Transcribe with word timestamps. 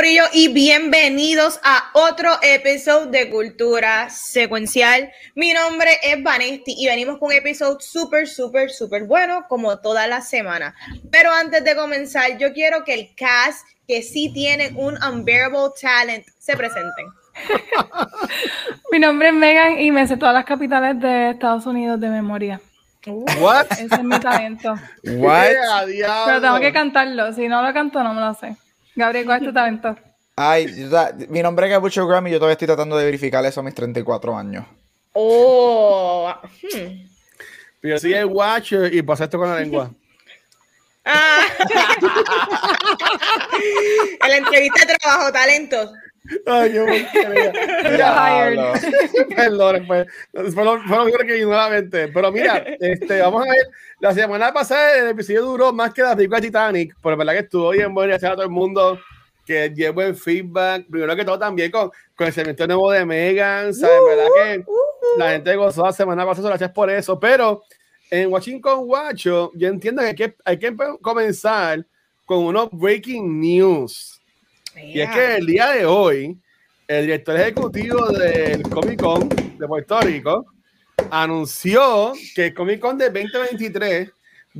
Corillo 0.00 0.24
y 0.32 0.48
bienvenidos 0.48 1.60
a 1.62 1.90
otro 1.92 2.30
episodio 2.40 3.10
de 3.10 3.28
Cultura 3.28 4.08
Secuencial. 4.08 5.12
Mi 5.34 5.52
nombre 5.52 5.90
es 6.02 6.22
Vanesti 6.22 6.74
y 6.78 6.86
venimos 6.86 7.18
con 7.18 7.26
un 7.26 7.34
episodio 7.34 7.78
súper, 7.80 8.26
súper, 8.26 8.70
súper 8.70 9.04
bueno 9.04 9.44
como 9.46 9.78
toda 9.78 10.06
la 10.06 10.22
semana. 10.22 10.74
Pero 11.10 11.30
antes 11.30 11.62
de 11.64 11.76
comenzar, 11.76 12.38
yo 12.38 12.54
quiero 12.54 12.82
que 12.82 12.94
el 12.94 13.14
cast 13.14 13.66
que 13.86 14.02
sí 14.02 14.32
tiene 14.32 14.72
un 14.74 14.96
unbearable 15.04 15.68
talent 15.78 16.24
se 16.38 16.56
presenten. 16.56 17.08
Mi 18.92 19.00
nombre 19.00 19.28
es 19.28 19.34
Megan 19.34 19.78
y 19.80 19.92
me 19.92 20.06
sé 20.06 20.16
todas 20.16 20.34
las 20.34 20.46
capitales 20.46 20.98
de 20.98 21.32
Estados 21.32 21.66
Unidos 21.66 22.00
de 22.00 22.08
memoria. 22.08 22.58
What? 23.04 23.66
Ese 23.72 23.96
es 23.96 24.02
mi 24.02 24.18
talento. 24.18 24.76
What? 25.04 25.50
Pero 26.24 26.40
tengo 26.40 26.58
que 26.58 26.72
cantarlo. 26.72 27.34
Si 27.34 27.48
no 27.48 27.60
lo 27.60 27.74
canto, 27.74 28.02
no 28.02 28.14
me 28.14 28.22
lo 28.22 28.32
sé. 28.32 28.56
Gabriel, 28.94 29.24
¿cuál 29.26 29.40
es 29.40 29.46
tu 29.48 29.52
talento? 29.52 29.96
Ay, 30.36 30.88
ta- 30.90 31.14
mi 31.28 31.42
nombre 31.42 31.66
es 31.66 31.72
Gabucho 31.72 32.06
Graham 32.06 32.28
y 32.28 32.30
yo 32.32 32.38
todavía 32.38 32.54
estoy 32.54 32.66
tratando 32.66 32.96
de 32.96 33.04
verificar 33.04 33.44
eso 33.44 33.60
a 33.60 33.62
mis 33.62 33.74
34 33.74 34.36
años. 34.36 34.64
Oh, 35.12 36.32
hmm. 36.62 37.06
Pero 37.80 37.94
yo 37.94 37.98
soy 37.98 38.14
el 38.14 38.26
Watcher 38.26 38.92
y 38.94 39.02
paso 39.02 39.24
esto 39.24 39.38
con 39.38 39.50
la 39.50 39.60
lengua. 39.60 39.90
Ah. 41.04 41.40
en 44.22 44.30
la 44.30 44.36
entrevista 44.36 44.86
de 44.86 44.94
trabajo, 44.96 45.32
talentos. 45.32 45.90
Ay, 46.46 46.72
qué 46.72 46.80
porquería. 46.80 47.52
Perdón, 49.36 49.84
pues, 49.86 50.06
fue 50.54 50.64
lo, 50.64 50.80
fue 50.82 50.96
lo 50.96 51.04
primero 51.04 51.26
que 51.26 51.34
vino 51.34 51.52
a 51.54 51.68
la 51.68 51.70
mente. 51.70 52.08
Pero 52.08 52.30
mira, 52.30 52.58
este, 52.80 53.20
vamos 53.20 53.46
a 53.46 53.50
ver. 53.50 53.70
La 54.00 54.14
semana 54.14 54.52
pasada 54.52 54.96
el 54.98 55.08
episodio 55.08 55.42
duró 55.42 55.72
más 55.72 55.92
que 55.92 56.02
la 56.02 56.16
película 56.16 56.40
Titanic, 56.40 56.94
pero 57.02 57.16
verdad 57.16 57.32
que 57.34 57.38
estuvo 57.40 57.70
bien 57.70 57.92
bueno 57.92 58.08
gracias 58.08 58.32
a 58.32 58.34
todo 58.34 58.44
el 58.44 58.50
mundo 58.50 58.98
que 59.44 59.68
dio 59.70 59.92
buen 59.92 60.14
feedback. 60.14 60.86
Primero 60.88 61.16
que 61.16 61.24
todo 61.24 61.38
también 61.38 61.70
con, 61.70 61.90
con 62.14 62.26
el 62.26 62.32
segmento 62.32 62.66
nuevo 62.66 62.90
de 62.92 63.04
Megan, 63.04 63.74
¿sabes? 63.74 63.98
¿Verdad 64.06 64.28
que 64.36 64.64
la 65.18 65.30
gente 65.32 65.56
gozó 65.56 65.84
la 65.84 65.92
semana 65.92 66.24
pasada? 66.24 66.48
Gracias 66.50 66.70
por 66.70 66.90
eso. 66.90 67.18
Pero 67.18 67.62
en 68.10 68.32
Watching 68.32 68.60
con 68.60 68.86
Guacho, 68.86 69.52
yo 69.54 69.68
entiendo 69.68 70.02
que 70.02 70.08
hay 70.08 70.14
que, 70.14 70.36
hay 70.44 70.58
que 70.58 70.76
comenzar 71.00 71.84
con 72.26 72.44
unos 72.44 72.68
breaking 72.70 73.40
news. 73.40 74.19
Y 74.76 75.00
es 75.00 75.10
que 75.10 75.36
el 75.36 75.46
día 75.46 75.70
de 75.70 75.84
hoy, 75.84 76.38
el 76.86 77.06
director 77.06 77.36
ejecutivo 77.36 78.06
del 78.08 78.62
Comic 78.62 79.00
Con 79.00 79.28
de 79.28 79.66
Puerto 79.66 80.00
Rico 80.00 80.46
anunció 81.10 82.12
que 82.34 82.46
el 82.46 82.54
Comic 82.54 82.80
Con 82.80 82.98
de 82.98 83.10
2023 83.10 84.10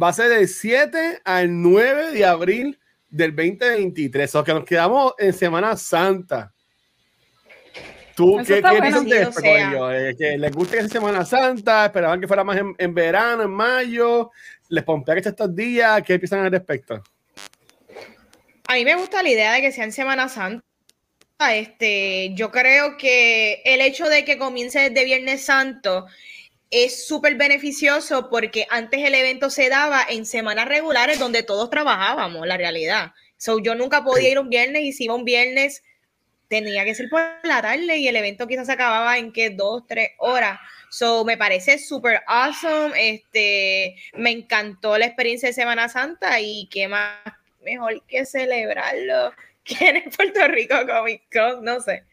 va 0.01 0.09
a 0.09 0.13
ser 0.13 0.31
del 0.31 0.49
7 0.49 1.21
al 1.25 1.63
9 1.63 2.13
de 2.13 2.25
abril 2.25 2.79
del 3.09 3.35
2023. 3.35 4.29
O 4.29 4.39
sea, 4.39 4.45
que 4.45 4.55
nos 4.55 4.65
quedamos 4.65 5.15
en 5.19 5.33
Semana 5.33 5.77
Santa. 5.77 6.53
¿Tú 8.17 8.41
Eso 8.41 8.55
qué, 8.55 8.63
qué 8.63 8.81
piensas 8.81 9.05
de 9.05 9.23
esto? 9.23 9.93
Eh, 9.93 10.17
¿Que 10.19 10.37
les 10.37 10.53
gusta 10.53 10.77
que 10.77 10.83
sea 10.83 10.89
Semana 10.89 11.25
Santa? 11.25 11.87
¿Esperaban 11.87 12.21
que 12.21 12.27
fuera 12.27 12.45
más 12.45 12.59
en, 12.59 12.75
en 12.77 12.95
verano, 12.95 13.45
en 13.45 13.51
mayo? 13.51 14.31
¿Les 14.69 14.85
pompea 14.85 15.15
que 15.15 15.23
sea 15.23 15.31
estos 15.31 15.55
días? 15.55 16.03
¿Qué 16.03 16.19
piensan 16.19 16.41
al 16.41 16.51
respecto? 16.51 17.03
A 18.71 18.75
mí 18.75 18.85
me 18.85 18.95
gusta 18.95 19.25
la 19.25 19.31
idea 19.31 19.53
de 19.53 19.63
que 19.63 19.73
sea 19.73 19.83
en 19.83 19.91
Semana 19.91 20.29
Santa. 20.29 20.65
Este, 21.53 22.31
yo 22.35 22.53
creo 22.53 22.97
que 22.99 23.63
el 23.65 23.81
hecho 23.81 24.09
de 24.09 24.25
que 24.25 24.39
comience 24.39 24.79
desde 24.79 25.05
Viernes 25.05 25.45
Santo 25.45 26.07
es 26.71 27.05
súper 27.05 27.35
beneficioso 27.35 28.31
porque 28.31 28.69
antes 28.71 29.05
el 29.05 29.17
evento 29.17 29.51
se 29.51 29.71
daba 29.71 30.07
en 30.09 30.25
semanas 30.25 30.69
regulares 30.69 31.19
donde 31.19 31.43
todos 31.43 31.69
trabajábamos, 31.69 32.47
la 32.47 32.57
realidad. 32.57 33.11
So, 33.39 33.59
yo 33.59 33.75
nunca 33.75 34.05
podía 34.05 34.29
ir 34.29 34.39
un 34.39 34.51
viernes 34.51 34.83
y 34.85 34.93
si 34.93 35.07
iba 35.07 35.17
un 35.17 35.25
viernes 35.25 35.83
tenía 36.47 36.85
que 36.85 36.95
ser 36.95 37.09
por 37.11 37.23
la 37.43 37.63
tarde 37.63 37.97
y 37.97 38.07
el 38.07 38.15
evento 38.15 38.47
quizás 38.47 38.67
se 38.67 38.75
acababa 38.75 39.19
en 39.19 39.33
que 39.33 39.51
dos, 39.51 39.83
tres 39.89 40.11
horas. 40.19 40.61
So, 40.91 41.25
me 41.25 41.37
parece 41.37 41.81
súper 41.81 42.23
awesome. 42.29 42.93
Este, 42.97 43.97
me 44.15 44.31
encantó 44.31 44.97
la 44.97 45.07
experiencia 45.07 45.49
de 45.49 45.55
Semana 45.55 45.89
Santa 45.89 46.41
y 46.41 46.69
qué 46.71 46.87
más 46.87 47.17
mejor 47.63 48.03
que 48.07 48.25
celebrarlo 48.25 49.33
que 49.65 49.89
en 49.89 49.97
el 49.97 50.11
Puerto 50.17 50.49
Rico 50.49 50.75
Comic 50.87 51.23
Con, 51.33 51.65
no 51.65 51.81
sé. 51.81 52.05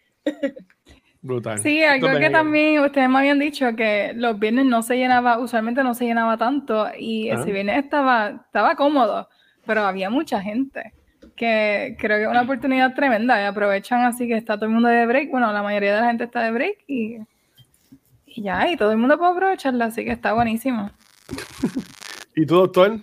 Brutal. 1.21 1.59
Sí, 1.59 1.83
algo 1.83 2.07
Esto 2.07 2.19
que 2.19 2.29
también 2.29 2.79
ustedes 2.79 3.09
me 3.09 3.19
habían 3.19 3.39
dicho 3.39 3.75
que 3.75 4.13
los 4.15 4.37
viernes 4.39 4.65
no 4.65 4.83
se 4.83 4.97
llenaba, 4.97 5.39
usualmente 5.39 5.83
no 5.83 5.93
se 5.93 6.05
llenaba 6.05 6.37
tanto 6.37 6.87
y 6.97 7.29
Ajá. 7.29 7.41
ese 7.41 7.51
viernes 7.51 7.83
estaba, 7.83 8.41
estaba 8.45 8.75
cómodo, 8.75 9.27
pero 9.65 9.81
había 9.81 10.09
mucha 10.09 10.41
gente 10.41 10.93
que 11.35 11.95
creo 11.99 12.17
que 12.17 12.23
es 12.23 12.29
una 12.29 12.41
oportunidad 12.41 12.93
tremenda 12.93 13.41
y 13.41 13.45
aprovechan 13.45 14.01
así 14.01 14.27
que 14.27 14.35
está 14.35 14.55
todo 14.55 14.65
el 14.65 14.71
mundo 14.71 14.89
de 14.89 15.05
break, 15.05 15.29
bueno, 15.29 15.51
la 15.51 15.63
mayoría 15.63 15.95
de 15.95 16.01
la 16.01 16.07
gente 16.07 16.23
está 16.25 16.41
de 16.41 16.51
break 16.51 16.77
y, 16.87 17.17
y 18.25 18.41
ya, 18.41 18.69
y 18.69 18.77
todo 18.77 18.91
el 18.91 18.97
mundo 18.97 19.17
puede 19.17 19.31
aprovecharla, 19.31 19.85
así 19.85 20.03
que 20.05 20.11
está 20.11 20.33
buenísimo. 20.33 20.91
¿Y 22.35 22.45
tú, 22.45 22.55
doctor? 22.55 22.99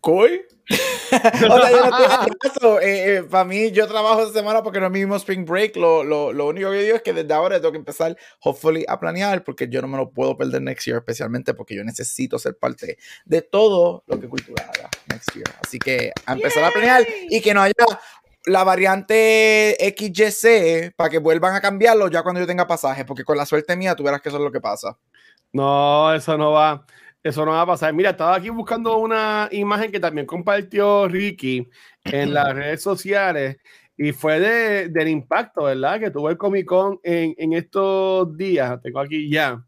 ¿Coy? 0.00 0.42
o 1.50 1.60
sea, 1.60 1.70
yo 1.70 1.90
no 1.90 1.98
estoy 1.98 2.34
caso. 2.38 2.80
Eh, 2.82 3.24
para 3.28 3.44
mí, 3.44 3.70
yo 3.72 3.86
trabajo 3.86 4.20
esta 4.22 4.38
semana 4.38 4.62
porque 4.62 4.80
no 4.80 4.86
es 4.86 4.92
mi 4.92 5.00
mismo 5.00 5.16
spring 5.16 5.44
break. 5.44 5.76
Lo, 5.76 6.02
lo, 6.04 6.32
lo 6.32 6.48
único 6.48 6.70
que 6.70 6.82
digo 6.82 6.96
es 6.96 7.02
que 7.02 7.12
desde 7.12 7.32
ahora 7.34 7.56
tengo 7.60 7.72
que 7.72 7.78
empezar, 7.78 8.16
hopefully, 8.42 8.84
a 8.88 8.98
planear 8.98 9.44
porque 9.44 9.68
yo 9.68 9.80
no 9.82 9.88
me 9.88 9.96
lo 9.96 10.10
puedo 10.10 10.36
perder 10.36 10.62
next 10.62 10.86
year, 10.86 10.98
especialmente 10.98 11.54
porque 11.54 11.74
yo 11.74 11.84
necesito 11.84 12.38
ser 12.38 12.56
parte 12.56 12.98
de 13.24 13.42
todo 13.42 14.04
lo 14.06 14.20
que 14.20 14.28
cultura 14.28 14.64
haga 14.64 14.88
next 15.08 15.34
year. 15.34 15.46
Así 15.64 15.78
que 15.78 16.12
a 16.26 16.32
empezar 16.32 16.64
a 16.64 16.70
planear 16.70 17.06
y 17.28 17.40
que 17.40 17.54
no 17.54 17.62
haya 17.62 17.74
la 18.46 18.64
variante 18.64 19.76
XYC 19.96 20.94
para 20.96 21.10
que 21.10 21.18
vuelvan 21.18 21.54
a 21.54 21.60
cambiarlo 21.60 22.08
ya 22.08 22.22
cuando 22.22 22.40
yo 22.40 22.46
tenga 22.46 22.66
pasaje, 22.66 23.04
porque 23.04 23.24
con 23.24 23.36
la 23.36 23.46
suerte 23.46 23.76
mía 23.76 23.94
tú 23.94 24.02
verás 24.02 24.20
que 24.20 24.28
eso 24.28 24.38
es 24.38 24.44
lo 24.44 24.52
que 24.52 24.60
pasa. 24.60 24.96
No, 25.52 26.14
eso 26.14 26.36
no 26.38 26.52
va. 26.52 26.84
Eso 27.22 27.44
no 27.44 27.50
va 27.52 27.62
a 27.62 27.66
pasar. 27.66 27.92
Mira, 27.92 28.10
estaba 28.10 28.34
aquí 28.36 28.48
buscando 28.48 28.96
una 28.96 29.48
imagen 29.52 29.92
que 29.92 30.00
también 30.00 30.26
compartió 30.26 31.06
Ricky 31.06 31.68
en 32.04 32.32
las 32.32 32.54
redes 32.54 32.82
sociales 32.82 33.58
y 33.96 34.12
fue 34.12 34.40
de, 34.40 34.88
del 34.88 35.08
impacto, 35.08 35.64
¿verdad? 35.64 36.00
Que 36.00 36.10
tuvo 36.10 36.30
el 36.30 36.38
Comic 36.38 36.64
Con 36.66 36.98
en, 37.02 37.34
en 37.36 37.52
estos 37.52 38.34
días. 38.36 38.80
Tengo 38.82 39.00
aquí 39.00 39.28
ya. 39.28 39.62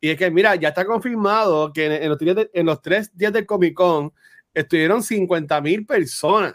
Y 0.00 0.10
es 0.10 0.18
que, 0.18 0.30
mira, 0.30 0.56
ya 0.56 0.68
está 0.70 0.84
confirmado 0.84 1.72
que 1.72 1.86
en, 1.86 1.92
en 1.92 2.08
los, 2.08 2.18
de- 2.18 2.50
en 2.52 2.66
los 2.66 2.82
tres 2.82 3.16
días 3.16 3.32
del 3.32 3.46
Comic 3.46 3.74
Con 3.74 4.12
estuvieron 4.52 5.02
50 5.02 5.60
mil 5.60 5.86
personas. 5.86 6.54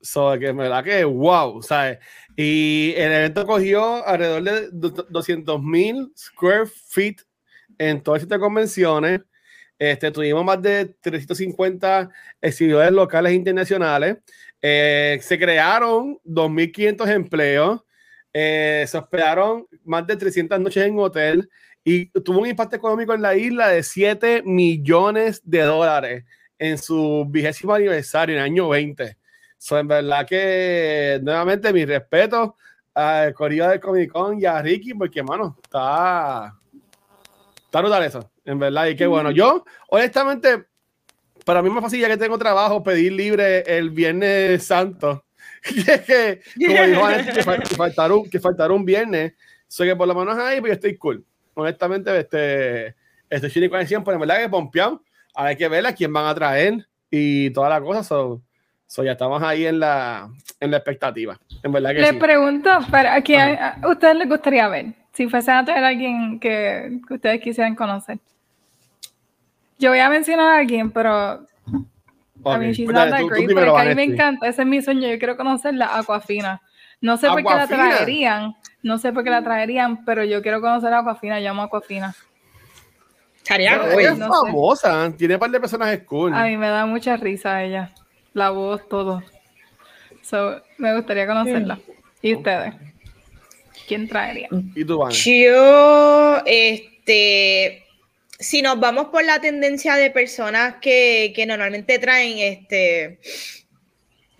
So, 0.00 0.38
que 0.38 0.52
verdad 0.52 0.84
que 0.84 1.04
wow, 1.04 1.60
¿sabes? 1.62 1.98
Y 2.36 2.92
el 2.96 3.10
evento 3.10 3.44
cogió 3.46 4.06
alrededor 4.06 4.42
de 4.42 4.68
200 5.08 5.60
mil 5.62 6.12
square 6.16 6.66
feet 6.66 7.16
en 7.78 8.02
todas 8.02 8.22
estas 8.22 8.38
convenciones. 8.38 9.20
Este, 9.78 10.10
tuvimos 10.10 10.44
más 10.44 10.60
de 10.60 10.86
350 11.00 12.10
exhibidores 12.40 12.90
locales 12.90 13.32
e 13.32 13.36
internacionales. 13.36 14.18
Eh, 14.60 15.18
se 15.22 15.38
crearon 15.38 16.18
2.500 16.24 17.08
empleos. 17.10 17.80
Eh, 18.32 18.84
se 18.88 18.98
hospedaron 18.98 19.66
más 19.84 20.06
de 20.06 20.16
300 20.16 20.60
noches 20.60 20.84
en 20.84 20.98
hotel 20.98 21.48
y 21.84 22.06
tuvo 22.06 22.40
un 22.40 22.48
impacto 22.48 22.76
económico 22.76 23.14
en 23.14 23.22
la 23.22 23.36
isla 23.36 23.68
de 23.68 23.82
7 23.82 24.42
millones 24.44 25.40
de 25.44 25.62
dólares 25.62 26.24
en 26.58 26.76
su 26.76 27.24
vigésimo 27.28 27.72
aniversario, 27.72 28.34
en 28.34 28.40
el 28.40 28.44
año 28.44 28.68
20. 28.68 29.16
So, 29.56 29.78
en 29.78 29.88
verdad 29.88 30.26
que, 30.26 31.18
nuevamente, 31.22 31.72
mi 31.72 31.84
respeto 31.84 32.56
al 32.94 33.32
Corrida 33.32 33.70
del 33.70 33.80
Comic 33.80 34.10
Con 34.10 34.40
y 34.40 34.44
a 34.44 34.60
Ricky, 34.60 34.94
porque, 34.94 35.22
mano, 35.22 35.56
está, 35.62 36.57
está 37.68 37.80
brutal 37.80 38.02
eso, 38.02 38.30
en 38.44 38.58
verdad. 38.58 38.86
Y 38.86 38.96
qué 38.96 39.06
bueno. 39.06 39.30
Yo, 39.30 39.64
honestamente, 39.88 40.64
para 41.44 41.62
mí 41.62 41.68
es 41.68 41.74
más 41.74 41.84
fácil 41.84 42.00
ya 42.00 42.08
que 42.08 42.16
tengo 42.16 42.38
trabajo 42.38 42.82
pedir 42.82 43.12
libre 43.12 43.60
el 43.66 43.90
Viernes 43.90 44.64
Santo. 44.64 45.24
que, 45.62 46.00
que, 46.02 46.40
como 46.66 46.82
dijo 46.86 47.00
Vanessa, 47.02 47.32
que, 47.32 47.42
fal- 47.42 47.68
que 47.68 47.74
faltará 47.74 48.14
un, 48.14 48.30
que 48.30 48.40
faltará 48.40 48.72
un 48.72 48.84
viernes. 48.84 49.32
Soy 49.66 49.88
que 49.88 49.96
por 49.96 50.06
lo 50.08 50.14
menos 50.14 50.38
ahí, 50.38 50.60
pues 50.60 50.70
yo 50.70 50.74
estoy 50.74 50.96
cool. 50.96 51.24
Honestamente, 51.54 52.16
este, 52.18 52.94
este 53.28 53.50
Chile 53.50 53.68
Conexión, 53.68 54.02
pues 54.04 54.14
en 54.14 54.20
verdad 54.20 54.38
que 54.40 54.48
pompeado. 54.48 55.02
Hay 55.34 55.56
que 55.56 55.68
ver 55.68 55.86
a 55.86 55.92
quién 55.94 56.12
van 56.12 56.26
a 56.26 56.34
traer 56.34 56.86
y 57.10 57.50
toda 57.50 57.68
la 57.68 57.80
cosa. 57.80 58.02
So, 58.02 58.40
so 58.86 59.02
ya 59.04 59.12
estamos 59.12 59.42
ahí 59.42 59.66
en 59.66 59.78
la, 59.80 60.30
en 60.60 60.70
la 60.70 60.76
expectativa. 60.78 61.38
En 61.62 61.72
verdad 61.72 61.90
que 61.90 62.00
Les 62.00 62.10
sí. 62.10 62.16
pregunto, 62.16 62.70
¿para 62.90 63.14
a 63.14 63.20
quién 63.22 63.58
a 63.60 63.78
ustedes 63.88 64.16
les 64.16 64.28
gustaría 64.28 64.68
ver? 64.68 64.86
Si 65.18 65.28
fuesen 65.28 65.54
a 65.56 65.64
traer 65.64 65.82
a 65.82 65.88
alguien 65.88 66.38
que, 66.38 67.00
que 67.08 67.14
ustedes 67.14 67.40
quisieran 67.40 67.74
conocer. 67.74 68.20
Yo 69.76 69.90
voy 69.90 69.98
a 69.98 70.08
mencionar 70.08 70.46
a 70.46 70.58
alguien, 70.58 70.92
pero 70.92 71.44
a 72.44 72.58
mí 72.58 72.70
she's 72.70 72.84
pues 72.84 72.96
not 72.96 73.10
that 73.10 73.18
tú- 73.18 73.26
great, 73.26 73.52
porque 73.52 73.68
a 73.68 73.84
mí 73.84 73.94
me 73.96 74.04
encanta, 74.04 74.46
ese 74.46 74.62
es 74.62 74.68
mi 74.68 74.80
sueño, 74.80 75.08
yo 75.08 75.18
quiero 75.18 75.36
conocerla, 75.36 75.98
Aquafina. 75.98 76.62
No 77.00 77.16
sé 77.16 77.26
por 77.26 77.38
qué 77.38 77.52
la 77.52 77.66
traerían, 77.66 78.54
no 78.84 78.98
sé 78.98 79.12
por 79.12 79.24
qué 79.24 79.30
la 79.30 79.42
traerían, 79.42 80.04
pero 80.04 80.22
yo 80.22 80.40
quiero 80.40 80.60
conocer 80.60 80.92
a 80.92 81.00
Aquafina, 81.00 81.40
llamo 81.40 81.62
a 81.62 81.64
Aquafina. 81.64 82.14
Es 83.50 84.18
no 84.18 84.26
sé. 84.26 84.46
famosa, 84.46 85.12
tiene 85.16 85.34
un 85.34 85.40
par 85.40 85.50
de 85.50 85.58
personajes 85.58 86.04
cool. 86.04 86.32
A 86.32 86.44
mí 86.44 86.56
me 86.56 86.68
da 86.68 86.86
mucha 86.86 87.16
risa 87.16 87.64
ella, 87.64 87.90
la 88.34 88.50
voz, 88.50 88.88
todo. 88.88 89.24
So, 90.22 90.62
me 90.76 90.94
gustaría 90.94 91.26
conocerla. 91.26 91.80
¿Y 92.22 92.36
ustedes? 92.36 92.72
¿Quién 93.86 94.08
traería? 94.08 94.48
¿Y 94.74 94.84
tú, 94.84 94.98
Van? 94.98 95.12
Yo, 95.12 96.42
este, 96.46 97.84
si 98.38 98.62
nos 98.62 98.78
vamos 98.80 99.08
por 99.08 99.24
la 99.24 99.40
tendencia 99.40 99.96
de 99.96 100.10
personas 100.10 100.76
que, 100.80 101.32
que 101.34 101.46
normalmente 101.46 101.98
traen, 101.98 102.38
este, 102.38 103.18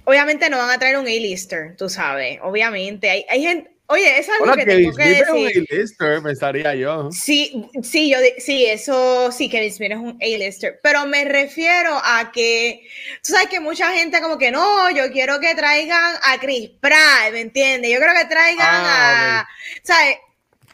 obviamente 0.04 0.48
no 0.50 0.58
van 0.58 0.70
a 0.70 0.78
traer 0.78 0.98
un 0.98 1.06
A-lister, 1.06 1.76
tú 1.76 1.88
sabes, 1.88 2.38
obviamente. 2.42 3.10
Hay, 3.10 3.24
hay 3.28 3.42
gente, 3.42 3.70
oye, 3.88 4.18
es 4.18 4.28
algo 4.28 4.44
Hola, 4.44 4.56
que 4.56 4.64
Kevin 4.64 4.92
tengo 4.92 4.96
que 4.96 5.02
Smith 5.04 5.22
es 5.22 5.28
un 5.30 5.44
decir. 5.44 5.66
A-lister, 5.70 6.22
pensaría 6.22 6.74
yo. 6.74 7.10
Sí, 7.12 7.68
sí, 7.82 8.10
yo 8.10 8.18
sí, 8.38 8.66
eso 8.66 9.32
sí, 9.32 9.48
Kevin 9.50 9.72
Smith 9.72 9.90
es 9.92 9.98
un 9.98 10.18
A-lister, 10.22 10.78
pero 10.82 11.04
me 11.06 11.24
refiero 11.24 11.96
a 12.04 12.30
que, 12.32 12.86
tú 13.22 13.32
sabes 13.32 13.48
que 13.48 13.60
mucha 13.60 13.90
gente 13.92 14.20
como 14.20 14.38
que 14.38 14.50
no, 14.50 14.90
yo 14.90 15.10
quiero 15.12 15.40
que 15.40 15.54
traigan 15.54 16.14
a 16.22 16.38
Chris 16.38 16.70
Pratt, 16.80 17.32
¿me 17.32 17.40
entiendes? 17.40 17.90
Yo 17.92 17.98
creo 17.98 18.14
que 18.14 18.26
traigan 18.26 18.66
Ah, 18.70 19.40
a, 19.40 19.48
¿sabes? 19.82 20.16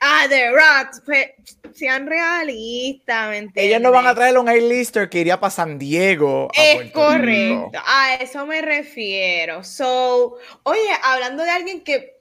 A 0.01 0.29
The 0.29 0.51
Rock, 0.51 1.03
pues, 1.07 1.31
sean 1.75 2.07
realistas, 2.07 3.31
¿me 3.31 3.39
entiendes? 3.39 3.65
Ellos 3.65 3.81
no 3.81 3.91
van 3.91 4.07
a 4.07 4.15
traer 4.15 4.37
un 4.39 4.49
A-lister 4.49 5.09
que 5.09 5.21
iría 5.21 5.41
para 5.41 5.51
San 5.51 5.79
Diego. 5.79 6.49
a 6.57 6.63
Es 6.63 6.75
Puerto 6.93 7.19
Rico. 7.19 7.71
correcto, 7.71 7.83
a 7.87 8.15
eso 8.17 8.45
me 8.47 8.61
refiero. 8.61 9.65
So, 9.65 10.37
oye, 10.65 10.81
hablando 11.03 11.43
de 11.45 11.51
alguien 11.51 11.83
que 11.83 12.14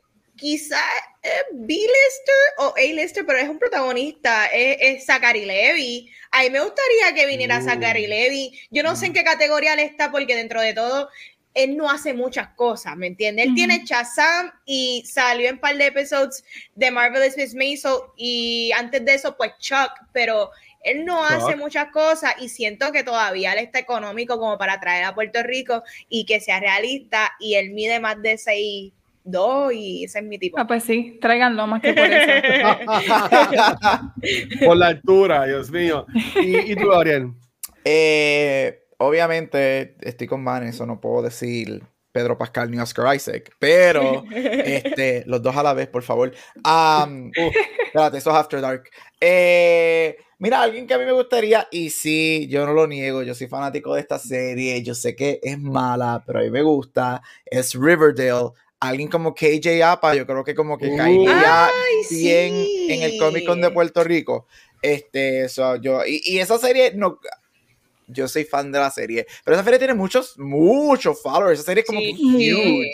quizá 0.43 0.81
es 1.21 1.45
B-lister 1.53 2.43
o 2.57 2.73
A-lister, 2.75 3.25
pero 3.25 3.39
es 3.39 3.47
un 3.47 3.57
protagonista, 3.57 4.47
es, 4.47 4.77
es 4.81 5.05
Zachary 5.05 5.45
Levy. 5.45 6.11
A 6.31 6.41
mí 6.41 6.49
me 6.49 6.59
gustaría 6.59 7.15
que 7.15 7.25
viniera 7.25 7.59
Uh. 7.59 7.61
Zachary 7.63 8.07
Levy. 8.07 8.59
Yo 8.69 8.83
no 8.83 8.97
sé 8.97 9.05
en 9.05 9.13
qué 9.13 9.23
categoría 9.23 9.71
él 9.71 9.79
está, 9.79 10.11
porque 10.11 10.35
dentro 10.35 10.59
de 10.59 10.73
todo, 10.73 11.07
él 11.53 11.77
no 11.77 11.89
hace 11.89 12.13
muchas 12.13 12.49
cosas, 12.55 12.97
¿me 12.97 13.07
entiendes? 13.07 13.45
Él 13.45 13.55
tiene 13.55 13.83
Shazam 13.85 14.51
y 14.65 15.05
salió 15.05 15.47
en 15.47 15.55
un 15.55 15.61
par 15.61 15.77
de 15.77 15.85
episodios 15.85 16.43
de 16.75 16.91
Marvelous 16.91 17.37
Miss 17.37 17.55
Maisel 17.55 17.99
y 18.17 18.73
antes 18.73 19.05
de 19.05 19.13
eso, 19.13 19.37
pues 19.37 19.53
Chuck, 19.59 19.91
pero 20.11 20.51
él 20.83 21.05
no 21.05 21.23
hace 21.23 21.55
muchas 21.55 21.87
cosas 21.91 22.33
y 22.41 22.49
siento 22.49 22.91
que 22.91 23.05
todavía 23.05 23.53
él 23.53 23.59
está 23.59 23.79
económico 23.79 24.37
como 24.39 24.57
para 24.57 24.81
traer 24.81 25.05
a 25.05 25.15
Puerto 25.15 25.41
Rico 25.41 25.83
y 26.09 26.25
que 26.25 26.41
sea 26.41 26.59
realista 26.59 27.31
y 27.39 27.55
él 27.55 27.69
mide 27.69 28.01
más 28.01 28.21
de 28.21 28.37
6'2 29.25 29.75
y 29.75 30.03
ese 30.05 30.19
es 30.19 30.25
mi 30.25 30.37
tipo. 30.37 30.59
Ah, 30.59 30.67
pues 30.67 30.83
sí, 30.83 31.17
tráiganlo 31.21 31.67
más 31.67 31.81
que 31.81 31.93
por 31.93 32.03
eso. 32.03 32.77
Por 34.65 34.77
la 34.77 34.87
altura, 34.87 35.45
Dios 35.45 35.71
mío. 35.71 36.05
¿Y, 36.35 36.71
y 36.71 36.75
tú, 36.75 36.87
Gabriel? 36.87 37.33
Eh, 37.85 38.83
obviamente 38.97 39.95
estoy 40.01 40.27
con 40.27 40.43
Van, 40.45 40.65
eso 40.65 40.85
no 40.85 41.01
puedo 41.01 41.21
decir 41.23 41.83
Pedro 42.13 42.37
Pascal 42.37 42.69
ni 42.71 42.79
Oscar 42.79 43.15
Isaac, 43.15 43.51
pero 43.59 44.23
este, 44.31 45.23
los 45.25 45.41
dos 45.41 45.55
a 45.57 45.63
la 45.63 45.73
vez, 45.73 45.87
por 45.87 46.03
favor. 46.03 46.31
Am, 46.63 47.27
Uf. 47.29 47.55
espérate, 47.85 48.19
eso 48.19 48.29
es 48.29 48.35
After 48.35 48.61
Dark. 48.61 48.89
Eh, 49.19 50.15
mira, 50.37 50.61
alguien 50.61 50.87
que 50.87 50.93
a 50.93 50.99
mí 50.99 51.05
me 51.05 51.11
gustaría, 51.11 51.67
y 51.71 51.89
sí, 51.89 52.47
yo 52.49 52.65
no 52.65 52.73
lo 52.73 52.87
niego, 52.87 53.23
yo 53.23 53.33
soy 53.33 53.47
fanático 53.47 53.95
de 53.95 54.01
esta 54.01 54.19
serie, 54.19 54.81
yo 54.83 54.93
sé 54.93 55.15
que 55.15 55.39
es 55.41 55.59
mala, 55.59 56.23
pero 56.25 56.39
a 56.39 56.43
mí 56.43 56.51
me 56.51 56.61
gusta, 56.61 57.21
es 57.45 57.73
Riverdale. 57.73 58.51
Alguien 58.89 59.07
como 59.09 59.33
KJ 59.33 59.81
Apa, 59.83 60.15
yo 60.15 60.25
creo 60.25 60.43
que 60.43 60.53
como 60.55 60.77
que 60.77 60.95
caería 60.95 61.65
Ay, 61.67 61.71
bien 62.09 62.53
sí. 62.53 62.87
en 62.91 63.01
el 63.03 63.17
Comic 63.17 63.45
Con 63.45 63.61
de 63.61 63.71
Puerto 63.71 64.03
Rico. 64.03 64.47
Este, 64.81 65.47
so, 65.49 65.77
yo, 65.77 66.05
y, 66.05 66.21
y 66.25 66.39
esa 66.39 66.57
serie, 66.57 66.91
no, 66.93 67.19
yo 68.07 68.27
soy 68.27 68.43
fan 68.43 68.71
de 68.71 68.79
la 68.79 68.91
serie, 68.91 69.25
pero 69.45 69.55
esa 69.55 69.63
serie 69.63 69.79
tiene 69.79 69.93
muchos, 69.93 70.37
muchos 70.37 71.21
followers. 71.21 71.59
Esa 71.59 71.67
serie 71.67 71.81
es 71.81 71.87
como 71.87 71.99
Sí. 72.01 72.13
que 72.15 72.53
huge. 72.53 72.91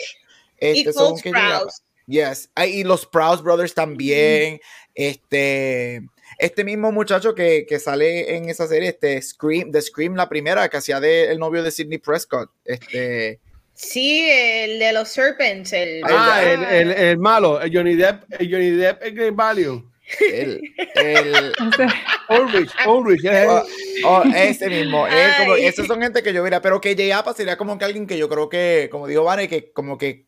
Y 0.60 0.80
Este, 0.80 0.92
son 0.92 1.16
llega- 1.16 1.56
Sprouse. 1.58 1.82
Yes. 2.06 2.50
Ah, 2.54 2.66
Y 2.66 2.82
los 2.84 3.02
Sprouse 3.02 3.42
Brothers 3.42 3.74
también. 3.74 4.60
Este, 4.94 6.02
este 6.38 6.64
mismo 6.64 6.92
muchacho 6.92 7.34
que, 7.34 7.66
que 7.68 7.78
sale 7.78 8.36
en 8.36 8.48
esa 8.48 8.66
serie, 8.66 8.90
este 8.90 9.20
Scream, 9.22 9.70
de 9.70 9.80
Scream, 9.82 10.14
la 10.14 10.28
primera, 10.28 10.68
que 10.68 10.76
hacía 10.76 11.00
de 11.00 11.30
el 11.30 11.38
novio 11.38 11.62
de 11.62 11.70
Sidney 11.70 11.98
Prescott. 11.98 12.50
Este, 12.64 13.40
Sí, 13.82 14.28
el 14.30 14.78
de 14.78 14.92
los 14.92 15.08
Serpents. 15.08 15.72
El, 15.72 16.02
Ah, 16.04 16.42
el, 16.42 16.62
el, 16.64 16.90
el 16.90 17.18
malo, 17.18 17.60
el 17.60 17.74
Johnny 17.74 17.94
Depp, 17.94 18.24
el 18.38 18.50
Johnny 18.50 18.70
Depp, 18.70 19.02
el 19.02 19.14
Great 19.14 19.34
Value. 19.34 19.90
el, 20.30 20.60
el, 20.96 21.52
O 21.60 21.72
sea, 21.76 21.88
Ulrich, 22.28 22.70
Ulrich, 22.86 23.24
es 23.24 23.46
Oh, 23.48 23.64
oh, 24.04 24.22
ese 24.34 24.68
mismo. 24.68 25.06
él 25.06 25.30
como- 25.38 25.54
esos 25.56 25.86
son 25.86 26.02
gente 26.02 26.22
que 26.22 26.32
yo 26.32 26.42
vería, 26.42 26.60
pero 26.60 26.80
que 26.80 26.94
Jay 26.94 27.10
Apa 27.10 27.32
sería 27.32 27.56
como 27.56 27.78
que 27.78 27.84
alguien 27.86 28.06
que 28.06 28.18
yo 28.18 28.28
creo 28.28 28.48
que, 28.48 28.88
como 28.90 29.06
dijo 29.06 29.24
Vane, 29.24 29.48
que 29.48 29.72
como 29.72 29.96
que, 29.96 30.26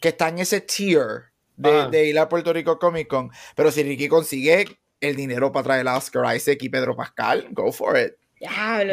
que 0.00 0.08
está 0.08 0.28
en 0.28 0.38
ese 0.38 0.60
tier 0.62 1.24
de, 1.56 1.68
Ajá. 1.70 1.88
de 1.88 2.06
ir 2.06 2.18
a 2.18 2.28
Puerto 2.28 2.52
Rico 2.52 2.78
Comic 2.78 3.06
Con. 3.08 3.30
Pero 3.54 3.70
si 3.70 3.82
Ricky 3.82 4.08
consigue 4.08 4.66
el 5.00 5.14
dinero 5.16 5.52
para 5.52 5.64
traer 5.64 5.88
a 5.88 5.96
Oscar 5.98 6.34
Isaac 6.34 6.58
y 6.62 6.68
Pedro 6.70 6.96
Pascal, 6.96 7.48
go 7.50 7.70
for 7.72 7.98
it. 7.98 8.14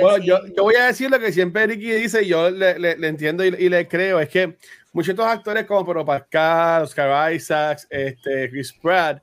Bueno, 0.02 0.18
sí. 0.24 0.28
yo, 0.28 0.40
yo 0.56 0.64
voy 0.64 0.76
a 0.76 0.88
decir 0.88 1.10
lo 1.10 1.20
que 1.20 1.32
siempre 1.32 1.68
Ricky 1.68 1.92
dice 1.92 2.24
y 2.24 2.28
yo 2.28 2.50
le, 2.50 2.78
le- 2.80 2.98
le 2.98 3.08
entiendo 3.08 3.44
y, 3.46 3.50
y 3.60 3.70
le 3.70 3.88
creo, 3.88 4.20
es 4.20 4.30
que 4.30 4.58
muchos 4.92 5.08
de 5.16 5.22
estos 5.22 5.28
actores 5.28 5.66
como 5.66 5.86
Pedro 5.86 6.06
Pascal, 6.06 6.84
Oscar 6.84 7.34
Isaacs, 7.34 7.88
este, 7.90 8.50
Chris 8.50 8.74
Pratt, 8.74 9.22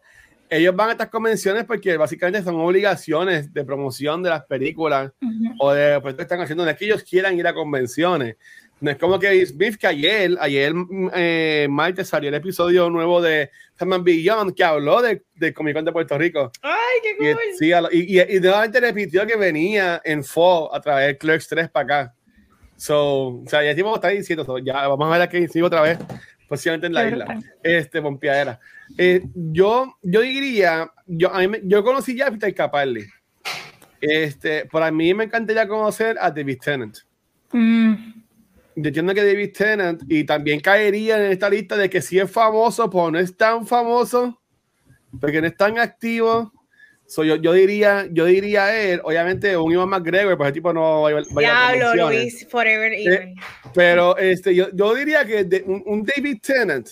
ellos 0.48 0.74
van 0.74 0.88
a 0.88 0.92
estas 0.92 1.08
convenciones 1.08 1.64
porque 1.64 1.96
básicamente 1.96 2.42
son 2.42 2.56
obligaciones 2.56 3.52
de 3.54 3.64
promoción 3.64 4.20
de 4.22 4.30
las 4.30 4.44
películas 4.46 5.12
ujú. 5.22 5.54
o 5.60 5.72
de 5.72 6.00
pues, 6.00 6.14
que 6.16 6.22
están 6.22 6.40
haciendo, 6.40 6.64
no 6.64 6.70
es 6.70 6.76
que 6.76 6.86
ellos 6.86 7.04
quieran 7.04 7.38
ir 7.38 7.46
a 7.46 7.54
convenciones. 7.54 8.34
No 8.80 8.90
es 8.90 8.96
como 8.96 9.18
que 9.18 9.44
Smith, 9.44 9.76
que 9.76 9.86
ayer, 9.86 10.36
ayer 10.40 10.72
mm, 10.74 11.10
eh, 11.14 11.66
martes 11.70 12.08
salió 12.08 12.28
el 12.30 12.34
episodio 12.34 12.88
nuevo 12.88 13.20
de 13.20 13.50
Batman 13.78 14.02
Beyond 14.02 14.54
que 14.54 14.64
habló 14.64 15.02
de, 15.02 15.22
de 15.34 15.52
Comic 15.52 15.74
Con 15.74 15.84
de 15.84 15.92
Puerto 15.92 16.16
Rico. 16.16 16.50
Ay, 16.62 16.74
qué 17.02 17.10
Y, 17.30 17.32
cool. 17.34 17.42
sí, 17.58 17.72
a 17.72 17.82
lo- 17.82 17.92
y, 17.92 18.18
y, 18.18 18.36
y 18.36 18.40
nuevamente 18.40 18.80
repitió 18.80 19.26
que 19.26 19.36
venía 19.36 20.00
en 20.04 20.24
Fall 20.24 20.68
a 20.72 20.80
traer 20.80 21.18
Clerks 21.18 21.48
3 21.48 21.68
para 21.68 21.84
acá. 21.84 22.14
So, 22.76 23.42
o 23.42 23.44
sea, 23.46 23.62
ya 23.62 23.74
tipo 23.74 23.94
está 23.94 24.08
diciendo, 24.08 24.44
so, 24.44 24.56
ya 24.58 24.88
vamos 24.88 25.06
a 25.08 25.12
ver 25.12 25.22
a 25.22 25.28
qué 25.28 25.46
sigo 25.48 25.66
otra 25.66 25.82
vez, 25.82 25.98
posiblemente 26.48 26.86
en 26.86 26.94
la 26.94 27.02
Qué 27.02 27.10
isla. 27.10 27.24
brutal. 27.26 27.52
Este, 27.62 28.00
Pompeadera. 28.00 28.58
Eh, 28.96 29.20
yo, 29.34 29.94
yo 30.02 30.20
diría, 30.22 30.90
yo, 31.06 31.30
a 31.34 31.46
mí 31.46 31.58
yo 31.64 31.84
conocí 31.84 32.16
ya 32.16 32.28
a 32.28 32.30
Peter 32.30 32.54
Capaldi. 32.54 33.04
Este, 34.00 34.64
para 34.66 34.90
mí 34.90 35.12
me 35.12 35.24
encantaría 35.24 35.68
conocer 35.68 36.16
a 36.18 36.30
David 36.30 36.58
Tennant. 36.64 36.96
Mm, 37.52 37.94
Yo 38.76 38.88
entiendo 38.88 39.14
que 39.14 39.24
David 39.24 39.52
Tennant 39.56 40.02
y 40.08 40.24
también 40.24 40.60
caería 40.60 41.16
en 41.24 41.32
esta 41.32 41.50
lista 41.50 41.76
de 41.76 41.90
que 41.90 42.00
sí 42.00 42.18
es 42.18 42.30
famoso, 42.30 42.88
pero 42.88 43.10
no 43.10 43.18
es 43.18 43.36
tan 43.36 43.66
famoso, 43.66 44.40
porque 45.20 45.40
no 45.40 45.48
es 45.48 45.56
tan 45.56 45.78
activo. 45.78 46.52
So, 47.06 47.24
yo, 47.24 47.34
yo 47.34 47.52
diría, 47.52 48.06
yo 48.12 48.26
diría 48.26 48.66
a 48.66 48.80
él, 48.80 49.00
obviamente 49.02 49.56
un 49.56 49.72
Ivan 49.72 49.88
McGregor, 49.88 50.36
pues 50.36 50.46
el 50.46 50.54
tipo 50.54 50.72
no 50.72 51.02
va 51.02 51.08
a, 51.10 51.72
Diablo. 51.72 52.10
Luis, 52.10 52.46
forever 52.48 52.92
even. 52.92 53.34
Pero 53.74 54.16
este, 54.16 54.54
yo, 54.54 54.68
yo 54.72 54.94
diría 54.94 55.24
que 55.24 55.42
de- 55.42 55.64
un, 55.66 55.82
un 55.86 56.04
David 56.04 56.38
Tennant 56.40 56.88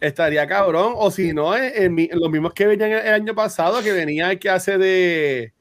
estaría 0.00 0.46
cabrón, 0.46 0.92
o 0.94 1.10
si 1.10 1.32
no, 1.32 1.56
en, 1.56 1.98
en 1.98 2.08
los 2.20 2.30
mismos 2.30 2.52
que 2.54 2.66
venían 2.68 2.92
el, 2.92 2.98
el 2.98 3.14
año 3.14 3.34
pasado, 3.34 3.82
que 3.82 3.90
venía 3.90 4.30
el 4.30 4.38
que 4.38 4.50
hace 4.50 4.78
de 4.78 5.52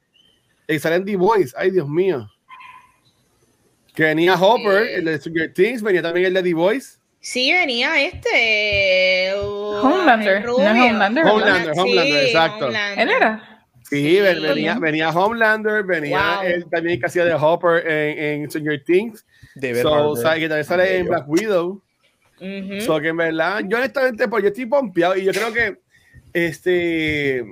The 0.67 1.15
Voice, 1.15 1.55
ay 1.57 1.71
Dios 1.71 1.89
mío. 1.89 2.29
Que 3.95 4.03
venía 4.03 4.35
Hopper, 4.35 4.85
Sí. 4.87 4.93
el 4.95 5.05
de 5.05 5.17
Stranger 5.17 5.53
Things, 5.53 5.81
venía 5.81 6.01
también 6.01 6.27
el 6.27 6.33
de 6.33 6.43
The 6.43 6.53
Voice. 6.53 6.97
Sí, 7.19 7.51
venía 7.51 7.99
este. 8.05 9.33
uh, 9.39 9.79
Homelander, 9.81 10.37
el 10.37 10.43
no. 10.45 10.55
Homelander. 10.55 11.25
Homelander, 11.25 12.25
exacto. 12.25 12.65
Homelander. 12.67 12.99
Él 12.99 13.09
era. 13.15 13.61
Sí, 13.89 14.19
ven- 14.19 14.35
Sí. 14.37 14.41
venía, 14.41 14.77
venía 14.79 15.09
Homelander, 15.09 15.83
venía 15.83 16.37
Wow. 16.41 16.47
él 16.47 16.65
también 16.69 16.99
que 16.99 17.05
hacía 17.05 17.23
de 17.25 17.33
Hopper 17.33 17.87
en, 17.87 18.41
en 18.43 18.49
Stranger 18.49 18.83
Things. 18.83 19.25
David 19.55 19.81
So, 19.83 20.09
o 20.09 20.15
sea, 20.17 20.35
que 20.35 20.47
también 20.49 20.65
sale 20.65 20.97
en. 20.97 21.07
Black 21.07 21.23
Widow. 21.27 21.81
Ujú. 22.41 22.81
So 22.81 22.99
que 22.99 23.07
en 23.09 23.17
verdad, 23.17 23.61
yo 23.67 23.77
honestamente, 23.77 24.27
pues 24.27 24.43
yo 24.43 24.49
estoy 24.49 24.65
pompeado 24.65 25.15
y 25.15 25.23
yo 25.23 25.31
creo 25.31 25.53
que, 25.53 25.77
este, 26.33 27.45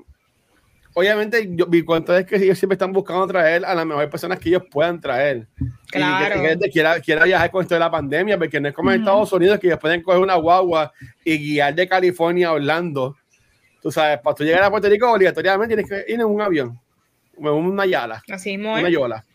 obviamente, 0.94 1.48
yo, 1.52 1.68
mi 1.68 1.82
cuenta 1.82 2.18
es 2.20 2.26
que 2.26 2.36
ellos 2.36 2.58
siempre 2.58 2.76
están 2.76 2.92
buscando 2.92 3.28
traer 3.28 3.66
a 3.66 3.74
las 3.74 3.86
mejores 3.86 4.10
personas 4.10 4.40
que 4.40 4.50
ellos 4.50 4.64
puedan 4.70 5.00
traer. 5.00 5.48
Claro. 5.88 6.36
Y 6.36 6.42
que, 6.42 6.48
gente 6.50 6.70
quiera, 6.70 7.00
quiera 7.00 7.26
viajar 7.26 7.52
con 7.52 7.62
esto 7.62 7.76
de 7.76 7.80
la 7.80 7.92
pandemia, 7.92 8.38
porque 8.38 8.60
no 8.60 8.68
es 8.70 8.74
como 8.74 8.92
en 8.92 9.02
Ujú. 9.02 9.10
Estados 9.10 9.34
Unidos 9.34 9.60
que 9.60 9.68
ellos 9.68 9.80
pueden 9.80 10.02
coger 10.02 10.22
una 10.22 10.36
guagua 10.36 10.92
y 11.24 11.38
guiar 11.38 11.76
de 11.76 11.88
California 11.88 12.50
a 12.50 12.54
Orlando. 12.54 13.16
Tú 13.82 13.92
sabes, 13.92 14.20
para 14.20 14.36
tú 14.36 14.44
llegar 14.44 14.64
a 14.64 14.72
Puerto 14.72 14.88
Rico, 14.88 15.12
obligatoriamente 15.12 15.76
tienes 15.76 15.90
que 16.06 16.12
ir 16.12 16.20
en 16.20 16.26
un 16.26 16.42
avión, 16.42 16.80
en 17.38 17.48
una 17.48 17.86
yala, 17.86 18.24
Así 18.32 18.58
mismo 18.58 18.74
una 18.74 18.90
yola. 18.90 19.26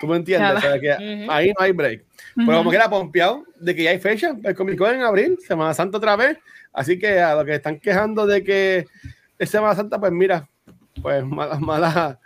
¿Tú 0.00 0.06
me 0.06 0.16
entiendes? 0.16 0.56
O 0.56 0.60
sea, 0.60 0.80
que 0.80 0.90
Ujú. 0.92 1.30
ahí 1.30 1.52
no 1.56 1.64
hay 1.64 1.72
break. 1.72 2.04
Pero 2.34 2.48
Ujú. 2.48 2.56
como 2.58 2.70
que 2.70 2.76
era 2.76 2.88
pompeado 2.88 3.44
de 3.60 3.74
que 3.74 3.84
ya 3.84 3.90
hay 3.90 4.00
fecha, 4.00 4.34
el 4.42 4.54
Comic 4.54 4.78
Con 4.78 4.94
en 4.94 5.02
abril, 5.02 5.38
Semana 5.46 5.72
Santa 5.74 5.98
otra 5.98 6.16
vez. 6.16 6.38
Así 6.72 6.98
que 6.98 7.20
a 7.20 7.34
los 7.36 7.44
que 7.44 7.54
están 7.54 7.78
quejando 7.78 8.26
de 8.26 8.42
que 8.42 8.86
es 9.38 9.50
Semana 9.50 9.74
Santa, 9.74 10.00
pues 10.00 10.10
mira, 10.12 10.48
pues 11.02 11.24
mala, 11.24 11.58
mala, 11.58 12.20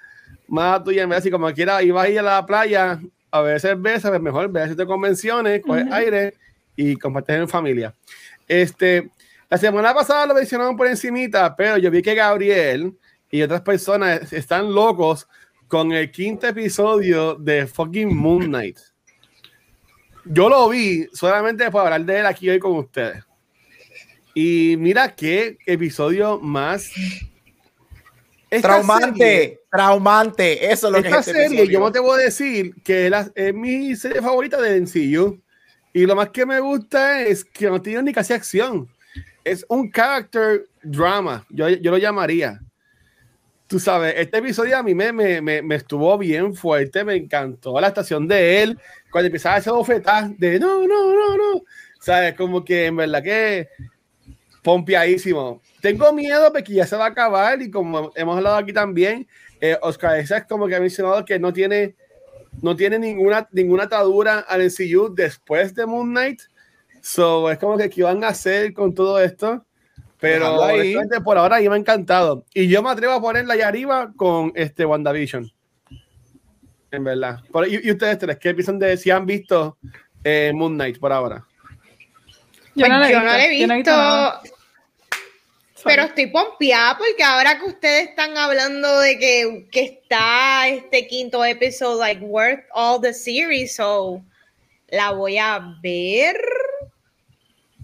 mala 0.46 0.82
tuya. 0.82 1.02
En 1.02 1.08
vez 1.08 1.22
si 1.22 1.30
como 1.30 1.52
quiera 1.52 1.82
ibas 1.82 2.06
a 2.06 2.08
ir 2.08 2.18
a 2.18 2.22
la 2.22 2.46
playa 2.46 3.00
a 3.30 3.40
ver 3.40 3.60
cerveza, 3.60 4.08
pues 4.08 4.20
mejor 4.20 4.50
ve 4.50 4.62
a 4.62 4.66
de 4.66 4.86
convenciones, 4.86 5.62
aire 5.90 6.34
y 6.76 6.96
compartes 6.96 7.36
en 7.36 7.48
familia. 7.48 7.94
Este, 8.46 9.10
la 9.50 9.58
semana 9.58 9.92
pasada 9.92 10.26
lo 10.26 10.34
mencionaron 10.34 10.76
por 10.76 10.86
encimita, 10.86 11.54
pero 11.56 11.76
yo 11.78 11.90
vi 11.90 12.02
que 12.02 12.14
Gabriel 12.14 12.94
y 13.30 13.42
otras 13.42 13.60
personas 13.60 14.32
están 14.32 14.72
locos 14.72 15.28
con 15.66 15.92
el 15.92 16.10
quinto 16.10 16.46
episodio 16.46 17.34
de 17.34 17.66
fucking 17.66 18.16
Moon 18.16 18.46
Knight. 18.46 18.78
Yo 20.24 20.48
lo 20.48 20.68
vi 20.68 21.06
solamente 21.12 21.70
para 21.70 21.84
hablar 21.84 22.04
de 22.04 22.20
él 22.20 22.26
aquí 22.26 22.48
hoy 22.48 22.58
con 22.58 22.76
ustedes. 22.76 23.24
Y 24.34 24.76
mira 24.78 25.14
qué 25.14 25.58
episodio 25.66 26.38
más 26.38 26.90
Esta 28.50 28.68
traumante, 28.68 29.18
serie- 29.18 29.60
traumante. 29.70 30.72
Eso 30.72 30.86
es 30.88 30.92
lo 30.92 31.02
que 31.02 31.08
esta 31.08 31.20
es 31.20 31.28
este 31.28 31.42
serie, 31.42 31.58
episodio. 31.64 31.80
yo 31.80 31.92
te 31.92 31.98
voy 31.98 32.20
a 32.20 32.24
decir 32.24 32.74
que 32.82 33.04
es, 33.06 33.10
la- 33.10 33.30
es 33.34 33.54
mi 33.54 33.94
serie 33.96 34.22
favorita 34.22 34.60
de 34.60 34.76
MCU. 34.80 35.40
Y 35.92 36.06
lo 36.06 36.14
más 36.16 36.28
que 36.30 36.46
me 36.46 36.60
gusta 36.60 37.22
es 37.22 37.44
que 37.44 37.68
no 37.68 37.80
tiene 37.82 38.02
ni 38.04 38.12
casi 38.12 38.32
acción. 38.32 38.88
Es 39.44 39.64
un 39.68 39.90
character 39.90 40.66
drama, 40.82 41.46
yo, 41.50 41.68
yo 41.68 41.90
lo 41.90 41.98
llamaría. 41.98 42.60
Tú 43.66 43.78
sabes, 43.78 44.14
este 44.16 44.38
episodio 44.38 44.78
a 44.78 44.82
mí 44.82 44.94
me, 44.94 45.12
me, 45.12 45.42
me, 45.42 45.60
me 45.60 45.74
estuvo 45.74 46.16
bien 46.16 46.54
fuerte, 46.54 47.04
me 47.04 47.16
encantó 47.16 47.78
la 47.80 47.88
estación 47.88 48.26
de 48.26 48.62
él, 48.62 48.78
cuando 49.10 49.26
empezaba 49.26 49.56
a 49.56 49.58
hacer 49.58 49.72
bofetas 49.74 50.38
de 50.38 50.58
no, 50.58 50.86
no, 50.86 51.12
no, 51.12 51.36
no. 51.36 51.62
¿Sabes? 52.00 52.34
Como 52.34 52.64
que 52.64 52.86
en 52.86 52.96
verdad 52.96 53.22
que 53.22 53.68
pompeadísimo. 54.68 55.62
Tengo 55.80 56.12
miedo 56.12 56.52
porque 56.52 56.74
ya 56.74 56.86
se 56.86 56.94
va 56.94 57.06
a 57.06 57.08
acabar 57.08 57.62
y 57.62 57.70
como 57.70 58.12
hemos 58.14 58.36
hablado 58.36 58.56
aquí 58.56 58.74
también, 58.74 59.26
eh, 59.62 59.78
Oscar 59.80 60.20
Isaac 60.20 60.46
como 60.46 60.66
que 60.68 60.74
ha 60.76 60.80
mencionado 60.80 61.24
que 61.24 61.38
no 61.38 61.54
tiene, 61.54 61.96
no 62.60 62.76
tiene 62.76 62.98
ninguna, 62.98 63.48
ninguna 63.50 63.84
atadura 63.84 64.40
al 64.40 64.60
MCU 64.60 65.14
después 65.14 65.74
de 65.74 65.86
Moon 65.86 66.10
Knight. 66.10 66.42
So, 67.00 67.50
es 67.50 67.56
como 67.56 67.78
que 67.78 67.88
qué 67.88 68.02
van 68.02 68.22
a 68.22 68.28
hacer 68.28 68.74
con 68.74 68.94
todo 68.94 69.18
esto. 69.18 69.64
Pero 70.20 70.62
ahí. 70.62 70.94
por 71.24 71.38
ahora 71.38 71.62
ya 71.62 71.70
me 71.70 71.76
ha 71.76 71.78
encantado. 71.78 72.44
Y 72.52 72.68
yo 72.68 72.82
me 72.82 72.90
atrevo 72.90 73.14
a 73.14 73.22
ponerla 73.22 73.54
allá 73.54 73.68
arriba 73.68 74.12
con 74.16 74.52
este 74.54 74.84
WandaVision. 74.84 75.50
En 76.90 77.04
verdad. 77.04 77.38
Por- 77.50 77.66
y, 77.68 77.80
y 77.82 77.90
ustedes 77.90 78.18
tres, 78.18 78.36
¿qué 78.36 78.52
piensan 78.52 78.78
de 78.78 78.98
si 78.98 79.10
han 79.10 79.24
visto 79.24 79.78
eh, 80.22 80.52
Moon 80.54 80.74
Knight 80.74 80.98
por 80.98 81.10
ahora? 81.10 81.46
Yo 82.74 82.86
Pues 82.86 82.90
no 82.90 82.98
la 82.98 83.08
he 83.08 83.12
yo 83.12 83.18
no 83.18 83.24
visto, 83.24 83.32
la 83.32 83.44
he 83.46 83.60
yo 83.60 83.66
no 83.66 83.72
he 83.72 83.76
visto, 83.78 84.42
visto. 84.42 84.57
Pero 85.88 86.02
estoy 86.04 86.26
pompeada 86.28 86.96
porque 86.96 87.22
ahora 87.24 87.58
que 87.58 87.64
ustedes 87.66 88.08
están 88.10 88.36
hablando 88.36 89.00
de 89.00 89.18
que, 89.18 89.66
que 89.72 89.80
está 89.82 90.68
este 90.68 91.06
quinto 91.08 91.44
episodio, 91.44 91.98
like, 91.98 92.22
worth 92.24 92.60
all 92.72 93.00
the 93.00 93.12
series, 93.12 93.74
so 93.74 94.22
la 94.88 95.10
voy 95.10 95.38
a 95.38 95.60
ver. 95.82 96.36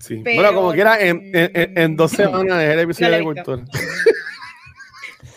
Sí. 0.01 0.21
Pero- 0.25 0.37
bueno, 0.43 0.55
como 0.55 0.73
quiera, 0.73 1.01
en, 1.01 1.31
en, 1.35 1.51
en- 1.55 1.79
en 1.79 1.97
dos 1.97 2.11
semanas 2.13 2.63
es 2.63 2.71
el 2.71 2.79
episodio 2.81 3.11
No 3.11 3.17
de. 3.17 3.23
Cultura. 3.25 3.65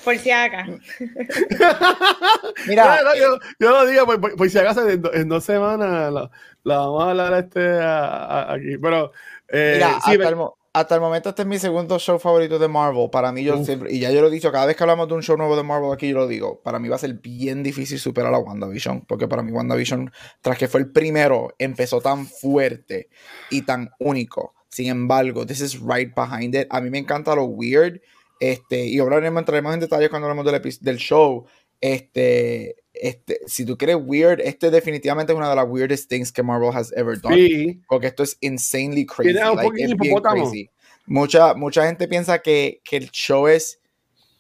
Por 0.03 0.17
si 0.17 0.31
acá. 0.31 0.65
Mira, 2.67 3.01
No, 3.01 3.03
no, 3.03 3.15
yo, 3.15 3.39
yo 3.59 3.69
lo 3.71 3.85
digo, 3.85 4.05
pues, 4.05 4.17
pues, 4.19 4.33
pues 4.37 4.51
si 4.51 4.57
acaso 4.59 4.87
en, 4.87 5.01
do- 5.01 5.13
en 5.13 5.27
dos 5.29 5.43
semanas 5.43 6.11
la, 6.13 6.29
la 6.63 6.77
vamos 6.77 7.03
a 7.03 7.09
hablar 7.09 7.33
este, 7.33 7.59
a- 7.79 8.25
a- 8.25 8.53
aquí. 8.53 8.77
Pero, 8.81 9.11
eh, 9.49 9.73
Mira, 9.75 9.87
sí, 9.89 10.11
hasta, 10.11 10.17
me- 10.17 10.25
el, 10.27 10.35
mo- 10.35 10.56
hasta 10.73 10.95
el 10.95 11.01
momento 11.01 11.29
este 11.29 11.41
es 11.41 11.47
mi 11.47 11.59
segundo 11.59 11.97
show 11.99 12.19
favorito 12.19 12.59
de 12.59 12.67
Marvel. 12.67 13.09
Para 13.09 13.31
mí, 13.31 13.43
yo 13.43 13.57
Uf. 13.57 13.65
siempre, 13.65 13.91
y 13.91 13.99
ya 13.99 14.11
yo 14.11 14.21
lo 14.21 14.27
he 14.27 14.31
dicho, 14.31 14.51
cada 14.51 14.65
vez 14.65 14.75
que 14.75 14.83
hablamos 14.83 15.07
de 15.07 15.15
un 15.15 15.23
show 15.23 15.37
nuevo 15.37 15.55
de 15.55 15.63
Marvel 15.63 15.91
aquí, 15.91 16.09
yo 16.09 16.15
lo 16.15 16.27
digo, 16.27 16.61
para 16.61 16.79
mí 16.79 16.87
va 16.87 16.95
a 16.95 16.99
ser 16.99 17.13
bien 17.13 17.63
difícil 17.63 17.99
superar 17.99 18.33
a 18.33 18.39
WandaVision, 18.39 19.01
porque 19.07 19.27
para 19.27 19.43
mí 19.43 19.51
WandaVision, 19.51 20.11
tras 20.41 20.57
que 20.57 20.67
fue 20.67 20.81
el 20.81 20.91
primero, 20.91 21.53
empezó 21.57 22.01
tan 22.01 22.27
fuerte 22.27 23.09
y 23.49 23.63
tan 23.63 23.89
único. 23.99 24.53
Sin 24.69 24.87
embargo, 24.89 25.45
this 25.45 25.61
is 25.61 25.79
right 25.79 26.13
behind 26.15 26.55
it. 26.55 26.67
A 26.69 26.81
mí 26.81 26.89
me 26.89 26.99
encanta 26.99 27.35
lo 27.35 27.45
weird, 27.45 28.01
este, 28.39 28.85
y 28.85 28.99
hablaremos, 28.99 29.39
entraremos 29.39 29.73
en 29.73 29.79
detalles 29.79 30.09
cuando 30.09 30.27
hablemos 30.27 30.51
del, 30.51 30.77
del 30.81 30.97
show. 30.97 31.45
Este, 31.79 32.75
este, 33.01 33.39
si 33.45 33.65
tú 33.65 33.77
quieres 33.77 33.97
weird, 33.99 34.39
este 34.41 34.71
definitivamente 34.71 35.33
es 35.33 35.37
una 35.37 35.49
de 35.49 35.55
las 35.55 35.65
weirdest 35.67 36.09
things 36.09 36.31
que 36.31 36.43
Marvel 36.43 36.71
has 36.73 36.91
ever 36.95 37.19
done 37.19 37.35
sí, 37.35 37.81
porque 37.87 38.07
esto 38.07 38.23
es 38.23 38.37
insanely 38.41 39.05
crazy. 39.05 39.33
Like, 39.33 39.83
es 39.83 39.95
bien 39.97 40.19
crazy. 40.21 40.69
Mucha, 41.05 41.53
mucha 41.53 41.85
gente 41.85 42.07
piensa 42.07 42.39
que, 42.39 42.81
que 42.83 42.97
el 42.97 43.09
show 43.11 43.47
es 43.47 43.79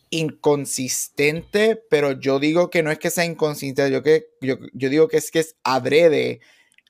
inconsistente, 0.09 1.81
pero 1.89 2.11
yo 2.13 2.39
digo 2.39 2.69
que 2.69 2.83
no 2.83 2.91
es 2.91 2.99
que 2.99 3.09
sea 3.09 3.25
inconsistente, 3.25 3.91
yo, 3.91 4.03
que, 4.03 4.27
yo, 4.41 4.55
yo 4.73 4.89
digo 4.89 5.07
que 5.07 5.17
es 5.17 5.31
que 5.31 5.39
es 5.39 5.55
adrede, 5.63 6.39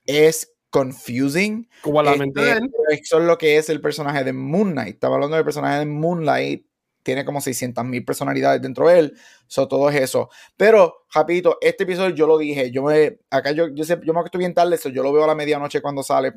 es 0.06 0.54
confusing. 0.70 1.68
como 1.82 2.04
la 2.04 2.16
mente 2.16 2.42
de 2.42 2.52
Este, 2.52 2.64
él. 2.66 2.72
Eso 3.02 3.20
es 3.20 3.26
lo 3.26 3.38
que 3.38 3.58
es 3.58 3.70
el 3.70 3.82
personaje 3.82 4.24
de 4.24 4.34
Moon 4.34 4.72
Knight. 4.72 4.96
Estaba 4.96 5.16
hablando 5.16 5.36
del 5.36 5.46
personaje 5.46 5.80
de 5.80 5.86
Moonlight. 5.86 6.67
Tiene 7.08 7.24
como 7.24 7.40
600 7.40 7.86
mil 7.86 8.04
personalidades 8.04 8.62
dentro 8.62 8.90
de 8.90 9.00
él. 9.00 9.18
So, 9.48 9.66
todo 9.66 9.90
es 9.90 9.96
eso. 9.96 10.30
Pero, 10.58 11.06
rapidito, 11.14 11.58
este 11.62 11.86
episodio 11.86 12.14
yo 12.14 12.28
lo 12.28 12.38
dije. 12.38 12.70
Yo 12.70 12.84
me, 12.84 13.20
acá 13.30 13.54
yo, 13.54 13.70
yo 13.74 13.86
sé, 13.86 13.98
yo 14.04 14.12
me 14.12 14.20
acuesto 14.20 14.38
bien 14.38 14.54
tarde. 14.54 14.78
so 14.78 14.90
yo 14.90 15.04
lo 15.04 15.14
veo 15.14 15.24
a 15.24 15.28
la 15.28 15.34
medianoche 15.34 15.82
cuando 15.82 16.04
sale. 16.04 16.34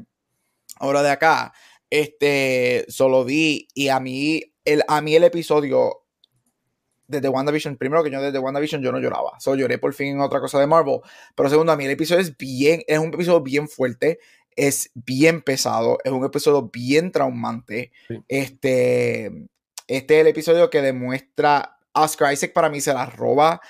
Hora 0.78 1.02
de 1.02 1.10
acá. 1.10 1.52
Este, 1.90 2.86
solo 2.86 3.24
vi. 3.24 3.66
Y 3.74 3.88
a 3.88 3.98
mí, 3.98 4.44
el, 4.64 4.84
a 4.86 5.00
mí 5.00 5.16
el 5.16 5.24
episodio 5.24 6.04
desde 7.08 7.28
WandaVision, 7.28 7.76
primero 7.76 8.04
que 8.04 8.10
yo 8.12 8.22
desde 8.22 8.38
WandaVision 8.38 8.80
yo 8.80 8.92
no 8.92 9.00
lloraba. 9.00 9.40
So, 9.40 9.56
lloré 9.56 9.78
por 9.78 9.92
fin 9.92 10.14
en 10.14 10.20
otra 10.20 10.38
cosa 10.38 10.60
de 10.60 10.68
Marvel. 10.68 11.00
Pero 11.34 11.50
segundo, 11.50 11.72
a 11.72 11.76
mí 11.76 11.84
el 11.84 11.90
episodio 11.90 12.20
es 12.20 12.36
bien, 12.36 12.82
es 12.86 13.00
un 13.00 13.12
episodio 13.12 13.40
bien 13.40 13.68
fuerte 13.68 14.20
es 14.56 14.90
bien 14.94 15.42
pesado, 15.42 15.98
es 16.04 16.12
un 16.12 16.24
episodio 16.24 16.70
bien 16.72 17.12
traumante. 17.12 17.92
Sí. 18.08 18.22
Este, 18.28 19.48
este 19.90 20.14
es 20.14 20.20
el 20.20 20.28
episodio 20.28 20.70
que 20.70 20.82
demuestra 20.82 21.76
Oscar 21.92 22.32
Isaac 22.32 22.52
para 22.52 22.70
mí 22.70 22.80
se 22.80 22.94
la 22.94 23.06
roba. 23.06 23.60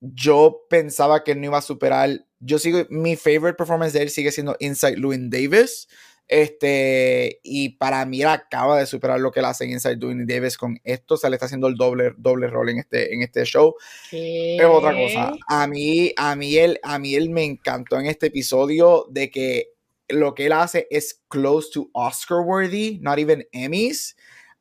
Yo 0.00 0.64
pensaba 0.70 1.24
que 1.24 1.34
no 1.34 1.46
iba 1.46 1.58
a 1.58 1.62
superar. 1.62 2.24
Yo 2.38 2.60
sigo, 2.60 2.86
mi 2.88 3.16
favorite 3.16 3.54
performance 3.54 3.92
de 3.92 4.02
él 4.02 4.10
sigue 4.10 4.30
siendo 4.30 4.56
Inside 4.60 4.94
Llewyn 4.94 5.28
Davis. 5.28 5.88
Este, 6.28 7.40
y 7.42 7.70
para 7.70 8.04
mí 8.06 8.22
él 8.22 8.28
acaba 8.28 8.78
de 8.78 8.86
superar 8.86 9.20
lo 9.20 9.32
que 9.32 9.40
él 9.40 9.46
hace 9.46 9.64
en 9.64 9.70
Inside 9.70 9.96
Llewyn 9.96 10.24
Davis 10.24 10.56
con 10.56 10.78
esto. 10.84 11.16
Se 11.16 11.28
le 11.28 11.34
está 11.34 11.46
haciendo 11.46 11.66
el 11.66 11.74
doble, 11.74 12.12
doble 12.16 12.46
rol 12.46 12.68
en 12.68 12.78
este, 12.78 13.12
en 13.12 13.22
este 13.22 13.44
show 13.44 13.74
es 14.12 14.64
otra 14.64 14.92
cosa. 14.92 15.32
A 15.48 15.66
mí, 15.66 16.12
a 16.16 16.36
mí 16.36 16.56
él, 16.56 16.78
a 16.84 17.00
mí 17.00 17.16
él 17.16 17.30
me 17.30 17.42
encantó 17.42 17.98
en 17.98 18.06
este 18.06 18.26
episodio 18.26 19.06
de 19.10 19.32
que 19.32 19.70
lo 20.08 20.32
que 20.34 20.46
él 20.46 20.52
hace 20.52 20.86
es 20.90 21.22
close 21.28 21.70
to 21.72 21.90
Oscar 21.92 22.42
worthy, 22.42 23.00
not 23.00 23.18
even 23.18 23.44
Emmys. 23.50 24.14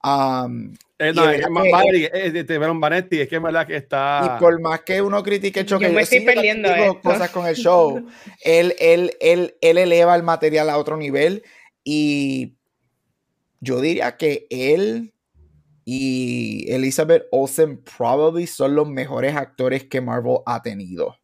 Um, 0.04 0.74
Eh, 0.98 1.12
no, 1.14 1.30
es 1.30 1.50
más 1.50 1.64
que- 1.92 2.10
es 2.14 2.32
de 2.34 2.44
Teveron 2.46 2.80
Vanetti, 2.80 3.20
es 3.20 3.28
que 3.28 3.36
es 3.36 3.42
verdad 3.42 3.68
que 3.68 3.75
está. 3.75 4.38
y 4.38 4.40
por 4.40 4.60
más 4.62 4.82
que 4.82 5.02
uno 5.02 5.22
critique 5.24 5.60
el 5.60 5.66
show, 5.66 5.80
Yo 5.80 5.92
me 5.92 6.02
estoy 6.02 6.20
sí, 6.20 6.25
yo 6.25 6.34
perdiendo 6.34 7.02
cosas 7.02 7.30
con 7.32 7.46
el 7.46 7.56
show, 7.56 8.08
él, 8.44 8.74
él, 8.80 9.12
él, 9.20 9.56
él 9.60 9.78
eleva 9.78 10.16
el 10.16 10.24
material 10.24 10.70
a 10.70 10.78
otro 10.78 10.96
nivel 10.96 11.44
y 11.84 12.56
yo 13.60 13.82
diría 13.82 14.16
que 14.16 14.48
él 14.50 15.14
y 15.84 16.66
Elizabeth 16.72 17.25
Olsen 17.32 17.84
probably 17.98 18.48
son 18.48 18.75
los 18.75 18.88
mejores 18.88 19.36
actores 19.36 19.84
que 19.84 20.02
Marvel 20.02 20.38
ha 20.46 20.62
tenido. 20.62 21.18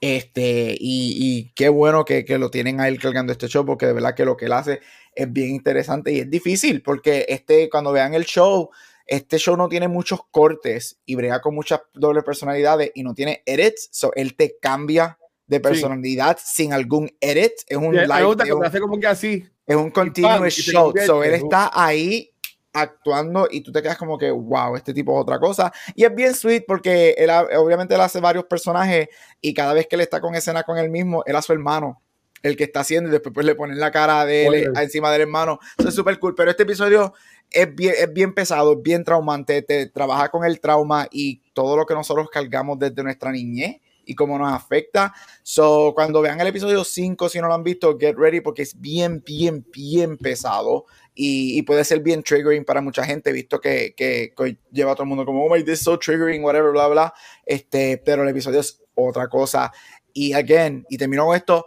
Este, 0.00 0.74
y, 0.78 1.16
y 1.18 1.52
qué 1.54 1.68
bueno 1.68 2.04
que, 2.04 2.24
que 2.24 2.38
lo 2.38 2.50
tienen 2.50 2.80
a 2.80 2.88
él 2.88 2.98
cargando 2.98 3.32
este 3.32 3.48
show, 3.48 3.64
porque 3.64 3.86
de 3.86 3.92
verdad 3.92 4.14
que 4.14 4.24
lo 4.24 4.36
que 4.36 4.46
él 4.46 4.52
hace 4.52 4.80
es 5.14 5.32
bien 5.32 5.50
interesante 5.50 6.12
y 6.12 6.18
es 6.20 6.30
difícil, 6.30 6.82
porque 6.82 7.24
este, 7.28 7.70
cuando 7.70 7.92
vean 7.92 8.14
el 8.14 8.24
show, 8.24 8.70
este 9.06 9.38
show 9.38 9.56
no 9.56 9.68
tiene 9.68 9.88
muchos 9.88 10.20
cortes 10.30 10.98
y 11.04 11.14
brega 11.14 11.40
con 11.40 11.54
muchas 11.54 11.80
dobles 11.92 12.24
personalidades 12.24 12.90
y 12.94 13.02
no 13.02 13.14
tiene 13.14 13.42
edits, 13.46 13.88
so 13.92 14.12
él 14.14 14.34
te 14.34 14.56
cambia 14.60 15.18
de 15.46 15.60
personalidad 15.60 16.38
sin 16.42 16.72
algún 16.72 17.10
edit. 17.20 17.52
Es 17.66 17.76
un 17.76 17.94
live, 17.94 18.30
es 18.38 18.44
que 18.44 18.52
un- 18.54 18.64
hace 18.64 18.80
como 18.80 18.98
que 18.98 19.06
así. 19.06 19.46
es 19.66 19.76
un 19.76 19.90
continuous 19.90 20.54
se 20.54 20.62
shot. 20.62 20.98
So, 21.00 21.22
él 21.22 21.34
está 21.34 21.70
ahí 21.72 22.30
actuando 22.72 23.46
y 23.50 23.60
tú 23.60 23.70
te 23.70 23.80
quedas 23.82 23.96
como 23.96 24.18
que, 24.18 24.30
wow, 24.30 24.74
este 24.76 24.92
tipo 24.92 25.16
es 25.16 25.22
otra 25.22 25.38
cosa. 25.38 25.72
Y 25.94 26.04
es 26.04 26.14
bien 26.14 26.34
sweet 26.34 26.64
porque 26.66 27.14
él, 27.16 27.30
obviamente 27.56 27.94
él 27.94 28.00
hace 28.00 28.20
varios 28.20 28.44
personajes 28.44 29.08
y 29.40 29.54
cada 29.54 29.72
vez 29.74 29.86
que 29.86 29.96
él 29.96 30.02
está 30.02 30.20
con 30.20 30.34
escena 30.34 30.64
con 30.64 30.76
él 30.78 30.90
mismo, 30.90 31.22
él 31.26 31.36
a 31.36 31.42
su 31.42 31.52
hermano, 31.52 32.02
el 32.42 32.56
que 32.56 32.64
está 32.64 32.80
haciendo 32.80 33.08
y 33.08 33.12
después 33.12 33.32
pues, 33.32 33.46
le 33.46 33.54
ponen 33.54 33.78
la 33.78 33.90
cara 33.90 34.26
de 34.26 34.46
él 34.46 34.72
encima 34.76 35.10
del 35.12 35.22
hermano. 35.22 35.58
Eso 35.78 35.88
es 35.88 35.94
súper 35.94 36.18
cool. 36.18 36.34
Pero 36.34 36.50
este 36.50 36.64
episodio 36.64 37.14
es 37.54 37.74
bien, 37.74 37.94
es 37.96 38.12
bien 38.12 38.34
pesado, 38.34 38.72
es 38.72 38.82
bien 38.82 39.04
traumante, 39.04 39.62
te 39.62 39.86
trabaja 39.86 40.28
con 40.28 40.44
el 40.44 40.60
trauma 40.60 41.08
y 41.10 41.40
todo 41.52 41.76
lo 41.76 41.86
que 41.86 41.94
nosotros 41.94 42.28
cargamos 42.30 42.78
desde 42.78 43.02
nuestra 43.02 43.30
niñez 43.30 43.80
y 44.04 44.14
cómo 44.14 44.36
nos 44.38 44.52
afecta. 44.52 45.14
So, 45.42 45.92
cuando 45.94 46.20
vean 46.20 46.40
el 46.40 46.48
episodio 46.48 46.84
5, 46.84 47.28
si 47.28 47.40
no 47.40 47.46
lo 47.46 47.54
han 47.54 47.62
visto, 47.62 47.96
get 47.98 48.16
ready 48.16 48.40
porque 48.40 48.62
es 48.62 48.78
bien, 48.78 49.22
bien, 49.24 49.64
bien 49.72 50.18
pesado 50.18 50.86
y, 51.14 51.56
y 51.58 51.62
puede 51.62 51.84
ser 51.84 52.00
bien 52.00 52.22
triggering 52.22 52.64
para 52.64 52.80
mucha 52.80 53.04
gente, 53.04 53.32
visto 53.32 53.60
que, 53.60 53.94
que, 53.96 54.34
que 54.36 54.58
lleva 54.72 54.92
a 54.92 54.94
todo 54.94 55.04
el 55.04 55.08
mundo 55.08 55.24
como, 55.24 55.44
oh 55.44 55.54
my, 55.54 55.62
this 55.62 55.78
is 55.78 55.84
so 55.84 55.98
triggering, 55.98 56.42
whatever, 56.42 56.72
bla, 56.72 56.88
bla. 56.88 57.14
Este, 57.46 57.98
pero 57.98 58.24
el 58.24 58.28
episodio 58.28 58.60
es 58.60 58.82
otra 58.94 59.28
cosa. 59.28 59.72
Y 60.12 60.32
again, 60.32 60.84
y 60.90 60.98
termino 60.98 61.26
con 61.26 61.36
esto, 61.36 61.66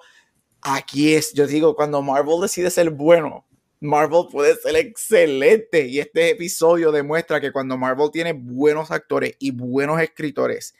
aquí 0.61 1.13
es, 1.15 1.33
yo 1.33 1.47
digo, 1.47 1.75
cuando 1.75 2.01
Marvel 2.01 2.41
decide 2.41 2.69
ser 2.69 2.89
bueno, 2.89 3.46
Marvel 3.79 4.25
puede 4.31 4.55
ser 4.55 4.75
excelente 4.75 5.85
y 5.87 5.99
este 5.99 6.31
episodio 6.31 6.91
demuestra 6.91 7.39
que 7.39 7.51
cuando 7.51 7.77
Marvel 7.77 8.09
tiene 8.11 8.33
buenos 8.33 8.91
actores 8.91 9.35
y 9.39 9.51
buenos 9.51 10.01
escritores, 10.01 10.75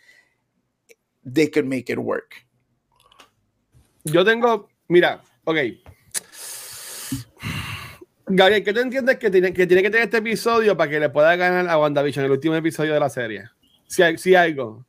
they 1.32 1.50
can 1.50 1.68
make 1.68 1.92
it 1.92 2.00
work. 2.00 2.48
Yo 4.04 4.24
tengo, 4.26 4.70
mira, 4.88 5.22
ok. 5.44 5.58
Gabriel, 8.30 8.64
¿qué 8.64 8.74
tú 8.74 8.80
entiendes 8.80 9.18
que 9.18 9.30
tiene, 9.30 9.54
que 9.54 9.68
tiene 9.68 9.84
que 9.84 9.90
tener 9.90 10.06
este 10.06 10.18
episodio 10.18 10.76
para 10.76 10.90
que 10.90 11.00
le 11.00 11.10
pueda 11.10 11.36
ganar 11.36 11.70
a 11.70 11.80
WandaVision 11.80 12.26
el 12.26 12.32
último 12.32 12.56
episodio 12.56 12.94
de 12.94 13.00
la 13.00 13.10
serie? 13.10 13.50
Si 13.88 14.04
si 14.18 14.36
algo. 14.36 14.86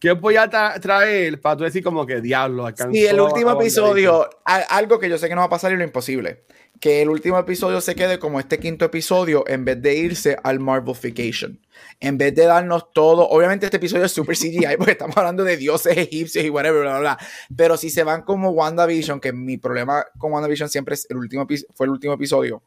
¿Qué 0.00 0.12
voy 0.12 0.36
a 0.36 0.48
tra 0.48 0.78
traer 0.78 1.40
para 1.40 1.56
tú 1.56 1.64
decir 1.64 1.82
como 1.82 2.06
que 2.06 2.20
diablo 2.20 2.66
alcanzó 2.66 2.92
Sí, 2.92 3.04
el 3.04 3.20
último 3.20 3.52
episodio, 3.52 4.28
algo 4.44 4.98
que 4.98 5.08
yo 5.08 5.18
sé 5.18 5.28
que 5.28 5.34
no 5.34 5.40
va 5.40 5.46
a 5.46 5.50
pasar 5.50 5.72
y 5.72 5.76
lo 5.76 5.82
imposible, 5.82 6.44
que 6.80 7.02
el 7.02 7.08
último 7.08 7.36
episodio 7.36 7.80
se 7.80 7.96
quede 7.96 8.20
como 8.20 8.38
este 8.38 8.58
quinto 8.58 8.84
episodio 8.84 9.44
en 9.48 9.64
vez 9.64 9.82
de 9.82 9.96
irse 9.96 10.36
al 10.42 10.60
Marvelification. 10.60 11.60
En 12.00 12.16
vez 12.16 12.34
de 12.34 12.44
darnos 12.44 12.92
todo, 12.92 13.28
obviamente 13.28 13.66
este 13.66 13.78
episodio 13.78 14.04
es 14.04 14.12
super 14.12 14.36
CGI 14.36 14.66
porque 14.78 14.92
estamos 14.92 15.16
hablando 15.16 15.42
de 15.42 15.56
dioses 15.56 15.96
egipcios 15.96 16.44
y 16.44 16.50
whatever, 16.50 16.82
bla, 16.82 16.90
bla, 16.92 17.00
bla. 17.00 17.18
Pero 17.56 17.76
si 17.76 17.90
se 17.90 18.04
van 18.04 18.22
como 18.22 18.50
WandaVision, 18.50 19.20
que 19.20 19.32
mi 19.32 19.58
problema 19.58 20.04
con 20.16 20.32
WandaVision 20.32 20.68
siempre 20.68 20.94
es 20.94 21.06
el 21.10 21.16
último 21.16 21.46
fue 21.74 21.86
el 21.86 21.90
último 21.90 22.14
episodio, 22.14 22.62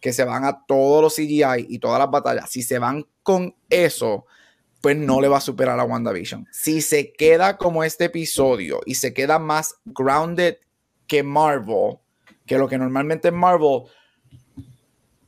que 0.00 0.12
se 0.12 0.24
van 0.24 0.44
a 0.44 0.66
todos 0.66 1.02
los 1.02 1.14
CGI 1.14 1.66
y 1.68 1.78
todas 1.78 1.98
las 1.98 2.10
batallas. 2.10 2.50
Si 2.50 2.62
se 2.62 2.78
van 2.78 3.06
con 3.22 3.54
eso, 3.70 4.26
pues 4.84 4.96
no 4.98 5.20
le 5.22 5.28
va 5.28 5.38
a 5.38 5.40
superar 5.40 5.80
a 5.80 5.84
WandaVision. 5.84 6.46
Si 6.52 6.82
se 6.82 7.12
queda 7.14 7.56
como 7.56 7.82
este 7.84 8.04
episodio 8.04 8.80
y 8.84 8.96
se 8.96 9.14
queda 9.14 9.38
más 9.38 9.76
grounded 9.86 10.56
que 11.06 11.22
Marvel, 11.22 11.96
que 12.44 12.58
lo 12.58 12.68
que 12.68 12.76
normalmente 12.76 13.28
es 13.28 13.34
Marvel, 13.34 13.84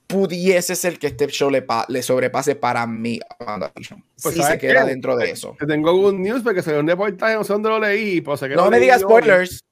pudiese 0.06 0.76
ser 0.76 0.98
que 0.98 1.06
este 1.06 1.26
show 1.28 1.50
le, 1.50 1.62
pa- 1.62 1.86
le 1.88 2.02
sobrepase 2.02 2.54
para 2.54 2.86
mí 2.86 3.18
a 3.40 3.44
WandaVision. 3.44 4.04
Pues, 4.22 4.34
si 4.34 4.40
se 4.40 4.46
¿sabes 4.46 4.60
queda 4.60 4.82
qué? 4.84 4.90
dentro 4.90 5.16
de 5.16 5.30
eso. 5.30 5.56
Te 5.58 5.66
tengo 5.66 5.92
good 5.96 6.14
news 6.14 6.42
porque 6.42 6.60
salió 6.62 6.80
un 6.80 6.86
reportaje, 6.86 7.34
no 7.34 7.42
sé 7.42 7.52
dónde 7.54 7.68
lo 7.70 7.78
leí, 7.80 8.20
que 8.20 8.48
No 8.50 8.66
lo 8.66 8.70
me 8.70 8.78
digas 8.78 9.00
spoilers. 9.00 9.64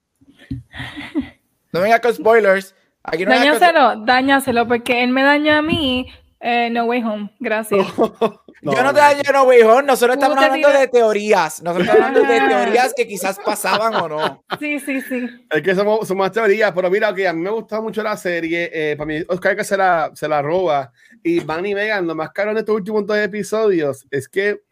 No 1.73 1.81
me 1.81 1.85
digas 1.85 2.01
con 2.01 2.15
spoilers. 2.15 2.75
Aquí 3.03 3.25
no 3.27 3.33
Dáñaselo, 3.33 3.97
dáñaselo, 4.07 4.67
porque 4.67 5.05
él 5.05 5.11
me 5.11 5.23
daña 5.23 5.59
a 5.59 5.63
mí. 5.63 6.07
eh, 6.41 6.71
no 6.71 6.87
way 6.87 7.03
home, 7.03 7.31
gracias. 7.39 7.87
Yo 8.65 8.83
no 8.83 8.95
te 8.95 9.01
daño 9.01 9.23
No 9.33 9.43
Home. 9.45 9.83
Nosotros 9.83 10.17
estamos 10.17 10.39
hablando 10.39 10.69
de 10.71 10.89
teorías. 10.89 11.63
Nosotros 11.63 11.87
estamos 11.89 12.07
hablando 12.09 12.33
de 12.33 12.41
teorías 12.41 12.95
que 12.95 13.07
quizás 13.07 13.39
pasaban 13.45 13.95
o 13.95 14.09
no. 14.09 14.45
Sí, 14.59 14.81
sí, 14.81 15.01
sí. 15.03 15.27
Es 15.51 15.63
que 15.63 15.75
somos, 15.75 16.07
somos 16.09 16.25
más 16.27 16.33
teorías, 16.33 16.73
pero 16.73 16.91
mira, 16.91 17.11
ok, 17.11 17.21
a 17.29 17.33
mí 17.33 17.43
me 17.43 17.51
gusta 17.51 17.81
mucho 17.81 18.03
la 18.03 18.17
serie. 18.17 18.71
eh, 18.73 18.97
para 18.97 19.07
mí, 19.07 19.23
Oscar 19.29 19.57
que 19.57 19.65
se 19.65 19.77
la, 19.77 20.11
se 20.15 20.27
la 20.29 20.41
roba. 20.43 20.93
Y 21.23 21.41
Van 21.41 21.65
y 21.67 21.75
Megan, 21.75 22.07
lo 22.07 22.15
más 22.15 22.31
caro 22.31 22.51
en 22.53 22.59
estos 22.59 22.75
últimos 22.75 23.07
dos 23.07 23.19
episodios 23.19 24.07
es 24.11 24.29
que 24.29 24.63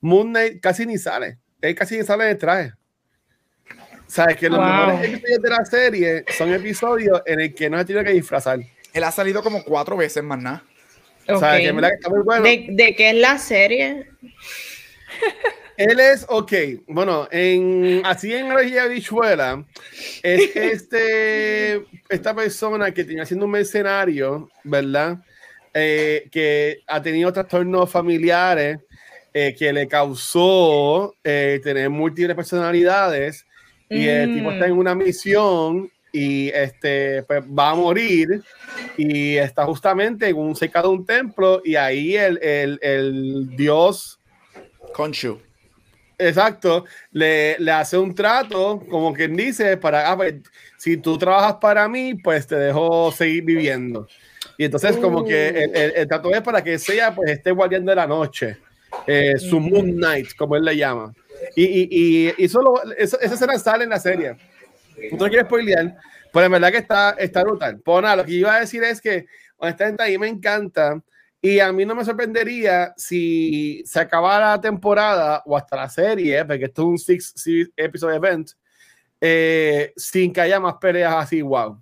Moon 0.00 0.28
Knight 0.28 0.60
casi 0.60 0.86
ni 0.86 0.98
sale. 0.98 1.38
Él 1.60 1.74
casi 1.74 1.98
ni 1.98 2.04
sale 2.04 2.24
de 2.24 2.34
traje. 2.36 2.72
Sabes 4.06 4.36
que 4.36 4.48
los 4.48 4.58
Wow. 4.58 4.66
mejores 4.86 5.14
episodios 5.14 5.42
de 5.42 5.50
la 5.50 5.64
serie 5.64 6.24
son 6.36 6.52
episodios 6.54 7.22
en 7.26 7.40
el 7.40 7.54
que 7.54 7.68
no 7.68 7.78
se 7.78 7.84
tiene 7.86 8.04
que 8.04 8.12
disfrazar. 8.12 8.60
Él 8.92 9.04
ha 9.04 9.10
salido 9.10 9.42
como 9.42 9.64
cuatro 9.64 9.96
veces 9.96 10.22
más 10.22 10.38
nada. 10.40 10.62
¿De, 12.42 12.66
de 12.70 12.94
qué 12.94 13.10
es 13.10 13.16
la 13.16 13.38
serie? 13.38 14.06
Él 15.76 16.00
es, 16.00 16.24
ok, 16.28 16.52
bueno, 16.86 17.28
en, 17.30 18.00
así 18.04 18.32
en 18.32 18.48
la 18.48 18.86
bichuela, 18.86 19.64
es 20.22 20.56
este, 20.56 21.84
esta 22.08 22.34
persona 22.34 22.92
que 22.92 23.04
tenía 23.04 23.26
siendo 23.26 23.44
un 23.44 23.52
mercenario, 23.52 24.50
¿verdad? 24.64 25.18
Eh, 25.74 26.28
que 26.32 26.78
ha 26.86 27.02
tenido 27.02 27.30
trastornos 27.32 27.90
familiares 27.90 28.78
eh, 29.34 29.54
que 29.58 29.70
le 29.70 29.86
causó 29.86 31.14
eh, 31.22 31.60
tener 31.62 31.90
múltiples 31.90 32.34
personalidades 32.34 33.44
y 33.90 34.06
el 34.06 34.34
tipo 34.34 34.50
Mm. 34.50 34.52
está 34.54 34.66
en 34.66 34.72
una 34.72 34.94
misión 34.94 35.90
y 36.18 36.48
este 36.48 37.22
pues, 37.24 37.42
va 37.42 37.70
a 37.70 37.74
morir 37.74 38.42
y 38.96 39.36
está 39.36 39.64
justamente 39.66 40.28
en 40.28 40.36
un 40.36 40.56
cerca 40.56 40.82
de 40.82 40.88
un 40.88 41.04
templo 41.04 41.60
y 41.64 41.76
ahí 41.76 42.16
el, 42.16 42.38
el, 42.42 42.78
el 42.82 43.56
dios 43.56 44.18
Conchu. 44.94 45.38
Exacto, 46.18 46.86
le, 47.12 47.58
le 47.58 47.70
hace 47.72 47.98
un 47.98 48.14
trato, 48.14 48.82
como 48.88 49.12
quien 49.12 49.36
dice, 49.36 49.76
para, 49.76 50.10
ah, 50.10 50.16
pues, 50.16 50.36
si 50.78 50.96
tú 50.96 51.18
trabajas 51.18 51.56
para 51.60 51.86
mí, 51.88 52.14
pues 52.14 52.46
te 52.46 52.56
dejo 52.56 53.12
seguir 53.12 53.44
viviendo. 53.44 54.08
Y 54.56 54.64
entonces 54.64 54.96
como 54.96 55.22
que 55.26 55.48
el, 55.48 55.76
el- 55.76 55.92
el 55.96 56.08
trato 56.08 56.32
es 56.32 56.40
para 56.40 56.64
que 56.64 56.78
sea, 56.78 57.14
pues, 57.14 57.30
esté 57.30 57.50
guardiando 57.50 57.90
de 57.92 57.96
la 57.96 58.06
noche, 58.06 58.56
eh, 59.06 59.34
su 59.36 59.60
Moon 59.60 59.92
Knight, 59.92 60.28
como 60.38 60.56
él 60.56 60.64
le 60.64 60.74
llama. 60.78 61.12
Y, 61.54 61.64
y, 61.64 61.88
y, 61.90 62.34
y 62.44 62.48
solo, 62.48 62.80
esa, 62.96 63.18
esa 63.18 63.34
escena 63.34 63.58
sale 63.58 63.84
en 63.84 63.90
la 63.90 64.00
serie. 64.00 64.36
No 65.12 65.28
quiero 65.28 65.44
spoilear, 65.44 65.96
pero 66.32 66.46
en 66.46 66.52
verdad 66.52 66.70
que 66.72 66.78
está, 66.78 67.10
está 67.18 67.42
brutal. 67.42 67.80
Pues 67.84 68.02
nada, 68.02 68.16
lo 68.16 68.24
que 68.24 68.32
iba 68.32 68.54
a 68.54 68.60
decir 68.60 68.82
es 68.84 69.00
que, 69.00 69.26
honestamente, 69.56 70.02
a 70.02 70.06
mí 70.06 70.18
me 70.18 70.28
encanta. 70.28 71.02
Y 71.40 71.60
a 71.60 71.70
mí 71.72 71.84
no 71.84 71.94
me 71.94 72.04
sorprendería 72.04 72.92
si 72.96 73.82
se 73.86 74.00
acabara 74.00 74.50
la 74.52 74.60
temporada 74.60 75.42
o 75.46 75.56
hasta 75.56 75.76
la 75.76 75.88
serie, 75.88 76.44
porque 76.44 76.64
esto 76.64 76.82
es 76.82 76.88
un 76.88 76.98
six, 76.98 77.32
six 77.36 77.70
episode 77.76 78.16
event, 78.16 78.50
eh, 79.20 79.92
sin 79.96 80.32
que 80.32 80.40
haya 80.40 80.58
más 80.58 80.74
peleas 80.80 81.14
así, 81.14 81.42
wow. 81.42 81.80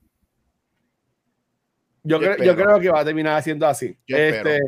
Yo, 2.02 2.20
Yo 2.20 2.34
creo, 2.34 2.44
yo 2.44 2.54
creo 2.56 2.80
que 2.80 2.90
va 2.90 3.00
a 3.00 3.04
terminar 3.04 3.42
siendo 3.42 3.66
así. 3.66 3.96
Este, 4.06 4.60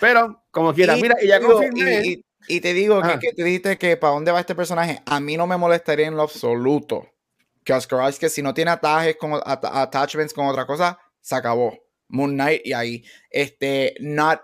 pero, 0.00 0.42
como 0.50 0.74
quiera, 0.74 0.96
Y 0.98 1.02
mira, 1.02 1.16
y 1.22 1.28
ya 1.28 1.36
te 1.38 1.44
digo- 1.44 1.52
confirmé. 1.58 2.00
y- 2.04 2.12
y- 2.12 2.24
y 2.48 2.60
te 2.60 2.72
digo 2.74 3.00
que, 3.02 3.18
que 3.20 3.32
te 3.34 3.44
dijiste 3.44 3.78
que 3.78 3.96
para 3.96 4.14
dónde 4.14 4.32
va 4.32 4.40
este 4.40 4.56
personaje. 4.56 5.00
A 5.06 5.20
mí 5.20 5.36
no 5.36 5.46
me 5.46 5.56
molestaría 5.56 6.08
en 6.08 6.16
lo 6.16 6.22
absoluto 6.22 7.06
que 7.64 7.72
Oscar 7.72 8.08
Isaac, 8.08 8.30
si 8.30 8.42
no 8.42 8.54
tiene 8.54 8.70
atajes 8.70 9.16
con, 9.16 9.34
at- 9.34 9.64
attachments 9.64 10.32
con 10.34 10.46
otra 10.46 10.66
cosa, 10.66 10.98
se 11.20 11.34
acabó. 11.34 11.76
Moon 12.08 12.32
Knight 12.32 12.62
y 12.64 12.72
ahí. 12.72 13.04
Este, 13.30 13.94
not. 14.00 14.40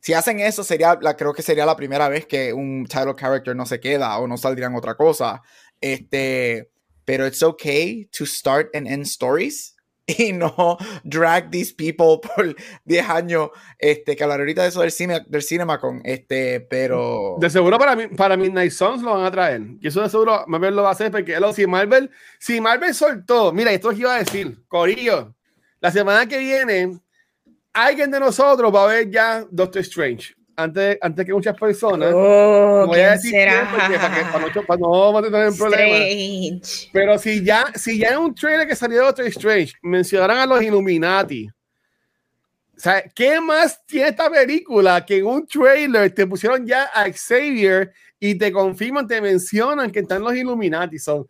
Si 0.00 0.14
hacen 0.14 0.40
eso, 0.40 0.64
sería 0.64 0.98
la, 1.00 1.16
creo 1.16 1.32
que 1.32 1.42
sería 1.42 1.66
la 1.66 1.76
primera 1.76 2.08
vez 2.08 2.26
que 2.26 2.52
un 2.52 2.86
title 2.86 3.14
character 3.16 3.54
no 3.54 3.66
se 3.66 3.78
queda 3.78 4.18
o 4.18 4.26
no 4.26 4.36
saldría 4.36 4.66
en 4.66 4.74
otra 4.74 4.96
cosa. 4.96 5.42
Este, 5.80 6.70
pero 7.04 7.26
it's 7.26 7.42
okay 7.42 8.06
to 8.06 8.26
start 8.26 8.74
and 8.74 8.86
end 8.86 9.06
stories 9.06 9.74
y 10.18 10.32
no 10.32 10.78
drag 11.04 11.50
these 11.50 11.72
people 11.74 12.18
por 12.34 12.56
10 12.84 13.08
años. 13.08 13.50
Este, 13.78 14.16
que 14.16 14.22
hablar 14.24 14.40
ahorita 14.40 14.62
de 14.62 14.68
eso 14.68 14.80
del 14.80 14.90
cine, 14.90 15.20
del 15.28 15.42
cinema 15.42 15.78
con 15.78 16.00
este, 16.04 16.60
pero. 16.60 17.36
De 17.38 17.50
seguro 17.50 17.78
para 17.78 17.94
mí, 17.94 18.08
para 18.08 18.36
Midnight 18.36 18.72
Suns 18.72 19.02
lo 19.02 19.14
van 19.14 19.24
a 19.24 19.30
traer. 19.30 19.60
Y 19.80 19.88
eso 19.88 20.00
de 20.00 20.08
seguro 20.08 20.44
Marvel 20.46 20.74
lo 20.74 20.82
va 20.82 20.88
a 20.88 20.92
hacer 20.92 21.10
porque 21.10 21.38
lo- 21.38 21.52
si 21.52 21.66
Marvel, 21.66 22.10
si 22.38 22.60
Marvel 22.60 22.94
soltó, 22.94 23.52
mira, 23.52 23.70
esto 23.72 23.90
es 23.90 23.98
iba 23.98 24.14
a 24.14 24.18
decir, 24.18 24.64
Corillo, 24.66 25.34
la 25.80 25.92
semana 25.92 26.26
que 26.26 26.38
viene, 26.38 26.98
alguien 27.72 28.10
de 28.10 28.18
nosotros 28.20 28.74
va 28.74 28.84
a 28.84 28.86
ver 28.88 29.10
ya 29.10 29.44
Doctor 29.50 29.82
Strange. 29.82 30.34
Antes, 30.58 30.98
antes 31.00 31.24
que 31.24 31.32
muchas 31.32 31.56
personas. 31.56 32.12
Oh, 32.12 32.80
No 32.80 32.86
voy 32.88 32.98
a 32.98 33.16
¿quién 33.16 33.32
decir 33.32 33.48
porque 33.70 33.96
para, 33.96 34.52
que, 34.52 34.60
para, 34.62 34.76
no, 34.80 35.12
para 35.12 35.26
no 35.26 35.30
tener 35.30 35.48
un 35.50 35.56
problema. 35.56 35.96
Strange. 35.96 36.90
Pero 36.92 37.16
si 37.16 37.44
ya, 37.44 37.66
si 37.76 37.96
ya 37.96 38.08
en 38.08 38.18
un 38.18 38.34
trailer 38.34 38.66
que 38.66 38.74
salió 38.74 38.98
de 38.98 39.04
Doctor 39.04 39.26
Strange 39.26 39.74
mencionaran 39.82 40.38
a 40.38 40.46
los 40.46 40.60
Illuminati, 40.60 41.46
o 41.46 42.80
sea, 42.80 43.04
¿qué 43.14 43.40
más 43.40 43.86
tiene 43.86 44.08
esta 44.08 44.28
película 44.28 45.06
que 45.06 45.18
en 45.18 45.26
un 45.26 45.46
trailer 45.46 46.12
te 46.12 46.26
pusieron 46.26 46.66
ya 46.66 46.90
a 46.92 47.04
Xavier 47.08 47.92
y 48.18 48.34
te 48.34 48.50
confirman, 48.50 49.06
te 49.06 49.20
mencionan 49.20 49.92
que 49.92 50.00
están 50.00 50.22
los 50.22 50.34
Illuminati? 50.34 50.98
Son, 50.98 51.24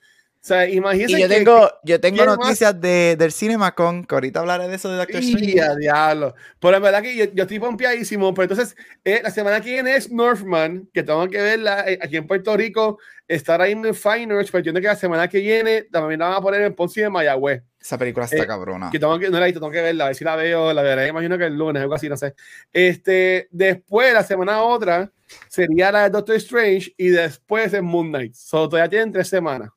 sea, 0.48 0.68
imagínense 0.68 1.16
Y 1.18 1.20
yo 1.22 1.28
que- 1.28 1.34
tengo, 1.36 1.70
yo 1.84 2.00
tengo 2.00 2.24
noticias 2.24 2.80
de, 2.80 3.16
del 3.18 3.32
CinemaCon, 3.32 4.04
que 4.04 4.14
ahorita 4.14 4.40
hablaré 4.40 4.68
de 4.68 4.74
eso 4.76 4.90
de 4.90 4.96
Doctor 4.96 5.20
Strange. 5.20 5.76
diablo. 5.78 6.34
Pero 6.60 6.76
en 6.76 6.82
verdad 6.82 7.02
que 7.02 7.16
yo, 7.16 7.24
yo 7.32 7.42
estoy 7.44 7.58
pompeadísimo. 7.58 8.34
Pero 8.34 8.44
entonces, 8.52 8.76
eh, 9.04 9.20
la 9.22 9.30
semana 9.30 9.60
que 9.60 9.72
viene 9.72 9.94
es 9.96 10.10
Northman, 10.10 10.88
que 10.92 11.02
tengo 11.02 11.28
que 11.28 11.40
verla 11.40 11.84
eh, 11.86 11.98
aquí 12.02 12.16
en 12.16 12.26
Puerto 12.26 12.56
Rico. 12.56 12.98
Ahora 13.46 13.66
mismo 13.66 13.84
en 13.84 13.94
Finers, 13.94 14.50
pero 14.50 14.60
entiendo 14.60 14.80
que 14.80 14.86
la 14.86 14.96
semana 14.96 15.28
que 15.28 15.40
viene 15.40 15.82
también 15.82 16.18
la 16.20 16.28
van 16.28 16.36
a 16.38 16.40
poner 16.40 16.62
en 16.62 16.74
Ponce 16.74 17.02
en 17.02 17.12
Mayagüez. 17.12 17.62
Esa 17.78 17.98
película 17.98 18.24
está 18.24 18.38
Eh, 18.42 18.46
cabrona. 18.46 18.88
Que 18.90 18.98
tengo 18.98 19.18
que, 19.18 19.28
no 19.28 19.38
la 19.38 19.44
he 19.44 19.48
visto, 19.48 19.60
tengo 19.60 19.70
que 19.70 19.82
verla, 19.82 20.04
a 20.04 20.06
ver 20.08 20.16
si 20.16 20.24
la 20.24 20.34
veo, 20.34 20.72
la 20.72 20.80
veré, 20.80 21.08
imagino 21.08 21.36
que 21.36 21.44
el 21.44 21.54
lunes, 21.54 21.82
algo 21.82 21.94
así, 21.94 22.08
no 22.08 22.16
sé. 22.16 22.34
Este, 22.72 23.48
después, 23.50 24.14
la 24.14 24.22
semana 24.22 24.62
otra, 24.62 25.12
sería 25.48 25.92
la 25.92 26.04
de 26.04 26.10
Doctor 26.10 26.36
Strange 26.36 26.94
y 26.96 27.08
después 27.08 27.72
es 27.74 27.82
Moon 27.82 28.08
Knight. 28.08 28.32
So, 28.34 28.66
todavía 28.66 28.88
tienen 28.88 29.12
tres 29.12 29.28
semanas. 29.28 29.68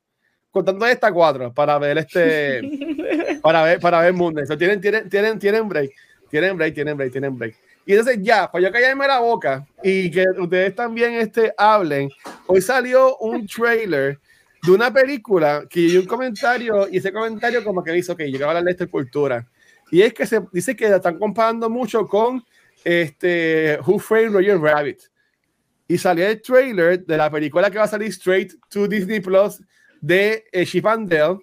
Contando 0.52 0.86
esta 0.86 1.12
cuatro 1.12 1.54
para 1.54 1.80
ver 1.80 1.98
este, 1.98 2.62
para 3.42 3.64
ver, 3.64 3.80
para 3.80 4.02
ver 4.02 4.14
Knight. 4.14 4.48
So, 4.48 4.58
tienen, 4.58 4.82
tienen, 4.82 5.10
tienen, 5.10 5.40
tienen 5.40 5.68
break, 5.70 5.92
tienen 6.30 6.58
break, 6.58 6.74
tienen 6.74 6.98
break, 6.98 7.12
tienen 7.12 7.38
break. 7.38 7.56
Y 7.86 7.94
entonces 7.94 8.20
ya, 8.22 8.52
para 8.52 8.64
yo 8.64 8.72
callarme 8.72 9.08
la 9.08 9.20
boca 9.20 9.66
y 9.84 10.12
que 10.12 10.26
ustedes 10.38 10.76
también 10.76 11.14
este, 11.14 11.54
hablen, 11.58 12.10
hoy 12.48 12.62
salió 12.62 13.18
un 13.18 13.48
trailer 13.48 14.20
de 14.64 14.72
una 14.72 14.94
película 14.94 15.66
que 15.70 15.90
yo 15.90 16.02
un 16.02 16.06
comentario 16.06 16.88
y 16.90 16.98
ese 16.98 17.12
comentario 17.12 17.64
como 17.64 17.84
que 17.84 17.92
me 17.92 17.98
hizo 17.98 18.16
que 18.16 18.26
yo 18.26 18.38
quiero 18.38 18.50
hablar 18.50 18.64
de 18.64 18.72
esta 18.72 18.88
cultura. 18.88 19.48
Y 19.92 20.02
es 20.02 20.14
que 20.14 20.26
se 20.26 20.42
dice 20.52 20.76
que 20.76 20.90
la 20.90 20.98
están 20.98 21.18
comparando 21.18 21.70
mucho 21.70 22.08
con 22.08 22.44
este 22.84 23.80
Who 23.86 24.00
Framed 24.00 24.34
Roger 24.34 24.60
Rabbit. 24.60 25.00
Y 25.88 25.98
salió 25.98 26.26
el 26.28 26.42
trailer 26.42 27.04
de 27.06 27.18
la 27.18 27.30
película 27.30 27.70
que 27.70 27.78
va 27.78 27.84
a 27.84 27.88
salir 27.88 28.10
straight 28.10 28.54
to 28.70 28.88
Disney 28.88 29.20
Plus 29.20 29.62
de 30.02 30.44
eh, 30.52 30.66
Chip 30.66 30.86
and 30.86 31.10
Dale, 31.10 31.40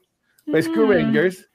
Rescue 0.46 0.84
Mm. 0.84 0.90
Rangers. 0.90 1.50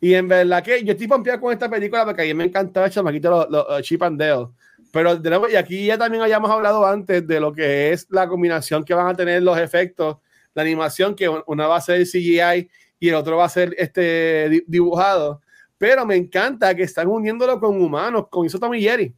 Y 0.00 0.14
en 0.14 0.28
verdad 0.28 0.62
que 0.62 0.84
yo 0.84 0.92
estoy 0.92 1.08
pompeado 1.08 1.40
con 1.40 1.52
esta 1.52 1.68
película 1.68 2.04
porque 2.04 2.22
a 2.22 2.24
mí 2.26 2.34
me 2.34 2.44
encantaba 2.44 2.86
el 2.86 2.92
chamaquito 2.92 3.30
los, 3.30 3.50
los, 3.50 3.82
Chip 3.82 4.02
and 4.02 4.20
Dale. 4.20 4.48
Pero 4.92 5.16
de 5.16 5.28
nuevo, 5.28 5.48
y 5.48 5.56
aquí 5.56 5.86
ya 5.86 5.98
también 5.98 6.22
habíamos 6.22 6.50
hablado 6.50 6.86
antes 6.86 7.26
de 7.26 7.40
lo 7.40 7.52
que 7.52 7.92
es 7.92 8.06
la 8.10 8.28
combinación 8.28 8.84
que 8.84 8.94
van 8.94 9.08
a 9.08 9.14
tener 9.14 9.42
los 9.42 9.58
efectos, 9.58 10.18
la 10.54 10.62
animación, 10.62 11.14
que 11.14 11.28
una 11.28 11.66
va 11.66 11.76
a 11.76 11.80
ser 11.80 12.04
CGI 12.06 12.68
y 13.00 13.08
el 13.08 13.14
otro 13.16 13.36
va 13.36 13.44
a 13.44 13.48
ser 13.48 13.74
este 13.76 14.48
di- 14.48 14.64
dibujado. 14.66 15.40
Pero 15.76 16.06
me 16.06 16.16
encanta 16.16 16.74
que 16.74 16.84
están 16.84 17.06
uniéndolo 17.08 17.60
con 17.60 17.80
humanos, 17.80 18.26
con 18.30 18.46
hizo 18.46 18.58
Tommy 18.58 18.80
Jerry. 18.80 19.14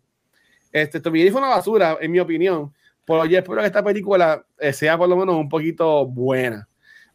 Este, 0.73 0.99
Tommy 1.01 1.19
Jerry 1.21 1.31
fue 1.31 1.41
una 1.41 1.51
basura, 1.51 1.99
en 2.01 2.11
mi 2.11 2.19
opinión. 2.21 2.73
Pero 3.05 3.25
yo 3.27 3.39
espero 3.39 3.61
que 3.61 3.67
esta 3.67 3.83
película 3.85 4.45
eh, 4.59 4.73
sea 4.73 4.97
por 4.99 5.09
lo 5.09 5.17
menos 5.17 5.35
un 5.37 5.49
poquito 5.49 6.07
buena. 6.07 6.67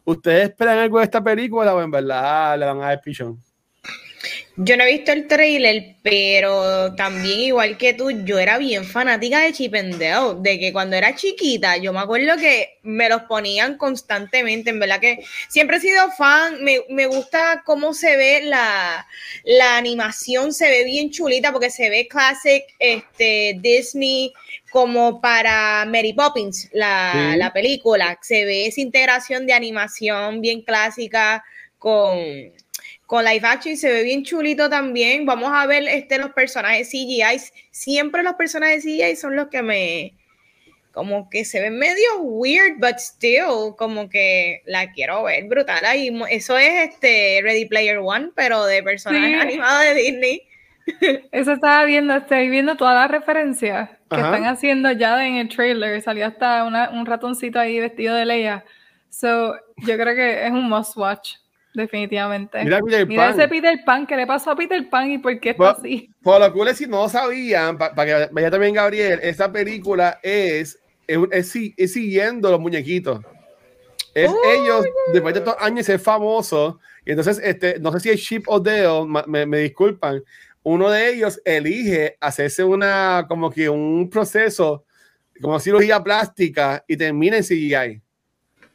¿Ustedes 0.08 0.50
esperan 0.50 0.78
algo 0.78 0.98
de 0.98 1.04
esta 1.04 1.22
película 1.22 1.74
o 1.74 1.82
en 1.82 1.90
verdad 1.90 2.56
le 2.56 2.64
van 2.64 2.80
a 2.80 2.86
dar 2.86 3.00
pichón? 3.00 3.42
Yo 4.58 4.76
no 4.78 4.84
he 4.84 4.92
visto 4.92 5.12
el 5.12 5.26
trailer, 5.28 5.96
pero 6.02 6.94
también 6.94 7.40
igual 7.40 7.76
que 7.76 7.92
tú, 7.92 8.10
yo 8.24 8.38
era 8.38 8.56
bien 8.56 8.84
fanática 8.84 9.40
de 9.40 9.52
Chip 9.52 9.74
and 9.74 9.98
Dale, 9.98 10.36
de 10.40 10.58
que 10.58 10.72
cuando 10.72 10.96
era 10.96 11.14
chiquita, 11.14 11.76
yo 11.76 11.92
me 11.92 11.98
acuerdo 12.00 12.38
que 12.38 12.78
me 12.82 13.08
los 13.10 13.22
ponían 13.22 13.76
constantemente, 13.76 14.70
en 14.70 14.80
verdad 14.80 14.98
que 14.98 15.18
siempre 15.48 15.76
he 15.76 15.80
sido 15.80 16.10
fan, 16.12 16.64
me, 16.64 16.78
me 16.88 17.06
gusta 17.06 17.62
cómo 17.66 17.92
se 17.92 18.16
ve 18.16 18.40
la, 18.44 19.06
la 19.44 19.76
animación, 19.76 20.54
se 20.54 20.70
ve 20.70 20.84
bien 20.84 21.10
chulita 21.10 21.52
porque 21.52 21.68
se 21.68 21.90
ve 21.90 22.08
classic 22.08 22.64
este, 22.78 23.56
Disney 23.60 24.32
como 24.70 25.20
para 25.20 25.84
Mary 25.86 26.14
Poppins, 26.14 26.70
la, 26.72 27.32
Sí. 27.34 27.38
la 27.38 27.52
película, 27.52 28.18
se 28.22 28.46
ve 28.46 28.66
esa 28.66 28.80
integración 28.80 29.46
de 29.46 29.52
animación 29.52 30.40
bien 30.40 30.62
clásica 30.62 31.44
con 31.78 32.16
con 33.06 33.24
live 33.24 33.46
action 33.46 33.74
y 33.74 33.76
se 33.76 33.92
ve 33.92 34.02
bien 34.02 34.24
chulito 34.24 34.68
también. 34.70 35.24
Vamos 35.26 35.50
a 35.52 35.66
ver 35.66 35.84
este, 35.88 36.18
los 36.18 36.30
personajes 36.32 36.88
CGI. 36.90 37.22
Siempre 37.70 38.22
los 38.22 38.34
personajes 38.34 38.82
CGI 38.84 39.16
son 39.16 39.36
los 39.36 39.48
que 39.48 39.62
me. 39.62 40.14
Como 40.92 41.28
que 41.28 41.44
se 41.44 41.60
ven 41.60 41.78
medio 41.78 42.20
weird, 42.22 42.78
but 42.78 42.96
still, 42.98 43.74
como 43.76 44.08
que 44.08 44.62
la 44.64 44.90
quiero 44.92 45.24
ver 45.24 45.44
brutal. 45.44 45.84
Ahí, 45.84 46.10
eso 46.30 46.56
es 46.56 46.88
este 46.90 47.40
Ready 47.42 47.66
Player 47.66 47.98
One, 47.98 48.30
pero 48.34 48.64
de 48.64 48.82
personajes 48.82 49.28
Sí. 49.28 49.34
animados 49.34 49.82
de 49.84 49.94
Disney. 49.94 50.42
Eso 51.32 51.52
estaba 51.52 51.84
viendo, 51.84 52.14
estoy 52.16 52.48
viendo 52.48 52.76
todas 52.76 52.94
las 52.94 53.10
referencias 53.10 53.90
que 54.08 54.16
Ajá. 54.16 54.26
están 54.26 54.44
haciendo 54.46 54.92
ya 54.92 55.26
en 55.26 55.34
el 55.34 55.48
trailer. 55.48 56.00
Salió 56.00 56.26
hasta 56.26 56.62
una- 56.64 56.90
un 56.90 57.04
ratoncito 57.04 57.58
ahí 57.58 57.80
vestido 57.80 58.14
de 58.14 58.24
Leia. 58.24 58.64
So, 59.10 59.56
yo 59.78 59.96
creo 59.98 60.14
que 60.14 60.46
es 60.46 60.50
un 60.52 60.68
must 60.68 60.96
watch, 60.96 61.34
definitivamente. 61.76 62.64
Mira, 62.64 62.80
Peter 62.80 63.06
Mira 63.06 63.24
Pan. 63.30 63.40
ese 63.40 63.48
Peter 63.48 63.78
Pan, 63.84 64.06
¿qué 64.06 64.16
le 64.16 64.26
pasó 64.26 64.50
a 64.50 64.56
Peter 64.56 64.88
Pan 64.88 65.10
y 65.10 65.18
por 65.18 65.38
qué 65.38 65.50
está 65.50 65.70
así? 65.70 66.10
Por 66.22 66.40
lo 66.40 66.52
cool 66.52 66.68
es 66.68 66.78
si 66.78 66.86
no 66.86 67.08
sabían, 67.08 67.78
para 67.78 68.04
que 68.04 68.28
vaya 68.32 68.50
también 68.50 68.74
Gabriel, 68.74 69.20
esta 69.22 69.52
película 69.52 70.18
es, 70.22 70.78
es, 71.06 71.18
es 71.30 71.56
es 71.76 71.92
siguiendo 71.92 72.50
los 72.50 72.58
muñequitos. 72.60 73.20
Es 74.12 74.30
Oh, 74.30 74.40
ellos, 74.54 74.86
después 75.12 75.34
de 75.34 75.40
estos 75.40 75.56
años, 75.60 75.84
ser 75.86 75.98
famosos. 75.98 76.76
Y 77.04 77.10
entonces, 77.10 77.38
este, 77.44 77.78
no 77.78 77.92
sé 77.92 78.00
si 78.00 78.10
es 78.10 78.22
Chip 78.22 78.44
o 78.48 79.06
ma- 79.06 79.24
me, 79.26 79.44
me 79.44 79.58
disculpan. 79.58 80.22
Uno 80.62 80.90
de 80.90 81.10
ellos 81.10 81.40
elige 81.44 82.16
hacerse 82.20 82.64
una, 82.64 83.26
como 83.28 83.50
que 83.50 83.68
un 83.68 84.08
proceso, 84.10 84.84
como 85.40 85.60
cirugía 85.60 86.02
plástica, 86.02 86.82
y 86.88 86.96
termina 86.96 87.36
en 87.36 87.44
CGI. 87.44 88.02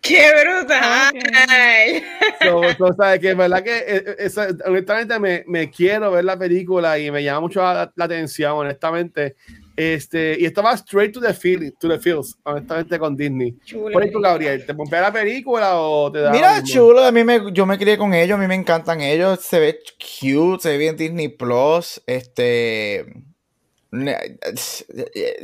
¡Qué 0.01 0.31
brutal! 0.43 1.13
So, 2.41 2.61
so, 2.75 2.93
¿sabes? 2.97 3.19
que 3.19 3.31
es 3.31 3.37
verdad 3.37 3.61
que 3.63 3.77
eh, 3.77 3.83
eh, 3.87 4.15
esa- 4.17 4.47
honestamente 4.65 5.19
me, 5.19 5.43
me 5.45 5.69
quiero 5.69 6.09
ver 6.11 6.25
la 6.25 6.37
película 6.39 6.97
y 6.97 7.11
me 7.11 7.23
llama 7.23 7.41
mucho 7.41 7.61
la, 7.61 7.91
la 7.95 8.05
atención, 8.05 8.53
honestamente. 8.53 9.35
Este, 9.75 10.37
y 10.39 10.45
esto 10.45 10.63
va 10.63 10.73
straight 10.73 11.13
to 11.13 11.21
the 11.21 11.33
field, 11.35 11.73
to 11.79 11.87
the 11.87 11.99
fields, 11.99 12.35
honestamente, 12.43 12.97
con 12.97 13.15
Disney. 13.15 13.55
Chulo. 13.63 13.91
Por 13.91 14.01
ejemplo, 14.01 14.21
Gabriel, 14.21 14.65
¿te 14.65 14.73
pompea 14.73 15.01
la 15.01 15.13
película 15.13 15.79
o 15.79 16.11
te 16.11 16.19
da? 16.19 16.31
Mira, 16.31 16.63
chulo, 16.63 17.03
a 17.03 17.11
mí 17.11 17.23
me, 17.23 17.39
yo 17.53 17.65
me 17.67 17.77
crié 17.77 17.95
con 17.97 18.13
ellos, 18.13 18.37
a 18.37 18.41
mí 18.41 18.47
me 18.47 18.55
encantan 18.55 19.01
ellos, 19.01 19.39
se 19.41 19.59
ve 19.59 19.79
cute, 19.99 20.63
se 20.63 20.69
ve 20.69 20.77
bien 20.79 20.97
Disney 20.97 21.27
Plus, 21.29 22.01
este... 22.07 23.05
ne- 23.91 24.37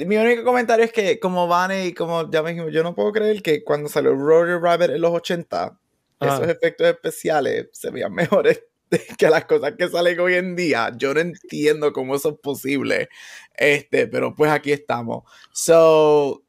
Mi 0.05 0.17
único 0.17 0.43
comentario 0.43 0.85
es 0.85 0.91
que 0.91 1.19
como 1.19 1.47
Van 1.47 1.71
y 1.87 1.93
como 1.93 2.29
ya 2.31 2.41
me 2.43 2.51
dijimos, 2.51 2.71
yo 2.73 2.83
no 2.83 2.95
puedo 2.95 3.11
creer 3.11 3.41
que 3.41 3.63
cuando 3.63 3.89
salió 3.89 4.13
Roger 4.15 4.59
Rabbit 4.61 4.91
en 4.91 5.01
los 5.01 5.11
80, 5.11 5.77
Ajá. 6.19 6.35
esos 6.35 6.47
efectos 6.49 6.87
especiales 6.87 7.67
se 7.73 7.91
veían 7.91 8.13
mejores 8.13 8.63
que 9.17 9.29
las 9.29 9.45
cosas 9.45 9.73
que 9.77 9.89
salen 9.89 10.19
hoy 10.19 10.35
en 10.35 10.55
día. 10.55 10.91
Yo 10.97 11.13
no 11.13 11.19
entiendo 11.19 11.91
cómo 11.93 12.15
eso 12.15 12.29
es 12.29 12.39
posible, 12.39 13.09
este, 13.55 14.07
pero 14.07 14.33
pues 14.33 14.49
aquí 14.51 14.71
estamos. 14.71 15.23
So, 15.51 16.43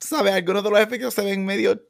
¿sabes? 0.00 0.32
Algunos 0.34 0.64
de 0.64 0.70
los 0.70 0.80
efectos 0.80 1.14
se 1.14 1.24
ven 1.24 1.44
medio 1.44 1.80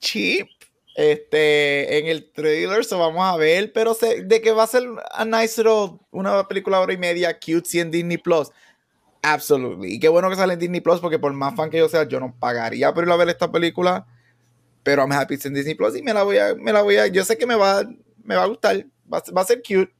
cheap 0.00 0.48
este, 0.94 1.98
en 1.98 2.06
el 2.06 2.30
trailer, 2.32 2.84
so 2.84 2.98
vamos 2.98 3.24
a 3.24 3.36
ver, 3.36 3.72
pero 3.72 3.94
se- 3.94 4.24
de 4.24 4.40
que 4.42 4.52
va 4.52 4.64
a 4.64 4.66
ser 4.66 4.84
a 5.12 5.24
nice 5.24 5.62
little, 5.62 5.98
una 6.10 6.46
película 6.48 6.80
hora 6.80 6.92
y 6.92 6.98
media 6.98 7.38
cutesy 7.38 7.80
en 7.80 7.90
Disney 7.90 8.18
Plus. 8.18 8.50
Absolutely. 9.22 9.94
Y 9.94 10.00
qué 10.00 10.08
bueno 10.08 10.28
que 10.30 10.36
sale 10.36 10.54
en 10.54 10.58
Disney 10.60 10.80
Plus, 10.80 11.00
porque 11.00 11.18
por 11.18 11.32
más 11.32 11.54
fan 11.56 11.70
que 11.70 11.78
yo 11.78 11.88
sea, 11.88 12.08
yo 12.08 12.20
no 12.20 12.34
pagaría 12.38 12.92
por 12.94 13.04
ir 13.04 13.10
a 13.12 13.16
ver 13.16 13.28
esta 13.28 13.50
película. 13.52 14.06
Pero 14.82 15.02
I'm 15.02 15.12
happy 15.12 15.38
en 15.44 15.54
Disney 15.54 15.74
Plus 15.74 15.96
y 15.96 16.02
me 16.02 16.14
la 16.14 16.24
voy 16.24 16.38
a, 16.38 16.54
me 16.56 16.72
la 16.72 16.82
voy 16.82 16.96
a, 16.96 17.06
yo 17.08 17.24
sé 17.24 17.38
que 17.38 17.46
me 17.46 17.54
va, 17.56 17.84
me 18.24 18.36
va 18.36 18.44
a 18.44 18.46
gustar. 18.46 18.86
Va 19.12 19.42
a 19.42 19.44
ser 19.44 19.62
cute. 19.62 19.92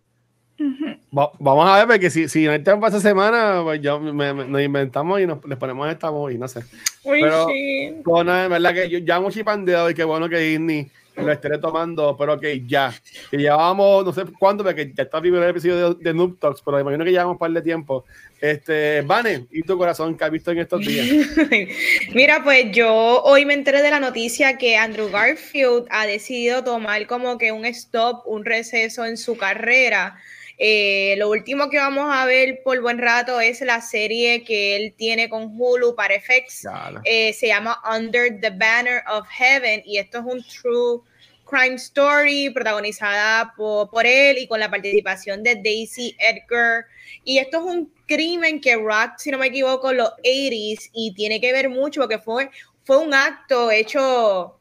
Va- 1.17 1.31
vamos 1.39 1.69
a 1.69 1.77
ver, 1.79 1.87
porque 1.87 2.11
si, 2.11 2.29
si 2.29 2.45
no 2.47 2.53
hay 2.53 2.63
tiempo 2.63 2.87
esta 2.87 3.01
semana, 3.01 3.61
pues 3.63 3.81
yo, 3.83 4.01
me- 4.01 4.33
me- 4.33 4.45
nos 4.47 4.63
inventamos 4.63 5.21
y 5.21 5.27
nos 5.27 5.45
les 5.45 5.59
ponemos 5.59 5.89
esta 5.91 6.11
movie, 6.11 6.39
no 6.39 6.49
sé. 6.49 6.61
Uy, 7.05 7.21
Pero- 7.23 7.47
sí. 7.49 7.95
Bueno, 8.05 8.45
en 8.45 8.51
verdad 8.51 8.73
que 8.75 8.89
yo 8.89 8.99
llamo 9.01 9.31
chipandeo 9.31 9.91
y 9.91 9.95
qué 9.95 10.05
bueno 10.05 10.29
que 10.29 10.39
Disney 10.39 10.91
lo 11.17 11.31
esté 11.31 11.59
tomando, 11.59 12.17
pero 12.17 12.41
que 12.41 12.63
ya. 12.67 12.91
Que 13.31 13.37
llevábamos, 13.37 14.03
no 14.07 14.13
sé 14.15 14.23
cuánto, 14.39 14.65
porque 14.65 14.91
ya 14.95 15.03
está 15.03 15.19
el 15.19 15.23
primer 15.23 15.47
episodio 15.51 15.93
de, 15.95 16.03
de 16.03 16.15
Noob 16.15 16.39
Talks, 16.39 16.63
pero 16.65 16.81
imagino 16.81 17.05
que 17.05 17.11
llevamos 17.11 17.33
un 17.35 17.39
par 17.39 17.51
de 17.51 17.61
tiempo. 17.61 18.07
Este, 18.41 19.03
Vane, 19.03 19.45
¿y 19.53 19.63
tu 19.63 19.77
corazón 19.77 20.17
que 20.17 20.25
has 20.25 20.31
visto 20.31 20.51
en 20.53 20.59
estos 20.61 20.81
días? 20.81 21.07
Mira, 22.15 22.43
pues 22.43 22.73
yo 22.73 23.23
hoy 23.23 23.45
me 23.45 23.55
enteré 23.55 23.83
de 23.83 23.91
la 23.91 24.01
noticia 24.01 24.57
que 24.59 24.77
Andrew 24.77 25.11
Garfield 25.11 25.85
ha 25.91 26.07
decidido 26.07 26.65
tomar 26.65 27.07
como 27.07 27.37
que 27.39 27.53
un 27.53 27.67
stop, 27.67 28.27
un 28.27 28.45
receso 28.45 29.05
en 29.05 29.17
su 29.19 29.37
carrera. 29.37 30.17
Eh, 30.59 31.15
lo 31.19 31.31
último 31.31 31.69
que 31.71 31.79
vamos 31.79 32.07
a 32.11 32.25
ver 32.27 32.61
por 32.63 32.81
buen 32.81 32.99
rato 32.99 33.41
es 33.41 33.61
la 33.63 33.81
serie 33.81 34.45
que 34.45 34.77
él 34.77 34.95
tiene 34.97 35.29
con 35.29 35.53
Hulu 35.57 35.95
para 35.95 36.15
FX. 36.21 36.67
Eh, 37.05 37.33
se 37.33 37.49
llama 37.49 37.81
Under 37.91 38.41
the 38.41 38.51
Banner 38.51 39.03
of 39.11 39.27
Heaven 39.29 39.83
y 39.85 39.99
esto 39.99 40.19
es 40.19 40.25
un 40.25 40.45
true 40.45 41.01
crime 41.45 41.75
story 41.75 42.51
protagonizada 42.51 43.53
por, 43.57 43.91
por 43.91 44.07
él 44.07 44.39
y 44.39 44.47
con 44.47 44.61
la 44.61 44.71
participación 44.71 45.43
de 45.43 45.57
Daisy 45.57 46.17
Edgar. 46.19 46.87
Y 47.25 47.39
esto 47.39 47.59
es 47.59 47.65
un 47.65 47.93
crimen 48.07 48.61
que 48.61 48.77
rock, 48.77 49.19
si 49.19 49.31
no 49.31 49.39
me 49.39 49.49
equivoco, 49.49 49.93
los 49.93 50.11
80s 50.25 50.91
y 50.93 51.13
tiene 51.15 51.41
que 51.41 51.53
ver 51.53 51.69
mucho 51.69 52.01
porque 52.01 52.19
fue, 52.19 52.51
fue 52.85 52.99
un 52.99 53.15
acto 53.15 53.71
hecho 53.71 54.59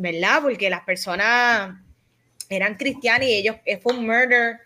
¿verdad? 0.00 0.40
Porque 0.40 0.70
las 0.70 0.82
personas 0.84 1.76
eran 2.48 2.76
cristianas 2.76 3.28
y 3.28 3.34
ellos, 3.34 3.56
eh, 3.66 3.76
fue 3.76 3.92
un 3.92 4.06
murder 4.06 4.58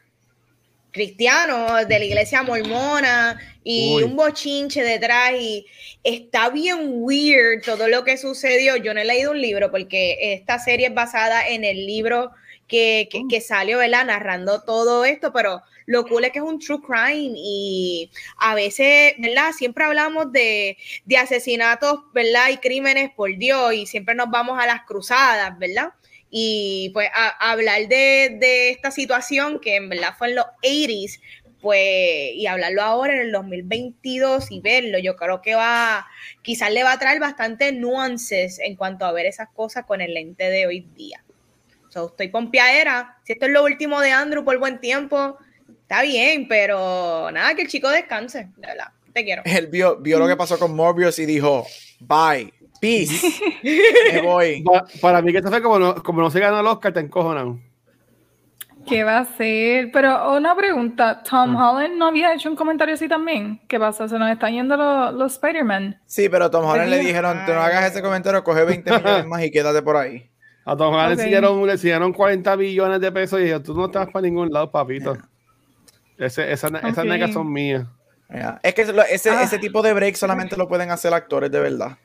cristiano 0.94 1.84
de 1.84 1.98
la 1.98 2.04
iglesia 2.04 2.42
mormona 2.44 3.38
y 3.64 3.96
Uy. 3.96 4.02
un 4.04 4.14
bochinche 4.16 4.82
detrás 4.82 5.32
y 5.38 5.66
está 6.04 6.50
bien 6.50 6.78
weird 7.02 7.62
todo 7.64 7.88
lo 7.88 8.04
que 8.04 8.16
sucedió. 8.16 8.76
Yo 8.76 8.94
no 8.94 9.00
he 9.00 9.04
leído 9.04 9.32
un 9.32 9.40
libro 9.40 9.72
porque 9.72 10.16
esta 10.34 10.58
serie 10.60 10.86
es 10.86 10.94
basada 10.94 11.48
en 11.48 11.64
el 11.64 11.84
libro 11.84 12.30
que, 12.68 13.08
que, 13.10 13.22
que 13.28 13.40
salió, 13.40 13.78
¿verdad? 13.78 14.06
Narrando 14.06 14.62
todo 14.62 15.04
esto, 15.04 15.32
pero 15.32 15.62
lo 15.86 16.06
cool 16.06 16.24
es 16.24 16.32
que 16.32 16.38
es 16.38 16.44
un 16.44 16.60
true 16.60 16.80
crime 16.80 17.34
y 17.36 18.10
a 18.38 18.54
veces, 18.54 19.14
¿verdad? 19.18 19.52
Siempre 19.52 19.84
hablamos 19.84 20.30
de, 20.32 20.78
de 21.04 21.16
asesinatos, 21.16 22.00
¿verdad? 22.12 22.50
Y 22.50 22.58
crímenes 22.58 23.10
por 23.14 23.36
Dios 23.36 23.74
y 23.74 23.86
siempre 23.86 24.14
nos 24.14 24.30
vamos 24.30 24.58
a 24.62 24.66
las 24.66 24.84
cruzadas, 24.84 25.58
¿verdad? 25.58 25.90
Y 26.36 26.90
pues 26.92 27.08
hablar 27.38 27.86
de, 27.86 28.36
de, 28.40 28.70
esta 28.70 28.90
situación 28.90 29.60
que 29.60 29.76
en 29.76 29.88
verdad 29.88 30.14
fue 30.18 30.30
en 30.30 30.34
los 30.34 30.46
80s, 30.64 31.20
pues, 31.60 32.34
y 32.34 32.48
hablarlo 32.48 32.82
ahora 32.82 33.14
en 33.14 33.20
el 33.20 33.30
2022 33.30 34.50
y 34.50 34.58
verlo, 34.58 34.98
yo 34.98 35.14
creo 35.14 35.40
que 35.40 35.54
va, 35.54 36.08
quizás 36.42 36.72
le 36.72 36.82
va 36.82 36.90
a 36.90 36.98
traer 36.98 37.20
bastante 37.20 37.70
nuances 37.70 38.58
en 38.58 38.74
cuanto 38.74 39.06
a 39.06 39.12
ver 39.12 39.26
esas 39.26 39.48
cosas 39.50 39.84
con 39.86 40.00
el 40.00 40.12
lente 40.12 40.50
de 40.50 40.66
hoy 40.66 40.88
día. 40.96 41.24
So, 41.88 42.08
estoy 42.08 42.26
pompeadera. 42.30 43.16
Si 43.22 43.34
esto 43.34 43.46
es 43.46 43.52
lo 43.52 43.62
último 43.62 44.00
de 44.00 44.10
Andrew 44.10 44.44
por 44.44 44.58
buen 44.58 44.80
tiempo, 44.80 45.38
está 45.82 46.02
bien, 46.02 46.48
pero 46.48 47.30
nada, 47.30 47.54
que 47.54 47.62
el 47.62 47.68
chico 47.68 47.88
descanse, 47.90 48.48
de 48.56 48.66
verdad. 48.66 48.88
Te 49.12 49.24
quiero. 49.24 49.42
Él 49.44 49.68
vio, 49.68 49.98
vio 49.98 50.18
lo 50.18 50.26
que 50.26 50.36
pasó 50.36 50.58
con 50.58 50.74
Morbius 50.74 51.20
y 51.20 51.26
dijo, 51.26 51.64
bye, 52.00 52.52
peace, 52.84 53.26
me 54.12 54.20
voy. 54.22 54.62
Pa- 54.62 54.84
Para 55.00 55.22
mí 55.22 55.32
que 55.32 55.38
esto 55.38 55.50
fue 55.50 55.62
como 55.62 55.78
no, 55.78 55.94
como 56.02 56.20
no 56.20 56.30
se 56.30 56.40
ganó 56.40 56.60
el 56.60 56.66
Oscar, 56.66 56.92
te 56.92 57.00
encojonan. 57.00 57.62
¿Qué 58.86 59.02
va 59.02 59.18
a 59.20 59.24
ser? 59.24 59.90
Pero 59.92 60.36
una 60.36 60.54
pregunta, 60.54 61.22
Tom 61.22 61.52
Mm. 61.52 61.56
Holland 61.56 61.94
no 61.96 62.06
había 62.08 62.34
hecho 62.34 62.50
un 62.50 62.56
comentario 62.56 62.94
así 62.94 63.08
también. 63.08 63.60
¿Qué 63.66 63.78
pasa? 63.80 64.06
Se 64.08 64.18
nos 64.18 64.30
están 64.30 64.52
yendo 64.52 64.76
los, 64.76 65.14
los 65.14 65.32
Spider-Man. 65.32 65.98
Sí, 66.04 66.28
pero 66.28 66.44
a 66.46 66.50
Tom 66.50 66.66
Holland 66.66 66.90
le 66.90 66.98
dijeron, 66.98 67.38
tú 67.46 67.52
no 67.54 67.60
hagas 67.60 67.90
ese 67.90 68.02
comentario, 68.02 68.44
coge 68.44 68.64
20 68.64 68.90
millones 68.98 69.26
más 69.26 69.42
y 69.42 69.50
quédate 69.50 69.80
por 69.80 69.96
ahí. 69.96 70.28
A 70.66 70.76
Tom 70.76 70.92
Holland 70.92 71.12
Ok. 71.12 71.16
le, 71.16 71.22
enseñaron, 71.24 71.66
le 71.66 71.72
enseñaron 71.72 72.12
40 72.12 72.56
billones 72.56 73.00
de 73.00 73.10
pesos 73.10 73.40
y 73.40 73.44
dijo, 73.44 73.62
tú 73.62 73.74
no 73.74 73.86
estás 73.86 74.08
para 74.10 74.22
ningún 74.26 74.50
lado, 74.52 74.70
papito. 74.70 75.16
Ese, 76.18 76.52
esa, 76.52 76.68
Esas 76.68 77.04
negas 77.06 77.32
son 77.32 77.50
mías. 77.50 77.86
Es 78.62 78.74
que 78.74 78.84
lo- 78.92 79.02
ese, 79.02 79.30
Ah. 79.30 79.42
ese 79.44 79.58
tipo 79.58 79.80
de 79.80 79.94
break 79.94 80.14
solamente 80.16 80.56
lo 80.58 80.68
pueden 80.68 80.90
hacer 80.90 81.14
actores 81.14 81.50
de 81.50 81.60
verdad. 81.60 81.96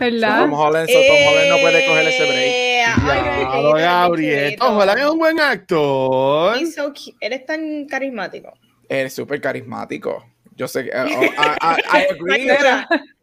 ¿Verdad? 0.00 0.40
Tom 0.40 0.52
Holland, 0.54 0.88
so 0.88 0.98
Tom 0.98 1.16
Holland 1.28 1.48
no 1.50 1.58
puede 1.58 1.86
coger 1.86 2.08
ese 2.08 2.22
break. 2.24 2.38
Eh, 2.38 2.82
ay, 2.86 3.00
Claro, 3.00 3.72
bien, 3.74 3.86
Gabriel. 3.86 4.56
Tom 4.58 4.76
Holland 4.78 4.98
es 4.98 5.06
un 5.06 5.18
buen 5.18 5.40
actor. 5.40 6.66
So. 6.66 6.92
Eres 7.20 7.46
tan 7.46 7.84
carismático. 7.86 8.52
Él 8.88 9.06
es 9.06 9.12
súper 9.14 9.40
carismático. 9.40 10.26
Yo 10.56 10.66
sé 10.66 10.84
que... 10.84 10.90
oh, 10.90 11.06
I, 11.22 11.26
I- 11.62 11.98
I 11.98 12.06
agree. 12.10 12.48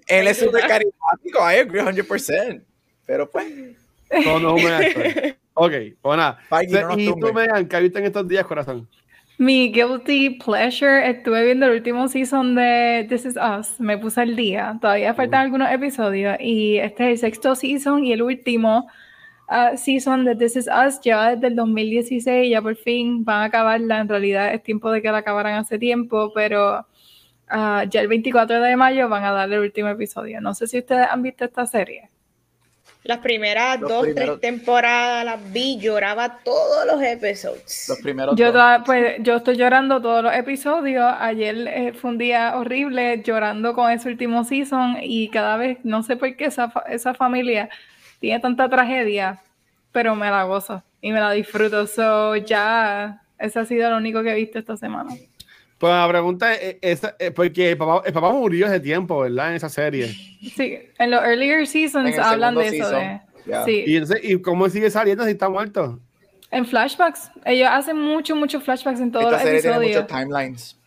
Él 0.08 0.28
es 0.28 0.38
súper 0.38 0.66
carismático. 0.68 1.40
I 1.40 1.56
agree 1.60 1.82
100%. 1.82 2.62
Pero 3.06 3.30
pues... 3.30 3.48
No, 4.26 4.40
no 4.40 4.56
es 4.56 4.56
un 4.56 4.62
buen 4.62 4.74
actor. 4.74 5.38
Ok, 5.60 5.72
pues 6.04 6.18
nada. 6.18 6.38
Feige, 6.50 6.82
no 6.82 6.90
nos 6.90 7.00
y 7.00 7.08
tú. 7.20 7.34
Megan, 7.34 7.68
¿qué 7.68 7.80
viste 7.80 7.98
en 7.98 8.06
estos 8.06 8.28
días, 8.28 8.46
corazón? 8.46 8.88
Mi 9.40 9.72
guilty 9.72 10.32
pleasure, 10.40 11.08
estuve 11.08 11.44
viendo 11.46 11.68
el 11.68 11.74
último 11.74 12.08
season 12.08 12.56
de 12.56 13.06
This 13.08 13.24
Is 13.24 13.36
Us, 13.38 13.80
me 13.80 13.96
puse 13.96 14.22
al 14.22 14.36
día, 14.36 14.80
todavía 14.82 15.14
faltan 15.14 15.42
algunos 15.42 15.72
episodios 15.72 16.38
y 16.40 16.78
este 16.78 17.12
es 17.12 17.24
el 17.24 17.30
sexto 17.30 17.54
season 17.54 18.04
y 18.04 18.14
el 18.14 18.24
último 18.24 18.88
ah, 19.48 19.78
season 19.78 20.26
de 20.26 20.36
This 20.36 20.56
Is 20.56 20.68
Us 20.68 21.00
lleva 21.02 21.36
desde 21.36 21.48
el 21.48 21.56
2016, 21.56 22.50
ya 22.50 22.64
por 22.64 22.76
fin 22.78 23.24
van 23.26 23.42
a 23.42 23.44
acabarla, 23.46 24.00
en 24.00 24.10
realidad 24.10 24.56
es 24.56 24.64
tiempo 24.64 24.90
de 24.90 25.04
que 25.04 25.12
la 25.12 25.20
acabaran 25.20 25.54
hace 25.54 25.78
tiempo, 25.78 26.32
pero 26.34 26.88
ah, 27.48 27.84
ya 27.88 28.02
el 28.02 28.08
24 28.08 28.60
de 28.60 28.76
mayo 28.76 29.08
van 29.08 29.24
a 29.24 29.32
darle 29.34 29.58
el 29.58 29.62
último 29.62 29.90
episodio. 29.90 30.42
No 30.42 30.56
sé 30.56 30.66
si 30.66 30.80
ustedes 30.80 31.08
han 31.12 31.22
visto 31.22 31.46
esta 31.46 31.68
serie. 31.68 32.10
Las 33.08 33.20
primeras 33.20 33.80
Los 33.80 33.90
dos, 33.90 34.04
primeros- 34.04 34.40
tres 34.40 34.52
temporadas 34.54 35.24
las 35.26 35.52
vi, 35.54 35.80
lloraba 35.80 36.40
todos 36.44 36.86
los 36.86 37.02
episodios. 37.02 37.86
Los 37.88 38.00
primeros 38.00 38.36
Yo, 38.36 38.52
toda- 38.52 38.84
pues, 38.84 39.16
yo 39.20 39.38
estoy 39.38 39.56
llorando 39.56 40.02
todos 40.02 40.24
los 40.24 40.34
episodios. 40.36 41.06
Ayer 41.20 41.56
eh, 41.68 41.94
fue 41.94 42.10
un 42.12 42.18
día 42.18 42.58
horrible 42.58 43.22
llorando 43.24 43.74
con 43.74 43.90
ese 43.92 44.10
último 44.10 44.44
season 44.44 44.98
y 45.02 45.30
cada 45.30 45.56
vez, 45.58 45.78
no 45.84 46.04
sé 46.04 46.18
por 46.18 46.36
qué 46.36 46.46
esa, 46.46 46.70
fa- 46.70 46.84
esa 46.90 47.14
familia 47.14 47.70
tiene 48.20 48.40
tanta 48.42 48.68
tragedia, 48.70 49.40
pero 49.92 50.16
me 50.16 50.30
la 50.30 50.44
gozo 50.44 50.84
y 51.00 51.12
me 51.14 51.20
la 51.22 51.32
disfruto. 51.32 51.88
So, 51.88 52.36
ya, 52.36 53.22
ese 53.40 53.60
ha 53.60 53.66
sido 53.66 53.90
lo 53.90 53.98
único 53.98 54.22
que 54.22 54.32
he 54.32 54.36
visto 54.36 54.60
esta 54.60 54.76
semana. 54.76 55.12
Pues 55.78 55.92
la 55.94 56.08
pregunta 56.10 56.54
es, 56.56 56.78
es- 56.82 57.14
es 57.20 57.32
porque 57.32 57.72
el 57.72 57.78
papá, 57.78 58.02
el 58.06 58.14
papá 58.14 58.32
murió 58.32 58.66
hace 58.68 58.80
tiempo, 58.80 59.20
¿verdad? 59.20 59.50
En 59.50 59.56
esa 59.56 59.70
serie. 59.70 60.08
Sí, 60.08 60.78
en 60.98 61.12
los 61.12 61.22
earlier 61.22 61.68
seasons 61.68 62.18
hablan 62.18 62.56
de 62.56 62.68
eso. 62.68 62.90
season, 62.90 63.00
De, 63.00 63.22
ya. 63.46 63.64
Sí, 63.66 63.84
Y, 63.86 63.96
entonces, 63.98 64.20
¿y 64.24 64.42
cómo 64.42 64.68
sigue 64.70 64.90
saliendo 64.90 65.24
si 65.26 65.32
está 65.32 65.50
muerto? 65.50 66.00
en 66.50 66.66
flashbacks. 66.66 67.30
Ellos 67.44 67.68
hacen 67.70 68.00
mucho, 68.00 68.34
muchos 68.36 68.64
flashbacks 68.64 69.02
en 69.02 69.12
todos 69.12 69.26
Esta 69.26 69.36
los 69.36 69.44
serie 69.44 69.62
tiene 69.62 69.80
muchos 69.80 70.08
timelines. 70.08 70.80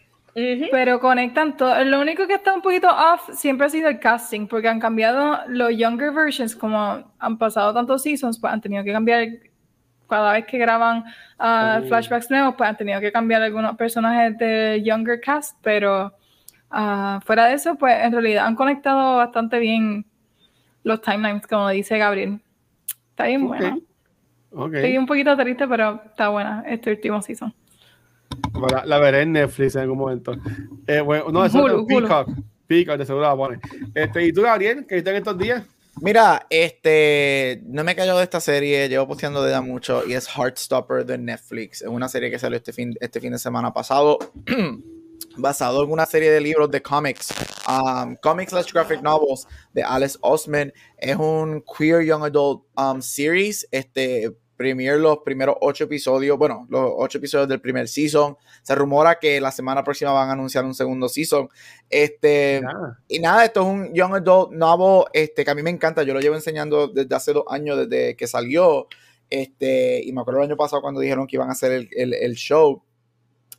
Pero 0.71 1.01
conectan 1.01 1.57
todo. 1.57 1.85
Lo 1.85 2.01
único 2.01 2.27
que 2.27 2.35
está 2.35 2.55
un 2.55 2.63
poquito 2.63 2.89
off 2.89 3.29
siempre 3.35 3.67
ha 3.67 3.71
sido 3.71 3.89
el 3.91 3.99
casting, 4.01 4.47
porque 4.47 4.69
han 4.69 4.81
cambiado 4.81 5.39
los 5.49 5.77
younger 5.77 6.13
versions, 6.13 6.57
como 6.57 7.13
han 7.19 7.37
pasado 7.37 7.75
tantos 7.75 8.03
seasons, 8.03 8.41
pues 8.41 8.53
han 8.53 8.61
tenido 8.63 8.83
que 8.85 8.93
cambiar 8.93 9.29
cada 10.11 10.33
vez 10.35 10.45
que 10.45 10.59
graban 10.59 11.05
Oh. 11.43 11.83
flashbacks 11.89 12.31
nuevos, 12.31 12.55
pues 12.59 12.69
han 12.69 12.77
tenido 12.77 13.01
que 13.01 13.11
cambiar 13.11 13.41
algunos 13.41 13.75
personajes 13.77 14.37
del 14.37 14.85
younger 14.85 15.19
cast, 15.23 15.57
pero 15.63 16.13
ah, 16.71 17.19
fuera 17.25 17.47
de 17.47 17.55
eso, 17.55 17.77
pues 17.77 17.97
en 18.05 18.13
realidad 18.13 18.45
han 18.45 18.55
conectado 18.57 19.17
bastante 19.17 19.59
bien 19.59 20.05
los 20.83 21.01
timelines, 21.01 21.47
como 21.47 21.71
dice 21.71 21.97
Gabriel. 21.97 22.41
Está 23.09 23.25
bien 23.25 23.47
buena. 23.49 23.79
Ok. 24.53 24.75
Estoy 24.75 24.99
un 24.99 25.07
poquito 25.07 25.35
triste, 25.35 25.67
pero 25.67 26.03
está 26.05 26.29
buena 26.29 26.63
este 26.67 26.91
último 26.91 27.23
season. 27.23 27.55
La, 28.71 28.85
la 28.85 28.99
veré 28.99 29.23
en 29.23 29.33
Netflix 29.33 29.77
en 29.77 29.83
algún 29.83 29.99
momento. 29.99 30.35
Eh, 30.87 31.01
bueno, 31.01 31.31
no, 31.33 31.45
eso 31.45 31.65
Hulu, 31.65 31.81
es 31.81 31.87
Peacock. 31.87 32.29
Peacock, 32.67 32.99
de 32.99 33.07
seguro 33.07 33.25
la 33.27 33.35
pone. 33.37 33.61
Este, 33.95 34.27
¿Y 34.27 34.33
tú, 34.33 34.43
Gabriel, 34.43 34.85
qué 34.87 34.97
viste 34.97 35.09
en 35.11 35.17
estos 35.17 35.39
días? 35.39 35.65
Mira, 35.97 36.47
este, 36.49 37.63
no 37.67 37.85
me 37.85 37.95
cayó 37.95 38.17
de 38.17 38.23
esta 38.25 38.41
serie, 38.41 38.89
llevo 38.89 39.09
posteando 39.09 39.43
de 39.43 39.51
ya 39.51 39.61
mucho 39.61 40.07
y 40.07 40.15
es 40.15 40.29
Heartstopper 40.29 41.05
de 41.05 41.19
Netflix. 41.19 41.83
Es 41.83 41.89
una 41.89 42.09
serie 42.09 42.31
que 42.31 42.39
salió 42.39 42.57
este 42.57 42.73
fin, 42.73 42.95
este 43.01 43.21
fin 43.21 43.33
de 43.33 43.39
semana 43.39 43.73
pasado, 43.73 44.19
basado 45.37 45.85
en 45.85 45.91
una 45.91 46.07
serie 46.07 46.31
de 46.31 46.41
libros 46.41 46.71
de 46.71 46.81
cómics, 46.81 47.29
um, 47.69 48.17
comics 48.17 48.51
slash 48.51 48.73
graphic 48.73 49.03
novels 49.03 49.47
de 49.75 49.83
Alice 49.83 50.17
Osman. 50.23 50.73
Es 50.97 51.17
un 51.17 51.63
queer 51.63 52.03
young 52.03 52.25
adult 52.25 52.65
um, 52.77 53.03
series, 53.03 53.67
este, 53.71 54.35
premier 54.61 54.99
los 54.99 55.21
primeros 55.25 55.57
ocho 55.63 55.85
episodios, 55.85 56.37
bueno, 56.37 56.67
los 56.69 56.93
ocho 56.99 57.17
episodios 57.17 57.49
del 57.49 57.63
primer 57.63 57.89
season. 57.89 58.37
Se 58.63 58.75
rumora 58.75 59.19
que 59.19 59.41
la 59.41 59.51
semana 59.51 59.83
próxima 59.83 60.13
van 60.13 60.29
a 60.29 60.33
anunciar 60.33 60.67
un 60.67 60.75
segundo 60.75 61.09
season. 61.09 61.49
Este, 61.89 62.61
y 63.09 63.19
nada, 63.21 63.47
esto 63.47 63.63
es 63.63 63.67
un 63.67 63.95
young 63.95 64.17
adult 64.17 64.53
novel 64.53 65.07
este, 65.15 65.47
que 65.47 65.51
a 65.51 65.55
mí 65.55 65.63
me 65.63 65.71
encanta. 65.71 66.03
Yo 66.03 66.13
lo 66.13 66.21
llevo 66.21 66.35
enseñando 66.35 66.89
desde 66.89 67.15
hace 67.15 67.33
dos 67.33 67.45
años, 67.49 67.89
desde 67.89 68.15
que 68.17 68.27
salió. 68.27 68.87
Este, 69.31 70.03
y 70.05 70.13
me 70.13 70.21
acuerdo 70.21 70.41
el 70.41 70.47
año 70.49 70.57
pasado 70.59 70.83
cuando 70.83 71.01
dijeron 71.01 71.27
que 71.27 71.37
iban 71.37 71.49
a 71.49 71.53
hacer 71.53 71.73
el, 71.73 71.89
el- 71.93 72.13
el 72.13 72.35
show. 72.35 72.83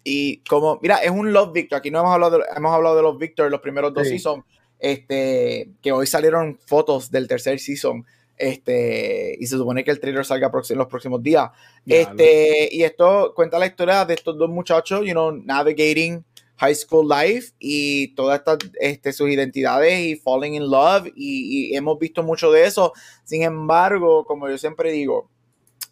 Y 0.04 0.44
como, 0.44 0.78
mira, 0.84 0.98
es 0.98 1.10
un 1.10 1.34
Love 1.34 1.52
Victor. 1.52 1.80
Aquí 1.80 1.90
no 1.90 2.00
hemos 2.02 2.14
hablado 2.14 2.38
de, 2.38 2.44
hemos 2.56 2.72
hablado 2.74 2.96
de 2.96 3.02
Love 3.02 3.18
Victor 3.20 3.50
los 3.50 3.62
primeros 3.62 3.92
dos 3.94 4.04
Sí. 4.04 4.12
seasons. 4.20 4.44
Este, 4.78 5.72
que 5.82 5.92
hoy 5.92 6.06
salieron 6.06 6.60
fotos 6.64 7.10
del 7.10 7.28
tercer 7.28 7.60
season. 7.60 8.06
Este, 8.42 9.38
y 9.40 9.46
se 9.46 9.56
supone 9.56 9.84
que 9.84 9.92
el 9.92 10.00
trailer 10.00 10.26
salga 10.26 10.52
en 10.68 10.78
los 10.80 10.88
próximos 10.88 11.22
días. 11.22 11.52
Este, 11.86 12.70
y 12.72 12.82
esto 12.82 13.34
cuenta 13.36 13.60
la 13.60 13.68
historia 13.68 14.04
de 14.04 14.16
estos 14.16 14.36
dos 14.36 14.50
muchachos, 14.50 15.06
you 15.06 15.12
know, 15.12 15.32
navigating 15.32 16.26
high 16.58 16.74
school 16.74 17.08
life 17.08 17.54
y 17.60 18.16
todas 18.16 18.40
estas, 18.40 18.58
este, 18.80 19.14
sus 19.14 19.30
identidades 19.30 20.00
y 20.00 20.16
falling 20.16 20.56
in 20.56 20.72
love 20.72 21.06
y, 21.16 21.70
y 21.70 21.76
hemos 21.76 22.00
visto 22.00 22.24
mucho 22.24 22.52
de 22.52 22.66
eso. 22.66 22.94
Sin 23.24 23.44
embargo, 23.44 24.26
como 24.26 24.50
yo 24.50 24.58
siempre 24.58 24.92
digo, 24.92 25.30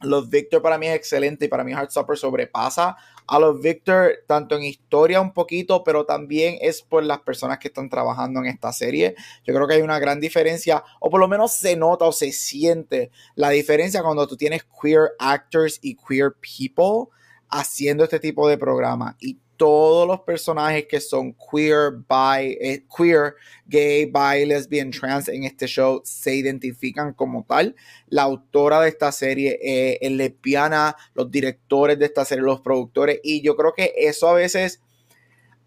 los 0.02 0.28
Victor 0.28 0.64
para 0.64 0.80
mí 0.80 0.88
es 0.88 0.96
excelente 0.96 1.46
y 1.46 1.50
para 1.50 1.64
mí 1.64 1.72
Heartstopper 1.72 2.18
sobrepasa 2.18 2.98
a 3.30 3.39
los 3.39 3.62
Victor 3.62 4.24
tanto 4.26 4.56
en 4.56 4.63
historia 4.63 5.22
un 5.22 5.34
poquito, 5.34 5.84
pero 5.84 6.04
también 6.04 6.58
es 6.62 6.82
por 6.82 7.04
las 7.04 7.20
personas 7.20 7.60
que 7.60 7.68
están 7.68 7.88
trabajando 7.88 8.39
en 8.39 8.48
esta 8.48 8.74
serie. 8.74 9.15
Yo 9.44 9.54
creo 9.54 9.68
que 9.68 9.76
hay 9.76 9.82
una 9.84 10.00
gran 10.00 10.20
diferencia, 10.20 10.84
o 11.00 11.12
por 11.12 11.20
lo 11.20 11.28
menos 11.28 11.54
se 11.54 11.76
nota 11.76 12.06
o 12.06 12.12
se 12.12 12.32
siente 12.32 13.12
la 13.36 13.52
diferencia 13.52 14.02
cuando 14.02 14.26
tú 14.26 14.36
tienes 14.36 14.65
queer 14.82 15.12
actors 15.20 15.78
y 15.84 15.96
queer 15.96 16.34
people 16.42 17.15
haciendo 17.50 18.04
este 18.04 18.20
tipo 18.20 18.50
de 18.50 18.58
programa. 18.58 19.15
Y 19.20 19.38
todos 19.60 20.08
los 20.08 20.22
personajes 20.22 20.86
que 20.88 21.02
son 21.02 21.34
queer, 21.34 21.91
bi, 21.91 22.58
eh, 22.62 22.86
queer, 22.95 23.36
gay, 23.65 24.06
bi, 24.06 24.45
lesbian, 24.45 24.89
trans 24.89 25.28
en 25.28 25.43
este 25.43 25.67
show 25.67 26.02
se 26.06 26.34
identifican 26.34 27.13
como 27.13 27.43
tal. 27.43 27.76
La 28.08 28.22
autora 28.22 28.80
de 28.80 28.88
esta 28.88 29.12
serie 29.12 29.60
es 30.00 30.12
lesbiana, 30.12 30.95
los 31.13 31.30
directores 31.30 32.00
de 32.00 32.06
esta 32.06 32.24
serie, 32.24 32.41
los 32.41 32.62
productores, 32.62 33.19
y 33.22 33.41
yo 33.41 33.58
creo 33.58 33.74
que 33.74 33.93
eso 33.98 34.30
a 34.30 34.34
veces 34.34 34.80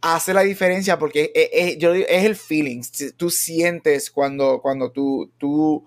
hace 0.00 0.33
la 0.33 0.40
diferencia 0.40 0.98
porque 0.98 1.31
es, 1.35 1.48
es, 1.52 1.78
yo, 1.78 1.92
es 1.92 2.24
el 2.24 2.35
feeling. 2.35 2.81
Tú 3.18 3.28
sientes 3.28 4.11
cuando, 4.11 4.62
cuando 4.62 4.90
tú, 4.90 5.31
tú 5.37 5.85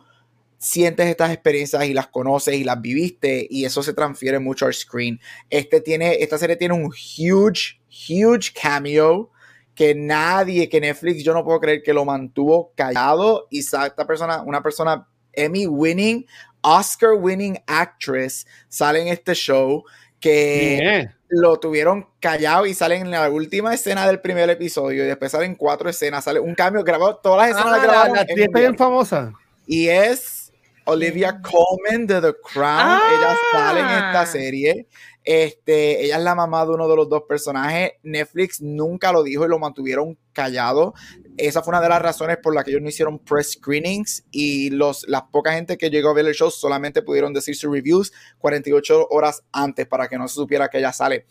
sientes 0.58 1.08
estas 1.08 1.32
experiencias 1.32 1.86
y 1.86 1.94
las 1.94 2.08
conoces 2.08 2.56
y 2.56 2.64
las 2.64 2.82
viviste 2.82 3.46
y 3.50 3.66
eso 3.66 3.84
se 3.84 3.94
transfiere 3.94 4.40
mucho 4.40 4.66
al 4.66 4.74
screen. 4.74 5.20
Este 5.50 5.82
tiene, 5.82 6.16
esta 6.22 6.38
serie 6.38 6.56
tiene 6.56 6.74
un 6.74 6.86
huge, 6.86 7.80
huge 8.10 8.54
cameo 8.54 9.32
que 9.74 9.94
nadie, 9.94 10.70
que 10.70 10.80
Netflix, 10.80 11.24
yo 11.24 11.34
no 11.34 11.44
puedo 11.44 11.60
creer 11.60 11.84
que 11.84 11.94
lo 11.94 12.06
mantuvo 12.06 12.72
callado 12.76 13.48
y 13.50 13.60
esta 13.60 14.08
persona, 14.08 14.42
una 14.42 14.64
persona 14.64 15.08
Emmy 15.34 15.68
winning, 15.68 16.26
Oscar 16.62 17.14
winning 17.14 17.58
actress 17.68 18.48
sale 18.70 19.02
en 19.02 19.10
este 19.10 19.34
show 19.34 19.84
que 20.20 21.08
lo 21.28 21.60
tuvieron 21.60 22.08
callado 22.20 22.66
y 22.66 22.74
salen 22.74 23.04
en 23.04 23.12
la 23.12 23.30
última 23.30 23.74
escena 23.74 24.08
del 24.08 24.22
primer 24.22 24.50
episodio 24.50 25.04
y 25.04 25.08
después 25.08 25.32
salen 25.32 25.56
cuatro 25.56 25.90
escenas, 25.90 26.24
sale 26.24 26.40
un 26.40 26.56
cambio 26.56 26.84
grabado, 26.84 27.18
todas 27.18 27.50
las 27.50 27.60
escenas 27.60 27.80
ah. 27.88 28.08
La, 28.10 28.60
bien 28.60 28.78
famosa. 28.78 29.34
Y 29.68 29.88
es 29.88 30.54
Olivia 30.86 31.42
Colman 31.42 32.08
de 32.08 32.22
The 32.22 32.34
Crown. 32.42 33.00
Ella 33.18 33.38
sale 33.52 33.80
en 33.82 33.88
esta 33.88 34.22
ah. 34.22 34.26
serie. 34.26 34.88
Este, 35.26 36.06
ella 36.06 36.18
es 36.18 36.24
la 36.24 36.36
mamá 36.36 36.64
de 36.66 36.72
uno 36.72 36.88
de 36.88 36.96
los 36.96 37.10
dos 37.10 37.24
personajes. 37.28 37.94
Netflix 38.04 38.62
nunca 38.62 39.12
lo 39.12 39.24
dijo 39.24 39.44
y 39.44 39.50
lo 39.50 39.58
mantuvieron 39.58 40.18
callado. 40.34 40.94
Esa 41.36 41.64
fue 41.64 41.72
una 41.72 41.82
de 41.82 41.90
las 41.90 42.02
razones 42.02 42.38
por 42.38 42.54
las 42.54 42.64
que 42.64 42.70
ellos 42.70 42.84
no 42.84 42.90
hicieron 42.90 43.18
press 43.18 43.54
screenings 43.54 44.24
y 44.30 44.70
los, 44.70 45.08
la 45.08 45.28
poca 45.28 45.54
gente 45.54 45.78
que 45.78 45.90
llegó 45.90 46.10
a 46.10 46.14
ver 46.14 46.28
el 46.28 46.36
show 46.36 46.52
solamente 46.52 47.02
pudieron 47.02 47.34
decir 47.34 47.56
sus 47.56 47.72
reviews 47.72 48.14
48 48.38 49.08
horas 49.10 49.44
antes 49.52 49.88
para 49.88 50.08
que 50.08 50.18
no 50.18 50.28
se 50.28 50.36
supiera 50.36 50.70
que 50.70 50.78
ella 50.78 50.94
sale. 50.94 51.26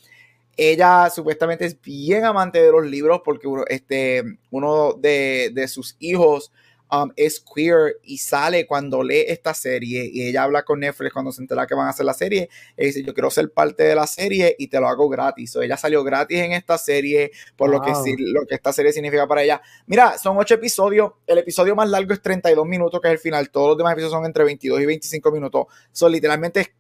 Ella 0.57 1.09
supuestamente 1.11 1.65
es 1.65 1.81
bien 1.81 2.25
amante 2.25 2.61
de 2.61 2.73
los 2.73 2.85
libros 2.85 3.23
porque 3.25 3.49
este, 3.69 4.25
uno 4.51 4.95
de, 4.95 5.51
de 5.55 5.69
sus 5.69 5.97
hijos 6.01 6.53
Um, 6.91 7.11
es 7.17 7.41
queer 7.41 7.97
y 8.05 8.19
sale 8.19 8.67
cuando 8.67 9.03
lee 9.03 9.25
esta 9.27 9.55
serie 9.55 10.09
y 10.13 10.29
ella 10.29 10.45
habla 10.45 10.65
con 10.65 10.81
Netflix 10.81 11.13
cuando 11.13 11.33
se 11.33 11.41
entera 11.41 11.67
que 11.67 11.75
van 11.75 11.87
a 11.87 11.91
hacer 11.91 12.05
la 12.05 12.13
serie 12.13 12.51
y 12.77 12.85
dice 12.85 13.03
yo 13.03 13.15
quiero 13.15 13.31
ser 13.31 13.51
parte 13.51 13.83
de 13.85 13.95
la 13.95 14.07
serie 14.07 14.55
y 14.59 14.69
te 14.69 14.79
lo 14.79 14.87
hago 14.87 15.09
gratis. 15.09 15.57
o 15.57 15.63
ella 15.63 15.77
salió 15.77 16.05
gratis 16.05 16.39
en 16.39 16.53
esta 16.53 16.77
serie 16.77 17.33
por 17.57 17.71
lo, 17.71 17.81
que, 17.81 17.93
lo 18.19 18.47
que 18.47 18.55
esta 18.55 18.73
serie 18.73 18.93
significa 18.93 19.27
para 19.27 19.43
ella. 19.43 19.63
Mira, 19.87 20.19
son 20.19 20.37
ocho 20.37 20.55
episodios. 20.55 21.13
El 21.27 21.39
episodio 21.39 21.75
más 21.75 21.89
largo 21.89 22.13
es 22.13 22.21
32 22.21 22.67
minutos, 22.67 23.01
que 23.01 23.09
es 23.09 23.13
el 23.13 23.19
final. 23.19 23.51
Todos 23.51 23.71
los 23.71 23.79
demás 23.79 23.95
episodios 23.95 24.13
son 24.13 24.27
entre 24.27 24.45
22 24.45 24.81
y 24.81 24.87
25 24.87 25.33
minutos. 25.33 25.67
Son 25.91 26.13
literalmente 26.13 26.75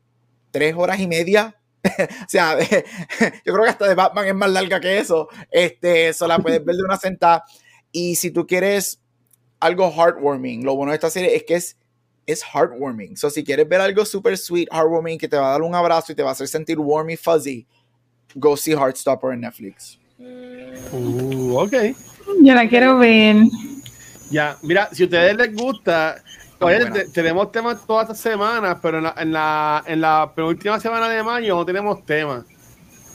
tres 0.51 0.75
horas 0.77 1.01
y 1.01 1.09
media 1.09 1.57
o 1.99 2.29
sea, 2.29 2.59
yo 3.45 3.53
creo 3.53 3.63
que 3.63 3.71
hasta 3.71 3.87
de 3.87 3.95
Batman 3.95 4.27
es 4.27 4.35
más 4.35 4.51
larga 4.51 4.81
que 4.81 4.99
eso. 4.99 5.29
Este, 5.51 6.09
eso 6.09 6.27
la 6.27 6.39
puedes 6.39 6.65
ver 6.65 6.77
de 6.77 6.83
una 6.83 6.97
sentada. 6.97 7.45
Y 7.93 8.17
si 8.17 8.31
tú 8.31 8.47
quieres 8.47 9.01
algo 9.61 9.91
heartwarming. 9.91 10.65
Lo 10.65 10.77
bueno 10.77 10.93
de 10.93 10.97
esta 10.97 11.11
serie 11.11 11.35
es 11.35 11.45
que 11.45 11.55
es, 11.55 11.77
es 12.27 12.43
heartwarming. 12.43 13.17
So, 13.17 13.31
si 13.31 13.45
quieres 13.45 13.69
ver 13.69 13.81
algo 13.81 14.05
super 14.05 14.37
sweet, 14.37 14.69
heartwarming, 14.71 15.19
que 15.19 15.29
te 15.29 15.37
va 15.37 15.49
a 15.49 15.51
dar 15.53 15.63
un 15.63 15.75
abrazo 15.75 16.13
y 16.13 16.15
te 16.15 16.23
va 16.23 16.31
a 16.31 16.33
hacer 16.33 16.49
sentir 16.49 16.79
warm 16.79 17.11
y 17.11 17.17
fuzzy, 17.17 17.67
go 18.35 18.57
see 18.57 18.73
Heartstopper 18.73 19.33
en 19.33 19.41
Netflix. 19.41 19.99
Uh, 20.19 21.57
ok. 21.57 21.73
Yo 22.43 22.55
la 22.55 22.69
quiero 22.69 22.99
ver. 22.99 23.37
Ya, 24.31 24.57
mira, 24.63 24.89
si 24.93 25.03
a 25.03 25.07
ustedes 25.07 25.37
les 25.37 25.55
gusta, 25.55 26.23
tenemos 27.13 27.53
temas 27.53 27.87
todas 27.87 28.05
estas 28.05 28.21
semanas, 28.21 28.79
pero 28.81 28.99
en 28.99 29.05
la, 29.05 29.15
en 29.19 29.33
la, 29.33 29.85
en 29.87 30.01
la 30.01 30.33
penúltima 30.35 30.81
semana 30.81 31.09
de 31.09 31.23
mayo 31.23 31.57
no 31.57 31.67
tenemos 31.67 32.05
temas. 32.05 32.45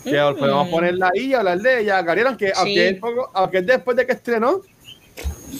Que 0.03 0.17
podemos 0.37 0.67
mm. 0.67 0.71
ponerla 0.71 1.11
ahí 1.13 1.25
y 1.25 1.33
hablar 1.33 1.59
de 1.59 1.81
ella. 1.81 2.01
Gabriel, 2.01 2.27
aunque, 2.27 2.53
aunque, 2.55 2.99
aunque 3.33 3.57
es 3.57 3.65
después 3.65 3.97
de 3.97 4.05
que 4.05 4.13
estrenó, 4.13 4.61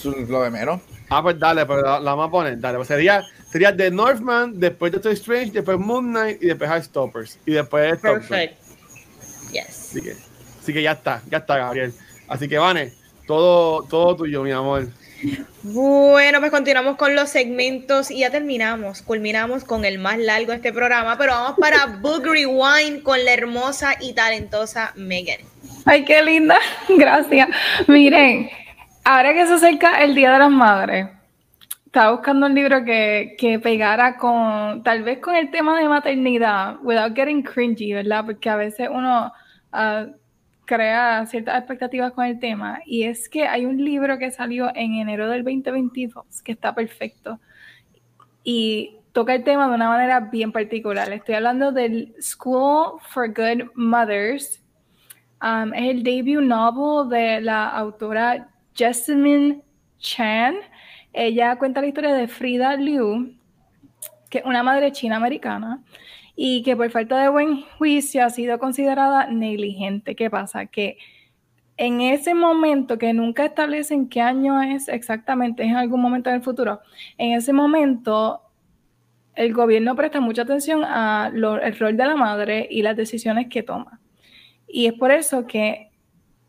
lo 0.04 0.44
de 0.44 0.50
menos. 0.50 0.82
Ah, 1.10 1.24
pues 1.24 1.40
dale, 1.40 1.66
pero 1.66 1.82
la, 1.82 2.00
vamos 2.00 2.28
a 2.28 2.32
poner. 2.32 2.60
Dale, 2.60 2.78
pues 2.78 2.88
sería, 2.88 3.24
sería 3.52 3.76
The 3.76 3.90
Northman, 3.90 4.60
después 4.60 4.92
Doctor 4.92 5.12
Strange, 5.14 5.52
después 5.52 5.78
Moon 5.80 6.12
Knight 6.12 6.42
y 6.42 6.48
después 6.48 6.70
High 6.70 6.84
Stoppers. 6.84 7.40
Y 7.46 7.52
después 7.54 8.00
Perfect. 8.00 8.58
Yes. 9.52 9.68
Así 9.70 10.02
que, 10.02 10.16
así 10.62 10.74
que 10.74 10.84
ya 10.84 10.92
está, 10.92 11.22
ya 11.30 11.40
está, 11.40 11.58
Gabriel. 11.58 11.94
Así 12.28 12.48
que, 12.48 12.60
Vane, 12.60 12.94
todo, 13.26 13.84
todo 13.84 14.16
tuyo, 14.16 14.44
mi 14.44 14.52
amor. 14.52 14.88
Bueno, 15.64 16.40
pues 16.40 16.52
continuamos 16.52 16.96
con 16.96 17.16
los 17.16 17.30
segmentos 17.30 18.10
y 18.10 18.20
ya 18.20 18.30
terminamos, 18.30 19.02
culminamos 19.02 19.66
con 19.66 19.84
el 19.84 20.00
más 20.00 20.18
largo 20.18 20.52
de 20.52 20.58
este 20.58 20.72
programa, 20.72 21.18
pero 21.18 21.34
vamos 21.34 21.60
para 21.60 21.86
Book 22.02 22.24
Rewind 22.24 23.04
con 23.04 23.24
la 23.26 23.34
hermosa 23.34 23.96
y 24.00 24.14
talentosa 24.14 24.94
Megan. 24.96 25.42
Ay, 25.86 26.06
qué 26.06 26.22
linda, 26.22 26.58
gracias. 26.90 27.50
Miren, 27.88 28.50
Ahora 29.12 29.34
que 29.34 29.48
se 29.48 29.56
acerca 29.56 30.04
el 30.04 30.14
Día 30.14 30.34
de 30.34 30.38
las 30.38 30.52
Madres, 30.52 31.08
estaba 31.84 32.12
buscando 32.12 32.46
un 32.46 32.54
libro 32.54 32.86
que, 32.86 33.36
que, 33.40 33.58
pegara 33.58 34.18
con, 34.18 34.84
tal 34.84 35.02
vez 35.02 35.18
con 35.18 35.36
el 35.36 35.50
tema 35.50 35.80
de 35.80 35.90
maternidad, 35.90 36.78
without 36.84 37.16
getting 37.16 37.42
cringy, 37.42 37.92
¿verdad? 37.92 38.24
Porque 38.24 38.52
a 38.52 38.56
veces 38.56 38.88
uno 38.88 39.34
uh, 39.74 40.14
crea 40.66 41.26
ciertas 41.26 41.58
expectativas 41.58 42.12
con 42.12 42.24
el 42.24 42.40
tema. 42.40 42.82
Y 42.86 43.06
es 43.06 43.28
que 43.28 43.48
hay 43.48 43.66
un 43.66 43.84
libro 43.84 44.20
que 44.20 44.30
salió 44.30 44.70
en 44.76 44.94
enero 44.94 45.28
del 45.28 45.44
2022 45.44 46.44
que 46.44 46.52
está 46.52 46.76
perfecto. 46.76 47.40
Y 48.44 49.00
toca 49.12 49.34
el 49.34 49.44
tema 49.44 49.68
de 49.70 49.74
una 49.74 49.90
manera 49.90 50.20
bien 50.20 50.52
particular. 50.52 51.12
Estoy 51.12 51.34
hablando 51.34 51.72
del 51.72 52.14
School 52.22 53.00
for 53.10 53.28
Good 53.28 53.72
Mothers. 53.74 54.62
Um, 55.42 55.74
es 55.74 55.96
el 55.96 56.04
debut 56.04 56.44
novel 56.44 57.10
de 57.10 57.42
la 57.42 57.70
autora 57.70 58.50
Jessamine 58.74 59.62
Chan. 60.00 60.56
Ella 61.14 61.58
cuenta 61.58 61.82
la 61.82 61.88
historia 61.88 62.14
de 62.14 62.28
Frida 62.28 62.76
Liu, 62.76 63.36
que 64.30 64.40
es 64.40 64.46
una 64.46 64.64
madre 64.64 64.92
china 64.92 65.16
americana 65.18 65.84
y 66.36 66.64
que 66.64 66.78
por 66.78 66.90
falta 66.92 67.22
de 67.22 67.30
buen 67.30 67.64
juicio 67.78 68.24
ha 68.24 68.30
sido 68.30 68.60
considerada 68.60 69.28
negligente. 69.28 70.16
¿Qué 70.16 70.30
pasa? 70.30 70.68
Que 70.68 70.98
en 71.76 72.02
ese 72.02 72.34
momento, 72.34 72.98
que 72.98 73.14
nunca 73.14 73.46
establecen 73.46 74.08
qué 74.10 74.22
año 74.22 74.62
es 74.62 74.88
exactamente, 74.88 75.64
es 75.64 75.70
en 75.70 75.78
algún 75.78 76.02
momento 76.02 76.30
en 76.30 76.38
el 76.38 76.42
futuro, 76.42 76.82
en 77.18 77.34
ese 77.34 77.54
momento 77.54 78.42
el 79.36 79.54
gobierno 79.54 79.96
presta 79.96 80.20
mucha 80.20 80.42
atención 80.42 80.84
al 80.84 81.80
rol 81.80 81.96
de 81.96 82.06
la 82.06 82.18
madre 82.18 82.68
y 82.70 82.82
las 82.82 82.98
decisiones 82.98 83.48
que 83.48 83.64
toma. 83.64 84.02
Y 84.68 84.88
es 84.88 84.94
por 84.94 85.12
eso 85.12 85.48
que 85.48 85.92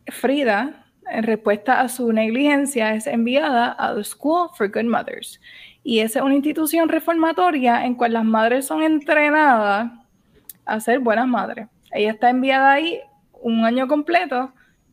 Frida, 0.07 0.90
en 1.11 1.25
respuesta 1.25 1.81
a 1.81 1.89
su 1.89 2.13
negligencia, 2.13 2.95
es 2.95 3.07
enviada 3.07 3.75
a 3.79 3.95
The 3.95 4.05
School 4.05 4.51
for 4.55 4.71
Good 4.71 4.85
Mothers. 4.85 5.41
Y 5.83 6.01
esa 6.01 6.21
es 6.21 6.25
una 6.25 6.35
institución 6.35 6.89
reformatoria 6.89 7.85
en 7.85 7.95
cual 7.95 8.13
las 8.13 8.25
madres 8.25 8.67
son 8.67 8.83
entrenadas 8.83 9.91
a 10.65 10.81
ser 10.81 11.01
buenas 11.01 11.27
madres. 11.27 11.69
Ella 11.93 12.13
está 12.13 12.31
enviada 12.31 12.73
ahí 12.73 13.01
un 13.33 13.65
año 13.65 13.89
completo 13.89 14.53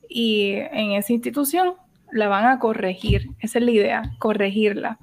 y 0.10 0.54
en 0.54 0.92
esa 0.92 1.14
institución 1.14 1.76
la 2.12 2.28
van 2.28 2.46
a 2.46 2.60
corregir. 2.60 3.30
Esa 3.40 3.60
es 3.60 3.66
la 3.66 3.72
idea, 3.72 4.12
corregirla. 4.20 4.98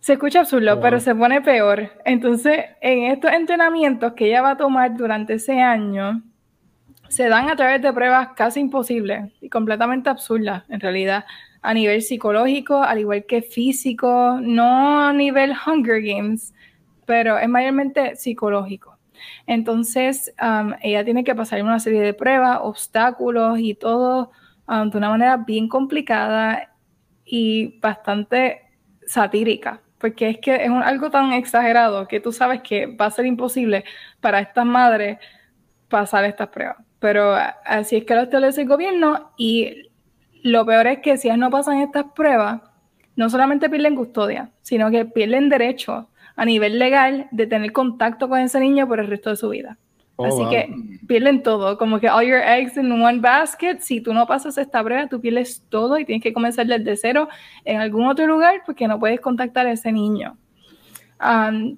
Se 0.00 0.14
escucha 0.14 0.40
absurdo, 0.40 0.80
pero 0.80 1.00
se 1.00 1.14
pone 1.14 1.40
peor. 1.40 1.90
Entonces, 2.04 2.66
en 2.80 3.04
estos 3.04 3.32
entrenamientos 3.32 4.12
que 4.12 4.26
ella 4.26 4.42
va 4.42 4.52
a 4.52 4.56
tomar 4.56 4.96
durante 4.96 5.34
ese 5.34 5.60
año, 5.60 6.22
se 7.08 7.28
dan 7.28 7.48
a 7.50 7.56
través 7.56 7.82
de 7.82 7.92
pruebas 7.92 8.28
casi 8.36 8.60
imposibles 8.60 9.32
y 9.40 9.48
completamente 9.48 10.10
absurdas, 10.10 10.64
en 10.68 10.80
realidad, 10.80 11.24
a 11.62 11.74
nivel 11.74 12.02
psicológico, 12.02 12.82
al 12.82 13.00
igual 13.00 13.24
que 13.26 13.42
físico, 13.42 14.38
no 14.40 15.00
a 15.08 15.12
nivel 15.12 15.54
Hunger 15.66 16.02
Games, 16.02 16.54
pero 17.04 17.38
es 17.38 17.48
mayormente 17.48 18.16
psicológico. 18.16 18.96
Entonces, 19.46 20.32
um, 20.40 20.74
ella 20.82 21.04
tiene 21.04 21.24
que 21.24 21.34
pasar 21.34 21.62
una 21.62 21.80
serie 21.80 22.00
de 22.00 22.14
pruebas, 22.14 22.60
obstáculos 22.62 23.58
y 23.58 23.74
todo 23.74 24.30
um, 24.68 24.90
de 24.90 24.98
una 24.98 25.10
manera 25.10 25.36
bien 25.38 25.68
complicada 25.68 26.72
y 27.24 27.78
bastante 27.80 28.62
satírica, 29.06 29.80
porque 29.98 30.30
es 30.30 30.38
que 30.38 30.54
es 30.54 30.70
algo 30.70 31.10
tan 31.10 31.32
exagerado 31.32 32.06
que 32.06 32.20
tú 32.20 32.32
sabes 32.32 32.62
que 32.62 32.86
va 32.86 33.06
a 33.06 33.10
ser 33.10 33.26
imposible 33.26 33.84
para 34.20 34.40
estas 34.40 34.66
madres 34.66 35.18
pasar 35.88 36.24
estas 36.24 36.48
pruebas. 36.48 36.87
Pero 37.00 37.36
así 37.64 37.96
es 37.96 38.04
que 38.04 38.14
lo 38.14 38.22
establece 38.22 38.62
el 38.62 38.68
gobierno 38.68 39.30
y 39.36 39.88
lo 40.42 40.66
peor 40.66 40.86
es 40.86 40.98
que 40.98 41.16
si 41.16 41.28
ellas 41.28 41.38
no 41.38 41.50
pasan 41.50 41.78
estas 41.78 42.06
pruebas, 42.14 42.62
no 43.16 43.28
solamente 43.30 43.68
pierden 43.68 43.96
custodia, 43.96 44.50
sino 44.62 44.90
que 44.90 45.04
pierden 45.04 45.48
derecho 45.48 46.08
a 46.36 46.44
nivel 46.44 46.78
legal 46.78 47.28
de 47.32 47.46
tener 47.46 47.72
contacto 47.72 48.28
con 48.28 48.38
ese 48.38 48.60
niño 48.60 48.86
por 48.86 49.00
el 49.00 49.08
resto 49.08 49.30
de 49.30 49.36
su 49.36 49.48
vida. 49.48 49.76
Oh, 50.14 50.26
Así 50.26 50.38
wow. 50.38 50.50
que 50.50 50.74
pierden 51.06 51.42
todo, 51.44 51.78
como 51.78 52.00
que 52.00 52.08
all 52.08 52.26
your 52.26 52.40
eggs 52.40 52.76
in 52.76 52.90
one 52.90 53.20
basket. 53.20 53.78
Si 53.80 54.00
tú 54.00 54.12
no 54.12 54.26
pasas 54.26 54.58
esta 54.58 54.82
prueba, 54.82 55.06
tú 55.06 55.20
pierdes 55.20 55.64
todo 55.68 55.98
y 55.98 56.04
tienes 56.04 56.22
que 56.22 56.32
comenzar 56.32 56.66
desde 56.66 56.96
cero 56.96 57.28
en 57.64 57.80
algún 57.80 58.06
otro 58.06 58.26
lugar 58.26 58.62
porque 58.66 58.88
no 58.88 58.98
puedes 58.98 59.20
contactar 59.20 59.66
a 59.66 59.72
ese 59.72 59.92
niño. 59.92 60.36
Um, 61.20 61.76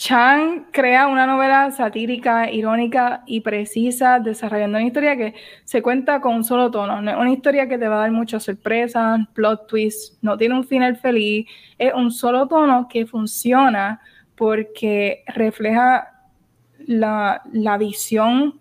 Chan 0.00 0.68
crea 0.72 1.08
una 1.08 1.26
novela 1.26 1.70
satírica, 1.72 2.50
irónica 2.50 3.22
y 3.26 3.42
precisa, 3.42 4.18
desarrollando 4.18 4.78
una 4.78 4.86
historia 4.86 5.14
que 5.14 5.34
se 5.64 5.82
cuenta 5.82 6.22
con 6.22 6.36
un 6.36 6.42
solo 6.42 6.70
tono. 6.70 7.02
No 7.02 7.10
es 7.10 7.16
una 7.18 7.30
historia 7.30 7.68
que 7.68 7.76
te 7.76 7.86
va 7.86 7.96
a 7.96 7.98
dar 7.98 8.10
muchas 8.10 8.44
sorpresas, 8.44 9.20
plot 9.34 9.66
twists, 9.66 10.18
no 10.22 10.38
tiene 10.38 10.54
un 10.54 10.64
final 10.64 10.96
feliz. 10.96 11.46
Es 11.76 11.92
un 11.92 12.10
solo 12.10 12.48
tono 12.48 12.88
que 12.88 13.04
funciona 13.04 14.00
porque 14.36 15.22
refleja 15.26 16.08
la, 16.86 17.42
la 17.52 17.76
visión 17.76 18.58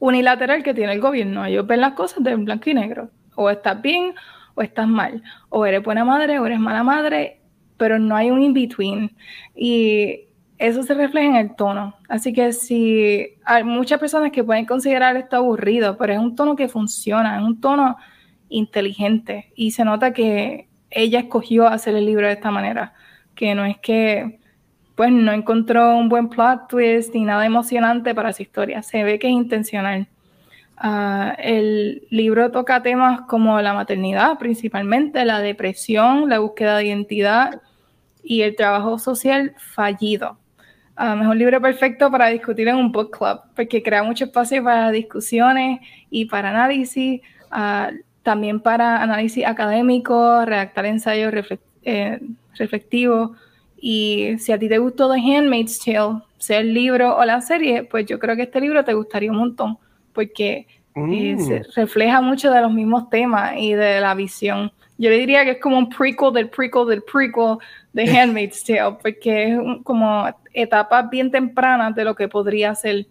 unilateral 0.00 0.64
que 0.64 0.74
tiene 0.74 0.94
el 0.94 1.00
gobierno. 1.00 1.44
Ellos 1.44 1.64
ven 1.64 1.80
las 1.80 1.92
cosas 1.92 2.24
de 2.24 2.34
blanco 2.34 2.68
y 2.70 2.74
negro. 2.74 3.08
O 3.36 3.48
estás 3.48 3.80
bien 3.80 4.14
o 4.56 4.62
estás 4.62 4.88
mal. 4.88 5.22
O 5.48 5.64
eres 5.64 5.84
buena 5.84 6.04
madre 6.04 6.40
o 6.40 6.46
eres 6.46 6.58
mala 6.58 6.82
madre, 6.82 7.40
pero 7.76 8.00
no 8.00 8.16
hay 8.16 8.32
un 8.32 8.42
in-between. 8.42 9.16
Y 9.54 10.25
eso 10.58 10.82
se 10.82 10.94
refleja 10.94 11.28
en 11.28 11.36
el 11.36 11.54
tono. 11.54 11.96
Así 12.08 12.32
que 12.32 12.52
si 12.52 13.28
hay 13.44 13.64
muchas 13.64 14.00
personas 14.00 14.32
que 14.32 14.44
pueden 14.44 14.64
considerar 14.64 15.16
esto 15.16 15.36
aburrido, 15.36 15.96
pero 15.96 16.14
es 16.14 16.18
un 16.18 16.34
tono 16.34 16.56
que 16.56 16.68
funciona, 16.68 17.36
es 17.36 17.42
un 17.42 17.60
tono 17.60 17.96
inteligente. 18.48 19.52
Y 19.54 19.72
se 19.72 19.84
nota 19.84 20.12
que 20.12 20.68
ella 20.90 21.20
escogió 21.20 21.66
hacer 21.66 21.94
el 21.94 22.06
libro 22.06 22.26
de 22.26 22.34
esta 22.34 22.50
manera. 22.50 22.94
Que 23.34 23.54
no 23.54 23.64
es 23.64 23.78
que 23.78 24.40
pues 24.94 25.12
no 25.12 25.30
encontró 25.32 25.94
un 25.94 26.08
buen 26.08 26.30
plot 26.30 26.68
twist 26.68 27.14
ni 27.14 27.24
nada 27.24 27.44
emocionante 27.44 28.14
para 28.14 28.32
su 28.32 28.42
historia. 28.42 28.82
Se 28.82 29.04
ve 29.04 29.18
que 29.18 29.26
es 29.26 29.34
intencional. 29.34 30.08
Uh, 30.82 31.32
el 31.38 32.06
libro 32.10 32.50
toca 32.50 32.82
temas 32.82 33.22
como 33.22 33.60
la 33.60 33.74
maternidad, 33.74 34.38
principalmente 34.38 35.24
la 35.26 35.40
depresión, 35.40 36.28
la 36.30 36.38
búsqueda 36.38 36.78
de 36.78 36.86
identidad 36.86 37.60
y 38.22 38.42
el 38.42 38.56
trabajo 38.56 38.98
social 38.98 39.54
fallido. 39.58 40.38
Um, 40.98 41.22
es 41.22 41.28
un 41.28 41.38
libro 41.38 41.60
perfecto 41.60 42.10
para 42.10 42.28
discutir 42.28 42.68
en 42.68 42.76
un 42.76 42.90
book 42.90 43.16
club, 43.18 43.40
porque 43.54 43.82
crea 43.82 44.02
mucho 44.02 44.24
espacio 44.24 44.64
para 44.64 44.90
discusiones 44.90 45.80
y 46.10 46.24
para 46.24 46.48
análisis, 46.48 47.20
uh, 47.52 47.94
también 48.22 48.60
para 48.60 49.02
análisis 49.02 49.44
académico, 49.46 50.44
redactar 50.46 50.86
ensayos 50.86 51.32
reflect 51.32 51.62
eh, 51.84 52.18
reflectivos. 52.54 53.36
Y 53.78 54.36
si 54.38 54.52
a 54.52 54.58
ti 54.58 54.68
te 54.68 54.78
gustó 54.78 55.12
The 55.12 55.20
Handmaid's 55.20 55.78
Tale, 55.84 56.22
sea 56.38 56.60
el 56.60 56.72
libro 56.72 57.16
o 57.16 57.24
la 57.24 57.40
serie, 57.40 57.84
pues 57.84 58.06
yo 58.06 58.18
creo 58.18 58.34
que 58.34 58.42
este 58.42 58.60
libro 58.60 58.82
te 58.84 58.94
gustaría 58.94 59.30
un 59.30 59.38
montón, 59.38 59.78
porque 60.12 60.66
Mm. 60.96 61.12
eh, 61.12 61.38
se 61.38 61.62
refleja 61.80 62.22
mucho 62.22 62.50
de 62.50 62.62
los 62.62 62.72
mismos 62.72 63.10
temas 63.10 63.52
y 63.58 63.74
de 63.74 64.00
la 64.00 64.14
visión. 64.14 64.72
Yo 64.96 65.10
le 65.10 65.18
diría 65.18 65.44
que 65.44 65.52
es 65.52 65.60
como 65.60 65.76
un 65.76 65.90
prequel 65.90 66.32
del 66.32 66.48
prequel 66.48 66.86
del 66.86 67.02
prequel 67.02 67.58
de 67.96 68.18
Handmaid's 68.18 68.62
Tale, 68.62 68.98
porque 69.02 69.48
es 69.52 69.58
un, 69.58 69.82
como 69.82 70.28
etapas 70.52 71.08
bien 71.08 71.30
tempranas 71.30 71.94
de 71.94 72.04
lo 72.04 72.14
que 72.14 72.28
podría 72.28 72.74
ser 72.74 73.06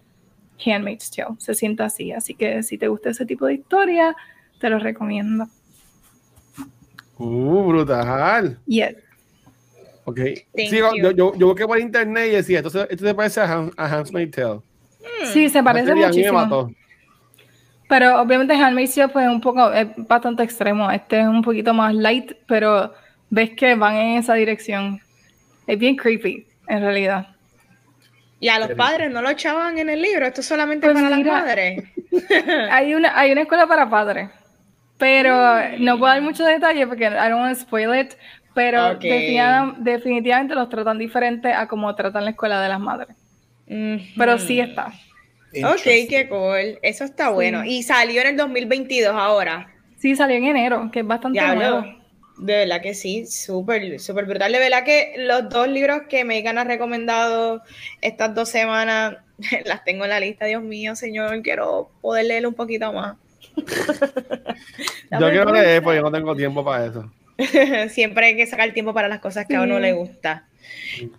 Handmaid's 0.64 1.10
Tale. 1.10 1.36
Se 1.40 1.56
sienta 1.56 1.86
así. 1.86 2.12
Así 2.12 2.36
que 2.36 2.62
si 2.62 2.78
te 2.78 2.88
gusta 2.88 3.10
ese 3.10 3.26
tipo 3.26 3.48
de 3.48 3.56
historia, 3.56 4.16
te 4.60 4.70
lo 4.70 4.78
recomiendo. 4.78 5.48
Uh, 7.18 7.68
brutal. 7.68 8.60
Yes. 8.68 8.96
Ok. 10.06 10.20
Sí, 10.56 10.78
yo, 10.78 11.12
yo, 11.12 11.34
yo 11.36 11.48
busqué 11.48 11.66
por 11.66 11.80
internet 11.80 12.28
y 12.28 12.36
decía, 12.36 12.60
esto, 12.60 12.70
se- 12.70 12.88
esto 12.90 13.06
se 13.06 13.16
parece 13.16 13.42
a, 13.42 13.52
Han, 13.52 13.72
a 13.76 13.86
Handmaid's 13.88 14.36
Tale. 14.36 14.60
Sí, 15.34 15.50
se 15.50 15.64
parece 15.64 15.88
serie 15.88 16.06
a 16.06 16.10
mí 16.10 16.16
me 16.18 16.32
muchísimo. 16.32 16.40
mató. 16.42 16.72
Pero 17.90 18.22
obviamente 18.22 18.54
Handmaid's 18.54 18.94
Tale 18.94 19.10
pues, 19.12 19.26
es 19.26 19.32
un 19.32 19.42
poco, 19.42 19.72
es 19.72 19.88
bastante 19.98 20.44
extremo. 20.44 20.92
Este 20.92 21.22
es 21.22 21.28
un 21.28 21.42
poquito 21.42 21.74
más 21.74 21.94
light, 21.96 22.34
pero 22.48 22.94
ves 23.30 23.51
que 23.51 23.76
van 23.76 23.95
en 23.95 24.17
esa 24.17 24.34
dirección. 24.36 25.01
Es 25.67 25.78
bien 25.80 25.95
creepy, 25.95 26.45
en 26.67 26.82
realidad. 26.82 27.28
Y 28.39 28.49
a 28.49 28.59
los 28.59 28.71
padres 28.71 29.09
no 29.11 29.21
lo 29.21 29.30
echaban 29.30 29.78
en 29.80 29.89
el 29.89 30.01
libro, 30.01 30.26
esto 30.26 30.41
es 30.41 30.47
solamente 30.47 30.88
Pues 30.88 31.01
para 31.01 31.15
mira. 31.15 31.32
las 31.34 31.41
madres. 31.43 31.84
Hay 32.71 32.93
una, 32.93 33.17
hay 33.19 33.32
una 33.32 33.41
escuela 33.41 33.67
para 33.67 33.89
padres, 33.89 34.30
pero 34.97 35.34
no 35.80 35.97
puedo 35.97 36.13
dar 36.13 36.21
muchos 36.21 36.45
detalles 36.47 36.88
porque 36.88 37.05
I 37.05 37.30
don't 37.30 37.41
want 37.41 37.55
to 37.57 37.61
spoil 37.61 37.93
it, 37.99 38.13
pero 38.53 38.95
definitivamente 38.95 40.55
los 40.55 40.69
tratan 40.69 40.97
diferente 40.97 41.51
a 41.51 41.67
como 41.67 41.93
tratan 41.95 42.23
la 42.23 42.32
escuela 42.32 42.61
de 42.61 42.69
las 42.69 42.80
madres. 42.80 43.15
Pero 44.17 44.38
sí 44.38 44.59
está. 44.59 44.93
Ok, 45.63 45.84
qué 45.84 46.28
cool. 46.30 46.80
Eso 46.82 47.03
está 47.03 47.30
bueno. 47.30 47.65
Y 47.65 47.84
salió 47.84 48.21
en 48.21 48.28
el 48.28 48.38
2022 48.38 49.13
ahora. 49.13 49.69
Sí, 49.97 50.15
salió 50.15 50.38
en 50.38 50.45
enero, 50.45 50.89
que 50.91 50.99
es 50.99 51.07
bastante 51.07 51.41
nuevo. 51.41 51.84
De 52.38 52.54
verdad 52.54 52.82
que 52.82 52.94
sí, 52.94 53.26
súper, 53.28 54.00
súper 54.00 54.26
brutal. 54.26 54.52
De 54.52 54.60
verdad 54.60 54.84
que 54.84 55.14
los 55.18 55.50
dos 55.50 55.68
libros 55.68 56.02
que 56.10 56.24
Megan 56.26 56.58
ha 56.58 56.64
recomendado 56.64 57.62
estas 58.02 58.36
dos 58.36 58.50
semanas, 58.50 59.18
las 59.66 59.84
tengo 59.84 60.04
en 60.04 60.10
la 60.10 60.20
lista. 60.20 60.46
Dios 60.46 60.64
mío, 60.64 60.96
señor, 60.96 61.42
quiero 61.42 61.90
poder 62.02 62.26
leer 62.26 62.48
un 62.48 62.54
poquito 62.54 62.92
más. 62.92 63.16
Yo 63.56 65.30
quiero 65.30 65.52
leer, 65.54 65.82
porque 65.82 66.02
no 66.02 66.12
tengo 66.12 66.36
tiempo 66.36 66.64
para 66.66 66.86
eso. 66.86 67.12
Siempre 67.90 68.28
hay 68.28 68.36
que 68.36 68.48
sacar 68.48 68.74
tiempo 68.74 68.94
para 68.94 69.08
las 69.08 69.20
cosas 69.20 69.46
que 69.46 69.56
a 69.56 69.62
uno 69.62 69.80
le 69.80 69.94
gusta. 69.94 70.46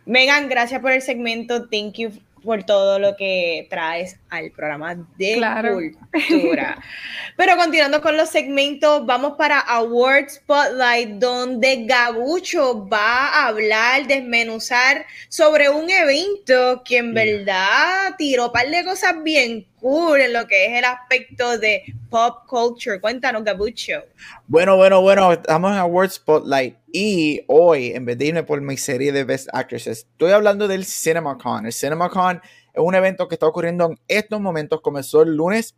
Megan, 0.05 0.49
gracias 0.49 0.81
por 0.81 0.93
el 0.93 1.03
segmento. 1.03 1.69
Thank 1.69 1.95
you 1.95 2.11
por 2.47 2.63
todo 2.65 2.99
lo 2.99 3.17
que 3.17 3.67
traes 3.69 4.21
al 4.39 4.51
programa 4.51 4.95
de 5.17 5.35
Claro. 5.35 5.79
cultura. 6.13 6.79
Pero 7.37 7.57
continuando 7.57 8.01
con 8.01 8.17
los 8.17 8.29
segmentos, 8.31 9.05
vamos 9.05 9.35
para 9.37 9.61
Award 9.61 10.29
Spotlight, 10.31 11.11
donde 11.19 11.85
Gabucho 11.87 12.89
va 12.89 13.29
a 13.29 13.47
hablar, 13.49 14.07
desmenuzar 14.07 15.05
sobre 15.29 15.69
un 15.69 15.91
evento 15.91 16.83
que 16.85 16.99
en 16.99 17.13
verdad 17.15 18.15
tiró 18.17 18.47
un 18.47 18.53
par 18.53 18.69
de 18.71 18.85
cosas 18.85 19.23
bien 19.23 19.67
cool 19.81 20.21
en 20.21 20.33
lo 20.33 20.47
que 20.47 20.67
es 20.67 20.79
el 20.79 20.85
aspecto 20.85 21.59
de 21.59 21.83
pop 22.09 22.47
culture. 22.49 23.01
Cuéntanos, 23.01 23.45
Gabucho. 23.45 24.03
Bueno, 24.47 24.77
bueno, 24.77 25.01
bueno, 25.03 25.33
estamos 25.33 25.73
en 25.73 25.79
Award 25.79 26.11
Spotlight 26.11 26.77
y 26.93 27.43
hoy, 27.49 27.93
en 27.93 28.07
vez 28.07 28.17
de 28.17 28.27
irme 28.27 28.43
por 28.43 28.61
mi 28.63 28.77
serie 28.77 29.13
de 29.13 29.25
Best 29.25 29.49
Actresses, 29.53 29.99
estoy 30.11 30.33
hablando 30.33 30.67
del 30.67 30.85
CinemaCon. 30.87 31.67
El 31.67 31.73
CinemaCon 31.73 32.41
es 32.77 32.83
un 32.83 32.95
evento 32.95 33.27
que 33.27 33.35
está 33.35 33.47
ocurriendo 33.47 33.87
en 33.87 33.99
estos 34.07 34.39
momentos, 34.39 34.83
comenzó 34.83 35.23
el 35.23 35.35
lunes 35.35 35.75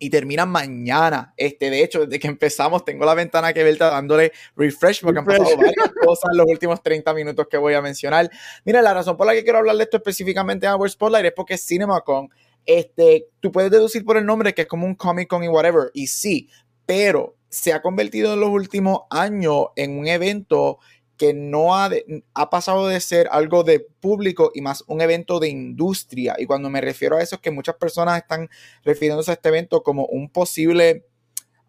y 0.00 0.10
termina 0.10 0.44
mañana. 0.44 1.32
Este, 1.36 1.70
de 1.70 1.84
hecho, 1.84 2.06
desde 2.06 2.18
que 2.18 2.26
empezamos, 2.26 2.84
tengo 2.84 3.04
la 3.04 3.14
ventana 3.14 3.52
que 3.52 3.62
ver 3.62 3.78
dándole 3.78 4.32
refresh 4.56 5.00
porque 5.00 5.20
han 5.20 5.24
pasado 5.24 5.44
Refresh. 5.44 5.76
varias 5.76 5.94
cosas 6.04 6.30
en 6.32 6.38
los 6.38 6.46
últimos 6.48 6.82
30 6.82 7.14
minutos 7.14 7.46
que 7.48 7.56
voy 7.56 7.74
a 7.74 7.80
mencionar. 7.80 8.28
Mira, 8.64 8.82
la 8.82 8.92
razón 8.92 9.16
por 9.16 9.28
la 9.28 9.32
que 9.32 9.44
quiero 9.44 9.58
hablar 9.58 9.76
de 9.76 9.84
esto 9.84 9.96
específicamente 9.98 10.66
en 10.66 10.72
Award 10.72 10.90
Spotlight 10.90 11.26
es 11.26 11.32
porque 11.32 11.56
CinemaCon, 11.56 12.28
este, 12.66 13.28
tú 13.38 13.52
puedes 13.52 13.70
deducir 13.70 14.04
por 14.04 14.16
el 14.16 14.26
nombre 14.26 14.54
que 14.54 14.62
es 14.62 14.68
como 14.68 14.86
un 14.86 14.96
Comic 14.96 15.28
Con 15.28 15.44
y 15.44 15.48
whatever, 15.48 15.92
y 15.94 16.08
sí, 16.08 16.48
pero 16.84 17.36
se 17.48 17.72
ha 17.72 17.80
convertido 17.80 18.34
en 18.34 18.40
los 18.40 18.50
últimos 18.50 19.02
años 19.10 19.66
en 19.76 19.96
un 19.96 20.08
evento 20.08 20.80
que 21.16 21.32
no 21.34 21.76
ha, 21.76 21.90
ha 22.34 22.50
pasado 22.50 22.88
de 22.88 23.00
ser 23.00 23.28
algo 23.30 23.62
de 23.62 23.80
público 23.80 24.50
y 24.54 24.60
más 24.60 24.84
un 24.86 25.00
evento 25.00 25.40
de 25.40 25.48
industria. 25.48 26.34
Y 26.38 26.46
cuando 26.46 26.70
me 26.70 26.80
refiero 26.80 27.16
a 27.16 27.22
eso 27.22 27.36
es 27.36 27.40
que 27.40 27.50
muchas 27.50 27.76
personas 27.76 28.20
están 28.20 28.48
refiriéndose 28.84 29.30
a 29.30 29.34
este 29.34 29.48
evento 29.48 29.82
como 29.82 30.06
un 30.06 30.28
posible 30.28 31.06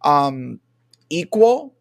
um, 0.03 0.59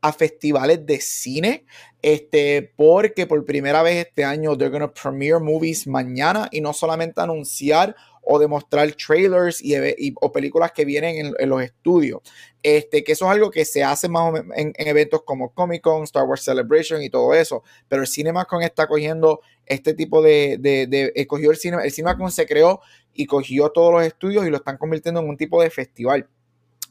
a 0.03 0.13
festivales 0.13 0.85
de 0.87 1.01
cine, 1.01 1.65
este, 2.03 2.73
porque 2.77 3.27
por 3.27 3.45
primera 3.45 3.83
vez 3.83 4.07
este 4.07 4.25
año 4.25 4.57
they're 4.57 4.71
gonna 4.71 4.93
premiere 4.93 5.41
movies 5.41 5.87
mañana 5.87 6.49
y 6.51 6.61
no 6.61 6.73
solamente 6.73 7.21
anunciar 7.21 7.97
o 8.27 8.39
demostrar 8.39 8.91
trailers 8.93 9.63
y, 9.63 9.75
o 10.21 10.33
películas 10.33 10.73
que 10.73 10.85
vienen 10.85 11.35
en, 11.39 11.49
los 11.49 11.63
estudios. 11.63 12.21
Este, 12.63 13.05
que 13.05 13.13
eso 13.13 13.27
es 13.27 13.31
algo 13.33 13.51
que 13.51 13.65
se 13.65 13.85
hace 13.85 14.09
más 14.09 14.23
o 14.23 14.33
menos 14.33 14.57
en, 14.57 14.73
en 14.77 14.89
eventos 14.89 15.23
como 15.25 15.53
Comic 15.53 15.83
Con, 15.83 16.05
Star 16.05 16.25
Wars 16.25 16.43
Celebration 16.43 17.03
y 17.03 17.11
todo 17.11 17.35
eso. 17.35 17.63
Pero 17.89 18.03
el 18.03 18.09
CinemaCon 18.09 18.63
está 18.63 18.87
cogiendo 18.87 19.41
este 19.67 19.95
tipo 19.95 20.23
de, 20.23 20.57
de, 20.59 20.87
de- 20.87 21.13
eh, 21.15 21.27
el 21.31 21.57
cine, 21.57 21.79
el 21.85 21.93
CinemaCon 21.93 22.31
se 22.31 22.47
creó 22.47 22.81
y 23.13 23.27
cogió 23.27 23.71
todos 23.71 23.93
los 23.93 24.05
estudios 24.05 24.47
y 24.47 24.51
lo 24.51 24.57
están 24.57 24.79
convirtiendo 24.79 25.21
en 25.21 25.29
un 25.29 25.37
tipo 25.37 25.63
de 25.63 25.71
festival. 25.71 26.29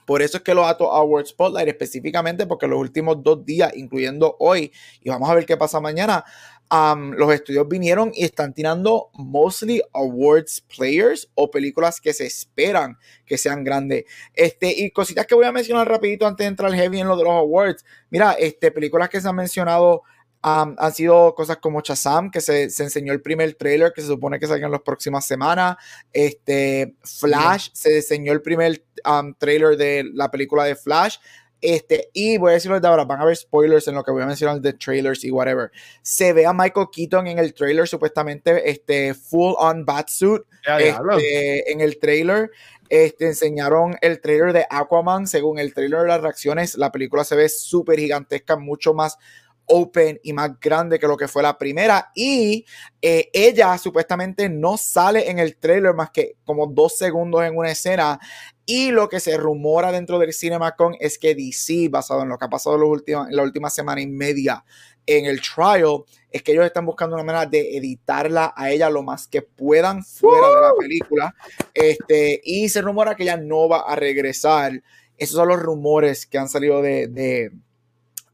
Por 0.05 0.21
eso 0.21 0.37
es 0.37 0.43
que 0.43 0.53
lo 0.53 0.65
ato 0.65 0.93
a 0.93 0.97
Award 0.99 1.27
Spotlight 1.27 1.67
específicamente 1.67 2.45
porque 2.45 2.67
los 2.67 2.79
últimos 2.79 3.23
dos 3.23 3.45
días, 3.45 3.71
incluyendo 3.75 4.35
hoy, 4.39 4.71
y 5.01 5.09
vamos 5.09 5.29
a 5.29 5.35
ver 5.35 5.45
qué 5.45 5.55
pasa 5.55 5.79
mañana, 5.79 6.25
um, 6.73 7.11
los 7.11 7.31
estudios 7.31 7.67
vinieron 7.67 8.11
y 8.13 8.25
están 8.25 8.53
tirando 8.53 9.11
mostly 9.13 9.81
awards 9.93 10.61
players 10.75 11.29
o 11.35 11.51
películas 11.51 12.01
que 12.01 12.13
se 12.13 12.25
esperan 12.25 12.97
que 13.25 13.37
sean 13.37 13.63
grandes. 13.63 14.05
Este, 14.33 14.73
y 14.75 14.89
cositas 14.91 15.27
que 15.27 15.35
voy 15.35 15.45
a 15.45 15.51
mencionar 15.51 15.87
rapidito 15.87 16.25
antes 16.25 16.43
de 16.43 16.49
entrar 16.49 16.73
heavy 16.73 16.99
en 16.99 17.07
lo 17.07 17.15
de 17.15 17.23
los 17.23 17.33
awards. 17.33 17.85
Mira, 18.09 18.33
este, 18.33 18.71
películas 18.71 19.09
que 19.09 19.21
se 19.21 19.27
han 19.27 19.35
mencionado 19.35 20.01
Um, 20.45 20.75
han 20.77 20.93
sido 20.93 21.33
cosas 21.35 21.55
como 21.57 21.79
Chazam, 21.79 22.29
que 22.29 22.41
se, 22.41 22.69
se, 22.69 22.83
enseñó 22.83 23.13
el 23.13 23.21
primer 23.21 23.53
trailer 23.53 23.93
que 23.93 24.01
se 24.01 24.07
supone 24.07 24.41
que 24.41 24.47
salga 24.47 24.65
en 24.65 24.73
las 24.73 24.81
próximas 24.81 25.25
semanas. 25.25 25.77
Este, 26.11 26.95
Flash, 27.01 27.69
se 27.71 27.95
enseñó 27.95 28.33
el 28.33 28.41
primer 28.41 28.83
um, 29.05 29.33
trailer 29.35 29.77
de 29.77 30.03
la 30.13 30.29
película 30.29 30.65
de 30.65 30.75
Flash. 30.75 31.15
Este, 31.63 32.09
y 32.11 32.37
voy 32.37 32.51
a 32.51 32.53
decirlo 32.55 32.77
de 32.77 32.85
ahora, 32.85 33.05
van 33.05 33.21
a 33.21 33.23
haber 33.23 33.37
spoilers 33.37 33.87
en 33.87 33.95
lo 33.95 34.03
que 34.03 34.11
voy 34.11 34.21
a 34.21 34.25
mencionar 34.25 34.59
de 34.59 34.73
trailers 34.73 35.23
y 35.23 35.31
whatever. 35.31 35.71
Se 36.01 36.33
ve 36.33 36.45
a 36.45 36.51
Michael 36.51 36.87
Keaton 36.91 37.25
en 37.27 37.39
el 37.39 37.53
trailer, 37.53 37.87
supuestamente, 37.87 38.69
este, 38.69 39.13
full 39.13 39.53
on 39.57 39.85
batsuit, 39.85 40.41
este, 40.77 41.71
en 41.71 41.79
el 41.79 41.99
trailer. 41.99 42.51
Este, 42.89 43.27
enseñaron 43.27 43.95
el 44.01 44.19
trailer 44.19 44.51
de 44.51 44.67
Aquaman. 44.69 45.25
Según 45.25 45.57
el 45.57 45.73
trailer 45.73 46.01
de 46.01 46.07
las 46.09 46.21
reacciones, 46.21 46.75
la 46.75 46.91
película 46.91 47.23
se 47.23 47.37
ve 47.37 47.47
súper 47.47 47.97
gigantesca, 47.97 48.57
mucho 48.57 48.93
más 48.93 49.17
open 49.65 50.19
y 50.21 50.33
más 50.33 50.59
grande 50.59 50.99
que 50.99 51.07
lo 51.07 51.15
que 51.15 51.29
fue 51.29 51.43
la 51.43 51.57
primera. 51.57 52.11
Y 52.13 52.65
eh, 53.01 53.29
ella 53.31 53.77
supuestamente 53.77 54.49
no 54.49 54.75
sale 54.77 55.29
en 55.29 55.39
el 55.39 55.55
trailer 55.55 55.93
más 55.93 56.09
que 56.11 56.35
como 56.43 56.67
dos 56.67 56.97
segundos 56.97 57.43
en 57.43 57.55
una 57.55 57.71
escena. 57.71 58.19
Y 58.65 58.91
lo 58.91 59.09
que 59.09 59.19
se 59.19 59.37
rumora 59.37 59.91
dentro 59.91 60.19
del 60.19 60.33
CinemaCon 60.33 60.95
es 60.99 61.17
que 61.17 61.35
DC, 61.35 61.89
basado 61.89 62.23
en 62.23 62.29
lo 62.29 62.37
que 62.37 62.45
ha 62.45 62.49
pasado 62.49 62.75
en, 62.75 63.35
la 63.35 63.43
última 63.43 63.69
semana 63.69 64.01
y 64.01 64.07
media 64.07 64.63
en 65.05 65.25
el 65.25 65.41
trial, 65.41 66.03
es 66.31 66.43
que 66.43 66.53
ellos 66.53 66.65
están 66.65 66.85
buscando 66.85 67.15
una 67.15 67.25
manera 67.25 67.45
de 67.45 67.77
editarla 67.77 68.53
a 68.55 68.71
ella 68.71 68.89
lo 68.89 69.03
más 69.03 69.27
que 69.27 69.41
puedan 69.41 70.03
fuera 70.03 70.47
de 70.47 70.61
la 70.61 70.71
película. 70.79 71.35
Este, 71.73 72.41
y 72.43 72.69
se 72.69 72.81
rumora 72.81 73.15
que 73.15 73.23
ella 73.23 73.37
no 73.37 73.67
va 73.67 73.81
a 73.81 73.95
regresar. 73.95 74.81
Esos 75.17 75.35
son 75.35 75.49
los 75.49 75.61
rumores 75.61 76.25
que 76.25 76.37
han 76.37 76.47
salido 76.47 76.81
de 76.81 77.51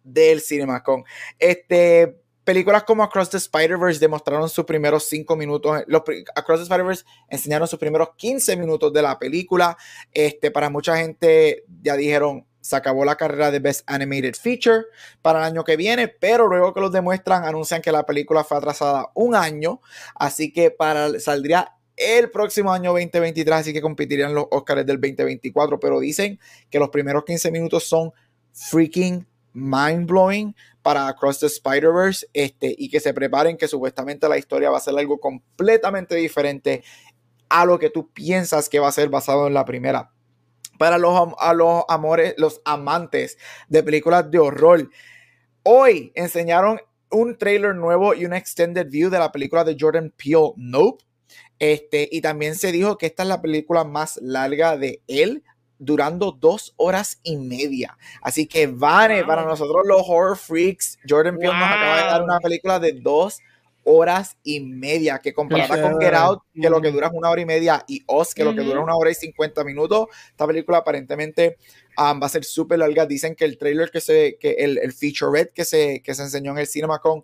del 0.03 0.41
CinemaCon. 0.41 1.03
Este, 1.38 2.21
películas 2.50 2.84
como 2.84 3.04
Across 3.04 3.30
the 3.30 3.38
Spider-Verse 3.38 4.00
demostraron 4.00 4.50
sus 4.50 4.66
primeros 4.66 5.04
cinco 5.04 5.36
minutos. 5.36 5.84
Los, 5.86 6.02
Across 6.34 6.62
the 6.62 6.64
Spider-Verse 6.64 7.06
enseñaron 7.28 7.68
sus 7.68 7.78
primeros 7.78 8.16
15 8.16 8.58
minutos 8.58 8.91
de 8.91 9.04
la 9.04 9.20
película. 9.20 9.78
Este, 10.12 10.50
para 10.50 10.72
mucha 10.72 10.97
gente 10.97 11.64
ya 11.84 11.95
dijeron, 11.95 12.47
se 12.60 12.76
acabó 12.76 13.06
la 13.06 13.18
carrera 13.18 13.52
de 13.52 13.60
Best 13.60 13.84
Animated 13.86 14.34
Feature 14.34 14.86
para 15.22 15.38
el 15.38 15.45
año 15.45 15.64
que 15.64 15.78
viene, 15.78 16.08
pero 16.08 16.47
luego 16.47 16.74
que 16.74 16.82
los 16.82 16.91
demuestran, 16.91 17.43
anuncian 17.43 17.84
que 17.84 17.91
la 17.91 18.04
película 18.08 18.43
fue 18.43 18.58
atrasada 18.58 19.12
un 19.14 19.36
año, 19.36 19.80
así 20.16 20.52
que 20.52 20.72
para, 20.72 21.20
saldría 21.20 21.76
el 21.97 22.32
próximo 22.32 22.74
año 22.74 22.93
2023, 22.93 23.58
así 23.58 23.74
que 23.74 23.82
competirían 23.82 24.34
los 24.34 24.47
Oscars 24.50 24.88
del 24.88 25.00
2024, 25.00 25.80
pero 25.80 26.00
dicen 26.00 26.39
que 26.72 26.80
los 26.80 26.89
primeros 26.89 27.26
15 27.26 27.52
minutos 27.52 27.84
son 27.84 28.12
freaking 28.54 29.28
mind 29.54 30.08
blowing 30.08 30.56
para 30.82 31.08
Across 31.08 31.39
the 31.39 31.45
Spider-Verse 31.47 32.28
este, 32.34 32.76
y 32.78 32.89
que 32.89 33.00
se 33.00 33.14
preparen 33.14 33.58
que 33.58 33.68
supuestamente 33.68 34.30
la 34.30 34.38
historia 34.38 34.70
va 34.70 34.78
a 34.78 34.82
ser 34.82 34.97
algo 34.97 35.20
completamente 35.20 36.16
diferente 36.16 36.84
a 37.50 37.66
lo 37.66 37.80
que 37.80 37.89
tú 37.89 38.12
piensas 38.12 38.70
que 38.70 38.80
va 38.80 38.88
a 38.88 38.91
ser 38.91 39.10
basado 39.10 39.47
en 39.47 39.54
la 39.54 39.66
primera. 39.66 40.12
Para 40.78 40.97
los, 40.97 41.14
los 41.56 41.84
amores, 41.89 42.36
los 42.38 42.62
amantes 42.64 43.38
de 43.68 43.84
películas 43.84 44.32
de 44.32 44.39
horror, 44.39 44.89
hoy 45.64 46.12
enseñaron 46.16 46.80
un 47.12 47.38
trailer 47.38 47.76
nuevo 47.76 48.14
y 48.14 48.26
una 48.26 48.38
extended 48.38 48.88
view 48.89 49.10
de 49.10 49.20
la 49.20 49.32
película 49.32 49.64
de 49.64 49.76
Jordan 49.78 50.14
Peele, 50.16 50.54
Nope. 50.56 51.04
Este, 51.58 52.08
y 52.10 52.22
también 52.22 52.56
se 52.56 52.72
dijo 52.72 52.97
que 52.97 53.08
esta 53.08 53.24
es 53.24 53.30
la 53.30 53.41
película 53.41 53.84
más 53.84 54.18
larga 54.22 54.78
de 54.78 55.02
él 55.08 55.43
durando 55.80 56.32
dos 56.32 56.73
horas 56.77 57.19
y 57.23 57.38
media. 57.38 57.97
Así 58.21 58.45
que 58.45 58.67
vale, 58.67 59.23
para 59.25 59.45
nosotros 59.45 59.82
los 59.86 60.03
horror 60.07 60.38
freaks, 60.38 60.99
Jordan 61.07 61.38
Peele 61.38 61.53
nos 61.53 61.67
acaba 61.67 61.97
de 61.97 62.03
dar 62.03 62.21
una 62.21 62.39
película 62.39 62.80
de 62.80 62.91
dos 62.93 63.39
horas 63.86 64.38
y 64.43 64.59
media, 64.59 65.17
que 65.17 65.34
comparada 65.34 65.82
con 65.82 65.99
Get 65.99 66.13
Out, 66.13 66.43
que 66.53 66.69
lo 66.69 66.80
que 66.80 66.91
dura 66.91 67.07
es 67.07 67.13
una 67.13 67.30
hora 67.32 67.41
y 67.41 67.45
media, 67.45 67.84
y 67.88 68.03
Oz, 68.05 68.36
que 68.36 68.43
lo 68.43 68.53
que 68.53 68.61
dura 68.61 68.82
una 68.82 68.95
hora 68.95 69.09
y 69.09 69.15
cincuenta 69.15 69.63
minutos, 69.63 70.07
esta 70.30 70.45
película 70.45 70.80
aparentemente 70.80 71.57
um, 71.97 72.21
va 72.21 72.27
a 72.27 72.30
ser 72.30 72.43
súper 72.43 72.77
larga. 72.77 73.07
Dicen 73.07 73.36
que 73.36 73.45
el 73.45 73.57
trailer 73.57 73.89
que 73.89 74.01
se, 74.01 74.38
que 74.39 74.51
el, 74.59 74.77
el 74.77 74.93
featurette 74.93 75.53
que 75.53 75.65
se, 75.65 76.03
que 76.03 76.13
se 76.13 76.21
enseñó 76.21 76.51
en 76.51 76.59
el 76.59 76.67
cinema 76.67 76.99
con 76.99 77.23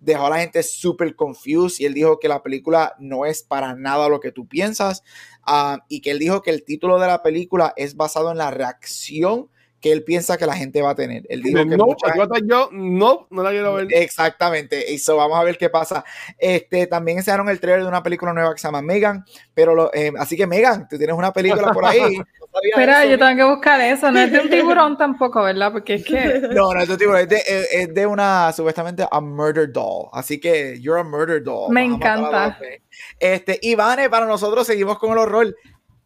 dejó 0.00 0.26
a 0.26 0.30
la 0.30 0.40
gente 0.40 0.62
súper 0.62 1.14
confused 1.14 1.80
y 1.80 1.84
él 1.84 1.94
dijo 1.94 2.18
que 2.18 2.28
la 2.28 2.42
película 2.42 2.94
no 2.98 3.26
es 3.26 3.42
para 3.42 3.74
nada 3.74 4.08
lo 4.08 4.18
que 4.18 4.32
tú 4.32 4.48
piensas 4.48 5.04
ah, 5.44 5.84
y 5.88 6.00
que 6.00 6.10
él 6.10 6.18
dijo 6.18 6.42
que 6.42 6.50
el 6.50 6.64
título 6.64 6.98
de 6.98 7.06
la 7.06 7.22
película 7.22 7.72
es 7.76 7.96
basado 7.96 8.32
en 8.32 8.38
la 8.38 8.50
reacción 8.50 9.48
que 9.80 9.92
él 9.92 10.04
piensa 10.04 10.36
que 10.36 10.46
la 10.46 10.54
gente 10.54 10.82
va 10.82 10.90
a 10.90 10.94
tener. 10.94 11.24
Él 11.28 11.42
dijo 11.42 11.58
que 11.58 11.76
no, 11.76 11.96
yo 12.46 12.68
no, 12.72 13.26
no 13.30 13.42
la 13.42 13.50
quiero 13.50 13.74
ver. 13.74 13.88
Exactamente, 13.90 14.92
eso 14.92 15.16
vamos 15.16 15.38
a 15.38 15.44
ver 15.44 15.56
qué 15.56 15.70
pasa. 15.70 16.04
Este, 16.38 16.86
también 16.86 17.18
enseñaron 17.18 17.48
el 17.48 17.58
trailer 17.60 17.82
de 17.82 17.88
una 17.88 18.02
película 18.02 18.32
nueva 18.32 18.52
que 18.52 18.60
se 18.60 18.68
llama 18.68 18.82
Megan, 18.82 19.24
pero 19.54 19.92
eh, 19.94 20.12
así 20.18 20.36
que 20.36 20.46
Megan, 20.46 20.86
tú 20.88 20.98
tienes 20.98 21.16
una 21.16 21.32
película 21.32 21.72
por 21.72 21.84
ahí. 21.84 22.20
Espera, 22.62 23.06
yo 23.06 23.16
tengo 23.16 23.36
que 23.36 23.44
buscar 23.44 23.80
eso, 23.80 24.10
no 24.10 24.18
es 24.18 24.32
de 24.32 24.40
un 24.40 24.50
tiburón 24.50 24.96
tampoco, 24.98 25.42
¿verdad? 25.42 25.70
Porque 25.70 25.94
es 25.94 26.04
que... 26.04 26.40
No, 26.52 26.74
no 26.74 26.80
es 26.80 26.88
de 26.88 26.94
un 26.94 26.98
tiburón, 26.98 27.20
es 27.20 27.28
de, 27.28 27.42
es 27.46 27.94
de 27.94 28.06
una, 28.06 28.52
supuestamente, 28.52 29.06
a 29.08 29.20
murder 29.20 29.72
doll, 29.72 30.08
así 30.12 30.40
que 30.40 30.78
you're 30.80 31.00
a 31.00 31.04
murder 31.04 31.42
doll. 31.42 31.72
Me 31.72 31.84
encanta. 31.84 32.58
Este, 33.18 33.58
Ivane, 33.62 34.10
para 34.10 34.26
nosotros 34.26 34.66
seguimos 34.66 34.98
con 34.98 35.12
el 35.12 35.18
horror 35.18 35.54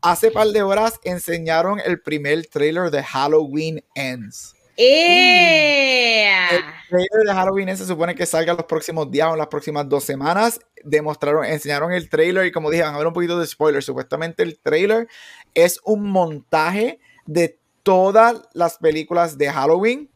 hace 0.05 0.31
par 0.31 0.49
de 0.49 0.63
horas 0.63 1.01
enseñaron 1.03 1.81
el 1.81 1.99
primer 1.99 2.47
trailer 2.47 2.91
de 2.91 3.03
Halloween 3.03 3.83
Ends. 3.95 4.55
¡Eh! 4.77 6.29
El 6.51 6.63
trailer 6.91 7.27
de 7.27 7.33
Halloween 7.33 7.71
Ends 7.71 7.81
se 7.81 7.87
supone 7.87 8.15
que 8.15 8.27
salga 8.27 8.53
los 8.53 8.67
próximos 8.67 9.11
días 9.11 9.29
o 9.29 9.33
en 9.33 9.39
las 9.39 9.47
próximas 9.47 9.89
dos 9.89 10.05
semanas. 10.05 10.61
Demostraron, 10.85 11.47
enseñaron 11.47 11.91
el 11.93 12.11
trailer 12.11 12.45
y 12.45 12.53
como 12.53 12.71
dije, 12.71 12.83
van 12.83 12.95
a 12.95 12.99
ver 12.99 13.07
un 13.07 13.15
poquito 13.15 13.39
de 13.39 13.47
spoiler. 13.47 13.83
Supuestamente 13.83 14.43
el 14.43 14.59
trailer 14.59 15.09
es 15.55 15.81
un 15.85 16.11
montaje 16.11 17.01
de 17.25 17.59
todas 17.83 18.43
las 18.53 18.77
películas 18.77 19.39
de 19.39 19.51
Halloween 19.51 20.11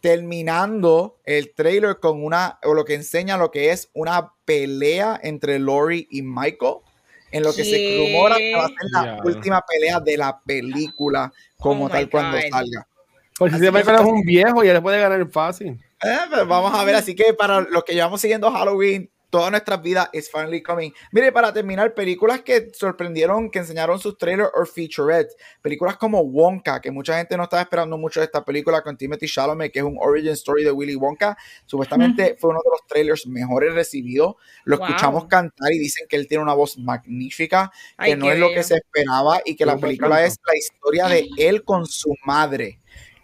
terminando 0.00 1.20
el 1.24 1.54
trailer 1.54 2.00
con 2.00 2.24
una, 2.24 2.58
o 2.64 2.74
lo 2.74 2.84
que 2.84 2.94
enseña 2.94 3.36
lo 3.36 3.52
que 3.52 3.70
es 3.70 3.88
una 3.94 4.32
pelea 4.44 5.18
entre 5.22 5.60
Lori 5.60 6.08
y 6.10 6.22
Michael 6.22 6.78
en 7.32 7.42
lo 7.42 7.52
que 7.52 7.64
se 7.64 7.96
rumora 7.98 8.36
que 8.36 8.54
va 8.54 8.66
a 8.66 8.68
ser 8.68 8.76
la 8.92 9.20
última 9.24 9.60
pelea 9.66 9.98
de 10.00 10.16
la 10.16 10.38
película 10.40 11.32
como 11.58 11.86
oh 11.86 11.88
tal 11.88 12.08
cuando 12.08 12.38
salga. 12.50 12.86
Porque 13.38 13.56
si 13.56 13.70
Michael 13.70 14.00
es 14.00 14.06
un 14.06 14.22
viejo 14.22 14.62
y 14.62 14.68
él 14.68 14.82
puede 14.82 15.00
ganar 15.00 15.26
fácil. 15.30 15.80
Eh, 16.02 16.18
pues 16.28 16.46
vamos 16.46 16.74
a 16.74 16.84
ver, 16.84 16.94
así 16.96 17.14
que 17.14 17.32
para 17.32 17.60
los 17.60 17.84
que 17.84 17.94
llevamos 17.94 18.20
siguiendo 18.20 18.50
Halloween, 18.50 19.10
toda 19.32 19.50
nuestra 19.50 19.78
vida 19.78 20.10
is 20.12 20.30
finally 20.30 20.62
coming. 20.62 20.92
Mire, 21.10 21.32
para 21.32 21.50
terminar, 21.54 21.94
películas 21.94 22.42
que 22.42 22.70
sorprendieron, 22.74 23.50
que 23.50 23.60
enseñaron 23.60 23.98
sus 23.98 24.18
trailers 24.18 24.50
o 24.54 24.66
featurettes. 24.66 25.34
Películas 25.62 25.96
como 25.96 26.20
Wonka, 26.20 26.82
que 26.82 26.90
mucha 26.90 27.16
gente 27.16 27.34
no 27.38 27.44
estaba 27.44 27.62
esperando 27.62 27.96
mucho 27.96 28.20
de 28.20 28.26
esta 28.26 28.44
película 28.44 28.82
con 28.82 28.94
Timothy 28.94 29.26
Chalamet, 29.26 29.72
que 29.72 29.78
es 29.78 29.84
un 29.86 29.96
origin 29.98 30.32
story 30.32 30.64
de 30.64 30.70
Willy 30.70 30.96
Wonka. 30.96 31.34
Supuestamente 31.64 32.36
fue 32.38 32.50
uno 32.50 32.60
de 32.62 32.70
los 32.72 32.86
trailers 32.86 33.26
mejores 33.26 33.74
recibidos. 33.74 34.34
Lo 34.64 34.74
escuchamos 34.74 35.24
cantar 35.24 35.72
y 35.72 35.78
dicen 35.78 36.06
que 36.10 36.16
él 36.16 36.28
tiene 36.28 36.44
una 36.44 36.52
voz 36.52 36.76
magnífica, 36.76 37.72
que 38.04 38.14
no 38.14 38.30
es 38.30 38.38
lo 38.38 38.50
que 38.50 38.62
se 38.62 38.74
esperaba 38.74 39.40
y 39.46 39.56
que 39.56 39.64
la 39.64 39.78
película 39.78 40.22
es 40.22 40.36
la 40.46 40.56
historia 40.58 41.08
de 41.08 41.26
él 41.38 41.64
con 41.64 41.86
su 41.86 42.14
madre. 42.26 42.80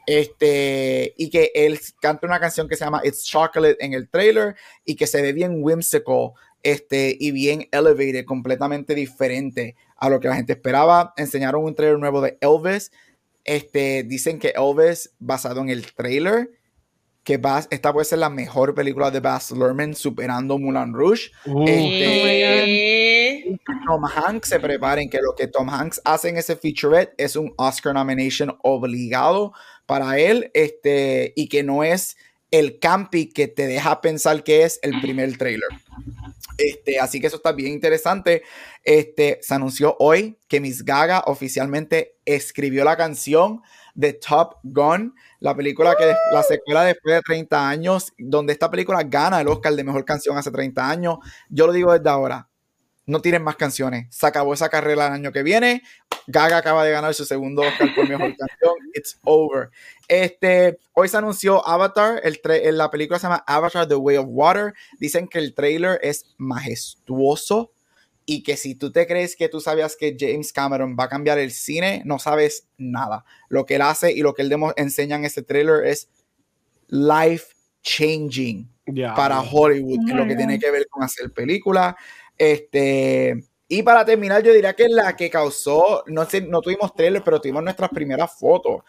Este, 0.09 1.13
y 1.19 1.29
que 1.29 1.53
él 1.55 1.79
canta 2.01 2.27
una 2.27 2.41
canción 2.41 2.67
que 2.67 2.77
se 2.77 2.85
llama 2.87 3.03
It's 3.05 3.25
Chocolate 3.25 3.77
en 3.85 3.93
el 3.93 4.09
trailer 4.09 4.57
y 4.87 4.97
que 4.97 5.07
se 5.07 5.21
ve 5.21 5.35
bien 5.35 5.57
whimsical 5.59 6.31
este, 6.63 7.15
y 7.21 7.31
bien 7.31 7.69
elevated, 7.73 8.25
completamente 8.25 8.95
diferente 8.95 9.77
a 9.99 10.09
lo 10.09 10.19
que 10.19 10.29
la 10.29 10.37
gente 10.37 10.55
esperaba. 10.55 11.13
Enseñaron 11.19 11.63
un 11.63 11.75
trailer 11.75 11.99
nuevo 11.99 12.23
de 12.23 12.39
Elvis. 12.41 12.91
Este, 13.45 14.03
dicen 14.03 14.39
que 14.39 14.55
Elvis, 14.57 15.13
basado 15.19 15.61
en 15.61 15.69
el 15.69 15.93
trailer, 15.93 16.53
que 17.23 17.37
va, 17.37 17.63
esta 17.69 17.93
puede 17.93 18.07
ser 18.07 18.21
la 18.21 18.31
mejor 18.31 18.75
película 18.75 19.11
de 19.11 19.21
Baz 19.21 19.51
Luhrmann 19.51 19.95
superando 19.95 20.59
Mulan 20.59 20.95
Rouge. 20.95 21.31
Uh. 21.45 21.65
Este, 21.69 23.59
Tom 23.87 24.05
Hanks 24.07 24.49
se 24.49 24.59
preparen 24.59 25.11
que 25.11 25.19
lo 25.21 25.35
que 25.37 25.49
Tom 25.49 25.69
Hanks 25.69 26.01
hace 26.07 26.31
en 26.31 26.39
ese 26.39 26.57
featurette 26.57 27.13
es 27.19 27.37
un 27.37 27.53
Oscar 27.59 27.93
nomination 27.93 28.57
obligado 28.63 29.53
para 29.89 30.18
él 30.18 30.51
este, 30.53 31.32
y 31.34 31.49
que 31.49 31.62
no 31.62 31.82
es 31.82 32.18
el 32.51 32.78
campi 32.78 33.30
que 33.30 33.49
te 33.49 33.66
deja 33.66 34.03
pensar 34.03 34.45
que 34.45 34.64
es 34.64 34.78
el 34.82 35.01
primer 35.01 35.36
trailer. 35.39 35.68
Este, 36.59 37.01
así 37.01 37.20
que 37.20 37.28
eso 37.28 37.36
está 37.36 37.53
bien 37.53 37.72
interesante. 37.72 38.43
Este, 38.84 39.39
se 39.41 39.55
anunció 39.55 39.97
hoy 39.99 40.36
que 40.47 40.61
Miss 40.61 40.84
Gaga 40.84 41.24
oficialmente 41.26 42.16
escribió 42.26 42.84
la 42.84 42.99
canción 42.99 43.62
de 43.95 44.12
Top 44.12 44.57
Gun 44.62 45.14
la 45.41 45.55
película 45.55 45.95
que 45.97 46.14
la 46.32 46.43
secuela 46.43 46.84
después 46.84 47.14
de 47.14 47.22
30 47.22 47.68
años, 47.68 48.12
donde 48.18 48.53
esta 48.53 48.70
película 48.70 49.03
gana 49.05 49.41
el 49.41 49.49
Oscar 49.49 49.74
de 49.74 49.84
mejor 49.84 50.05
canción 50.05 50.36
hace 50.36 50.51
30 50.51 50.89
años. 50.89 51.18
Yo 51.49 51.66
lo 51.66 51.72
digo 51.72 51.93
desde 51.93 52.11
ahora, 52.11 52.49
no 53.07 53.20
tienen 53.20 53.43
más 53.43 53.57
canciones. 53.57 54.07
Se 54.11 54.26
acabó 54.26 54.53
esa 54.53 54.68
carrera 54.68 55.07
el 55.07 55.12
año 55.12 55.32
que 55.32 55.43
viene. 55.43 55.82
Gaga 56.31 56.59
acaba 56.59 56.85
de 56.85 56.91
ganar 56.93 57.14
su 57.14 57.24
segundo 57.24 57.62
Oscar 57.62 57.89
por 57.95 58.07
mejor 58.09 58.37
canción. 58.37 58.74
It's 58.95 59.18
over. 59.24 59.70
Este, 60.09 60.79
hoy 60.93 61.09
se 61.09 61.16
anunció 61.16 61.66
Avatar, 61.66 62.20
el 62.22 62.41
tra- 62.43 62.70
la 62.70 62.91
película 62.91 63.18
se 63.18 63.22
llama 63.24 63.43
Avatar 63.47 63.89
The 63.89 63.95
Way 63.95 64.18
of 64.18 64.26
Water. 64.29 64.74
Dicen 65.01 65.26
que 65.26 65.39
el 65.39 65.55
trailer 65.55 65.99
es 66.03 66.26
majestuoso 66.37 67.72
y 68.26 68.43
que 68.43 68.59
si 68.59 68.74
tú 68.74 68.93
te 68.93 69.07
crees 69.07 69.37
que 69.37 69.49
tú 69.49 69.59
sabías 69.59 69.97
que 69.97 70.14
James 70.20 70.53
Cameron 70.53 70.97
va 71.01 71.05
a 71.05 71.09
cambiar 71.09 71.39
el 71.39 71.51
cine, 71.51 72.03
no 72.05 72.18
sabes 72.18 72.68
nada. 72.76 73.24
Lo 73.49 73.64
que 73.64 73.76
él 73.76 73.83
hace 73.83 74.12
y 74.12 74.20
lo 74.20 74.35
que 74.35 74.43
él 74.43 74.55
enseña 74.76 75.16
en 75.16 75.24
este 75.24 75.41
trailer 75.43 75.87
es 75.87 76.11
life 76.89 77.55
changing 77.83 78.68
Ya. 78.87 79.14
para 79.14 79.41
Hollywood, 79.41 80.11
en 80.11 80.16
lo 80.16 80.26
que 80.26 80.37
tiene 80.37 80.59
que 80.59 80.70
ver 80.70 80.87
con 80.91 81.03
hacer 81.03 81.33
películas. 81.33 81.95
Este, 82.37 83.45
y 83.69 83.83
para 83.83 84.05
terminar, 84.05 84.43
yo 84.43 84.55
diría 84.55 84.73
que 84.73 84.89
la 84.89 85.14
que 85.14 85.29
causó, 85.29 86.03
no 86.07 86.25
sé, 86.25 86.41
no 86.41 86.62
tuvimos 86.62 86.95
trailer, 86.95 87.23
pero 87.23 87.39
tuvimos 87.39 87.62
nuestras 87.62 87.91
primeras 87.91 88.33
fotos. 88.39 88.83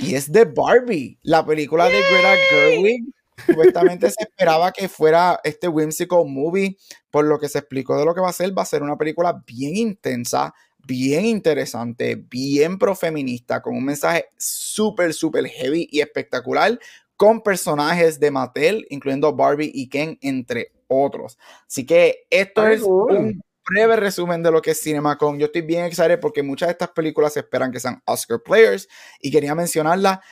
Y 0.00 0.16
es 0.16 0.30
de 0.30 0.44
Barbie, 0.44 1.18
la 1.22 1.46
película 1.46 1.86
de 1.86 2.00
Greta 2.00 2.34
Gerwig. 2.50 3.04
Supuestamente 3.46 4.10
se 4.10 4.24
esperaba 4.24 4.72
que 4.72 4.88
fuera 4.88 5.40
este 5.44 5.68
whimsical 5.68 6.24
movie, 6.26 6.76
por 7.10 7.24
lo 7.24 7.38
que 7.38 7.48
se 7.48 7.58
explicó 7.58 7.96
de 7.96 8.04
lo 8.04 8.14
que 8.14 8.20
va 8.20 8.28
a 8.28 8.32
ser, 8.32 8.56
va 8.56 8.62
a 8.62 8.66
ser 8.66 8.82
una 8.82 8.96
película 8.96 9.40
bien 9.46 9.76
intensa, 9.76 10.52
bien 10.84 11.24
interesante, 11.24 12.16
bien 12.16 12.78
profeminista, 12.78 13.62
con 13.62 13.76
un 13.76 13.84
mensaje 13.84 14.26
súper, 14.36 15.14
súper 15.14 15.46
heavy 15.46 15.88
y 15.90 16.00
espectacular, 16.00 16.78
con 17.16 17.40
personajes 17.40 18.18
de 18.18 18.32
Mattel, 18.32 18.86
incluyendo 18.90 19.32
Barbie 19.32 19.70
y 19.72 19.88
Ken, 19.88 20.18
entre 20.22 20.72
otros. 20.88 21.38
Así 21.68 21.86
que 21.86 22.26
esto 22.30 22.62
Ay, 22.62 22.76
es 22.76 22.82
un 22.82 23.40
breve 23.68 23.96
resumen 23.96 24.42
de 24.42 24.50
lo 24.50 24.62
que 24.62 24.72
es 24.72 24.80
CinemaCon. 24.82 25.38
Yo 25.38 25.46
estoy 25.46 25.62
bien 25.62 25.84
excited 25.84 26.20
porque 26.20 26.42
muchas 26.42 26.68
de 26.68 26.72
estas 26.72 26.90
películas 26.90 27.32
se 27.34 27.40
esperan 27.40 27.72
que 27.72 27.80
sean 27.80 28.02
Oscar 28.06 28.40
players 28.42 28.88
y 29.20 29.30
quería 29.30 29.54
mencionarla. 29.54 30.22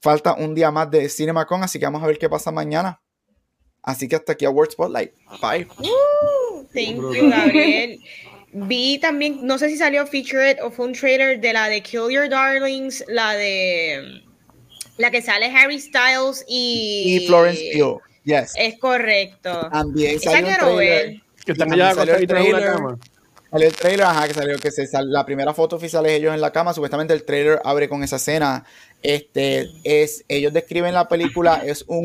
Falta 0.00 0.34
un 0.34 0.54
día 0.54 0.70
más 0.70 0.90
de 0.90 1.08
CinemaCon, 1.08 1.62
así 1.62 1.78
que 1.78 1.86
vamos 1.86 2.02
a 2.02 2.06
ver 2.06 2.18
qué 2.18 2.28
pasa 2.28 2.50
mañana. 2.52 3.00
Así 3.82 4.08
que 4.08 4.16
hasta 4.16 4.32
aquí 4.32 4.44
a 4.44 4.50
World 4.50 4.72
Spotlight. 4.72 5.12
Bye. 5.40 5.66
Thank 6.74 6.96
you, 6.96 7.30
Gabriel. 7.30 8.00
Vi 8.52 8.98
también, 8.98 9.40
no 9.42 9.58
sé 9.58 9.68
si 9.68 9.76
salió 9.76 10.06
featured 10.06 10.58
o 10.62 10.70
fue 10.70 10.86
un 10.86 10.92
trailer 10.92 11.40
de 11.40 11.52
la 11.52 11.68
de 11.68 11.82
Kill 11.82 12.10
Your 12.10 12.28
Darlings, 12.28 13.04
la 13.08 13.34
de 13.34 14.22
la 14.96 15.10
que 15.10 15.20
sale 15.20 15.46
Harry 15.46 15.78
Styles 15.78 16.44
y, 16.48 17.16
Y 17.22 17.26
Florence 17.26 17.62
Pugh. 17.74 18.00
Yes. 18.24 18.54
Es 18.56 18.78
correcto. 18.78 19.68
También 19.70 20.16
Esa 20.16 20.30
salió 20.32 20.48
un 20.48 20.76
trailer. 20.76 21.22
Que 21.46 21.52
están 21.52 21.72
allá 21.72 21.94
también 21.94 21.96
salió 21.96 22.14
el 22.16 22.24
acostaditos 22.24 22.36
en 22.36 22.42
una 22.42 22.58
trailer. 22.58 22.76
cama. 22.76 22.98
Salió 23.50 23.68
el 23.68 23.74
trailer, 23.76 24.06
ajá, 24.06 24.28
que 24.28 24.34
salió 24.34 24.58
que 24.58 24.70
se 24.72 24.86
sal- 24.86 25.10
la 25.12 25.24
primera 25.24 25.54
foto 25.54 25.76
oficial 25.76 26.04
es 26.06 26.12
ellos 26.12 26.34
en 26.34 26.40
la 26.40 26.50
cama. 26.52 26.74
Supuestamente 26.74 27.14
el 27.14 27.22
trailer 27.24 27.60
abre 27.64 27.88
con 27.88 28.02
esa 28.02 28.16
escena. 28.16 28.64
Este 29.02 29.70
es, 29.84 30.24
ellos 30.28 30.52
describen 30.52 30.92
la 30.92 31.08
película, 31.08 31.62
es 31.64 31.84
un 31.86 32.04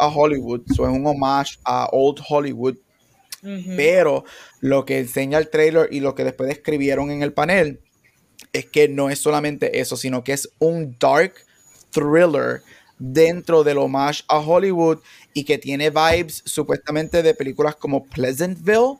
a 0.00 0.08
Hollywood, 0.08 0.62
so 0.74 0.84
es 0.84 0.92
un 0.92 1.06
homage 1.06 1.58
a 1.64 1.88
Old 1.92 2.20
Hollywood. 2.28 2.76
Pero 3.76 4.24
lo 4.60 4.84
que 4.84 4.98
enseña 5.00 5.38
el 5.38 5.48
trailer 5.48 5.88
y 5.90 6.00
lo 6.00 6.14
que 6.14 6.22
después 6.24 6.48
describieron 6.48 7.10
en 7.10 7.22
el 7.22 7.32
panel 7.32 7.80
es 8.52 8.66
que 8.66 8.88
no 8.88 9.10
es 9.10 9.18
solamente 9.18 9.80
eso, 9.80 9.96
sino 9.96 10.22
que 10.22 10.32
es 10.32 10.48
un 10.58 10.96
dark 11.00 11.34
thriller 11.90 12.62
dentro 13.02 13.64
del 13.64 13.78
homage 13.78 14.22
a 14.28 14.38
Hollywood 14.38 14.98
y 15.34 15.44
que 15.44 15.58
tiene 15.58 15.90
vibes 15.90 16.42
supuestamente 16.46 17.22
de 17.22 17.34
películas 17.34 17.74
como 17.74 18.04
Pleasantville. 18.04 18.98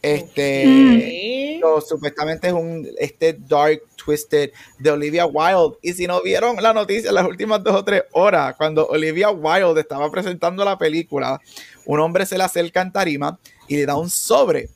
Este, 0.00 1.60
Ok. 1.60 1.80
so, 1.80 1.80
supuestamente 1.80 2.48
es 2.48 2.52
un 2.52 2.88
este 2.98 3.34
dark 3.34 3.82
twisted 3.94 4.50
de 4.80 4.90
Olivia 4.90 5.26
Wilde 5.26 5.78
y 5.80 5.92
si 5.92 6.08
no 6.08 6.20
vieron 6.22 6.56
la 6.60 6.72
noticia 6.72 7.10
en 7.10 7.14
las 7.14 7.26
últimas 7.26 7.62
dos 7.62 7.76
o 7.76 7.84
tres 7.84 8.02
horas 8.10 8.56
cuando 8.56 8.84
Olivia 8.88 9.30
Wilde 9.30 9.80
estaba 9.80 10.10
presentando 10.10 10.64
la 10.64 10.76
película 10.76 11.40
un 11.84 12.00
hombre 12.00 12.26
se 12.26 12.36
le 12.36 12.42
acerca 12.42 12.82
en 12.82 12.90
tarima 12.90 13.38
y 13.72 13.76
le 13.76 13.86
da 13.86 13.96
un 13.96 14.10
sobre 14.10 14.68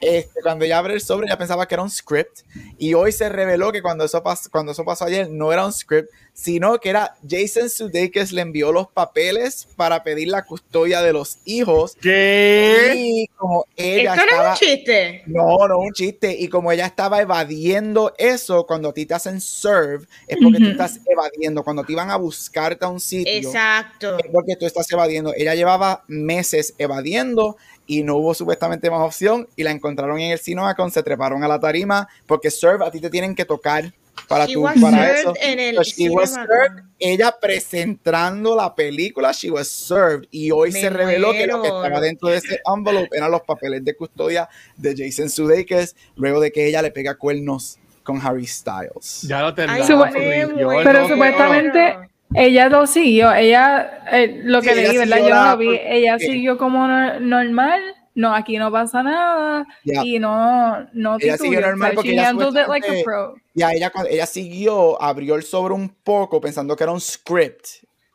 este, 0.00 0.40
cuando 0.42 0.64
ella 0.64 0.78
abre 0.78 0.94
el 0.94 1.00
sobre 1.00 1.26
ella 1.26 1.36
pensaba 1.36 1.66
que 1.66 1.74
era 1.74 1.82
un 1.82 1.90
script 1.90 2.40
y 2.78 2.94
hoy 2.94 3.10
se 3.10 3.28
reveló 3.28 3.72
que 3.72 3.82
cuando 3.82 4.04
eso, 4.04 4.22
pas- 4.22 4.48
cuando 4.48 4.70
eso 4.72 4.84
pasó 4.84 5.04
ayer 5.04 5.28
no 5.28 5.52
era 5.52 5.66
un 5.66 5.72
script 5.72 6.08
sino 6.32 6.78
que 6.78 6.90
era 6.90 7.16
Jason 7.28 7.68
Sudeikis 7.68 8.30
le 8.30 8.42
envió 8.42 8.70
los 8.70 8.86
papeles 8.86 9.66
para 9.74 10.04
pedir 10.04 10.28
la 10.28 10.44
custodia 10.44 11.02
de 11.02 11.12
los 11.12 11.38
hijos 11.44 11.96
¿Qué? 12.00 12.92
y 12.96 13.26
como 13.36 13.64
ella 13.76 14.14
Esto 14.14 14.16
no 14.16 14.22
es 14.22 14.28
estaba 14.30 14.50
un 14.52 14.56
chiste. 14.56 15.22
no, 15.26 15.66
no, 15.68 15.78
un 15.78 15.92
chiste. 15.92 16.36
Y 16.38 16.46
como 16.46 16.70
ella 16.70 16.86
estaba 16.86 17.20
evadiendo 17.20 18.14
eso, 18.18 18.64
cuando 18.68 18.90
a 18.90 18.94
ti 18.94 19.04
te 19.04 19.14
hacen 19.14 19.40
serve, 19.40 20.06
es 20.28 20.36
porque 20.40 20.58
tú 20.58 20.64
Ujú. 20.66 20.70
estás 20.70 21.00
evadiendo. 21.06 21.64
Cuando 21.64 21.82
te 21.82 21.90
iban 21.92 22.08
a 22.12 22.16
buscarte 22.16 22.84
a 22.84 22.88
un 22.88 23.00
sitio, 23.00 23.32
Exacto. 23.32 24.16
es 24.18 24.26
porque 24.32 24.54
tú 24.54 24.64
estás 24.64 24.88
evadiendo. 24.92 25.32
Ella 25.36 25.56
llevaba 25.56 26.04
meses 26.06 26.72
evadiendo 26.78 27.56
y 27.88 28.04
no 28.04 28.16
hubo 28.18 28.34
supuestamente 28.34 28.88
más 28.90 29.00
opción. 29.00 29.48
Y 29.56 29.64
la 29.64 29.72
encontraron 29.72 30.20
en 30.20 30.30
el 30.30 30.38
Cinemacon, 30.38 30.92
se 30.92 31.02
treparon 31.02 31.42
a 31.42 31.48
la 31.48 31.58
tarima, 31.58 32.06
porque 32.26 32.50
serve 32.52 32.86
a 32.86 32.90
ti 32.92 33.00
te 33.00 33.10
tienen 33.10 33.34
que 33.34 33.44
tocar 33.44 33.92
para 34.28 34.46
She 34.46 34.54
tú, 34.54 34.62
was 34.62 34.80
para 34.80 34.96
served 34.98 35.20
eso. 35.20 35.34
en 35.40 35.58
el 35.60 35.76
So 35.76 35.82
she 35.82 36.10
was 36.10 36.30
served, 36.34 36.82
ella 36.98 37.34
presentando 37.40 38.54
la 38.56 38.74
película, 38.74 39.32
she 39.32 39.50
was 39.50 39.68
served. 39.68 40.26
Y 40.30 40.50
hoy 40.50 40.70
Me 40.72 40.80
se 40.80 40.90
reveló 40.90 41.32
que 41.32 41.46
lo 41.46 41.62
que 41.62 41.68
muero. 41.70 41.84
estaba 41.84 42.00
dentro 42.00 42.28
de 42.28 42.36
ese 42.36 42.60
envelope 42.72 43.16
eran 43.16 43.30
los 43.30 43.42
papeles 43.42 43.84
de 43.84 43.94
custodia 43.96 44.48
de 44.76 44.94
Jason 44.96 45.30
Sudeikis, 45.30 45.96
luego 46.16 46.40
de 46.40 46.52
que 46.52 46.66
ella 46.66 46.82
le 46.82 46.90
pega 46.90 47.14
cuernos 47.16 47.78
con 48.02 48.20
Harry 48.24 48.46
Styles. 48.46 49.22
Ya 49.22 49.40
lo 49.42 49.54
muero. 49.54 50.80
Pero 50.84 51.00
no, 51.02 51.08
supuestamente 51.08 51.96
ella 52.34 52.68
lo 52.68 52.86
siguió, 52.86 53.32
ella, 53.32 54.04
eh, 54.12 54.40
lo 54.44 54.60
Sí, 54.60 54.66
que 54.68 54.72
ella 54.74 54.88
leí, 54.88 54.98
¿verdad? 54.98 55.18
Yo 55.18 55.34
no 55.34 55.50
lo 55.50 55.56
vi, 55.56 55.80
ella 55.84 56.18
siguió 56.18 56.58
como 56.58 56.86
no- 56.86 57.20
normal, 57.20 57.80
no, 58.14 58.34
aquí 58.34 58.58
no 58.58 58.70
pasa 58.72 59.02
nada, 59.02 59.66
Ya. 59.84 60.02
y 60.04 60.18
no, 60.18 60.86
no 60.92 61.16
Ella 61.20 61.38
siguió 61.38 61.60
normal 61.60 61.92
porque 61.94 62.12
ella 62.12 62.32
like 62.32 62.88
a 62.88 63.04
pro. 63.04 63.34
Ella, 63.54 63.90
ella 64.10 64.26
siguió, 64.26 65.00
abrió 65.00 65.36
el 65.36 65.42
sobre 65.42 65.74
un 65.74 65.88
poco 65.88 66.40
pensando 66.40 66.76
que 66.76 66.84
era 66.84 66.92
un 66.92 67.00
script. 67.00 67.66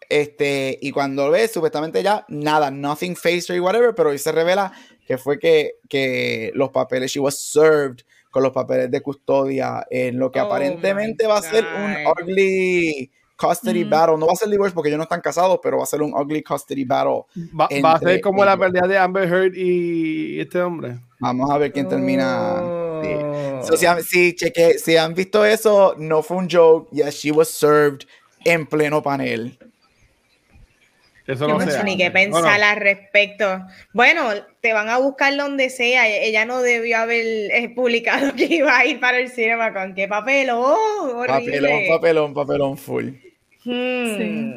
Este, 0.10 0.78
y 0.82 0.92
cuando 0.92 1.32
ve, 1.32 1.48
supuestamente 1.48 2.04
ya 2.04 2.26
nada, 2.28 2.70
nothing 2.70 3.16
faced 3.16 3.50
her 3.50 3.56
y 3.56 3.60
whatever, 3.60 3.96
pero 3.96 4.10
hoy 4.10 4.20
se 4.20 4.32
revela 4.32 4.72
que 5.08 5.18
fue 5.18 5.40
que, 5.40 5.76
que 5.90 6.52
los 6.54 6.70
papeles, 6.70 7.12
she 7.12 7.20
was 7.20 7.38
served 7.38 8.02
con 8.30 8.44
los 8.44 8.52
papeles 8.52 8.92
de 8.92 9.02
custodia 9.02 9.86
en 9.90 10.20
lo 10.20 10.32
que 10.32 10.40
Oh 10.40 10.46
aparentemente 10.46 11.26
va 11.26 11.38
a 11.38 11.42
ser 11.42 11.66
un 11.66 11.96
ugly 12.06 13.10
custody 13.48 13.84
Mm. 13.86 13.90
battle. 13.90 14.18
No 14.18 14.28
va 14.28 14.34
a 14.34 14.36
ser 14.36 14.50
divorce 14.50 14.74
porque 14.74 14.90
ellos 14.90 14.98
no 14.98 15.04
están 15.04 15.22
casados, 15.22 15.60
pero 15.62 15.78
va 15.78 15.84
a 15.84 15.88
ser 15.88 16.02
un 16.02 16.14
ugly 16.14 16.42
custody 16.44 16.84
battle. 16.86 17.24
Va, 17.60 17.68
va 17.84 17.94
a 17.94 18.00
ser 18.00 18.22
como 18.22 18.44
la 18.46 18.56
pelea 18.58 18.88
de 18.88 18.98
Amber 18.98 19.28
Heard 19.28 19.54
y 19.56 20.40
este 20.40 20.62
hombre. 20.62 20.98
Vamos 21.20 21.50
a 21.52 21.58
ver 21.58 21.72
quién 21.72 21.88
termina. 21.90 22.60
sí. 23.04 23.10
Oh. 23.14 23.64
So, 23.64 23.78
si, 23.78 23.86
han, 23.86 24.04
si, 24.04 24.34
cheque- 24.36 24.78
si 24.78 24.98
han 24.98 25.14
visto 25.14 25.46
eso, 25.46 25.96
no 25.98 26.22
fue 26.22 26.38
un 26.38 26.50
joke. 26.50 26.90
Yes, 26.92 27.16
she 27.16 27.32
was 27.32 27.48
served 27.50 28.06
en 28.46 28.66
pleno 28.66 29.02
panel. 29.02 29.58
Eso 31.26 31.48
no 31.48 31.58
no 31.58 31.72
sé. 31.72 31.82
ni 31.86 31.96
qué 31.98 32.12
pensar 32.12 32.62
al 32.62 32.78
respecto. 32.82 33.62
Bueno, 33.94 34.28
te 34.60 34.74
van 34.74 34.90
a 34.90 34.98
buscar 34.98 35.34
donde 35.38 35.70
sea. 35.70 36.06
Ella 36.10 36.44
no 36.44 36.62
debió 36.62 36.98
haber 36.98 37.26
eh, 37.26 37.72
publicado 37.74 38.34
que 38.36 38.44
iba 38.46 38.78
a 38.78 38.86
ir 38.86 39.00
para 39.00 39.20
el 39.20 39.30
cinema 39.30 39.74
con 39.74 39.96
qué 39.96 40.10
papelón. 40.10 40.76
Horrible. 41.16 41.62
Papelón, 41.62 41.82
papelón, 41.88 42.34
papelón 42.34 42.78
full. 42.78 43.10
Hmm. 43.66 44.18
Sí. 44.18 44.54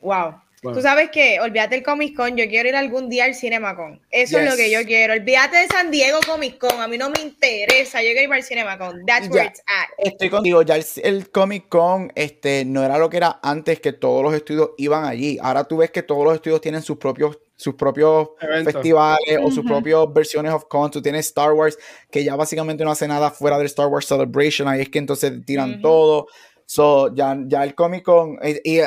Wow. 0.00 0.34
Bueno. 0.60 0.76
Tú 0.76 0.82
sabes 0.82 1.10
que, 1.10 1.38
olvídate 1.38 1.76
el 1.76 1.84
Comic 1.84 2.16
Con, 2.16 2.36
yo 2.36 2.48
quiero 2.48 2.68
ir 2.68 2.74
algún 2.74 3.08
día 3.08 3.26
al 3.26 3.34
CinemaCon. 3.36 4.00
Eso 4.10 4.38
es 4.38 4.42
Yes. 4.44 4.50
lo 4.50 4.56
que 4.56 4.70
yo 4.72 4.84
quiero. 4.84 5.14
Olvídate 5.14 5.56
de 5.56 5.66
San 5.68 5.92
Diego 5.92 6.18
Comic 6.26 6.58
Con, 6.58 6.80
a 6.80 6.88
mí 6.88 6.98
no 6.98 7.10
me 7.10 7.20
interesa. 7.20 8.02
Yo 8.02 8.08
quiero 8.12 8.32
ir 8.32 8.38
el 8.38 8.42
CinemaCon. 8.42 9.06
That's 9.06 9.28
where 9.28 9.44
Ya. 9.44 9.50
it's 9.50 9.60
at. 9.60 9.88
Estoy 9.98 10.30
contigo, 10.30 10.62
ya 10.62 10.74
el, 10.74 10.84
el 11.04 11.30
Comic 11.30 11.68
Con 11.68 12.10
este, 12.16 12.64
no 12.64 12.82
era 12.82 12.98
lo 12.98 13.08
que 13.08 13.18
era 13.18 13.38
antes 13.40 13.78
que 13.78 13.92
todos 13.92 14.20
los 14.24 14.34
estudios 14.34 14.70
iban 14.78 15.04
allí. 15.04 15.38
Ahora 15.40 15.62
tú 15.62 15.76
ves 15.76 15.92
que 15.92 16.02
todos 16.02 16.24
los 16.24 16.34
estudios 16.34 16.60
tienen 16.60 16.82
sus 16.82 16.96
propios, 16.96 17.38
sus 17.54 17.74
propios 17.76 18.30
festivales 18.64 19.38
o 19.40 19.52
sus 19.52 19.64
propias 19.64 20.12
versiones 20.12 20.52
of 20.52 20.64
con. 20.64 20.90
Tú 20.90 21.00
tienes 21.00 21.26
Star 21.26 21.52
Wars, 21.52 21.78
que 22.10 22.24
ya 22.24 22.34
básicamente 22.34 22.84
no 22.84 22.90
hace 22.90 23.06
nada 23.06 23.30
fuera 23.30 23.58
del 23.58 23.66
Star 23.66 23.86
Wars 23.86 24.06
Celebration. 24.06 24.66
Ahí 24.66 24.80
es 24.80 24.88
que 24.88 24.98
entonces 24.98 25.32
tiran 25.46 25.74
Ujú. 25.74 25.82
todo. 25.82 26.26
So, 26.70 27.14
ya, 27.14 27.34
ya 27.46 27.64
el 27.64 27.74
Comic 27.74 28.04
Con, 28.04 28.38
eh, 28.42 28.60
y, 28.62 28.80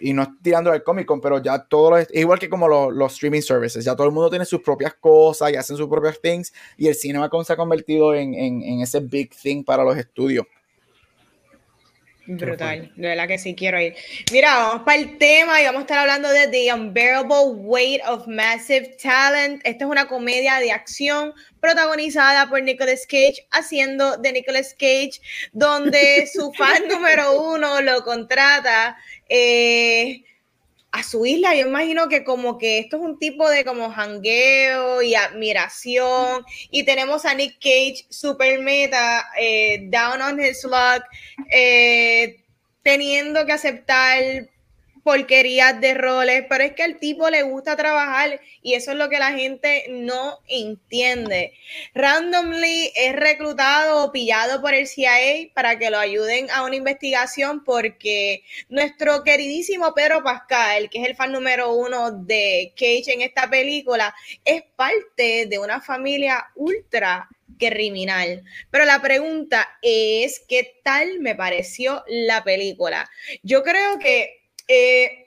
y 0.00 0.12
no 0.12 0.22
estoy 0.22 0.38
tirando 0.42 0.72
al 0.72 0.82
Comic 0.82 1.06
Con, 1.06 1.20
pero 1.20 1.40
ya 1.40 1.58
todo 1.58 1.92
lo, 1.92 2.06
igual 2.12 2.38
que 2.38 2.48
como 2.48 2.66
lo- 2.68 2.90
los 2.90 3.12
streaming 3.14 3.40
services, 3.42 3.84
ya 3.84 3.94
todo 3.94 4.06
el 4.08 4.12
mundo 4.12 4.28
tiene 4.28 4.44
sus 4.44 4.60
propias 4.60 4.94
cosas 4.94 5.52
y 5.52 5.56
hacen 5.56 5.76
sus 5.76 5.88
propias 5.88 6.20
things. 6.20 6.52
Y 6.76 6.88
el 6.88 6.94
CinemaCon 6.94 7.44
se 7.44 7.52
ha 7.52 7.56
convertido 7.56 8.12
en, 8.14 8.34
en, 8.34 8.62
en 8.62 8.80
ese 8.80 9.00
big 9.00 9.30
thing 9.40 9.62
para 9.62 9.84
los 9.84 9.96
estudios. 9.96 10.46
Brutal, 12.26 12.90
de 12.96 13.08
verdad 13.08 13.28
que 13.28 13.38
sí 13.38 13.54
quiero 13.54 13.78
ir. 13.78 13.94
Mira, 14.32 14.54
vamos 14.54 14.82
para 14.84 14.98
el 14.98 15.18
tema 15.18 15.60
y 15.60 15.66
vamos 15.66 15.80
a 15.80 15.82
estar 15.82 15.98
hablando 15.98 16.30
de 16.30 16.48
The 16.48 16.72
Unbearable 16.72 17.52
Weight 17.54 18.00
of 18.06 18.26
Massive 18.26 18.96
Talent. 19.02 19.60
Esta 19.64 19.84
es 19.84 19.90
una 19.90 20.06
comedia 20.06 20.58
de 20.58 20.72
acción 20.72 21.34
protagonizada 21.60 22.48
por 22.48 22.62
Nicolas 22.62 23.06
Cage, 23.06 23.46
haciendo 23.50 24.16
de 24.16 24.32
Nicolas 24.32 24.72
Cage, 24.72 25.20
donde 25.52 26.26
su 26.32 26.50
fan 26.54 26.82
número 26.90 27.42
uno 27.42 27.82
lo 27.82 28.02
contrata. 28.02 28.96
Eh, 29.28 30.24
a 30.94 31.02
su 31.02 31.26
isla. 31.26 31.56
Yo 31.56 31.66
imagino 31.66 32.08
que 32.08 32.22
como 32.22 32.56
que 32.56 32.78
esto 32.78 32.96
es 32.96 33.02
un 33.02 33.18
tipo 33.18 33.50
de 33.50 33.64
como 33.64 33.90
jangueo 33.90 35.02
y 35.02 35.16
admiración. 35.16 36.44
Y 36.70 36.84
tenemos 36.84 37.24
a 37.24 37.34
Nick 37.34 37.54
Cage, 37.54 38.06
super 38.10 38.60
meta, 38.60 39.28
eh, 39.36 39.88
down 39.90 40.22
on 40.22 40.40
his 40.40 40.62
luck, 40.62 41.02
eh, 41.50 42.36
teniendo 42.84 43.44
que 43.44 43.52
aceptar 43.52 44.48
porquerías 45.04 45.80
de 45.80 45.94
roles, 45.94 46.46
pero 46.48 46.64
es 46.64 46.72
que 46.72 46.82
al 46.82 46.98
tipo 46.98 47.28
le 47.28 47.42
gusta 47.42 47.76
trabajar 47.76 48.40
y 48.62 48.72
eso 48.72 48.90
es 48.92 48.96
lo 48.96 49.10
que 49.10 49.18
la 49.18 49.32
gente 49.32 49.84
no 49.90 50.40
entiende. 50.48 51.52
Randomly 51.94 52.90
es 52.96 53.14
reclutado 53.14 54.02
o 54.02 54.12
pillado 54.12 54.62
por 54.62 54.72
el 54.72 54.86
CIA 54.86 55.50
para 55.54 55.78
que 55.78 55.90
lo 55.90 55.98
ayuden 55.98 56.50
a 56.50 56.64
una 56.64 56.76
investigación 56.76 57.62
porque 57.64 58.42
nuestro 58.70 59.22
queridísimo 59.22 59.92
Pedro 59.94 60.24
Pascal, 60.24 60.88
que 60.88 61.02
es 61.02 61.06
el 61.06 61.16
fan 61.16 61.32
número 61.32 61.74
uno 61.74 62.10
de 62.10 62.72
Cage 62.74 63.12
en 63.12 63.20
esta 63.20 63.48
película, 63.48 64.14
es 64.44 64.62
parte 64.74 65.46
de 65.46 65.58
una 65.58 65.82
familia 65.82 66.46
ultra 66.54 67.28
criminal. 67.58 68.42
Pero 68.70 68.86
la 68.86 69.02
pregunta 69.02 69.68
es, 69.82 70.42
¿qué 70.48 70.80
tal 70.82 71.20
me 71.20 71.34
pareció 71.34 72.02
la 72.08 72.42
película? 72.42 73.08
Yo 73.42 73.62
creo 73.62 73.98
que 73.98 74.43
eh, 74.68 75.24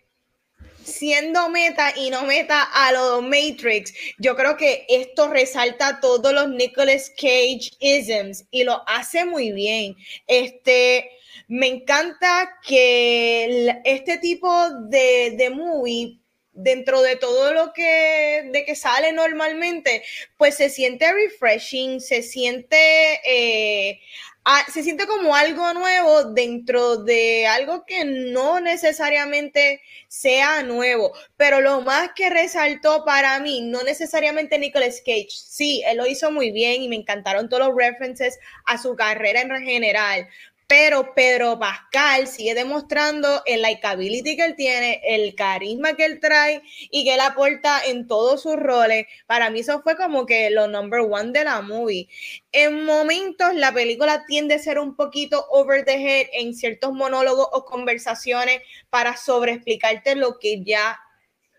siendo 0.83 1.49
meta 1.49 1.93
y 1.95 2.09
no 2.09 2.23
meta 2.23 2.63
a 2.63 2.91
los 2.91 3.21
Matrix, 3.21 3.93
yo 4.17 4.35
creo 4.35 4.55
que 4.55 4.85
esto 4.87 5.27
resalta 5.29 5.99
todos 5.99 6.33
los 6.33 6.49
Nicolas 6.49 7.11
Cage 7.17 7.71
isms 7.79 8.45
y 8.51 8.63
lo 8.63 8.87
hace 8.87 9.25
muy 9.25 9.51
bien. 9.51 9.95
Este, 10.27 11.09
me 11.47 11.67
encanta 11.67 12.49
que 12.65 13.75
este 13.83 14.17
tipo 14.17 14.49
de, 14.89 15.35
de 15.37 15.49
movie 15.49 16.19
dentro 16.57 17.01
de 17.03 17.15
todo 17.15 17.53
lo 17.53 17.71
que 17.71 18.49
de 18.51 18.65
que 18.65 18.75
sale 18.75 19.11
normalmente, 19.13 20.03
pues 20.37 20.55
se 20.55 20.69
siente 20.69 21.11
refreshing, 21.11 22.01
se 22.01 22.23
siente 22.23 23.19
eh, 23.25 23.99
se 24.71 24.83
siente 24.83 25.07
como 25.07 25.35
algo 25.35 25.73
nuevo 25.73 26.23
dentro 26.25 26.97
de 26.97 27.47
algo 27.47 27.85
que 27.85 28.05
no 28.05 28.59
necesariamente 28.59 29.81
sea 30.07 30.63
nuevo. 30.63 31.13
Pero 31.35 31.61
lo 31.61 31.81
más 31.81 32.11
que 32.15 32.29
resaltó 32.29 33.03
para 33.05 33.39
mí, 33.39 33.61
no 33.61 33.83
necesariamente 33.83 34.59
Nicolas 34.59 35.01
Cage, 35.05 35.29
sí, 35.29 35.83
él 35.85 35.97
lo 35.97 36.07
hizo 36.07 36.31
muy 36.31 36.51
bien 36.51 36.81
y 36.81 36.89
me 36.89 36.95
encantaron 36.95 37.49
todos 37.49 37.67
los 37.67 37.75
references 37.75 38.39
a 38.65 38.77
su 38.77 38.95
carrera 38.95 39.41
en 39.41 39.49
general, 39.65 40.27
pero 40.67 41.13
Pedro 41.15 41.57
Pascal 41.57 42.27
sigue 42.27 42.53
demostrando 42.53 43.41
el 43.45 43.61
likability 43.61 44.35
que 44.35 44.43
él 44.43 44.55
tiene, 44.55 45.01
el 45.05 45.33
carisma 45.33 45.93
que 45.93 46.03
él 46.03 46.19
trae 46.19 46.61
y 46.91 47.05
que 47.05 47.13
él 47.13 47.21
aporta 47.21 47.81
en 47.85 48.05
todos 48.05 48.41
sus 48.41 48.57
roles. 48.57 49.07
Para 49.27 49.49
mí 49.49 49.61
eso 49.61 49.81
fue 49.81 49.95
como 49.95 50.25
que 50.25 50.49
lo 50.49 50.67
number 50.67 50.99
one 50.99 51.31
de 51.31 51.45
la 51.45 51.61
movie. 51.61 52.09
En 52.51 52.83
momentos 52.83 53.53
la 53.53 53.73
película 53.73 54.25
tiende 54.27 54.55
a 54.55 54.59
ser 54.59 54.77
un 54.77 54.95
poquito 54.95 55.45
over 55.49 55.85
the 55.85 55.93
head 55.93 56.27
en 56.33 56.53
ciertos 56.53 56.91
monólogos 56.91 57.47
o 57.53 57.63
conversaciones 57.63 58.61
para 58.89 59.15
sobreexplicarte 59.15 60.15
lo 60.15 60.37
que 60.37 60.63
ya 60.63 60.99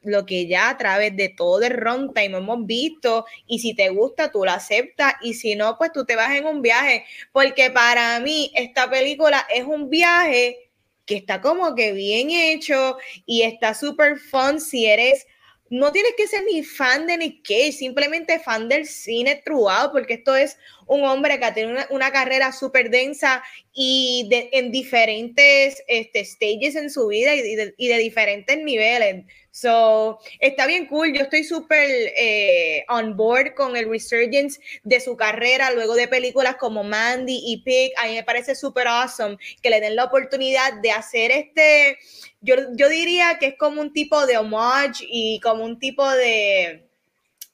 lo 0.08 0.26
que 0.26 0.46
ya 0.46 0.70
a 0.70 0.78
través 0.78 1.16
de 1.16 1.28
todo 1.28 1.62
el 1.62 1.70
runtime 1.70 2.38
hemos 2.38 2.66
visto 2.66 3.26
y 3.46 3.58
si 3.58 3.74
te 3.74 3.90
gusta 3.90 4.30
tú 4.30 4.44
lo 4.44 4.50
aceptas 4.50 5.14
y 5.22 5.34
si 5.34 5.54
no 5.54 5.76
pues 5.78 5.92
tú 5.92 6.04
te 6.04 6.16
vas 6.16 6.34
en 6.34 6.46
un 6.46 6.62
viaje. 6.62 7.04
Porque 7.32 7.70
para 7.70 8.18
mí 8.20 8.50
esta 8.54 8.88
película 8.90 9.46
es 9.54 9.64
un 9.64 9.90
viaje 9.90 10.70
que 11.06 11.16
está 11.16 11.40
como 11.40 11.74
que 11.74 11.92
bien 11.92 12.30
hecho 12.30 12.98
y 13.24 13.42
está 13.42 13.74
súper 13.74 14.18
fun 14.18 14.60
si 14.60 14.86
eres 14.86 15.26
no 15.70 15.92
tienes 15.92 16.12
que 16.16 16.26
ser 16.26 16.44
ni 16.44 16.62
fan 16.62 17.06
de 17.06 17.18
Nick 17.18 17.46
Cage, 17.46 17.72
simplemente 17.72 18.38
fan 18.38 18.68
del 18.68 18.86
cine 18.86 19.42
throughout, 19.44 19.92
porque 19.92 20.14
esto 20.14 20.34
es 20.34 20.56
un 20.88 21.04
hombre 21.04 21.38
que 21.38 21.44
ha 21.44 21.54
tenido 21.54 21.78
una, 21.90 22.10
carrera 22.10 22.52
súper 22.52 22.90
densa 22.90 23.42
y 23.72 24.26
de, 24.30 24.48
en 24.52 24.72
diferentes 24.72 25.82
este, 25.86 26.24
stages 26.24 26.74
en 26.74 26.90
su 26.90 27.06
vida 27.06 27.34
y 27.34 27.54
de, 27.54 27.74
y 27.76 27.88
de 27.88 27.98
diferentes 27.98 28.58
niveles. 28.58 29.24
So, 29.50 30.20
está 30.38 30.66
bien 30.66 30.86
cool. 30.86 31.12
Yo 31.12 31.22
estoy 31.22 31.42
súper 31.42 31.90
eh, 32.16 32.84
on 32.88 33.16
board 33.16 33.54
con 33.54 33.76
el 33.76 33.88
resurgence 33.88 34.60
de 34.84 35.00
su 35.00 35.16
carrera 35.16 35.72
luego 35.72 35.94
de 35.94 36.06
películas 36.06 36.56
como 36.56 36.84
Mandy 36.84 37.40
y 37.44 37.62
Pig. 37.62 37.92
A 37.96 38.06
mí 38.06 38.14
me 38.14 38.22
parece 38.22 38.54
súper 38.54 38.86
awesome 38.86 39.36
que 39.60 39.70
le 39.70 39.80
den 39.80 39.96
la 39.96 40.04
oportunidad 40.04 40.74
de 40.80 40.92
hacer 40.92 41.32
este. 41.32 41.98
Yo, 42.40 42.54
yo 42.76 42.88
diría 42.88 43.38
que 43.40 43.46
es 43.46 43.54
como 43.58 43.80
un 43.80 43.92
tipo 43.92 44.26
de 44.26 44.38
homage 44.38 45.04
y 45.08 45.40
como 45.40 45.64
un 45.64 45.80
tipo 45.80 46.08
de 46.08 46.87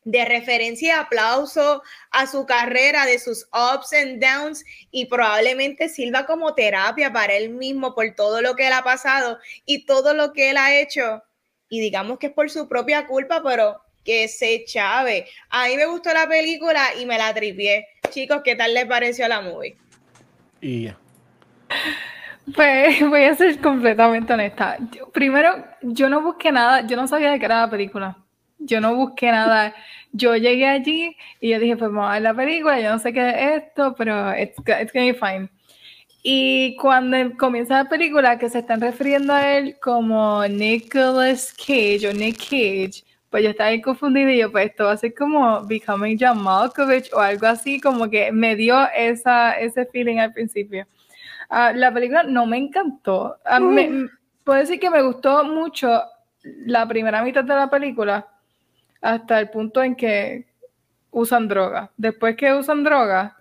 de 0.04 0.24
referencia 0.24 0.88
y 0.88 0.98
aplauso 0.98 1.82
a 2.10 2.26
su 2.26 2.46
carrera, 2.46 3.06
de 3.06 3.18
sus 3.18 3.46
ups 3.52 3.92
and 3.92 4.22
downs 4.22 4.64
y 4.90 5.06
probablemente 5.06 5.88
sirva 5.88 6.26
como 6.26 6.54
terapia 6.54 7.12
para 7.12 7.34
él 7.34 7.50
mismo 7.50 7.94
por 7.94 8.14
todo 8.14 8.42
lo 8.42 8.54
que 8.54 8.66
él 8.66 8.72
ha 8.72 8.82
pasado 8.82 9.38
y 9.64 9.86
todo 9.86 10.14
lo 10.14 10.32
que 10.32 10.50
él 10.50 10.56
ha 10.56 10.78
hecho 10.78 11.22
y 11.68 11.80
digamos 11.80 12.18
que 12.18 12.28
es 12.28 12.32
por 12.32 12.50
su 12.50 12.68
propia 12.68 13.06
culpa, 13.06 13.42
pero 13.42 13.80
que 14.04 14.28
se 14.28 14.64
chave. 14.64 15.26
A 15.50 15.66
mí 15.66 15.76
me 15.76 15.86
gustó 15.86 16.12
la 16.12 16.28
película 16.28 16.80
y 17.00 17.06
me 17.06 17.18
la 17.18 17.34
tripié. 17.34 17.86
Chicos, 18.10 18.42
¿qué 18.44 18.54
tal 18.54 18.74
les 18.74 18.84
pareció 18.84 19.26
la 19.26 19.40
movie? 19.40 19.76
Y 20.60 20.84
ya. 20.84 20.98
Pues 22.54 23.00
voy 23.08 23.24
a 23.24 23.34
ser 23.34 23.58
completamente 23.60 24.32
honesta. 24.32 24.76
primero, 25.12 25.64
yo 25.82 26.08
no 26.08 26.20
busqué 26.20 26.52
nada, 26.52 26.86
yo 26.86 26.96
no 26.96 27.08
sabía 27.08 27.32
de 27.32 27.38
qué 27.38 27.46
era 27.46 27.62
la 27.62 27.70
película. 27.70 28.23
Yo 28.58 28.80
no 28.80 28.94
busqué 28.94 29.30
nada. 29.30 29.74
Yo 30.12 30.36
llegué 30.36 30.66
allí 30.66 31.16
y 31.40 31.50
yo 31.50 31.58
dije, 31.58 31.76
pues 31.76 31.90
vamos 31.90 32.08
a 32.08 32.14
ver 32.14 32.22
la 32.22 32.34
película, 32.34 32.80
yo 32.80 32.90
no 32.90 32.98
sé 32.98 33.12
qué 33.12 33.28
es 33.28 33.62
esto, 33.64 33.94
pero 33.96 34.32
it's, 34.36 34.56
it's 34.58 34.92
gonna 34.92 35.06
be 35.06 35.14
fine. 35.14 35.48
Y 36.22 36.76
cuando 36.76 37.18
comienza 37.36 37.82
la 37.82 37.88
película, 37.88 38.38
que 38.38 38.48
se 38.48 38.60
están 38.60 38.80
refiriendo 38.80 39.34
a 39.34 39.58
él 39.58 39.76
como 39.78 40.46
Nicolas 40.48 41.52
Cage 41.52 42.08
o 42.08 42.14
Nick 42.14 42.38
Cage, 42.38 43.04
pues 43.28 43.42
yo 43.44 43.50
estaba 43.50 43.70
ahí 43.70 43.82
confundida 43.82 44.32
y 44.32 44.38
yo, 44.38 44.50
pues 44.50 44.70
esto 44.70 44.84
va 44.84 44.92
a 44.92 44.96
ser 44.96 45.12
como 45.12 45.66
Becoming 45.66 46.16
John 46.18 46.42
Malkovich 46.42 47.12
o 47.12 47.18
algo 47.18 47.46
así, 47.46 47.78
como 47.78 48.08
que 48.08 48.32
me 48.32 48.56
dio 48.56 48.88
esa, 48.96 49.52
ese 49.52 49.84
feeling 49.86 50.18
al 50.18 50.32
principio. 50.32 50.86
Uh, 51.50 51.76
la 51.76 51.92
película 51.92 52.22
no 52.22 52.46
me 52.46 52.56
encantó. 52.56 53.36
Uh, 53.44 54.06
puedo 54.44 54.60
decir 54.60 54.80
que 54.80 54.88
me 54.88 55.02
gustó 55.02 55.44
mucho 55.44 56.04
la 56.42 56.88
primera 56.88 57.22
mitad 57.22 57.44
de 57.44 57.54
la 57.54 57.68
película 57.68 58.26
hasta 59.04 59.38
el 59.38 59.50
punto 59.50 59.82
en 59.82 59.94
que 59.94 60.46
usan 61.10 61.46
droga. 61.46 61.92
Después 61.96 62.36
que 62.36 62.52
usan 62.54 62.84
droga, 62.84 63.36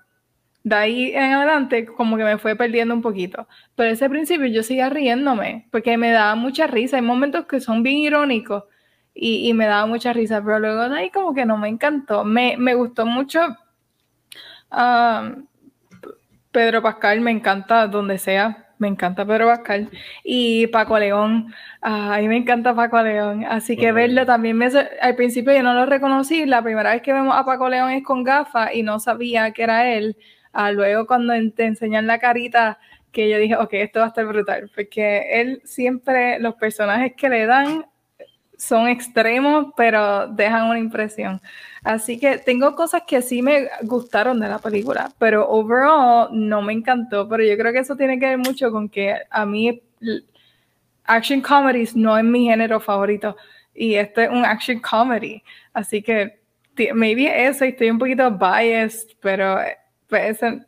de 0.64 0.76
ahí 0.76 1.12
en 1.14 1.34
adelante 1.34 1.86
como 1.86 2.18
que 2.18 2.24
me 2.24 2.38
fue 2.38 2.56
perdiendo 2.56 2.94
un 2.94 3.02
poquito. 3.02 3.48
Pero 3.76 3.90
ese 3.90 4.10
principio 4.10 4.48
yo 4.48 4.62
seguía 4.62 4.90
riéndome 4.90 5.68
porque 5.72 5.98
me 5.98 6.12
daba 6.12 6.36
mucha 6.36 6.68
risa. 6.68 6.98
Hay 6.98 7.02
momentos 7.02 7.46
que 7.46 7.62
son 7.62 7.82
bien 7.82 7.98
irónicos 7.98 8.66
y, 9.14 9.48
y 9.50 9.54
me 9.54 9.66
daba 9.66 9.86
mucha 9.86 10.14
risa, 10.14 10.44
pero 10.44 10.60
luego 10.60 10.90
de 10.90 10.98
ahí 11.00 11.10
como 11.12 11.34
que 11.34 11.46
no 11.46 11.58
me 11.58 11.70
encantó. 11.70 12.26
Me, 12.26 12.58
me 12.58 12.76
gustó 12.76 13.06
mucho 13.06 13.40
um, 14.72 15.46
Pedro 16.52 16.82
Pascal, 16.82 17.22
me 17.22 17.32
encanta 17.32 17.88
donde 17.88 18.18
sea. 18.18 18.63
Me 18.78 18.88
encanta 18.88 19.26
Pedro 19.26 19.48
Pascal 19.48 19.90
y 20.24 20.68
Paco 20.68 21.00
León. 21.00 21.54
a 21.82 22.18
mí 22.20 22.28
me 22.28 22.38
encanta 22.38 22.76
Paco 22.76 23.02
León. 23.02 23.46
Así 23.48 23.78
que 23.78 23.92
verlo 23.92 24.26
también 24.26 24.58
me. 24.58 24.68
Al 25.02 25.16
principio 25.16 25.54
yo 25.54 25.64
no 25.64 25.74
lo 25.74 25.86
reconocí. 25.86 26.46
La 26.46 26.62
primera 26.62 26.92
vez 26.92 27.02
que 27.02 27.14
vemos 27.14 27.36
a 27.36 27.46
Paco 27.46 27.70
León 27.70 27.92
es 27.92 28.04
con 28.04 28.24
gafas 28.24 28.74
y 28.74 28.84
no 28.84 29.00
sabía 29.00 29.52
que 29.52 29.64
era 29.64 29.94
él 29.94 30.18
luego 30.74 31.08
cuando 31.08 31.34
te 31.56 31.66
enseñan 31.66 32.08
la 32.08 32.20
carita, 32.20 32.80
que 33.12 33.30
yo 33.30 33.38
dije, 33.38 33.56
ok, 33.56 33.74
esto 33.74 34.00
va 34.00 34.06
a 34.06 34.08
estar 34.10 34.26
brutal, 34.26 34.72
porque 34.74 35.42
él 35.42 35.62
siempre, 35.66 36.40
los 36.40 36.56
personajes 36.56 37.14
que 37.16 37.30
le 37.30 37.46
dan 37.46 37.86
son 38.64 38.88
extremos, 38.88 39.74
pero 39.76 40.28
dejan 40.28 40.70
una 40.70 40.80
impresión. 40.80 41.42
Así 41.84 42.18
que 42.18 42.38
tengo 42.38 42.76
cosas 42.76 43.04
que 43.06 43.22
sí 43.22 43.42
me 43.42 43.68
gustaron 43.82 44.40
de 44.40 44.48
la 44.48 44.60
película, 44.60 45.12
pero 45.18 45.50
overall 45.50 46.30
no 46.32 46.62
me 46.62 46.72
encantó, 46.72 47.28
pero 47.28 47.44
yo 47.44 47.58
creo 47.58 47.74
que 47.74 47.80
eso 47.80 47.98
tiene 47.98 48.18
que 48.20 48.28
ver 48.28 48.38
mucho 48.38 48.72
con 48.72 48.88
que 48.88 49.16
a 49.30 49.46
mí 49.46 49.82
action 51.06 51.42
comedies 51.42 51.96
no 51.96 52.18
es 52.18 52.24
mi 52.24 52.46
género 52.46 52.80
favorito 52.80 53.36
y 53.74 53.96
este 53.96 54.26
es 54.26 54.30
un 54.30 54.46
action 54.46 54.80
comedy, 54.80 55.44
así 55.74 56.02
que 56.02 56.40
maybe 56.94 57.46
eso, 57.46 57.66
estoy 57.66 57.90
un 57.90 58.00
poquito 58.00 58.32
biased, 58.32 59.10
pero 59.20 59.58
pues 60.08 60.38
esa 60.38 60.50
es 60.50 60.62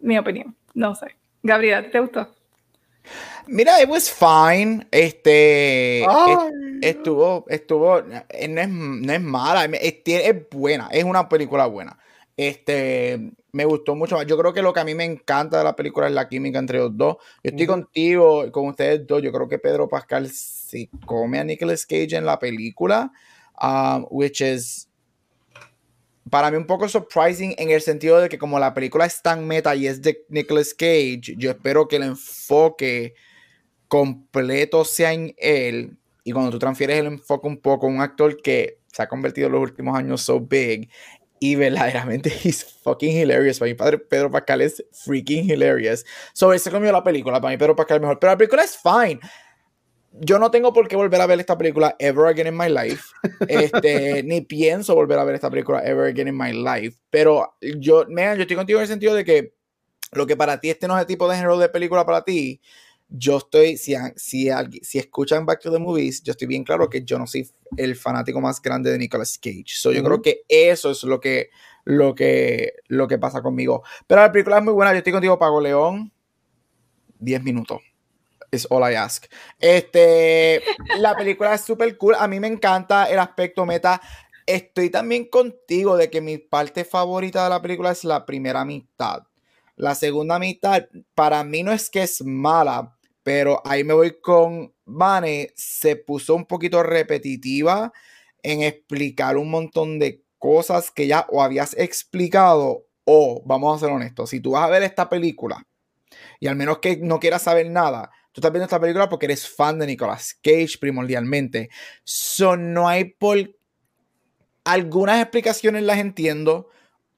mi 0.00 0.18
opinión. 0.18 0.54
No 0.74 0.94
sé. 0.94 1.16
Gabriela, 1.42 1.90
¿te 1.90 2.00
gustó? 2.00 2.37
Mira, 3.46 3.80
it 3.80 3.88
was 3.88 4.10
fine. 4.10 4.86
Este 4.90 6.04
Ay. 6.06 6.36
estuvo, 6.82 7.44
estuvo, 7.48 7.98
eh, 8.28 8.48
no 8.48 8.60
es, 8.60 8.68
no 8.68 9.12
es 9.12 9.20
mala, 9.20 9.64
es, 9.64 9.94
es 10.04 10.48
buena, 10.50 10.88
es 10.92 11.04
una 11.04 11.28
película 11.28 11.66
buena. 11.66 11.98
Este, 12.36 13.32
me 13.50 13.64
gustó 13.64 13.96
mucho 13.96 14.16
más. 14.16 14.26
Yo 14.26 14.38
creo 14.38 14.52
que 14.52 14.62
lo 14.62 14.72
que 14.72 14.80
a 14.80 14.84
mí 14.84 14.94
me 14.94 15.04
encanta 15.04 15.58
de 15.58 15.64
la 15.64 15.74
película 15.74 16.06
es 16.06 16.12
la 16.12 16.28
química 16.28 16.58
entre 16.58 16.78
los 16.78 16.96
dos. 16.96 17.16
Yo 17.42 17.50
estoy 17.50 17.66
Ujú. 17.66 17.72
contigo, 17.72 18.52
con 18.52 18.68
ustedes 18.68 19.06
dos. 19.06 19.22
Yo 19.22 19.32
creo 19.32 19.48
que 19.48 19.58
Pedro 19.58 19.88
Pascal 19.88 20.30
se 20.30 20.88
come 21.04 21.40
a 21.40 21.44
Nicolas 21.44 21.84
Cage 21.84 22.16
en 22.16 22.26
la 22.26 22.38
película, 22.38 23.10
um, 23.60 24.06
which 24.10 24.40
is 24.40 24.87
para 26.30 26.50
mí 26.50 26.56
un 26.56 26.66
poco 26.66 26.88
surprising 26.88 27.54
en 27.58 27.70
el 27.70 27.80
sentido 27.80 28.20
de 28.20 28.28
que 28.28 28.38
como 28.38 28.58
la 28.58 28.74
película 28.74 29.06
es 29.06 29.22
tan 29.22 29.46
meta 29.46 29.74
y 29.74 29.86
es 29.86 30.02
de 30.02 30.24
Nicolas 30.28 30.74
Cage, 30.74 31.34
yo 31.36 31.50
espero 31.50 31.88
que 31.88 31.96
el 31.96 32.02
enfoque 32.04 33.14
completo 33.88 34.84
sea 34.84 35.12
en 35.12 35.34
él 35.38 35.96
y 36.24 36.32
cuando 36.32 36.50
tú 36.50 36.58
transfieres 36.58 36.98
el 36.98 37.06
enfoque 37.06 37.48
un 37.48 37.58
poco 37.58 37.86
a 37.86 37.90
un 37.90 38.00
actor 38.00 38.40
que 38.42 38.78
se 38.92 39.02
ha 39.02 39.08
convertido 39.08 39.46
en 39.46 39.54
los 39.54 39.62
últimos 39.62 39.96
años 39.96 40.22
so 40.22 40.40
big 40.40 40.90
y 41.40 41.54
verdaderamente 41.54 42.30
he's 42.44 42.64
fucking 42.64 43.16
hilarious. 43.16 43.58
Para 43.58 43.70
mi 43.70 43.74
padre 43.74 43.98
Pedro 43.98 44.30
Pascal 44.30 44.60
es 44.60 44.84
freaking 44.92 45.50
hilarious. 45.50 46.04
So 46.32 46.52
eso 46.52 46.70
comió 46.70 46.92
la 46.92 47.02
película. 47.02 47.40
Para 47.40 47.52
mí 47.52 47.56
Pedro 47.56 47.76
Pascal 47.76 47.96
es 47.96 48.00
mejor. 48.02 48.18
Pero 48.18 48.32
la 48.32 48.38
película 48.38 48.62
es 48.62 48.76
fine. 48.76 49.20
Yo 50.12 50.38
no 50.38 50.50
tengo 50.50 50.72
por 50.72 50.88
qué 50.88 50.96
volver 50.96 51.20
a 51.20 51.26
ver 51.26 51.38
esta 51.38 51.56
película 51.56 51.94
ever 51.98 52.26
again 52.26 52.48
in 52.48 52.56
my 52.56 52.68
life. 52.68 53.12
Este, 53.48 54.22
ni 54.24 54.42
pienso 54.42 54.94
volver 54.94 55.18
a 55.18 55.24
ver 55.24 55.34
esta 55.34 55.48
película 55.48 55.80
ever 55.82 56.06
again 56.06 56.28
in 56.28 56.36
my 56.36 56.52
life. 56.52 56.98
Pero 57.10 57.56
yo, 57.78 58.04
man, 58.08 58.36
yo 58.36 58.42
estoy 58.42 58.56
contigo 58.56 58.78
en 58.78 58.82
el 58.82 58.88
sentido 58.88 59.14
de 59.14 59.24
que 59.24 59.54
lo 60.12 60.26
que 60.26 60.36
para 60.36 60.60
ti 60.60 60.70
este 60.70 60.88
no 60.88 60.96
es 60.96 61.02
el 61.02 61.06
tipo 61.06 61.28
de 61.28 61.36
género 61.36 61.58
de 61.58 61.68
película 61.68 62.04
para 62.04 62.24
ti, 62.24 62.60
yo 63.08 63.38
estoy, 63.38 63.76
si, 63.76 63.94
si, 64.16 64.50
si 64.82 64.98
escuchan 64.98 65.46
Back 65.46 65.60
to 65.60 65.72
the 65.72 65.78
Movies, 65.78 66.22
yo 66.22 66.32
estoy 66.32 66.46
bien 66.46 66.64
claro 66.64 66.90
que 66.90 67.02
yo 67.04 67.18
no 67.18 67.26
soy 67.26 67.48
el 67.76 67.96
fanático 67.96 68.40
más 68.40 68.60
grande 68.60 68.90
de 68.90 68.98
Nicolas 68.98 69.38
Cage. 69.38 69.64
So, 69.68 69.92
yo 69.92 70.00
Ujú. 70.00 70.08
creo 70.08 70.22
que 70.22 70.42
eso 70.48 70.90
es 70.90 71.02
lo 71.04 71.18
que, 71.18 71.48
lo 71.84 72.14
que, 72.14 72.74
lo 72.88 73.08
que 73.08 73.18
pasa 73.18 73.40
conmigo. 73.40 73.82
Pero 74.06 74.20
la 74.20 74.30
película 74.32 74.58
es 74.58 74.64
muy 74.64 74.74
buena. 74.74 74.92
Yo 74.92 74.98
estoy 74.98 75.12
contigo, 75.12 75.38
Pago 75.38 75.60
León. 75.60 76.12
10 77.18 77.42
minutos. 77.42 77.80
Es 78.50 78.66
all 78.70 78.90
I 78.90 78.94
ask. 78.94 79.26
Este, 79.58 80.62
la 80.98 81.14
película 81.16 81.54
es 81.54 81.62
súper 81.62 81.96
cool. 81.98 82.14
A 82.18 82.28
mí 82.28 82.40
me 82.40 82.46
encanta 82.46 83.04
el 83.04 83.18
aspecto 83.18 83.66
meta. 83.66 84.00
Estoy 84.46 84.90
también 84.90 85.26
contigo 85.26 85.96
de 85.96 86.08
que 86.08 86.20
mi 86.20 86.38
parte 86.38 86.84
favorita 86.84 87.44
de 87.44 87.50
la 87.50 87.60
película 87.60 87.90
es 87.90 88.04
la 88.04 88.24
primera 88.24 88.64
mitad. 88.64 89.24
La 89.76 89.94
segunda 89.94 90.38
mitad, 90.38 90.88
para 91.14 91.44
mí 91.44 91.62
no 91.62 91.72
es 91.72 91.90
que 91.90 92.02
es 92.02 92.24
mala, 92.24 92.96
pero 93.22 93.62
ahí 93.64 93.84
me 93.84 93.94
voy 93.94 94.18
con 94.20 94.72
Vane. 94.84 95.52
Se 95.54 95.96
puso 95.96 96.34
un 96.34 96.46
poquito 96.46 96.82
repetitiva 96.82 97.92
en 98.42 98.62
explicar 98.62 99.36
un 99.36 99.50
montón 99.50 99.98
de 99.98 100.22
cosas 100.38 100.90
que 100.90 101.06
ya 101.06 101.26
o 101.30 101.42
habías 101.42 101.76
explicado 101.76 102.86
o, 103.04 103.42
vamos 103.46 103.74
a 103.74 103.86
ser 103.86 103.94
honestos, 103.94 104.30
si 104.30 104.40
tú 104.40 104.50
vas 104.50 104.64
a 104.64 104.68
ver 104.68 104.82
esta 104.82 105.08
película 105.08 105.66
y 106.40 106.46
al 106.46 106.56
menos 106.56 106.78
que 106.78 106.98
no 106.98 107.18
quieras 107.18 107.42
saber 107.42 107.70
nada, 107.70 108.10
tú 108.38 108.40
estás 108.40 108.52
viendo 108.52 108.64
esta 108.64 108.80
película 108.80 109.08
porque 109.08 109.26
eres 109.26 109.48
fan 109.48 109.78
de 109.78 109.86
Nicolas 109.86 110.38
Cage 110.42 110.78
primordialmente. 110.80 111.70
So, 112.04 112.56
no 112.56 112.88
hay 112.88 113.04
por... 113.04 113.36
Algunas 114.64 115.20
explicaciones 115.22 115.82
las 115.82 115.98
entiendo, 115.98 116.68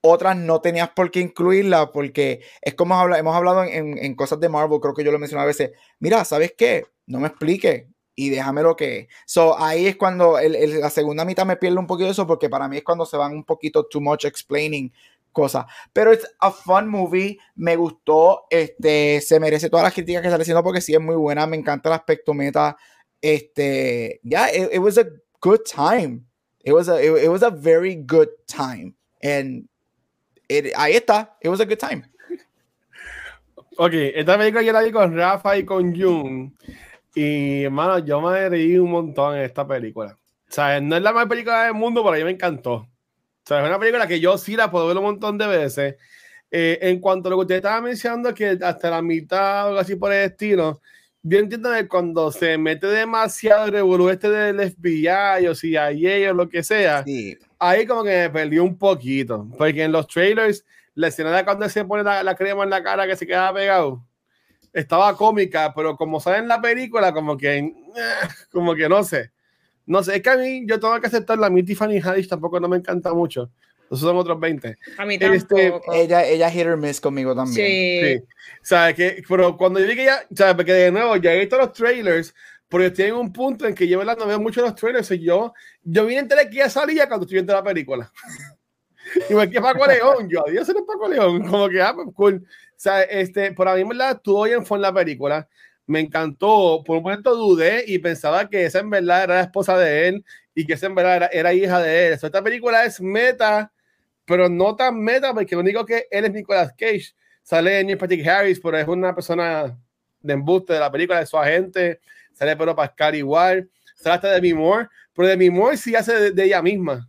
otras 0.03 0.37
no 0.37 0.61
tenías 0.61 0.91
por 0.91 1.11
qué 1.11 1.21
incluirlas 1.21 1.89
porque 1.93 2.43
es 2.63 2.75
como 2.75 2.95
hemos 3.15 3.35
hablado 3.35 3.65
en, 3.65 3.71
en- 3.73 3.99
en 3.99 4.15
cosas 4.15 4.39
de 4.39 4.49
Marvel, 4.49 4.79
creo 4.81 4.95
que 4.95 5.03
yo 5.05 5.11
lo 5.11 5.19
mencioné 5.19 5.43
a 5.43 5.47
veces. 5.47 5.73
Mira, 5.99 6.25
¿sabes 6.25 6.55
qué? 6.57 6.87
No 7.07 7.19
me 7.19 7.27
explique 7.29 7.89
y 8.15 8.31
déjame 8.31 8.63
lo 8.63 8.77
que. 8.77 9.09
So, 9.27 9.59
ahí 9.59 9.87
es 9.89 9.97
cuando 9.97 10.39
el- 10.39 10.55
el- 10.55 10.81
la 10.81 10.91
segunda 10.91 11.25
mitad 11.25 11.45
me 11.45 11.57
pierde 11.57 11.79
un 11.79 11.87
poquito 11.89 12.11
eso 12.11 12.27
porque 12.27 12.49
para 12.49 12.69
mí 12.69 12.77
es 12.77 12.85
cuando 12.85 13.05
se 13.05 13.17
van 13.17 13.33
un 13.33 13.45
poquito 13.45 13.85
too 13.85 14.01
much 14.01 14.27
explaining 14.27 14.93
cosas. 15.33 15.67
Pero 15.93 16.13
es 16.13 16.27
a 16.41 16.51
fun 16.51 16.89
movie, 16.89 17.39
me 17.57 17.77
gustó, 17.77 18.45
este, 18.51 19.21
se 19.21 19.41
merece 19.41 19.71
todas 19.71 19.85
las 19.85 19.95
críticas 19.95 20.23
que 20.23 20.29
está 20.29 20.41
haciendo 20.41 20.63
porque 20.63 20.81
sí 20.81 20.95
es 20.95 21.01
muy 21.01 21.17
buena, 21.17 21.47
me 21.47 21.57
encanta 21.57 21.89
el 21.89 21.95
aspecto 21.95 22.35
meta. 22.35 22.77
Este, 23.21 24.21
yeah, 24.23 24.49
it, 24.55 24.71
it 24.75 24.79
was 24.81 24.99
a 24.99 25.05
good 25.41 25.61
time. 25.65 26.23
It 26.63 26.73
was 26.73 26.89
a, 26.89 27.03
it, 27.03 27.25
it 27.25 27.29
was 27.29 27.43
a 27.43 27.51
very 27.51 27.95
good 27.97 28.29
time. 28.47 28.95
And 29.23 29.69
it- 30.49 30.73
ahí 30.77 30.95
está, 30.97 31.37
it 31.41 31.49
was 31.49 31.61
a 31.61 31.65
good 31.65 31.79
time. 31.79 32.05
Ok, 33.77 33.93
esta 33.95 34.37
película 34.37 34.63
yo 34.63 34.73
la 34.73 34.83
vi 34.83 34.91
con 34.93 35.17
Rafa 35.17 35.57
y 35.57 35.65
con 35.65 35.95
Jun. 35.99 36.55
Y, 37.15 37.65
hermano, 37.65 37.99
yo 38.01 38.21
me 38.21 38.49
reí 38.49 38.77
un 38.79 38.91
montón 38.91 39.37
en 39.37 39.43
esta 39.45 39.67
película. 39.67 40.17
O 40.49 40.53
sea, 40.53 40.81
no 40.81 40.97
es 40.97 41.03
la 41.03 41.13
mejor 41.13 41.29
película 41.29 41.65
del 41.65 41.75
mundo, 41.75 42.03
pero 42.03 42.15
a 42.15 42.19
mí 42.19 42.25
me 42.25 42.31
encantó. 42.33 42.89
Sea, 43.51 43.63
es 43.63 43.67
una 43.69 43.81
película 43.81 44.07
que 44.07 44.21
yo 44.21 44.39
sí 44.39 44.55
la 44.55 44.71
puedo 44.71 44.87
ver 44.87 44.97
un 44.97 45.03
montón 45.03 45.37
de 45.37 45.47
veces. 45.49 45.97
Eh, 46.53 46.79
en 46.83 47.01
cuanto 47.01 47.29
a 47.29 47.31
lo 47.31 47.37
que 47.39 47.41
usted 47.43 47.57
estaba 47.57 47.81
mencionando, 47.81 48.33
que 48.33 48.57
hasta 48.63 48.91
la 48.91 49.03
mitad 49.03 49.65
o 49.65 49.69
algo 49.71 49.81
así 49.81 49.97
por 49.97 50.13
el 50.13 50.31
estilo, 50.31 50.81
yo 51.23 51.39
entiendo 51.41 51.73
que 51.73 51.89
cuando 51.89 52.31
se 52.31 52.57
mete 52.59 52.87
demasiado 52.87 53.67
el 53.67 53.73
revolú 53.73 54.09
este 54.09 54.31
del 54.31 54.61
FBI 54.61 55.49
o 55.49 55.55
CIA 55.57 56.31
o 56.31 56.35
lo 56.35 56.49
que 56.49 56.63
sea, 56.63 57.03
Sí. 57.05 57.37
ahí 57.59 57.87
como 57.87 58.05
que 58.05 58.11
me 58.11 58.31
perdí 58.31 58.59
un 58.61 58.79
poquito, 58.79 59.49
porque 59.59 59.83
en 59.83 59.91
los 59.93 60.07
trailers, 60.07 60.65
la 60.95 61.09
escena 61.09 61.37
de 61.37 61.45
cuando 61.45 61.69
se 61.69 61.85
pone 61.85 62.05
la, 62.05 62.23
la 62.23 62.37
crema 62.37 62.63
en 62.63 62.71
la 62.71 62.83
cara 62.85 63.05
que 63.07 63.17
se 63.17 63.27
queda 63.27 63.53
pegado, 63.53 64.05
estaba 64.73 65.17
cómica, 65.17 65.73
pero 65.75 65.97
como 65.97 66.21
sale 66.21 66.39
en 66.39 66.47
la 66.49 66.61
película, 66.61 67.13
como 67.13 67.37
que, 67.37 67.75
como 68.53 68.77
que 68.77 68.89
no 68.89 69.03
sé, 69.03 69.33
no 69.91 70.03
sé, 70.05 70.17
es 70.17 70.23
que 70.23 70.31
a 70.31 70.37
mí 70.37 70.65
yo 70.67 70.79
tengo 70.79 71.01
que 71.01 71.07
aceptar 71.09 71.39
la 71.39 71.51
mi 71.51 71.65
Tiffany 71.65 72.01
Haddish 72.01 72.29
tampoco 72.29 72.61
no 72.61 72.69
me 72.69 72.77
encanta 72.77 73.13
mucho, 73.13 73.51
esos 73.87 74.01
son 74.01 74.17
otros 74.17 74.39
20. 74.39 74.79
A 74.99 75.05
mí 75.05 75.19
Este. 75.21 75.73
Ella, 75.93 76.25
ella 76.25 76.49
hit 76.49 76.67
or 76.67 76.77
miss 76.77 77.01
conmigo 77.01 77.35
también. 77.35 77.67
sí. 77.67 78.01
Sí. 78.01 78.25
O 78.63 78.65
sea, 78.65 78.95
que, 78.95 79.23
pero 79.29 79.57
cuando 79.57 79.81
yo 79.81 79.87
vi 79.87 79.97
que 79.97 80.05
ya, 80.05 80.23
o 80.31 80.37
sea, 80.37 80.55
porque 80.55 80.73
de 80.73 80.93
nuevo, 80.93 81.17
ya 81.17 81.35
he 81.35 81.41
visto 81.41 81.57
los 81.57 81.73
trailers, 81.73 82.33
pero 82.69 82.85
estoy 82.85 83.07
en 83.07 83.15
un 83.15 83.33
punto 83.33 83.67
en 83.67 83.75
que 83.75 83.89
yo, 83.89 83.99
¿verdad? 83.99 84.17
No 84.17 84.27
veo 84.27 84.39
mucho 84.39 84.61
los 84.61 84.77
trailers, 84.77 85.11
y 85.11 85.19
yo, 85.19 85.53
yo 85.83 86.07
vine 86.07 86.19
a 86.19 86.23
enterar 86.23 86.49
que 86.49 86.57
ya 86.59 86.71
salía 86.71 87.09
cuando 87.09 87.25
estoy 87.25 87.37
viendo 87.37 87.53
la 87.53 87.65
película. 87.65 88.13
y 89.29 89.35
me 89.35 89.51
quedé 89.51 89.61
Paco 89.61 89.87
León, 89.87 90.29
yo, 90.29 90.47
adiós, 90.47 90.69
eres 90.69 90.83
Paco 90.87 91.09
León, 91.09 91.49
como 91.49 91.69
que, 91.69 91.83
ah, 91.83 91.95
pues 91.95 92.09
cool. 92.15 92.45
O 92.45 92.73
sea, 92.77 93.03
este, 93.03 93.53
por 93.53 93.67
a 93.67 93.75
mí, 93.75 93.83
¿verdad? 93.83 94.13
Estuvo 94.13 94.45
bien 94.45 94.65
fue 94.65 94.79
en 94.79 94.83
la 94.83 94.95
película, 94.95 95.49
me 95.91 96.01
encantó, 96.01 96.83
por 96.87 96.99
un 96.99 97.03
momento 97.03 97.35
dudé 97.35 97.85
y 97.87 97.99
pensaba 97.99 98.49
que 98.49 98.65
esa 98.65 98.79
en 98.79 98.91
verdad 98.91 99.25
era 99.25 99.35
la 99.37 99.41
esposa 99.43 99.77
de 99.77 100.09
él 100.09 100.25
y 100.55 100.65
que 100.67 100.75
esa 100.75 100.87
en 100.87 100.95
verdad 100.95 101.17
era, 101.17 101.27
era 101.29 101.53
hija 101.55 101.81
de 101.81 102.09
él. 102.09 102.19
So, 102.19 102.27
esta 102.27 102.43
película 102.43 102.85
es 102.85 103.01
meta, 103.01 103.73
pero 104.25 104.49
no 104.49 104.77
tan 104.77 104.99
meta, 105.01 105.35
porque 105.35 105.55
lo 105.55 105.61
único 105.63 105.85
que 105.85 106.07
él 106.11 106.25
es 106.27 106.33
Nicolas 106.33 106.73
Cage. 106.79 107.13
Sale 107.43 107.83
Neil 107.83 107.99
Patrick 107.99 108.27
Harris, 108.27 108.61
pero 108.61 108.79
es 108.79 108.87
una 108.87 109.15
persona 109.15 109.77
de 110.21 110.33
embuste 110.33 110.75
de 110.75 110.79
la 110.81 110.91
película, 110.93 111.19
de 111.21 111.27
su 111.27 111.37
agente. 111.37 112.01
Sale 112.33 112.57
Pedro 112.57 112.77
Pascal 112.77 113.15
igual. 113.17 113.69
Sale 113.97 114.15
hasta 114.15 114.31
Demi 114.33 114.55
Moore, 114.55 114.87
pero 115.13 115.27
Demi 115.29 115.51
Moore 115.51 115.77
sí 115.77 115.95
hace 115.97 116.15
de, 116.15 116.31
de 116.31 116.45
ella 116.45 116.63
misma. 116.63 117.09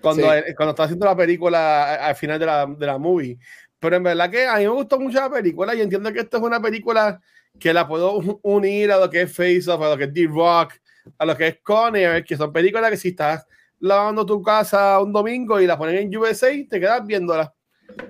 Cuando, 0.00 0.22
Sí. 0.24 0.28
él- 0.46 0.54
cuando 0.56 0.70
está 0.70 0.84
haciendo 0.84 1.06
la 1.06 1.16
película 1.16 1.94
al 1.94 2.14
final 2.16 2.38
de 2.38 2.46
la, 2.46 2.66
de 2.66 2.86
la 2.86 2.98
movie. 2.98 3.38
Pero 3.86 3.98
en 3.98 4.02
verdad 4.02 4.28
que 4.28 4.44
a 4.48 4.56
mí 4.56 4.64
me 4.64 4.70
gustó 4.70 4.98
mucho 4.98 5.20
la 5.20 5.30
película 5.30 5.72
y 5.72 5.80
entiendo 5.80 6.12
que 6.12 6.18
esto 6.18 6.38
es 6.38 6.42
una 6.42 6.60
película 6.60 7.20
que 7.56 7.72
la 7.72 7.86
puedo 7.86 8.16
unir 8.42 8.90
a 8.90 8.98
lo 8.98 9.08
que 9.08 9.22
es 9.22 9.32
Face 9.32 9.70
Off, 9.70 9.80
a 9.80 9.90
lo 9.90 9.96
que 9.96 10.04
es 10.04 10.12
D-Rock, 10.12 10.72
a 11.16 11.24
lo 11.24 11.36
que 11.36 11.46
es 11.46 11.58
Con 11.62 11.94
Air, 11.94 12.24
que 12.24 12.36
son 12.36 12.52
películas 12.52 12.90
que 12.90 12.96
si 12.96 13.10
estás 13.10 13.46
lavando 13.78 14.26
tu 14.26 14.42
casa 14.42 15.00
un 15.00 15.12
domingo 15.12 15.60
y 15.60 15.68
la 15.68 15.78
ponen 15.78 15.98
en 15.98 16.16
USA, 16.16 16.48
te 16.68 16.80
quedas 16.80 17.06
viéndola. 17.06 17.54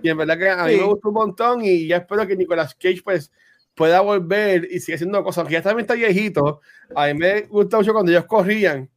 Y 0.03 0.09
en 0.09 0.17
verdad 0.17 0.39
que 0.39 0.49
a 0.49 0.65
mí 0.65 0.73
Sí. 0.73 0.79
me 0.79 0.85
gustó 0.87 1.09
un 1.09 1.15
montón 1.15 1.63
y 1.63 1.87
ya 1.89 1.99
espero 1.99 2.27
que 2.27 2.37
Nicolas 2.37 2.75
Cage 2.75 3.03
pues 3.05 3.31
pueda 3.75 4.01
volver 4.01 4.67
y 4.71 4.81
siga 4.81 4.95
haciendo 4.97 5.23
cosas, 5.23 5.41
aunque 5.41 5.53
ya 5.53 5.63
también 5.63 5.83
está 5.83 5.93
viejito. 5.93 6.63
A 6.95 7.09
mí 7.09 7.15
me 7.15 7.43
gusta 7.43 7.77
mucho 7.77 7.93
cuando 7.93 8.11
ellos 8.11 8.25
corrían, 8.25 8.89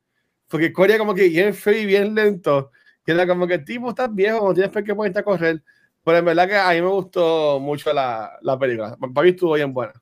porque 0.47 0.71
corría 0.71 0.97
como 0.97 1.13
que 1.13 1.27
bien 1.27 1.53
feo 1.53 1.73
y 1.77 1.85
bien 1.85 2.15
lento. 2.15 2.71
Que 3.03 3.11
era 3.11 3.27
como 3.27 3.47
que 3.47 3.59
tipo, 3.59 3.89
estás 3.89 4.15
viejo, 4.15 4.47
no 4.47 4.53
tienes 4.53 4.71
por 4.71 4.81
qué 4.81 4.95
ponerte 4.95 5.19
a 5.19 5.23
correr. 5.23 5.61
Pero 6.03 6.17
en 6.17 6.25
verdad 6.25 6.47
que 6.47 6.55
a 6.55 6.69
mí 6.71 6.81
me 6.81 6.87
gustó 6.87 7.59
mucho 7.59 7.93
la, 7.93 8.37
la 8.41 8.57
película. 8.57 8.97
Para 8.97 9.23
mí 9.23 9.29
estuvo 9.29 9.53
bien 9.53 9.73
buena. 9.73 9.93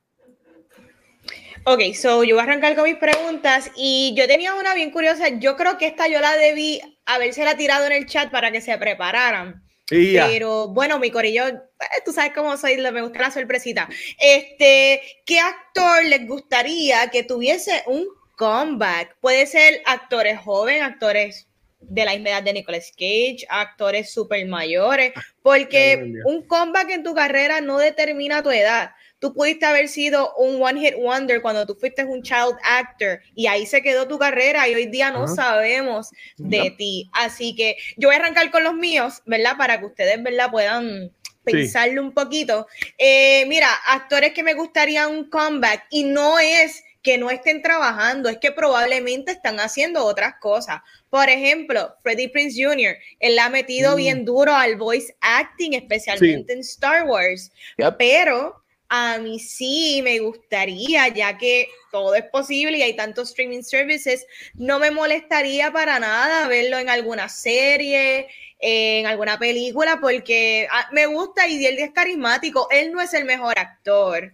Ok, 1.64 1.92
so 1.94 2.24
yo 2.24 2.36
voy 2.36 2.40
a 2.40 2.44
arrancar 2.44 2.74
con 2.74 2.84
mis 2.84 2.96
preguntas 2.96 3.70
y 3.76 4.14
yo 4.16 4.26
tenía 4.26 4.54
una 4.54 4.74
bien 4.74 4.90
curiosa. 4.90 5.28
Yo 5.28 5.56
creo 5.56 5.76
que 5.76 5.86
esta 5.86 6.08
yo 6.08 6.20
la 6.20 6.36
debí 6.36 6.80
habérsela 7.04 7.56
tirado 7.56 7.86
en 7.86 7.92
el 7.92 8.06
chat 8.06 8.30
para 8.30 8.50
que 8.50 8.60
se 8.60 8.76
prepararan. 8.78 9.62
Ya. 9.90 10.26
Pero 10.26 10.68
bueno, 10.68 10.98
mi 10.98 11.10
corillo, 11.10 11.46
eh, 11.46 11.58
tú 12.04 12.12
sabes 12.12 12.32
cómo 12.34 12.56
soy, 12.56 12.76
me 12.76 13.02
gusta 13.02 13.20
la 13.20 13.30
sorpresita. 13.30 13.88
Este, 14.18 15.00
¿qué 15.24 15.40
actor 15.40 16.04
les 16.04 16.26
gustaría 16.26 17.08
que 17.10 17.22
tuviese 17.22 17.82
un 17.86 18.06
comeback? 18.36 19.16
Puede 19.20 19.46
ser 19.46 19.82
actores 19.86 20.38
jóvenes, 20.40 20.82
actores 20.82 21.47
de 21.80 22.04
la 22.04 22.12
misma 22.12 22.30
edad 22.30 22.42
de 22.42 22.52
Nicolas 22.52 22.90
Cage, 22.92 23.46
actores 23.48 24.10
super 24.10 24.44
mayores, 24.46 25.12
porque 25.42 26.12
un 26.24 26.46
comeback 26.46 26.90
en 26.90 27.02
tu 27.02 27.14
carrera 27.14 27.60
no 27.60 27.78
determina 27.78 28.42
tu 28.42 28.50
edad. 28.50 28.90
Tú 29.20 29.34
pudiste 29.34 29.66
haber 29.66 29.88
sido 29.88 30.34
un 30.36 30.62
one 30.62 30.80
hit 30.80 30.94
wonder 30.96 31.42
cuando 31.42 31.66
tú 31.66 31.74
fuiste 31.74 32.04
un 32.04 32.22
child 32.22 32.56
actor 32.62 33.20
y 33.34 33.48
ahí 33.48 33.66
se 33.66 33.82
quedó 33.82 34.06
tu 34.06 34.18
carrera 34.18 34.68
y 34.68 34.74
hoy 34.74 34.86
día 34.86 35.10
no 35.10 35.26
sabemos 35.26 36.10
de 36.36 36.70
ti. 36.78 37.10
Así 37.12 37.56
que 37.56 37.76
yo 37.96 38.08
voy 38.08 38.16
a 38.16 38.20
arrancar 38.20 38.50
con 38.50 38.62
los 38.62 38.74
míos, 38.74 39.22
¿verdad? 39.26 39.56
Para 39.56 39.80
que 39.80 39.86
ustedes, 39.86 40.22
¿verdad? 40.22 40.50
Puedan 40.52 41.12
pensarlo 41.42 42.02
un 42.02 42.12
poquito. 42.12 42.68
Eh, 42.96 43.44
mira, 43.46 43.68
actores 43.86 44.32
que 44.32 44.44
me 44.44 44.54
gustaría 44.54 45.08
un 45.08 45.28
comeback 45.28 45.86
y 45.90 46.04
no 46.04 46.38
es 46.38 46.84
que 47.02 47.18
no 47.18 47.30
estén 47.30 47.62
trabajando, 47.62 48.28
es 48.28 48.38
que 48.38 48.52
probablemente 48.52 49.32
están 49.32 49.60
haciendo 49.60 50.04
otras 50.04 50.34
cosas. 50.40 50.80
Por 51.10 51.28
ejemplo, 51.28 51.94
Freddie 52.02 52.28
Prince 52.28 52.62
Jr., 52.62 52.96
él 53.20 53.38
ha 53.38 53.48
metido 53.48 53.92
mm. 53.92 53.96
bien 53.96 54.24
duro 54.24 54.54
al 54.54 54.76
voice 54.76 55.14
acting, 55.20 55.74
especialmente 55.74 56.52
en 56.52 56.60
Star 56.60 57.04
Wars. 57.06 57.50
Pero 57.98 58.62
a 58.88 59.18
mí 59.18 59.38
sí 59.38 60.00
me 60.02 60.18
gustaría, 60.18 61.08
ya 61.08 61.36
que 61.36 61.68
todo 61.92 62.14
es 62.14 62.24
posible 62.24 62.78
y 62.78 62.82
hay 62.82 62.96
tantos 62.96 63.30
streaming 63.30 63.62
services, 63.62 64.26
no 64.54 64.78
me 64.78 64.90
molestaría 64.90 65.70
para 65.70 65.98
nada 65.98 66.48
verlo 66.48 66.78
en 66.78 66.88
alguna 66.88 67.28
serie, 67.28 68.28
en 68.58 69.06
alguna 69.06 69.38
película, 69.38 69.98
porque 70.00 70.66
ah, 70.70 70.88
me 70.92 71.06
gusta 71.06 71.46
y 71.48 71.64
él 71.64 71.78
es 71.78 71.90
carismático. 71.92 72.68
Él 72.70 72.92
no 72.92 73.00
es 73.00 73.14
el 73.14 73.24
mejor 73.24 73.58
actor, 73.58 74.32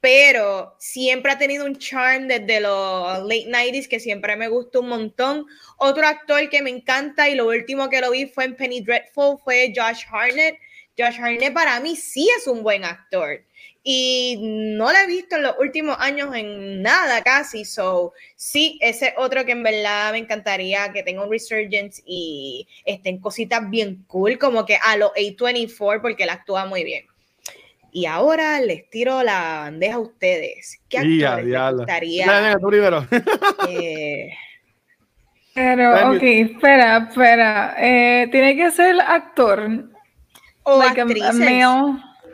pero 0.00 0.76
siempre 0.78 1.32
ha 1.32 1.38
tenido 1.38 1.64
un 1.64 1.78
charm 1.78 2.28
desde 2.28 2.60
los 2.60 3.22
late 3.22 3.46
90s 3.48 3.88
que 3.88 4.00
siempre 4.00 4.36
me 4.36 4.48
gustó 4.48 4.80
un 4.80 4.88
montón. 4.88 5.46
Otro 5.78 6.06
actor 6.06 6.48
que 6.48 6.62
me 6.62 6.70
encanta 6.70 7.28
y 7.28 7.34
lo 7.34 7.48
último 7.48 7.88
que 7.88 8.00
lo 8.00 8.10
vi 8.10 8.26
fue 8.26 8.44
en 8.44 8.56
Penny 8.56 8.80
Dreadful 8.80 9.38
fue 9.42 9.72
Josh 9.74 10.04
Harnett. 10.10 10.58
Josh 10.98 11.20
Harnett 11.20 11.52
para 11.52 11.80
mí 11.80 11.96
sí 11.96 12.28
es 12.38 12.46
un 12.46 12.62
buen 12.62 12.84
actor 12.84 13.40
y 13.88 14.36
no 14.40 14.90
la 14.90 15.04
he 15.04 15.06
visto 15.06 15.36
en 15.36 15.44
los 15.44 15.54
últimos 15.60 15.96
años 16.00 16.34
en 16.34 16.82
nada 16.82 17.22
casi, 17.22 17.64
so 17.64 18.14
sí, 18.34 18.80
ese 18.82 19.14
otro 19.16 19.44
que 19.44 19.52
en 19.52 19.62
verdad 19.62 20.10
me 20.10 20.18
encantaría 20.18 20.92
que 20.92 21.04
tenga 21.04 21.22
un 21.22 21.30
resurgence 21.30 22.02
y 22.04 22.66
estén 22.84 23.20
cositas 23.20 23.70
bien 23.70 24.04
cool, 24.08 24.38
como 24.38 24.66
que 24.66 24.76
a 24.82 24.96
los 24.96 25.12
A24 25.12 26.02
porque 26.02 26.24
él 26.24 26.30
actúa 26.30 26.66
muy 26.66 26.82
bien. 26.82 27.06
Y 27.96 28.04
ahora 28.04 28.60
les 28.60 28.90
tiro 28.90 29.22
la 29.22 29.60
bandeja 29.62 29.94
a 29.94 30.00
ustedes. 30.00 30.82
¿Qué 30.86 30.98
actores 30.98 31.46
les 31.46 31.72
gustaría? 31.72 32.26
Eh, 33.70 34.28
Pero, 35.54 36.10
ok, 36.10 36.22
espera, 36.22 37.08
espera. 37.08 37.74
Eh, 37.78 38.28
tiene 38.30 38.54
que 38.54 38.70
ser 38.70 39.00
actor. 39.00 39.88
O 40.64 40.78
actrices. 40.82 41.62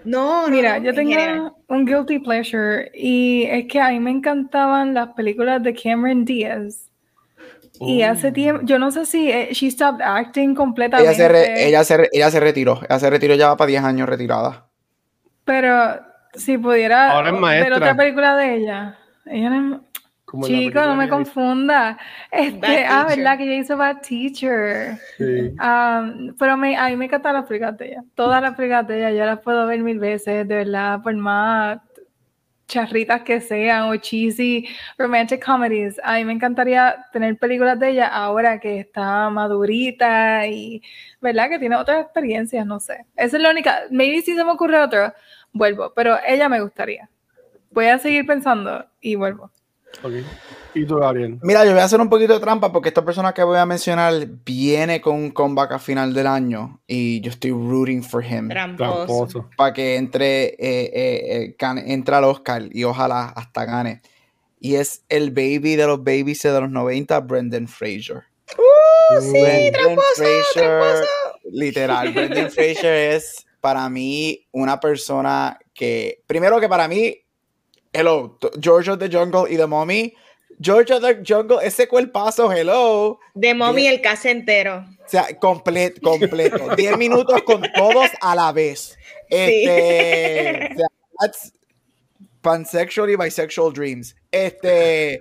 No, 0.05 0.49
Mira, 0.49 0.79
yo 0.79 0.93
tengo 0.95 1.57
un 1.69 1.85
guilty 1.85 2.19
pleasure 2.19 2.91
y 2.93 3.45
es 3.45 3.69
que 3.69 3.81
a 3.81 3.91
mí 3.91 4.01
me 4.01 4.11
encantaban 4.11 4.95
las 4.95 5.11
películas 5.11 5.63
de 5.63 5.75
Cameron 5.75 6.25
Diaz. 6.25 6.91
Y 7.79 8.03
hace 8.03 8.31
oh. 8.31 8.33
tiempo, 8.33 8.63
yo 8.65 8.81
no 8.81 8.91
sé 8.91 9.07
si 9.07 9.31
eh, 9.31 9.51
she 9.53 9.71
stopped 9.71 10.05
acting 10.05 10.57
completamente. 10.57 11.15
Ella 11.15 11.29
se, 11.31 11.69
ella 11.69 11.85
se, 11.85 12.09
ella 12.11 12.31
se 12.33 12.41
retiró, 12.41 12.81
ella 12.83 12.99
se 12.99 13.11
retiró 13.11 13.37
ya 13.37 13.47
va 13.51 13.57
para 13.57 13.69
10 13.69 13.85
años 13.85 14.09
retirada. 14.09 14.72
Pero 15.45 16.01
si 16.35 16.59
pudiera 16.59 17.23
ver 17.23 17.73
otra 17.73 17.97
película 17.97 18.37
de 18.37 18.55
ella. 18.57 18.99
Ella 19.27 19.51
no 19.51 19.77
es, 19.77 19.81
Chico, 20.47 20.81
no 20.81 20.97
me 20.97 21.09
confunda. 21.09 21.99
Este, 22.31 22.87
ah, 22.87 23.05
¿verdad? 23.09 23.37
Que 23.37 23.45
ella 23.45 23.57
hizo 23.57 23.77
Bad 23.77 23.99
Teacher. 24.01 24.97
Sí. 25.19 25.51
Um, 25.51 26.35
pero 26.39 26.57
me, 26.57 26.77
a 26.77 26.89
mí 26.89 26.97
me 26.97 27.05
encanta 27.05 27.33
la 27.33 27.47
películas 27.47 27.77
de 27.77 27.89
ella. 27.89 28.05
Todas 28.15 28.41
las 28.41 28.55
películas 28.55 28.87
de 28.87 28.99
ella, 28.99 29.11
yo 29.11 29.27
las 29.27 29.41
puedo 29.41 29.67
ver 29.67 29.81
mil 29.81 29.99
veces, 29.99 30.49
de 30.49 30.57
verdad, 30.57 31.03
por 31.03 31.15
más 31.15 31.81
charritas 32.67 33.21
que 33.23 33.41
sean 33.41 33.91
o 33.91 33.97
cheesy 33.97 34.67
romantic 34.97 35.45
comedies. 35.45 36.01
A 36.03 36.15
mí 36.15 36.25
me 36.25 36.33
encantaría 36.33 37.05
tener 37.13 37.37
películas 37.37 37.79
de 37.79 37.91
ella 37.91 38.09
ahora 38.09 38.59
que 38.59 38.81
está 38.81 39.29
madurita 39.29 40.47
y, 40.47 40.83
¿verdad? 41.23 41.49
Que 41.49 41.59
tiene 41.59 41.77
otras 41.77 42.03
experiencias, 42.03 42.67
no 42.67 42.81
sé. 42.81 43.07
Esa 43.17 43.37
es 43.37 43.43
la 43.43 43.51
única. 43.51 43.83
Maybe 43.91 44.21
si 44.21 44.35
se 44.35 44.45
me 44.45 44.51
ocurre 44.51 44.79
otro, 44.79 45.15
vuelvo, 45.53 45.93
pero 45.95 46.19
ella 46.27 46.49
me 46.49 46.61
gustaría. 46.61 47.09
Voy 47.71 47.87
a 47.87 47.99
seguir 47.99 48.27
pensando 48.27 48.85
y 49.01 49.15
vuelvo. 49.15 49.51
¿Y 50.75 50.87
tú, 50.87 50.97
Gabriel? 50.97 51.39
Mira, 51.43 51.65
yo 51.65 51.73
voy 51.73 51.81
a 51.81 51.85
hacer 51.85 52.01
un 52.01 52.09
poquito 52.09 52.35
de 52.35 52.41
trampa 52.41 52.73
porque 52.73 52.89
esta 52.89 53.05
persona 53.05 53.33
que 53.33 53.43
voy 53.43 53.59
a 53.59 53.67
mencionar 53.67 54.27
viene 54.45 55.01
con 55.01 55.17
un 55.17 55.31
comeback 55.31 55.73
a 55.73 55.79
final 55.79 56.15
del 56.15 56.27
año 56.27 56.81
y 56.87 57.21
yo 57.21 57.31
estoy 57.31 57.51
rooting 57.51 58.03
for 58.03 58.25
him. 58.25 58.49
Tramposo. 58.49 59.51
Para 59.57 59.73
que 59.73 59.97
entre, 59.97 60.45
eh, 60.45 60.57
eh, 60.59 61.55
eh 61.61 61.83
entre 61.87 62.15
al 62.17 62.25
Oscar 62.25 62.63
y 62.71 62.85
ojalá 62.85 63.27
hasta 63.37 63.65
gane. 63.65 64.03
Y 64.61 64.77
es 64.77 65.05
el 65.09 65.31
baby 65.31 65.77
de 65.77 65.87
los 65.87 65.99
babies 65.99 66.43
de 66.43 66.61
los 66.61 66.71
90, 66.71 67.21
Brendan 67.21 67.69
Fraser. 67.69 68.25
¡Uh, 69.11 69.21
sí! 69.21 69.71
Tramposo, 69.73 70.25
tramposo. 70.55 71.05
Literal, 71.51 72.13
Brendan 72.15 72.51
Fraser 72.51 73.15
es 73.15 73.47
para 73.61 73.89
mí 73.89 74.47
una 74.53 74.81
persona 74.81 75.59
que, 75.75 76.23
primero 76.27 76.61
que 76.61 76.69
para 76.69 76.89
mí, 76.89 77.17
hello, 77.93 78.39
George 78.61 78.91
of 78.91 78.99
the 78.99 79.09
Jungle 79.09 79.53
y 79.53 79.57
The 79.57 79.67
Mommy. 79.67 80.15
George 80.61 80.93
of 80.93 81.03
the 81.03 81.23
Jungle, 81.27 81.59
ese 81.63 81.89
cuerpazo, 81.89 82.53
hello. 82.53 83.19
The 83.41 83.55
Mommy, 83.55 83.87
el 83.87 84.01
caso 84.01 84.29
entero. 84.29 84.85
O 85.05 85.09
sea, 85.09 85.27
completo, 85.39 86.01
completo. 86.19 86.77
10 86.77 86.97
minutos 86.97 87.43
con 87.43 87.63
todos 87.75 88.11
a 88.21 88.35
la 88.35 88.53
vez. 88.53 88.97
Este, 89.29 90.69
sí. 90.69 90.75
o 90.75 90.77
sea, 90.77 90.87
that's 91.19 91.53
pansexual 92.43 93.11
y 93.11 93.17
bisexual 93.17 93.73
dreams. 93.73 94.15
Este, 94.31 95.21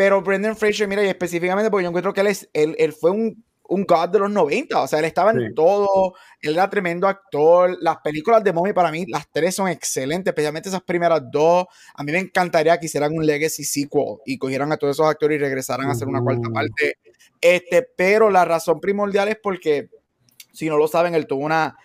pero 0.00 0.22
Brendan 0.22 0.56
Fraser, 0.56 0.88
mira, 0.88 1.04
y 1.04 1.08
específicamente 1.08 1.70
porque 1.70 1.82
yo 1.82 1.90
encuentro 1.90 2.14
que 2.14 2.22
él, 2.22 2.28
es, 2.28 2.48
él, 2.54 2.74
él 2.78 2.94
fue 2.94 3.10
un 3.10 3.44
un 3.68 3.84
god 3.84 4.08
de 4.08 4.18
los 4.18 4.30
90, 4.30 4.80
o 4.80 4.88
sea, 4.88 4.98
él 4.98 5.04
estaba 5.04 5.30
en 5.30 5.54
todo, 5.54 6.14
él 6.40 6.54
era 6.54 6.70
tremendo 6.70 7.06
actor, 7.06 7.76
las 7.82 7.98
películas 7.98 8.42
de 8.42 8.52
Mommy 8.54 8.72
para 8.72 8.90
mí, 8.90 9.04
las 9.06 9.30
tres 9.30 9.54
son 9.54 9.68
excelentes, 9.68 10.32
especialmente 10.32 10.70
esas 10.70 10.82
primeras 10.82 11.20
dos, 11.30 11.66
a 11.94 12.02
mí 12.02 12.12
me 12.12 12.18
encantaría 12.18 12.78
que 12.80 12.86
hicieran 12.86 13.12
un 13.12 13.26
legacy 13.26 13.62
sequel 13.62 14.16
y 14.24 14.38
cogieran 14.38 14.72
a 14.72 14.78
todos 14.78 14.96
esos 14.96 15.06
actores 15.06 15.36
y 15.36 15.38
regresaran 15.38 15.86
a 15.86 15.92
hacer 15.92 16.08
una 16.08 16.22
cuarta 16.22 16.48
parte, 16.48 16.96
este, 17.38 17.86
pero 17.94 18.30
la 18.30 18.46
razón 18.46 18.80
primordial 18.80 19.28
es 19.28 19.36
porque, 19.40 19.90
si 20.50 20.66
no 20.66 20.78
lo 20.78 20.88
saben, 20.88 21.14
él 21.14 21.26
tuvo 21.26 21.44
una, 21.44 21.76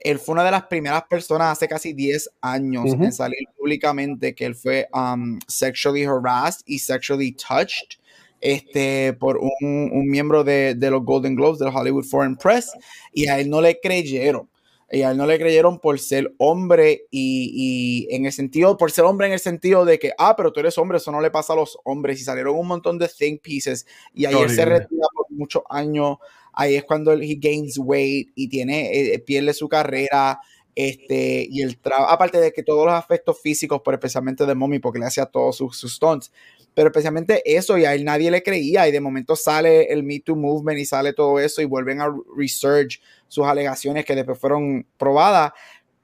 él 0.00 0.18
fue 0.18 0.34
una 0.34 0.44
de 0.44 0.50
las 0.50 0.64
primeras 0.64 1.04
personas 1.04 1.52
hace 1.52 1.68
casi 1.68 1.92
10 1.92 2.30
años 2.40 2.92
en 2.92 3.12
salir 3.12 3.48
públicamente 3.56 4.34
que 4.34 4.44
él 4.44 4.54
fue 4.54 4.88
um, 4.92 5.38
sexually 5.46 6.04
harassed 6.04 6.62
y 6.66 6.78
sexually 6.78 7.32
touched 7.32 7.98
este, 8.40 9.12
por 9.14 9.38
un, 9.38 9.90
un 9.92 10.08
miembro 10.08 10.44
de, 10.44 10.74
de, 10.74 10.90
los 10.90 11.04
Golden 11.04 11.34
Globes 11.34 11.58
del 11.58 11.74
Hollywood 11.74 12.04
Foreign 12.04 12.36
Press 12.36 12.70
y 13.12 13.28
a 13.28 13.38
él 13.40 13.50
no 13.50 13.60
le 13.60 13.80
creyeron. 13.80 14.48
Y 14.90 15.02
a 15.02 15.10
él 15.10 15.18
no 15.18 15.26
le 15.26 15.38
creyeron 15.38 15.80
por 15.80 15.98
ser 15.98 16.32
hombre 16.38 17.02
y, 17.10 18.06
y, 18.08 18.14
en 18.14 18.24
el 18.24 18.32
sentido, 18.32 18.78
por 18.78 18.90
ser 18.90 19.04
hombre 19.04 19.26
en 19.26 19.34
el 19.34 19.38
sentido 19.38 19.84
de 19.84 19.98
que, 19.98 20.12
ah, 20.16 20.34
pero 20.34 20.50
tú 20.50 20.60
eres 20.60 20.78
hombre, 20.78 20.96
eso 20.96 21.12
no 21.12 21.20
le 21.20 21.30
pasa 21.30 21.52
a 21.52 21.56
los 21.56 21.78
hombres. 21.84 22.18
Y 22.20 22.24
salieron 22.24 22.56
un 22.56 22.66
montón 22.66 22.98
de 22.98 23.06
think 23.06 23.42
pieces 23.42 23.86
y 24.14 24.24
ahí 24.24 24.34
él 24.34 24.48
se 24.48 24.64
retira 24.64 25.06
por 25.14 25.26
muchos 25.30 25.62
años. 25.68 26.16
Ahí 26.60 26.74
es 26.74 26.82
cuando 26.82 27.12
él 27.12 27.22
gains 27.38 27.78
weight 27.78 28.32
y 28.34 28.48
tiene, 28.48 28.90
eh, 28.90 29.18
pierde 29.20 29.54
su 29.54 29.68
carrera. 29.68 30.40
Este, 30.74 31.46
y 31.48 31.62
el 31.62 31.78
trabajo, 31.78 32.10
aparte 32.10 32.40
de 32.40 32.52
que 32.52 32.64
todos 32.64 32.84
los 32.84 32.94
aspectos 32.94 33.40
físicos, 33.40 33.80
pero 33.84 33.94
especialmente 33.94 34.44
de 34.44 34.56
Mommy, 34.56 34.80
porque 34.80 34.98
le 34.98 35.06
hacía 35.06 35.26
todos 35.26 35.56
sus, 35.56 35.76
sus 35.76 35.94
stunts, 35.94 36.32
pero 36.74 36.88
especialmente 36.88 37.42
eso, 37.44 37.78
y 37.78 37.84
a 37.84 37.94
él 37.94 38.04
nadie 38.04 38.32
le 38.32 38.42
creía, 38.42 38.88
y 38.88 38.92
de 38.92 39.00
momento 39.00 39.36
sale 39.36 39.84
el 39.92 40.02
Me 40.02 40.18
Too 40.18 40.34
Movement 40.34 40.80
y 40.80 40.84
sale 40.84 41.12
todo 41.12 41.38
eso, 41.38 41.62
y 41.62 41.64
vuelven 41.64 42.00
a 42.00 42.12
research 42.36 43.00
sus 43.28 43.46
alegaciones 43.46 44.04
que 44.04 44.16
después 44.16 44.38
fueron 44.38 44.84
probadas. 44.96 45.52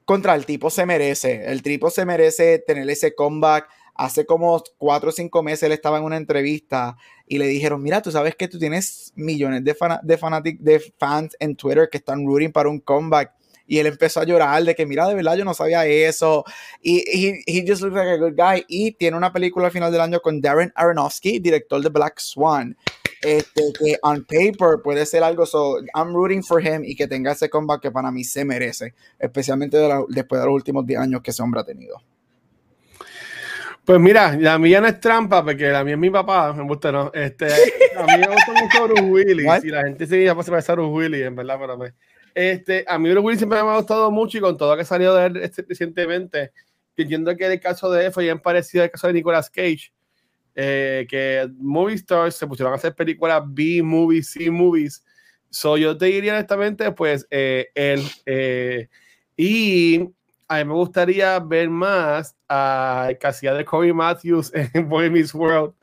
Contra 0.05 0.35
el 0.35 0.45
tipo 0.45 0.69
se 0.69 0.85
merece, 0.85 1.43
el 1.51 1.63
tipo 1.63 1.89
se 1.89 2.05
merece 2.05 2.59
tener 2.59 2.89
ese 2.89 3.13
comeback. 3.13 3.67
Hace 3.95 4.25
como 4.25 4.61
cuatro 4.77 5.09
o 5.09 5.13
cinco 5.13 5.41
meses 5.41 5.63
él 5.63 5.71
estaba 5.71 5.97
en 5.97 6.03
una 6.03 6.17
entrevista 6.17 6.97
y 7.27 7.37
le 7.37 7.47
dijeron, 7.47 7.81
mira, 7.81 8.01
tú 8.01 8.11
sabes 8.11 8.35
que 8.35 8.47
tú 8.47 8.59
tienes 8.59 9.13
millones 9.15 9.63
de, 9.63 9.75
de, 10.03 10.57
de 10.59 10.93
fans 10.97 11.35
en 11.39 11.55
Twitter 11.55 11.89
que 11.89 11.97
están 11.97 12.25
rooting 12.25 12.51
para 12.51 12.69
un 12.69 12.79
comeback 12.79 13.31
y 13.67 13.79
él 13.79 13.87
empezó 13.87 14.19
a 14.19 14.25
llorar 14.25 14.63
de 14.63 14.75
que, 14.75 14.85
mira, 14.85 15.07
de 15.07 15.15
verdad 15.15 15.35
yo 15.35 15.45
no 15.45 15.53
sabía 15.53 15.85
eso. 15.85 16.43
Y 16.81 16.99
he, 17.07 17.41
he 17.47 17.65
just 17.67 17.81
looks 17.81 17.95
like 17.95 18.09
a 18.09 18.17
good 18.17 18.35
guy. 18.35 18.63
Y 18.67 18.91
tiene 18.91 19.17
una 19.17 19.33
película 19.33 19.67
al 19.67 19.71
final 19.71 19.91
del 19.91 20.01
año 20.01 20.19
con 20.19 20.39
Darren 20.39 20.71
Aronofsky, 20.75 21.39
director 21.39 21.81
de 21.81 21.89
Black 21.89 22.19
Swan. 22.19 22.77
Este, 23.21 23.73
que 23.79 23.97
on 24.03 24.23
paper 24.25 24.81
puede 24.83 25.03
ser 25.05 25.23
algo, 25.23 25.47
so 25.47 25.79
I'm 25.95 26.13
rooting 26.13 26.43
for 26.43 26.63
him 26.63 26.83
y 26.83 26.95
que 26.95 27.07
tenga 27.07 27.31
ese 27.31 27.49
comeback 27.49 27.81
que 27.81 27.91
para 27.91 28.11
mí 28.11 28.23
se 28.23 28.45
merece, 28.45 28.93
especialmente 29.17 29.77
después 30.09 30.41
de 30.41 30.45
los 30.45 30.53
últimos 30.53 30.85
10 30.85 30.99
años 30.99 31.21
que 31.23 31.31
ese 31.31 31.41
hombre 31.41 31.61
ha 31.61 31.63
tenido. 31.63 31.97
Pues 33.85 33.99
mira, 33.99 34.35
la 34.35 34.57
mía 34.57 34.81
no 34.81 34.87
es 34.87 34.99
trampa 34.99 35.43
porque 35.43 35.67
la 35.69 35.83
mía 35.83 35.93
es 35.93 35.99
mi 35.99 36.09
papá, 36.09 36.51
me 36.53 36.63
gusta, 36.63 36.91
no. 36.91 37.11
Este, 37.13 37.45
a 37.95 38.03
mí 38.07 38.17
me 38.19 38.27
gusta 38.27 38.53
mucho 38.53 38.83
Bruce 38.87 39.01
Willis 39.03 39.63
y 39.63 39.67
la 39.67 39.83
gente 39.83 40.07
se 40.07 40.33
parece 40.49 40.71
a 40.71 40.75
Bruce 40.75 40.91
Willis, 40.91 41.21
en 41.21 41.35
verdad, 41.35 41.57
pero 41.59 41.77
me- 41.77 41.93
este, 42.33 42.83
a 42.87 42.97
mí 42.97 43.09
Bruce 43.11 43.23
Willis 43.25 43.39
siempre 43.39 43.61
me 43.61 43.69
ha 43.69 43.77
gustado 43.77 44.09
mucho 44.09 44.37
y 44.39 44.41
con 44.41 44.57
todo 44.57 44.71
lo 44.71 44.77
que 44.77 44.85
salió 44.85 45.13
de 45.13 45.27
él 45.27 45.37
este, 45.37 45.63
recientemente, 45.69 46.51
entiendo 46.97 47.35
que 47.37 47.45
el 47.45 47.59
caso 47.59 47.91
de 47.91 48.07
él 48.07 48.11
fue 48.11 48.23
bien 48.23 48.39
parecido 48.39 48.83
al 48.83 48.89
caso 48.91 49.05
de 49.07 49.13
Nicolas 49.13 49.49
Cage, 49.51 49.93
eh, 50.55 51.05
que 51.07 51.47
movie 51.59 51.95
stars 51.95 52.35
se 52.35 52.47
pusieron 52.47 52.73
a 52.73 52.77
hacer 52.77 52.95
películas 52.95 53.43
B 53.45 53.81
movies, 53.83 54.31
C 54.31 54.49
movies. 54.49 55.03
So 55.51 55.77
yo 55.77 55.95
te 55.97 56.05
diría 56.07 56.33
honestamente, 56.33 56.91
pues 56.91 57.27
eh, 57.29 57.67
él 57.75 58.01
eh, 58.25 58.87
y 59.37 60.09
a 60.47 60.57
mí 60.57 60.65
me 60.65 60.73
gustaría 60.73 61.39
ver 61.39 61.69
más 61.69 62.35
a 62.49 63.09
casi 63.19 63.47
de 63.47 63.65
Corey 63.65 63.93
Matthews 63.93 64.51
en 64.73 64.87
Boy 64.87 65.09
Meets 65.09 65.33
World. 65.33 65.73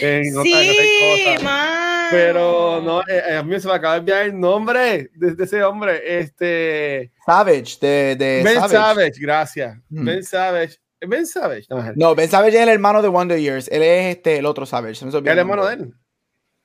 en 0.00 0.24
Sí, 0.42 0.52
otra 0.54 1.34
cosa. 1.38 2.08
Pero 2.10 2.80
no, 2.82 3.00
eh, 3.08 3.36
a 3.36 3.42
mí 3.42 3.58
se 3.58 3.66
me 3.66 3.74
acaba 3.74 3.94
de 3.94 3.98
enviar 4.00 4.22
el 4.26 4.38
nombre 4.38 5.10
de, 5.14 5.34
de 5.34 5.44
ese 5.44 5.62
hombre. 5.62 6.00
Este 6.20 7.12
Savage, 7.26 7.78
de, 7.80 8.16
de 8.16 8.42
Ben 8.44 8.54
Savage. 8.54 8.72
Savage, 8.74 9.12
gracias. 9.20 9.76
Mm. 9.88 10.04
Ben 10.04 10.22
Savage. 10.22 10.76
Ben 11.00 11.26
Savage. 11.26 11.66
No, 11.68 11.92
No, 11.96 12.14
Ben 12.14 12.28
Savage 12.28 12.56
es 12.56 12.62
el 12.62 12.68
hermano 12.68 13.02
de 13.02 13.08
Wonder 13.08 13.38
Years. 13.38 13.68
Él 13.68 13.82
es 13.82 14.16
este, 14.16 14.38
el 14.38 14.46
otro 14.46 14.64
Savage. 14.66 14.94
se 14.94 15.04
me 15.04 15.10
olvidó 15.12 15.32
el 15.32 15.38
hermano 15.38 15.66
de 15.66 15.74
él. 15.74 15.94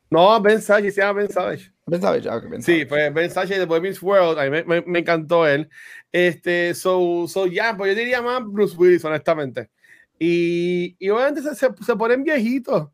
No, 0.10 0.39
Ben 0.41 0.62
Savage, 0.62 0.91
se 0.91 1.02
llama 1.02 1.22
Ben 1.22 1.30
Savage. 1.32 1.72
Ben 1.92 2.02
Savage, 2.02 2.30
ah, 2.30 2.39
Ben 2.50 2.62
Sí, 2.64 2.86
pues 2.86 3.14
Ben 3.14 3.30
Savage 3.30 3.60
de 3.60 3.66
Boy 3.66 3.82
Meets 3.82 4.02
World, 4.02 4.39
a 4.39 4.44
mí 4.46 4.50
me, 4.50 4.64
me- 4.64 4.82
me 4.82 5.00
encantó 5.00 5.46
él. 5.46 5.70
Este, 6.12 6.74
so, 6.74 7.28
so 7.28 7.48
ya, 7.48 7.76
pues 7.76 7.94
yo 7.94 8.00
diría 8.00 8.22
más 8.22 8.42
Bruce 8.46 8.76
Willis, 8.78 9.04
honestamente. 9.04 9.70
Y, 10.18 10.96
y 11.00 11.10
obviamente 11.10 11.42
se, 11.42 11.54
se, 11.56 11.68
se 11.86 11.96
ponen 11.98 12.24
viejitos, 12.24 12.88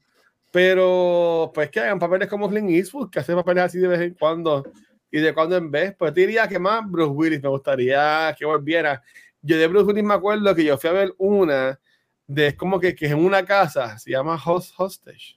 pero 0.51 1.51
pues 1.53 1.69
que 1.69 1.79
hagan 1.79 1.99
papeles 1.99 2.27
como 2.27 2.49
Clint 2.49 2.69
Eastwood, 2.71 3.09
que 3.11 3.19
hace 3.19 3.35
papeles 3.35 3.65
así 3.65 3.77
de 3.77 3.87
vez 3.87 4.01
en 4.01 4.13
cuando 4.15 4.63
y 5.11 5.19
de 5.19 5.33
cuando 5.33 5.57
en 5.57 5.69
vez. 5.69 5.93
Pues 5.97 6.13
te 6.13 6.21
diría 6.21 6.47
que 6.47 6.57
más 6.57 6.81
Bruce 6.89 7.11
Willis 7.11 7.43
me 7.43 7.49
gustaría 7.49 8.35
que 8.37 8.45
volviera. 8.45 9.03
Yo 9.41 9.57
de 9.57 9.67
Bruce 9.67 9.85
Willis 9.85 10.03
me 10.03 10.13
acuerdo 10.15 10.55
que 10.55 10.63
yo 10.63 10.77
fui 10.77 10.89
a 10.89 10.93
ver 10.93 11.13
una 11.17 11.79
de 12.25 12.47
es 12.47 12.55
como 12.55 12.79
que, 12.79 12.95
que 12.95 13.05
es 13.05 13.11
en 13.11 13.19
una 13.23 13.45
casa, 13.45 13.97
se 13.99 14.11
llama 14.11 14.41
Host 14.43 14.73
Hostage 14.77 15.36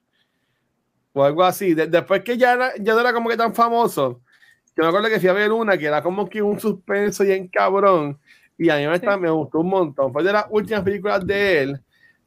o 1.13 1.25
algo 1.25 1.43
así. 1.45 1.75
De- 1.75 1.87
después 1.87 2.23
que 2.23 2.37
ya, 2.37 2.53
era- 2.55 2.73
ya 2.79 2.95
no 2.95 3.01
era 3.01 3.13
como 3.13 3.29
que 3.31 3.37
tan 3.37 3.55
famoso, 3.55 4.21
yo 4.77 4.83
me 4.85 4.89
acuerdo 4.89 5.09
que 5.09 5.21
fui 5.21 5.29
a 5.29 5.33
ver 5.33 5.53
una 5.53 5.77
que 5.77 5.87
era 5.87 6.03
como 6.03 6.29
que 6.29 6.41
un 6.43 6.59
suspenso 6.61 7.25
y 7.25 7.33
en 7.33 7.49
cabrón. 7.49 8.19
Y 8.57 8.69
a 8.71 8.77
mí 8.77 8.87
me, 8.87 8.95
está- 8.95 9.17
me 9.17 9.31
gustó 9.31 9.61
un 9.61 9.69
montón. 9.71 10.13
Fue 10.13 10.23
de 10.23 10.33
las 10.33 10.47
últimas 10.51 10.83
películas 10.83 11.27
de 11.27 11.63
él 11.63 11.81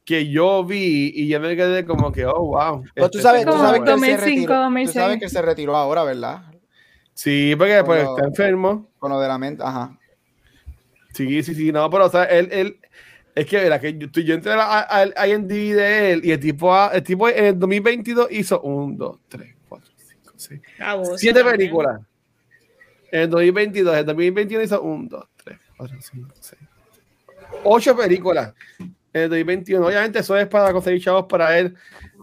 que 0.03 0.29
yo 0.29 0.65
vi 0.65 1.11
y 1.15 1.27
yo 1.29 1.39
me 1.39 1.55
quedé 1.55 1.85
como 1.85 2.11
que, 2.11 2.25
oh, 2.25 2.47
wow. 2.47 2.83
Pues 2.95 3.11
tú 3.11 3.19
este 3.19 3.21
sabes, 3.21 3.45
tú 3.45 3.51
sabes 3.53 3.81
que 3.81 3.91
él 3.91 3.99
se 3.99 4.11
2005, 4.11 4.25
retiró. 4.25 4.47
Tú 4.55 4.61
2006. 4.63 4.93
sabes 4.93 5.19
que 5.19 5.29
se 5.29 5.41
retiró 5.41 5.75
ahora, 5.77 6.03
¿verdad? 6.03 6.41
Sí, 7.13 7.55
porque 7.57 7.83
pues 7.85 8.03
Como- 8.03 8.17
está 8.17 8.27
enfermo. 8.27 8.89
Con 8.99 9.11
lo 9.11 9.19
de 9.19 9.27
la 9.27 9.37
mente, 9.37 9.63
ajá. 9.63 9.97
Sí, 11.13 11.43
sí, 11.43 11.53
sí, 11.53 11.71
no, 11.71 11.89
pero 11.89 12.05
o 12.05 12.09
sea, 12.09 12.23
él, 12.25 12.49
él 12.51 12.79
es 13.35 13.45
que 13.45 13.65
era 13.65 13.79
que 13.79 13.97
yo, 13.97 14.07
yo 14.07 14.33
entré 14.35 14.51
a- 14.53 14.61
a- 14.81 14.81
al 14.81 15.13
IMDb 15.29 15.75
de 15.75 16.11
él 16.13 16.21
y 16.25 16.31
el 16.31 16.39
tipo, 16.39 16.73
ha- 16.73 16.87
el 16.93 17.03
tipo 17.03 17.27
en 17.29 17.45
el 17.45 17.59
2022 17.59 18.27
hizo 18.31 18.61
un, 18.61 18.97
dos, 18.97 19.19
tres, 19.27 19.55
cuatro, 19.67 19.89
cinco, 19.97 20.31
seis, 20.35 20.61
Abuso 20.79 21.17
siete 21.17 21.39
también. 21.39 21.57
películas. 21.57 22.01
En 23.11 23.21
el 23.21 23.29
2022, 23.29 23.93
en 23.93 23.99
el 23.99 24.05
2021 24.05 24.63
hizo 24.63 24.81
un, 24.81 25.07
dos, 25.07 25.25
tres, 25.43 25.59
cuatro, 25.77 25.97
cinco, 26.01 26.29
seis, 26.39 26.61
ocho 27.63 27.95
películas. 27.95 28.53
En 29.15 29.21
el 29.23 29.29
2021, 29.29 29.85
obviamente 29.85 30.19
eso 30.19 30.35
es 30.37 30.47
para 30.47 30.73
conseguir 30.73 30.99
chavos 31.03 31.25
para 31.29 31.55
él, 31.59 31.75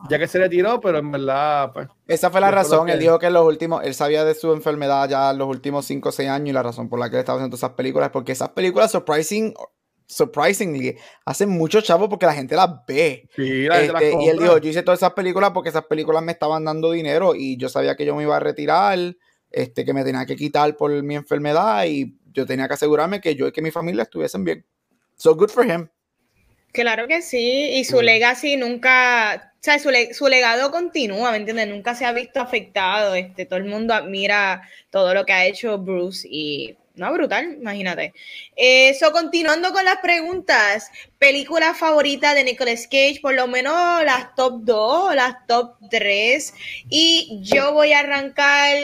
ya 0.09 0.19
que 0.19 0.27
se 0.27 0.41
retiró, 0.41 0.81
pero 0.81 0.99
en 0.99 1.13
verdad, 1.13 1.71
pues, 1.73 1.87
Esa 2.09 2.31
fue 2.31 2.41
la 2.41 2.51
razón. 2.51 2.87
que- 2.87 2.93
Él 2.95 2.99
dijo 2.99 3.17
que 3.21 3.27
en 3.27 3.35
los 3.35 3.47
últimos, 3.47 3.85
él 3.85 3.95
sabía 3.95 4.25
de 4.25 4.35
su 4.35 4.53
enfermedad 4.53 5.09
ya 5.09 5.31
en 5.31 5.39
los 5.39 5.47
últimos 5.49 5.85
5 5.87 6.09
o 6.09 6.13
6 6.13 6.29
años 6.29 6.49
y 6.49 6.53
la 6.53 6.65
razón 6.65 6.89
por 6.89 6.99
la 6.99 7.09
que 7.09 7.15
él 7.17 7.21
estaba 7.21 7.39
haciendo 7.39 7.55
esas 7.57 7.71
películas 7.71 8.07
es 8.09 8.13
porque 8.13 8.33
esas 8.33 8.49
películas, 8.49 8.91
surprising, 8.91 9.55
surprisingly, 10.11 10.97
hacen 11.25 11.49
mucho 11.51 11.81
chavo 11.81 12.09
porque 12.09 12.27
la 12.27 12.35
gente 12.35 12.57
las 12.57 12.69
ve. 12.87 13.29
sí, 13.35 13.65
la 13.65 13.77
gente 13.77 13.93
las 13.93 14.03
Este, 14.03 14.25
y 14.25 14.29
él 14.29 14.39
dijo, 14.39 14.59
yo 14.59 14.71
hice 14.71 14.83
todas 14.83 14.99
esas 15.01 15.13
películas 15.13 15.51
porque 15.53 15.69
esas 15.71 15.85
películas 15.87 16.23
me 16.23 16.33
estaban 16.33 16.65
dando 16.65 16.91
dinero 16.93 17.35
y 17.35 17.57
yo 17.57 17.69
sabía 17.69 17.97
que 17.97 18.05
yo 18.05 18.15
me 18.17 18.25
iba 18.25 18.37
a 18.37 18.41
retirar, 18.41 18.99
este, 19.51 19.85
que 19.85 19.93
me 19.95 20.05
tenía 20.05 20.27
que 20.27 20.37
quitar 20.37 20.77
por 20.77 20.91
mi 21.03 21.15
enfermedad 21.17 21.85
y 21.87 22.17
yo 22.33 22.47
tenía 22.47 22.69
que 22.69 22.75
asegurarme 22.75 23.21
que 23.21 23.35
yo 23.35 23.47
y 23.49 23.53
que 23.53 23.63
mi 23.63 23.71
familia 23.71 24.03
estuviesen 24.05 24.45
bien. 24.45 24.67
So 25.17 25.35
good 25.35 25.51
for 25.51 25.65
him. 25.67 25.89
Claro 26.73 27.09
que 27.09 27.21
sí, 27.21 27.71
y 27.75 27.85
su 27.85 28.01
legacy 28.01 28.57
nunca, 28.57 29.53
o 29.55 29.59
sea, 29.59 29.79
su, 29.81 29.91
le- 29.91 30.15
su 30.15 30.29
legado 30.29 30.71
continúa, 30.71 31.33
¿me 31.33 31.39
entiendes? 31.39 31.67
Nunca 31.67 31.97
se 31.97 32.05
ha 32.05 32.13
visto 32.13 32.41
afectado, 32.41 33.17
este, 33.17 33.45
todo 33.45 33.59
el 33.59 33.65
mundo 33.65 33.93
admira 33.93 34.63
todo 34.89 35.13
lo 35.13 35.25
que 35.27 35.33
ha 35.33 35.47
hecho 35.47 35.79
Bruce 35.79 36.29
y, 36.31 36.77
no, 37.01 37.11
brutal, 37.14 37.57
imagínate. 37.59 38.12
Eso, 38.55 39.11
continuando 39.11 39.72
con 39.72 39.86
las 39.86 39.96
preguntas, 40.03 40.90
película 41.18 41.72
favorita 41.72 42.34
de 42.34 42.44
Nicolas 42.44 42.84
Cage, 42.84 43.20
por 43.22 43.32
lo 43.32 43.48
menos 43.48 44.05
las 44.05 44.34
top 44.34 44.61
2, 44.64 45.14
las 45.14 45.46
top 45.46 45.76
3, 45.90 46.53
y 46.90 47.40
yo 47.42 47.72
voy 47.72 47.94
a 47.94 48.01
arrancar 48.01 48.76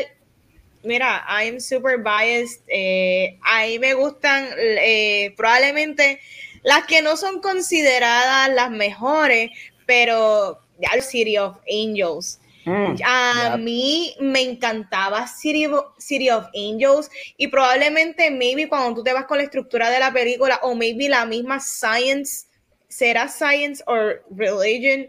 Mira, 0.82 1.24
I'm 1.28 1.60
super 1.60 1.98
biased. 1.98 2.62
Eh, 2.68 3.38
a 3.42 3.66
mí 3.66 3.78
me 3.80 3.94
gustan 3.94 4.48
eh, 4.56 5.34
probablemente 5.36 6.20
las 6.62 6.86
que 6.86 7.02
no 7.02 7.16
son 7.16 7.40
consideradas 7.40 8.48
las 8.50 8.70
mejores, 8.70 9.50
pero 9.84 10.60
ya 10.78 11.02
City 11.02 11.36
of 11.36 11.58
Angels. 11.68 12.40
Mm. 12.66 12.96
A 13.04 13.56
mí 13.58 14.16
me 14.18 14.40
encantaba 14.40 15.28
City 15.28 15.66
of, 15.66 15.94
City 15.98 16.30
of 16.30 16.46
Angels 16.52 17.08
y 17.36 17.46
probablemente 17.46 18.28
maybe 18.32 18.68
cuando 18.68 18.96
tú 18.96 19.04
te 19.04 19.12
vas 19.12 19.26
con 19.26 19.38
la 19.38 19.44
estructura 19.44 19.88
de 19.88 20.00
la 20.00 20.12
película 20.12 20.58
o 20.62 20.74
maybe 20.74 21.08
la 21.08 21.24
misma 21.26 21.60
science, 21.60 22.48
será 22.88 23.28
science 23.28 23.84
or 23.86 24.24
religion, 24.30 25.06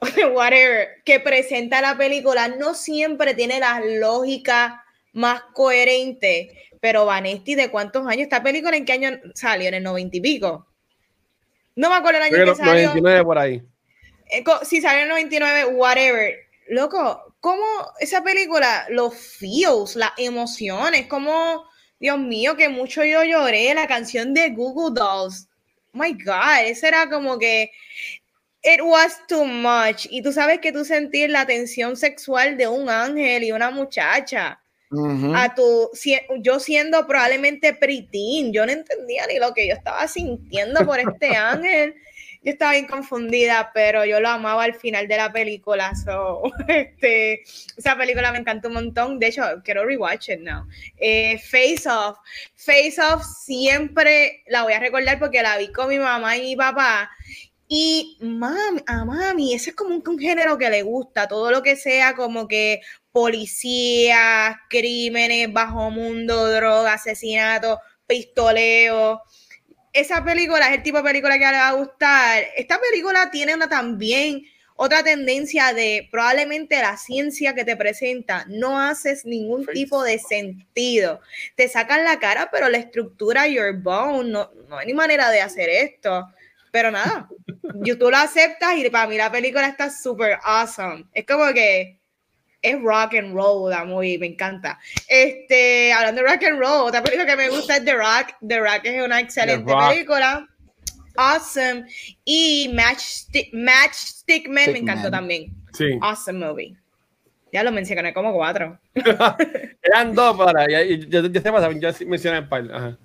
whatever, 0.32 0.88
que 1.04 1.20
presenta 1.20 1.82
la 1.82 1.98
película, 1.98 2.48
no 2.48 2.72
siempre 2.72 3.34
tiene 3.34 3.60
la 3.60 3.78
lógica 3.80 4.82
más 5.12 5.42
coherente. 5.52 6.50
Pero 6.80 7.04
Vanesti, 7.04 7.56
¿de 7.56 7.70
cuántos 7.70 8.06
años? 8.06 8.22
¿Esta 8.22 8.42
película 8.42 8.74
en 8.74 8.86
qué 8.86 8.92
año 8.92 9.10
salió? 9.34 9.68
¿En 9.68 9.74
el 9.74 9.82
noventa 9.82 10.16
y 10.16 10.20
pico? 10.20 10.66
No 11.74 11.90
me 11.90 11.96
acuerdo 11.96 12.20
el 12.20 12.34
año 12.34 12.54
que 12.54 12.54
salió. 12.54 12.88
99 12.88 13.24
por 13.24 13.38
ahí. 13.38 13.62
Eh, 14.30 14.44
si 14.62 14.80
salió 14.80 15.00
en 15.00 15.04
el 15.04 15.08
99, 15.10 15.64
whatever. 15.74 16.45
Loco, 16.68 17.36
¿cómo 17.40 17.64
esa 18.00 18.22
película, 18.22 18.86
los 18.90 19.14
feels, 19.14 19.96
las 19.96 20.12
emociones, 20.18 21.06
como, 21.06 21.64
Dios 21.98 22.18
mío, 22.18 22.56
que 22.56 22.68
mucho 22.68 23.04
yo 23.04 23.22
lloré, 23.24 23.72
la 23.74 23.86
canción 23.86 24.34
de 24.34 24.50
Google 24.50 24.98
Dolls. 24.98 25.48
Oh 25.94 25.98
my 25.98 26.12
God, 26.12 26.64
ese 26.64 26.88
era 26.88 27.08
como 27.08 27.38
que, 27.38 27.70
it 28.62 28.80
was 28.82 29.18
too 29.28 29.44
much. 29.44 30.06
Y 30.10 30.22
tú 30.22 30.32
sabes 30.32 30.58
que 30.60 30.72
tú 30.72 30.84
sentir 30.84 31.30
la 31.30 31.46
tensión 31.46 31.96
sexual 31.96 32.56
de 32.56 32.66
un 32.66 32.88
ángel 32.90 33.44
y 33.44 33.52
una 33.52 33.70
muchacha. 33.70 34.60
Ujú. 34.90 35.34
A 35.34 35.54
tu, 35.54 35.90
si- 35.94 36.18
yo 36.40 36.60
siendo 36.60 37.06
probablemente 37.06 37.74
preteen, 37.74 38.52
yo 38.52 38.66
no 38.66 38.72
entendía 38.72 39.26
ni 39.26 39.38
lo 39.38 39.52
que 39.54 39.66
yo 39.68 39.74
estaba 39.74 40.06
sintiendo 40.08 40.84
por 40.84 40.98
este 41.00 41.28
ángel. 41.36 41.94
Yo 42.46 42.52
estaba 42.52 42.74
bien 42.74 42.86
confundida, 42.86 43.72
pero 43.74 44.04
yo 44.04 44.20
lo 44.20 44.28
amaba 44.28 44.62
al 44.62 44.74
final 44.76 45.08
de 45.08 45.16
la 45.16 45.32
película. 45.32 45.92
So, 45.96 46.42
este, 46.68 47.42
esa 47.76 47.96
película 47.96 48.30
me 48.30 48.38
encantó 48.38 48.68
un 48.68 48.74
montón. 48.74 49.18
De 49.18 49.26
hecho, 49.26 49.42
quiero 49.64 49.84
rewatch 49.84 50.28
it 50.28 50.38
now. 50.42 50.64
Eh, 50.96 51.40
Face 51.40 51.88
Off. 51.90 52.18
Face 52.54 53.02
Off 53.02 53.24
siempre 53.24 54.44
la 54.46 54.62
voy 54.62 54.74
a 54.74 54.78
recordar 54.78 55.18
porque 55.18 55.42
la 55.42 55.58
vi 55.58 55.72
con 55.72 55.88
mi 55.88 55.98
mamá 55.98 56.36
y 56.36 56.42
mi 56.42 56.54
papá. 56.54 57.10
Y 57.66 58.16
mami, 58.20 58.80
a 58.86 59.04
mami, 59.04 59.52
ese 59.52 59.70
es 59.70 59.76
como 59.76 59.96
un, 59.96 60.04
un 60.06 60.16
género 60.16 60.56
que 60.56 60.70
le 60.70 60.82
gusta, 60.82 61.26
todo 61.26 61.50
lo 61.50 61.64
que 61.64 61.74
sea 61.74 62.14
como 62.14 62.46
que 62.46 62.80
policías, 63.10 64.54
crímenes, 64.70 65.52
bajo 65.52 65.90
mundo, 65.90 66.48
droga, 66.48 66.92
asesinato, 66.92 67.80
pistoleo. 68.06 69.20
Esa 69.96 70.22
película 70.22 70.68
es 70.68 70.76
el 70.76 70.82
tipo 70.82 70.98
de 70.98 71.04
película 71.04 71.38
que 71.38 71.46
le 71.46 71.52
va 71.52 71.68
a 71.68 71.72
gustar. 71.72 72.44
Esta 72.54 72.78
película 72.78 73.30
tiene 73.30 73.54
una 73.54 73.66
también 73.66 74.42
otra 74.74 75.02
tendencia 75.02 75.72
de 75.72 76.06
probablemente 76.10 76.76
la 76.76 76.98
ciencia 76.98 77.54
que 77.54 77.64
te 77.64 77.76
presenta 77.76 78.44
no 78.46 78.78
haces 78.78 79.24
ningún 79.24 79.64
tipo 79.64 80.02
de 80.02 80.18
sentido. 80.18 81.22
Te 81.54 81.66
sacan 81.66 82.04
la 82.04 82.18
cara, 82.18 82.50
pero 82.52 82.68
la 82.68 82.76
estructura 82.76 83.48
your 83.48 83.72
bone 83.72 84.28
no, 84.28 84.50
no 84.68 84.76
hay 84.76 84.86
ni 84.86 84.92
manera 84.92 85.30
de 85.30 85.40
hacer 85.40 85.70
esto. 85.70 86.28
Pero 86.70 86.90
nada, 86.90 87.26
tú 87.98 88.10
lo 88.10 88.18
aceptas 88.18 88.76
y 88.76 88.90
para 88.90 89.08
mí 89.08 89.16
la 89.16 89.32
película 89.32 89.66
está 89.66 89.88
súper 89.88 90.38
awesome. 90.44 91.06
Es 91.14 91.24
como 91.24 91.50
que 91.54 91.98
es 92.66 92.80
rock 92.82 93.14
and 93.14 93.34
roll 93.34 93.70
la 93.70 93.84
movie, 93.84 94.18
me 94.18 94.26
encanta. 94.26 94.78
Este, 95.08 95.92
hablando 95.92 96.22
de 96.22 96.28
rock 96.28 96.42
and 96.44 96.58
roll, 96.58 96.88
otra 96.88 97.02
película 97.02 97.26
que 97.26 97.36
me 97.36 97.48
gusta 97.48 97.76
es 97.76 97.84
The 97.84 97.94
Rock. 97.94 98.34
The 98.46 98.58
Rock 98.58 98.80
es 98.84 99.04
una 99.04 99.20
excelente 99.20 99.72
película. 99.72 100.46
awesome. 101.16 101.86
Y 102.24 102.70
Matchstick, 102.74 103.52
Matchstick 103.52 104.46
Man 104.46 104.54
me 104.54 104.62
Stick 104.62 104.76
encantó 104.76 105.02
Man. 105.04 105.12
también. 105.12 105.54
Sí. 105.72 105.98
Awesome 106.02 106.44
movie. 106.46 106.76
Ya 107.52 107.62
lo 107.62 107.72
mencioné 107.72 108.12
como 108.12 108.34
cuatro. 108.34 108.78
Eran 109.82 110.14
dos 110.14 110.36
para. 110.36 110.68
Ya, 110.68 110.82
ya, 110.82 110.96
ya, 111.08 111.22
ya 111.30 111.40
se 111.40 111.52
pasaron, 111.52 111.80
ya 111.80 111.94
mencioné 112.06 112.38
el 112.38 112.48
par. 112.48 112.64
Ajá. 112.72 112.98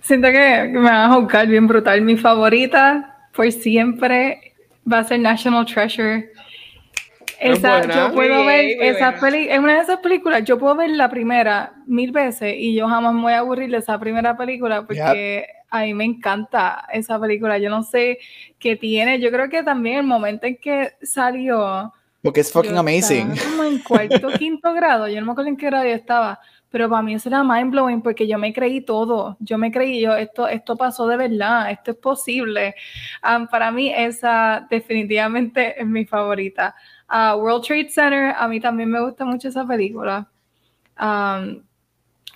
Siento 0.00 0.28
que 0.28 0.68
me 0.68 0.80
van 0.82 1.10
a 1.10 1.14
juzgar 1.14 1.46
bien 1.48 1.66
brutal. 1.66 2.00
Mi 2.02 2.16
favorita 2.16 3.28
por 3.34 3.50
siempre 3.50 4.54
va 4.90 5.00
a 5.00 5.04
ser 5.04 5.20
National 5.20 5.66
Treasure. 5.66 6.30
Es 7.38 7.58
Esa, 7.58 7.82
yo 7.82 8.14
puedo 8.14 8.34
Muy 8.34 8.46
ver 8.46 8.64
bien, 8.64 8.82
esa 8.96 9.18
peli, 9.20 9.48
es 9.48 9.58
una 9.58 9.74
de 9.74 9.80
esas 9.80 9.98
películas, 9.98 10.42
yo 10.44 10.58
puedo 10.58 10.74
ver 10.76 10.90
la 10.90 11.08
primera 11.10 11.74
mil 11.86 12.10
veces 12.10 12.54
y 12.56 12.74
yo 12.74 12.88
jamás 12.88 13.12
me 13.12 13.20
voy 13.22 13.32
a 13.34 13.40
aburrir 13.40 13.70
de 13.70 13.78
esa 13.78 13.98
primera 13.98 14.36
película 14.36 14.86
porque 14.86 15.46
a 15.70 15.82
mí 15.82 15.94
me 15.94 16.04
encanta 16.04 16.86
esa 16.92 17.18
película. 17.20 17.58
Yo 17.58 17.70
no 17.70 17.82
sé 17.82 18.18
qué 18.58 18.76
tiene. 18.76 19.20
Yo 19.20 19.30
creo 19.30 19.48
que 19.48 19.62
también 19.62 19.98
el 19.98 20.04
momento 20.04 20.46
en 20.46 20.56
que 20.56 20.92
salió, 21.02 21.92
Porque 22.22 22.40
es 22.40 22.52
fucking 22.52 22.76
amazing. 22.76 23.34
como 23.36 23.64
en 23.64 23.78
cuarto, 23.82 24.28
quinto 24.38 24.72
grado, 24.72 25.08
yo 25.08 25.20
no 25.20 25.26
me 25.26 25.32
acuerdo 25.32 25.50
en 25.50 25.56
qué 25.56 25.66
grado 25.66 25.84
yo 25.84 25.90
estaba, 25.94 26.40
pero 26.70 26.88
para 26.88 27.02
mí 27.02 27.14
eso 27.14 27.28
era 27.28 27.44
mind 27.44 27.70
blowing 27.70 28.02
porque 28.02 28.26
yo 28.26 28.38
me 28.38 28.52
creí 28.52 28.80
todo, 28.80 29.36
yo 29.40 29.58
me 29.58 29.70
creí, 29.70 30.00
yo, 30.00 30.14
esto, 30.16 30.48
esto 30.48 30.76
pasó 30.76 31.06
de 31.06 31.16
verdad, 31.16 31.70
esto 31.70 31.92
es 31.92 31.96
posible. 31.98 32.74
Um, 33.22 33.46
para 33.46 33.70
mí 33.70 33.92
esa 33.94 34.66
definitivamente 34.70 35.80
es 35.80 35.86
mi 35.86 36.04
favorita. 36.04 36.74
Ah, 37.08 37.36
World 37.36 37.64
Trade 37.64 37.88
Center, 37.90 38.34
a 38.36 38.48
mí 38.48 38.60
también 38.60 38.90
me 38.90 39.00
gusta 39.00 39.24
mucho 39.24 39.48
esa 39.48 39.66
película. 39.66 40.28
Um, 41.00 41.62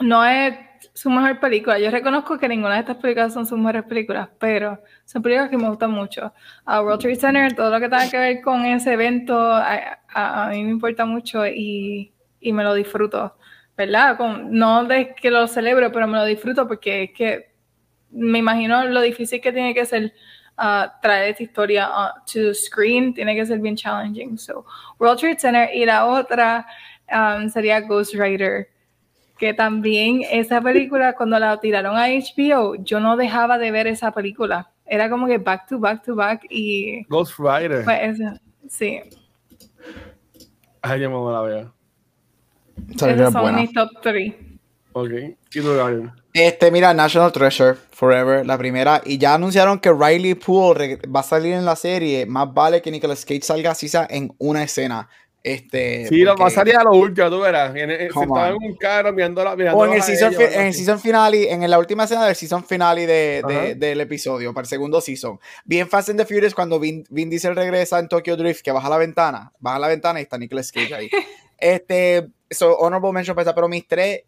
no 0.01 0.25
es 0.25 0.55
su 0.95 1.11
mejor 1.11 1.41
película. 1.41 1.79
Yo 1.79 1.91
reconozco 1.91 2.39
que 2.39 2.49
ninguna 2.49 2.75
de 2.75 2.81
estas 2.81 2.97
películas 2.99 3.35
son 3.35 3.47
sus 3.47 3.59
mejores 3.59 3.85
películas, 3.85 4.29
pero 4.39 4.81
son 5.05 5.23
películas 5.23 5.51
que 5.51 5.59
me 5.59 5.69
gustan 5.69 5.91
mucho. 5.93 6.33
A 6.65 6.83
World 6.83 7.01
Trade 7.01 7.17
Center, 7.17 7.55
todo 7.57 7.71
lo 7.71 7.81
que 7.81 7.89
tenga 7.89 8.11
que 8.11 8.19
ver 8.19 8.41
con 8.43 8.65
ese 8.65 8.95
evento, 8.95 9.39
a, 9.39 10.01
a- 10.15 10.47
a 10.47 10.51
mí 10.51 10.65
me 10.65 10.71
importa 10.71 11.05
mucho 11.07 11.47
y, 11.47 12.13
y 12.41 12.53
me 12.53 12.65
lo 12.65 12.75
disfruto, 12.75 13.37
¿verdad? 13.77 14.17
Con- 14.17 14.53
no 14.53 14.85
de 14.85 15.15
que 15.15 15.31
lo 15.31 15.47
celebro, 15.49 15.93
pero 15.93 16.07
me 16.09 16.19
lo 16.19 16.25
disfruto 16.25 16.67
porque 16.69 17.05
es 17.05 17.11
que 17.13 17.51
me 18.11 18.39
imagino 18.39 18.85
lo 18.87 19.01
difícil 19.03 19.41
que 19.41 19.53
tiene 19.53 19.75
que 19.75 19.87
ser 19.87 20.13
traer 21.01 21.31
esta 21.31 21.43
historia 21.43 21.89
ah, 21.91 22.15
to 22.33 22.55
screen, 22.55 23.15
tiene 23.15 23.35
que 23.35 23.47
ser 23.47 23.59
bien 23.61 23.77
challenging. 23.77 24.39
So, 24.39 24.65
World 24.99 25.19
Trade 25.19 25.39
Center 25.39 25.69
y 25.75 25.85
la 25.87 26.07
otra 26.07 26.67
um, 27.11 27.49
sería 27.49 27.81
Ghost 27.81 28.15
Rider 28.15 28.69
que 29.39 29.55
también 29.55 30.23
esa 30.31 30.61
película 30.61 31.13
cuando 31.17 31.39
la 31.39 31.59
tiraron 31.59 31.97
a 31.97 32.09
HBO, 32.09 32.75
yo 32.85 33.01
no 33.01 33.17
dejaba 33.17 33.57
de 33.57 33.71
ver 33.71 33.87
esa 33.87 34.13
película. 34.13 34.71
Era 34.85 35.09
como 35.09 35.27
que 35.27 35.39
back 35.39 35.67
to 35.69 35.79
back 35.79 36.03
to 36.05 36.15
back 36.15 36.45
y 36.51 37.05
Ghost 37.09 37.39
Rider. 37.39 37.85
pues 37.85 38.19
sí, 38.69 39.01
Ay, 40.83 41.01
yo 41.01 41.11
me 41.11 41.33
la 41.33 41.43
veo. 41.43 41.75
Esa 42.95 43.07
película 43.07 43.13
esos 43.13 43.27
es 43.27 43.33
son 43.33 43.43
buena. 43.43 43.59
mis 43.61 43.73
top 43.73 43.91
3. 44.03 44.35
Ok. 44.93 45.11
¿Y 45.53 45.61
tú, 45.61 45.75
Gabriel? 45.75 46.11
Este, 46.33 46.71
mira, 46.71 46.95
National 46.95 47.33
Treasure, 47.33 47.77
Forever, 47.91 48.47
la 48.47 48.57
primera. 48.57 49.01
Y 49.05 49.19
ya 49.19 49.35
anunciaron 49.35 49.81
que 49.81 49.93
Riley 49.93 50.35
Poole 50.35 50.99
va 51.15 51.21
a 51.21 51.25
salir 51.25 51.55
en 51.55 51.65
la 51.65 51.75
serie. 51.77 52.25
Más 52.27 52.53
vale 52.55 52.81
que 52.81 52.91
Nicolas 52.91 53.25
Cage 53.25 53.43
salga 53.43 53.73
así 53.73 53.89
sea 53.89 54.07
en 54.09 54.33
una 54.39 54.63
escena. 54.63 55.09
Este, 55.43 56.07
Sí, 56.07 56.19
lo 56.19 56.33
porque- 56.33 56.43
va 56.43 56.49
a 56.49 56.51
salir 56.51 56.77
a 56.77 56.85
lo 56.85 56.91
último, 56.93 57.31
tú 57.31 57.41
verás. 57.41 57.75
En, 57.75 57.89
sentado 58.13 58.47
en 58.49 58.63
un 58.63 58.77
carro 58.77 59.11
mirando 59.13 59.43
la 59.43 59.57
mirando 59.57 59.79
O 59.79 59.87
en 59.87 59.95
el 59.95 60.03
season, 60.03 60.35
ellos, 60.35 60.53
en 60.53 60.67
el 60.67 60.75
season 60.75 61.01
finale, 61.01 61.51
en 61.51 61.69
la 61.71 61.79
última 61.79 62.05
escena 62.05 62.27
del 62.27 62.37
season 62.37 62.63
finale 62.63 63.07
de, 63.07 63.43
de- 63.49 63.75
del 63.75 64.01
episodio, 64.03 64.53
para 64.53 64.65
el 64.67 64.69
segundo 64.69 65.01
season. 65.01 65.41
Bien 65.65 65.89
Fast 65.89 66.11
and 66.11 66.21
the 66.21 66.27
Furious 66.27 66.55
cuando 66.55 66.79
Vin, 66.79 67.05
Vin 67.09 67.31
Diesel 67.31 67.57
regresa 67.57 67.99
en 67.99 68.09
Tokyo 68.09 68.37
Drift, 68.37 68.61
que 68.63 68.71
baja 68.71 68.91
la 68.91 68.99
ventana, 68.99 69.51
baja 69.59 69.79
la 69.79 69.89
ventana 69.89 70.21
y 70.21 70.25
está 70.25 70.37
Nicolas 70.37 70.71
Cage 70.71 70.95
ahí. 70.95 71.09
este, 71.59 72.29
so, 72.51 72.77
honorable 72.77 73.11
mention 73.13 73.35
para 73.35 73.55
pero 73.55 73.67
mis 73.67 73.89
tres, 73.89 74.21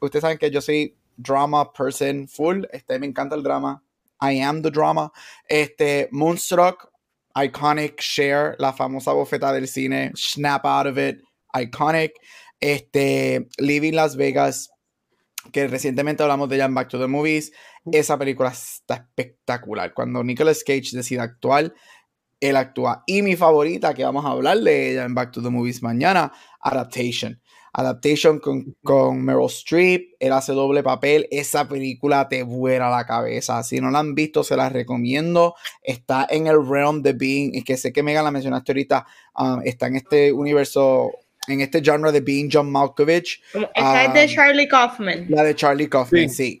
ustedes 0.00 0.22
saben 0.22 0.38
que 0.38 0.50
yo 0.50 0.62
soy 0.62 0.94
drama 1.16 1.72
person 1.72 2.28
full, 2.28 2.64
este, 2.72 2.98
me 2.98 3.06
encanta 3.06 3.34
el 3.34 3.42
drama. 3.42 3.82
I 4.20 4.40
am 4.40 4.62
the 4.62 4.70
drama. 4.70 5.12
Este, 5.48 6.08
Moonstruck, 6.12 6.90
iconic, 7.36 8.00
share, 8.00 8.56
la 8.58 8.72
famosa 8.72 9.12
bofeta 9.12 9.52
del 9.52 9.66
cine, 9.66 10.12
snap 10.14 10.64
out 10.64 10.86
of 10.86 10.98
it, 10.98 11.20
iconic. 11.54 12.12
Este, 12.60 13.46
Living 13.58 13.92
Las 13.94 14.16
Vegas, 14.16 14.70
que 15.52 15.66
recientemente 15.68 16.22
hablamos 16.22 16.48
de 16.48 16.56
ella 16.56 16.64
en 16.64 16.74
Back 16.74 16.88
to 16.88 16.98
the 16.98 17.06
Movies. 17.06 17.52
Esa 17.92 18.16
película 18.16 18.50
está 18.50 18.94
espectacular. 18.94 19.92
Cuando 19.92 20.24
Nicolas 20.24 20.64
Cage 20.64 20.92
decide 20.92 21.20
actuar, 21.20 21.74
él 22.40 22.56
actúa. 22.56 23.02
Y 23.06 23.22
mi 23.22 23.36
favorita, 23.36 23.94
que 23.94 24.04
vamos 24.04 24.24
a 24.24 24.30
hablar 24.30 24.58
de 24.58 24.92
ella 24.92 25.04
en 25.04 25.14
Back 25.14 25.32
to 25.32 25.42
the 25.42 25.50
Movies 25.50 25.82
mañana, 25.82 26.32
Adaptation. 26.60 27.40
Adaptation 27.76 28.38
con, 28.38 28.76
con 28.84 29.24
Meryl 29.24 29.46
Streep, 29.46 30.14
él 30.20 30.32
hace 30.32 30.52
doble 30.52 30.84
papel. 30.84 31.26
Esa 31.32 31.66
película 31.68 32.28
te 32.28 32.44
vuela 32.44 32.88
la 32.88 33.04
cabeza. 33.04 33.62
Si 33.64 33.80
no 33.80 33.90
la 33.90 33.98
han 33.98 34.14
visto, 34.14 34.44
se 34.44 34.56
la 34.56 34.68
recomiendo. 34.68 35.56
Está 35.82 36.24
en 36.30 36.46
el 36.46 36.64
realm 36.66 37.02
de 37.02 37.12
being, 37.14 37.50
y 37.52 37.62
que 37.62 37.76
sé 37.76 37.92
que 37.92 38.02
Megan 38.04 38.24
la 38.24 38.30
mencionaste 38.30 38.70
ahorita, 38.72 39.06
um, 39.36 39.60
está 39.64 39.88
en 39.88 39.96
este 39.96 40.32
universo, 40.32 41.10
en 41.48 41.60
este 41.62 41.82
genre 41.84 42.12
de 42.12 42.20
being 42.20 42.48
John 42.52 42.70
Malkovich. 42.70 43.42
Esta 43.74 44.04
es 44.04 44.14
de 44.14 44.20
Ah, 44.20 44.26
Charlie 44.28 44.68
Kaufman. 44.68 45.26
La 45.28 45.42
de 45.42 45.54
Charlie 45.56 45.88
Kaufman, 45.88 46.28
Sí. 46.30 46.60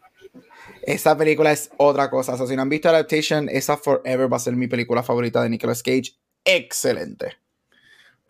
Esa 0.82 1.16
película 1.16 1.52
es 1.52 1.70
otra 1.78 2.10
cosa. 2.10 2.34
O 2.34 2.36
sea, 2.36 2.46
si 2.46 2.56
no 2.56 2.62
han 2.62 2.68
visto 2.68 2.88
Adaptation, 2.88 3.48
esa 3.48 3.76
Forever 3.76 4.30
va 4.30 4.36
a 4.36 4.40
ser 4.40 4.54
mi 4.56 4.66
película 4.66 5.02
favorita 5.02 5.40
de 5.42 5.48
Nicolas 5.48 5.82
Cage. 5.82 6.12
Excelente. 6.44 7.36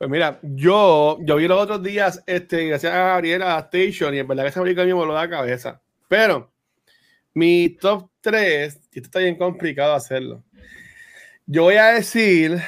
Pues 0.05 0.11
mira, 0.11 0.39
yo, 0.43 1.17
yo 1.23 1.37
vi 1.37 1.49
los 1.49 1.59
otros 1.59 1.83
días, 1.83 2.23
este, 2.27 2.67
gracias 2.67 2.93
a 2.93 2.99
Gabriela 2.99 3.59
Station, 3.59 4.15
y 4.15 4.19
en 4.19 4.29
verdad 4.29 4.43
que 4.43 4.49
esa 4.51 4.61
película 4.61 4.85
me 4.85 4.93
voló 4.93 5.15
la 5.15 5.31
cabeza. 5.31 5.81
Pero, 6.09 6.53
mi 7.33 7.71
top 7.71 8.11
3, 8.21 8.81
y 8.93 8.99
esto 8.99 9.07
está 9.07 9.21
bien 9.21 9.37
complicado 9.37 9.95
hacerlo. 9.95 10.45
Yo 11.47 11.63
voy 11.63 11.77
a 11.77 11.87
decir 11.87 12.61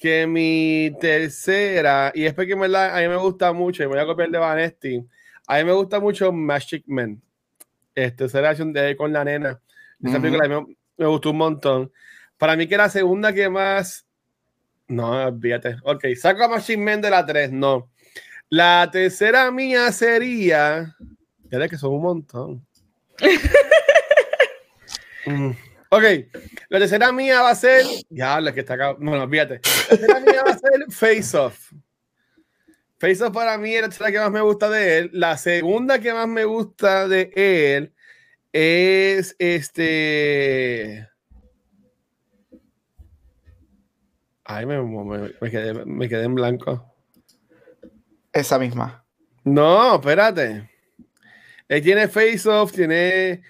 que 0.00 0.26
mi 0.26 0.90
tercera, 1.00 2.10
y 2.12 2.24
es 2.24 2.34
porque 2.34 2.54
en 2.54 2.58
verdad 2.58 2.96
a 2.96 3.00
mí 3.00 3.06
me 3.06 3.16
gusta 3.16 3.52
mucho, 3.52 3.84
y 3.84 3.86
voy 3.86 4.00
a 4.00 4.06
copiar 4.06 4.30
de 4.30 4.38
Vanesti, 4.38 5.06
a 5.46 5.58
mí 5.58 5.64
me 5.64 5.72
gusta 5.72 6.00
mucho 6.00 6.32
Magic 6.32 6.82
Man. 6.88 7.22
Este, 7.94 8.24
esa 8.24 8.38
relación 8.40 8.72
de 8.72 8.96
con 8.96 9.12
la 9.12 9.24
nena. 9.24 9.60
Esa 10.02 10.14
Ujú. 10.14 10.22
película 10.22 10.46
a 10.46 10.48
mí 10.48 10.66
me, 10.66 10.76
me 10.96 11.06
gustó 11.06 11.30
un 11.30 11.36
montón. 11.36 11.92
Para 12.36 12.56
mí 12.56 12.66
que 12.66 12.76
la 12.76 12.88
segunda 12.88 13.32
que 13.32 13.48
más 13.48 14.05
no, 14.88 15.26
olvídate. 15.26 15.76
Ok, 15.82 16.04
saco 16.16 16.44
a 16.44 16.48
Machine 16.48 16.82
Man 16.84 17.00
de 17.00 17.10
la 17.10 17.24
3, 17.26 17.52
no. 17.52 17.90
La 18.48 18.88
tercera 18.92 19.50
mía 19.50 19.90
sería. 19.92 20.94
Ya 21.50 21.58
ves 21.58 21.70
que 21.70 21.76
son 21.78 21.94
un 21.94 22.02
montón. 22.02 22.66
Mm, 25.28 25.50
Ok, 25.88 26.02
la 26.68 26.78
tercera 26.78 27.10
mía 27.10 27.42
va 27.42 27.50
a 27.50 27.54
ser. 27.54 27.84
Ya, 28.10 28.40
la 28.40 28.52
que 28.52 28.60
está 28.60 28.74
acá. 28.74 28.92
Bueno, 28.92 29.22
olvídate. 29.24 29.60
La 29.90 29.96
tercera 29.96 30.20
mía 30.20 30.42
va 30.44 30.50
a 30.52 30.58
ser 30.58 30.84
Face 30.90 31.36
Off. 31.36 31.72
Face 32.98 33.22
Off 33.22 33.32
para 33.32 33.56
mí 33.58 33.74
es 33.74 33.82
la 33.82 33.88
tercera 33.88 34.12
que 34.12 34.18
más 34.18 34.30
me 34.30 34.40
gusta 34.40 34.68
de 34.70 34.98
él. 34.98 35.10
La 35.12 35.36
segunda 35.36 35.98
que 36.00 36.12
más 36.12 36.28
me 36.28 36.44
gusta 36.44 37.08
de 37.08 37.30
él 37.34 37.92
es 38.52 39.36
este. 39.38 41.08
Ay, 44.46 44.64
me, 44.66 44.80
me- 44.82 45.32
me 45.40 45.50
quedé, 45.50 45.84
me 45.84 46.08
quedé 46.08 46.24
en 46.24 46.34
blanco. 46.34 46.94
Esa 48.32 48.58
misma. 48.58 49.04
No, 49.44 49.96
espérate. 49.96 50.68
Él 51.68 51.82
tiene 51.82 52.06
Face 52.08 52.48
Off, 52.48 52.72
tiene. 52.72 53.42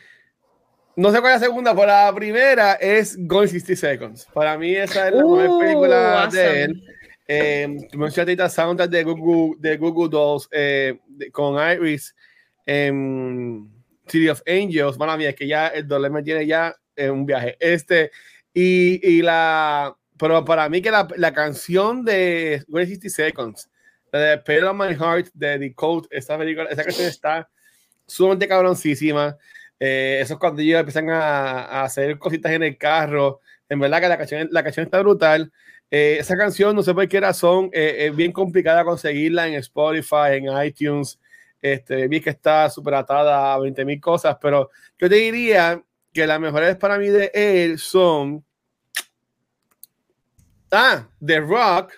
No 0.95 1.11
sé 1.13 1.21
cuál 1.21 1.35
es 1.35 1.41
la 1.43 1.47
segunda, 1.49 1.75
pero 1.75 1.89
la 1.89 2.13
primera 2.15 2.75
es 2.75 3.17
Gone 3.27 3.49
60 3.49 3.77
Seconds. 3.77 4.27
Para 4.33 4.57
mí, 4.57 4.75
esa 4.75 5.09
es 5.09 5.15
la 5.15 5.21
mejor 5.23 5.49
Uh, 5.49 5.59
película 5.59 6.25
awesome. 6.25 6.43
de 6.43 6.63
él. 6.65 6.83
Eh, 7.29 7.77
tú 7.91 7.99
mencionaste 7.99 8.21
ahorita 8.31 8.49
soundtrack 8.49 8.89
de 8.91 9.03
Google, 9.05 9.57
de 9.59 9.77
Google 9.77 10.09
Dolls 10.09 10.49
eh, 10.53 10.99
de- 11.09 11.31
con 11.31 11.57
Iris 11.71 12.15
en 12.65 13.69
City 14.07 14.29
of 14.29 14.41
Angels. 14.47 14.97
Mala 14.97 15.17
mía, 15.19 15.31
es 15.31 15.35
que 15.35 15.47
ya 15.47 15.67
el 15.69 15.87
dolor 15.87 16.11
me 16.11 16.23
tiene 16.23 16.47
ya 16.47 16.75
en 16.95 17.11
un 17.11 17.27
viaje. 17.27 17.57
Este, 17.61 18.11
y, 18.55 19.07
y 19.07 19.21
la. 19.23 19.95
Pero 20.19 20.45
para 20.45 20.69
mí, 20.69 20.81
que 20.81 20.91
la, 20.91 21.07
la 21.17 21.33
canción 21.33 22.05
de 22.05 22.65
Gone 22.69 22.87
60 22.87 23.09
Seconds, 23.09 23.71
la 24.13 24.37
de 24.37 24.65
on 24.65 24.79
My 24.79 24.95
Heart 24.95 25.29
de 25.35 25.59
The 25.59 25.75
Code, 25.75 26.09
esa 26.11 26.39
película, 26.39 26.69
esa 26.71 26.85
canción 26.85 27.09
está 27.09 27.49
sumamente 28.07 28.49
cabroncísima. 28.49 29.37
Eh, 29.79 30.21
eso 30.23 30.35
es 30.35 30.41
cuando 30.41 30.63
ellos 30.63 30.81
empiezan 30.81 31.11
a, 31.11 31.65
a 31.65 31.85
hacer 31.85 32.19
cositas 32.19 32.53
en 32.53 32.63
el 32.63 32.79
carro. 32.79 33.41
En 33.69 33.79
verdad 33.81 34.01
que 34.01 34.09
la 34.09 34.19
canción, 34.19 34.49
la 34.51 34.63
canción 34.63 34.85
está 34.85 35.01
brutal. 35.01 35.53
Eh, 35.91 36.17
esa 36.19 36.37
canción, 36.37 36.75
no 36.75 36.83
sé 36.83 36.95
por 36.95 37.07
qué 37.09 37.21
razón, 37.21 37.71
eh, 37.73 38.07
es 38.07 38.17
bien 38.17 38.33
complicada 38.33 38.85
conseguirla 38.85 39.47
en 39.47 39.55
Spotify, 39.55 40.33
en 40.33 40.47
iTunes. 40.65 41.19
Este, 41.61 42.09
vi 42.09 42.21
que 42.21 42.31
está 42.31 42.69
súper 42.71 42.95
atada 42.95 43.55
a 43.55 43.59
20 43.59 43.85
mil 43.85 44.01
cosas, 44.01 44.37
pero 44.41 44.71
yo 44.99 45.09
te 45.09 45.17
diría 45.17 45.83
que 46.13 46.27
las 46.27 46.41
mejores 46.41 46.77
para 46.77 46.99
mí 46.99 47.09
de 47.09 47.31
él 47.35 47.79
son 47.79 48.45
Ah, 50.71 51.09
The 51.25 51.41
Rock, 51.41 51.93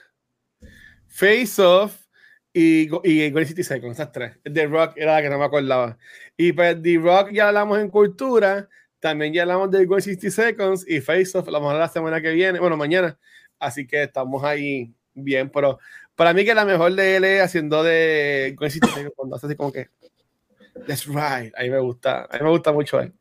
Face 1.06 1.60
Off 1.62 2.06
y, 2.52 2.88
y 3.04 3.30
Golden 3.30 3.48
City 3.48 3.62
Seconds, 3.62 3.98
esas 3.98 4.12
tres. 4.12 4.36
The 4.44 4.66
Rock 4.66 4.94
era 4.96 5.14
la 5.14 5.22
que 5.22 5.30
no 5.30 5.38
me 5.38 5.44
acordaba. 5.44 5.98
Y 6.36 6.52
pues 6.52 6.80
The 6.82 6.98
Rock 6.98 7.30
ya 7.32 7.48
hablamos 7.48 7.78
en 7.78 7.88
cultura, 7.88 8.68
también 9.00 9.32
ya 9.32 9.42
hablamos 9.42 9.70
de 9.70 9.86
Golden 9.86 10.02
60 10.02 10.30
Seconds 10.30 10.84
y 10.88 11.00
Face 11.00 11.36
Off, 11.36 11.48
a 11.48 11.50
lo 11.50 11.60
mejor 11.60 11.76
la 11.76 11.88
semana 11.88 12.20
que 12.20 12.32
viene, 12.32 12.60
bueno, 12.60 12.76
mañana. 12.76 13.18
Así 13.58 13.86
que 13.86 14.04
estamos 14.04 14.44
ahí 14.44 14.94
bien, 15.14 15.50
pero 15.50 15.78
para 16.14 16.32
mí 16.32 16.44
que 16.44 16.54
la 16.54 16.64
mejor 16.64 16.92
de 16.94 17.16
él 17.16 17.24
es 17.24 17.42
haciendo 17.42 17.82
de 17.82 18.54
Golden 18.56 18.70
60 18.70 18.94
Seconds, 18.94 19.14
cuando 19.16 19.36
hace 19.36 19.46
así 19.46 19.56
como 19.56 19.72
que 19.72 19.88
That's 20.86 21.06
right, 21.06 21.52
a 21.56 21.62
mí 21.62 21.70
me 21.70 21.80
gusta, 21.80 22.24
a 22.30 22.38
mí 22.38 22.44
me 22.44 22.50
gusta 22.50 22.72
mucho 22.72 23.00
él. 23.00 23.12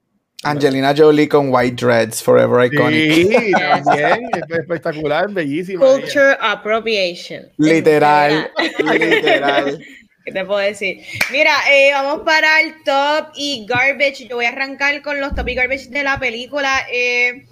Angelina 0.44 0.94
Jolie 0.96 1.28
con 1.28 1.52
White 1.52 1.84
Dreads, 1.84 2.22
Forever 2.22 2.72
Iconic. 2.72 3.12
Sí, 3.12 3.52
también, 3.52 4.30
espectacular, 4.50 5.30
bellísima. 5.32 5.84
Culture 5.84 6.38
appropriation. 6.40 7.50
Literal, 7.58 8.52
literal. 8.80 9.84
¿Qué 10.24 10.32
te 10.32 10.46
puedo 10.46 10.60
decir? 10.60 11.02
Mira, 11.32 11.54
eh, 11.72 11.92
vamos 11.92 12.22
para 12.24 12.62
el 12.62 12.84
top 12.84 13.32
y 13.36 13.66
garbage. 13.68 14.28
Yo 14.28 14.36
voy 14.36 14.46
a 14.46 14.50
arrancar 14.50 15.02
con 15.02 15.20
los 15.20 15.34
top 15.34 15.48
y 15.48 15.56
garbage 15.56 15.90
de 15.90 16.04
la 16.04 16.20
película. 16.20 16.86
Eh, 16.92 17.48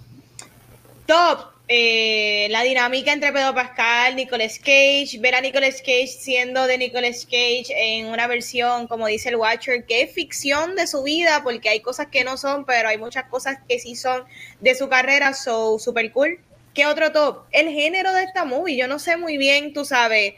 top, 1.07 1.54
eh, 1.67 2.47
la 2.51 2.61
dinámica 2.61 3.11
entre 3.11 3.31
Pedro 3.31 3.55
Pascal, 3.55 4.15
Nicolas 4.15 4.59
Cage, 4.59 5.17
ver 5.19 5.33
a 5.33 5.41
Nicolas 5.41 5.79
Cage 5.79 6.07
siendo 6.07 6.67
de 6.67 6.77
Nicolas 6.77 7.25
Cage 7.25 7.73
en 7.75 8.05
una 8.05 8.27
versión, 8.27 8.87
como 8.87 9.07
dice 9.07 9.29
el 9.29 9.37
Watcher, 9.37 9.85
que 9.85 10.03
es 10.03 10.11
ficción 10.11 10.75
de 10.75 10.85
su 10.85 11.01
vida, 11.01 11.41
porque 11.43 11.69
hay 11.69 11.79
cosas 11.79 12.07
que 12.07 12.23
no 12.23 12.37
son, 12.37 12.65
pero 12.65 12.89
hay 12.89 12.99
muchas 12.99 13.25
cosas 13.25 13.57
que 13.67 13.79
sí 13.79 13.95
son 13.95 14.25
de 14.61 14.75
su 14.75 14.89
carrera, 14.89 15.33
so 15.33 15.79
super 15.79 16.11
cool. 16.11 16.39
¿Qué 16.75 16.85
otro 16.85 17.11
top? 17.11 17.45
El 17.51 17.69
género 17.69 18.13
de 18.13 18.23
esta 18.23 18.45
movie, 18.45 18.77
yo 18.77 18.87
no 18.87 18.99
sé 18.99 19.17
muy 19.17 19.37
bien, 19.37 19.73
tú 19.73 19.85
sabes, 19.85 20.35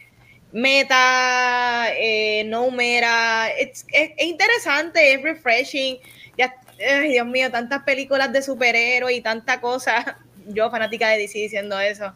meta, 0.53 1.87
eh, 1.97 2.43
no 2.45 2.71
meta, 2.71 3.49
es, 3.49 3.85
es, 3.91 4.11
es 4.15 4.27
interesante, 4.27 5.13
es 5.13 5.21
refreshing. 5.21 5.97
Ya, 6.37 6.55
ay, 6.89 7.09
Dios 7.09 7.27
mío, 7.27 7.51
tantas 7.51 7.83
películas 7.83 8.31
de 8.31 8.41
superhéroes 8.41 9.17
y 9.17 9.21
tanta 9.21 9.59
cosa 9.59 10.19
yo 10.47 10.69
fanática 10.71 11.09
de 11.09 11.19
DC 11.19 11.37
diciendo 11.37 11.79
eso. 11.79 12.13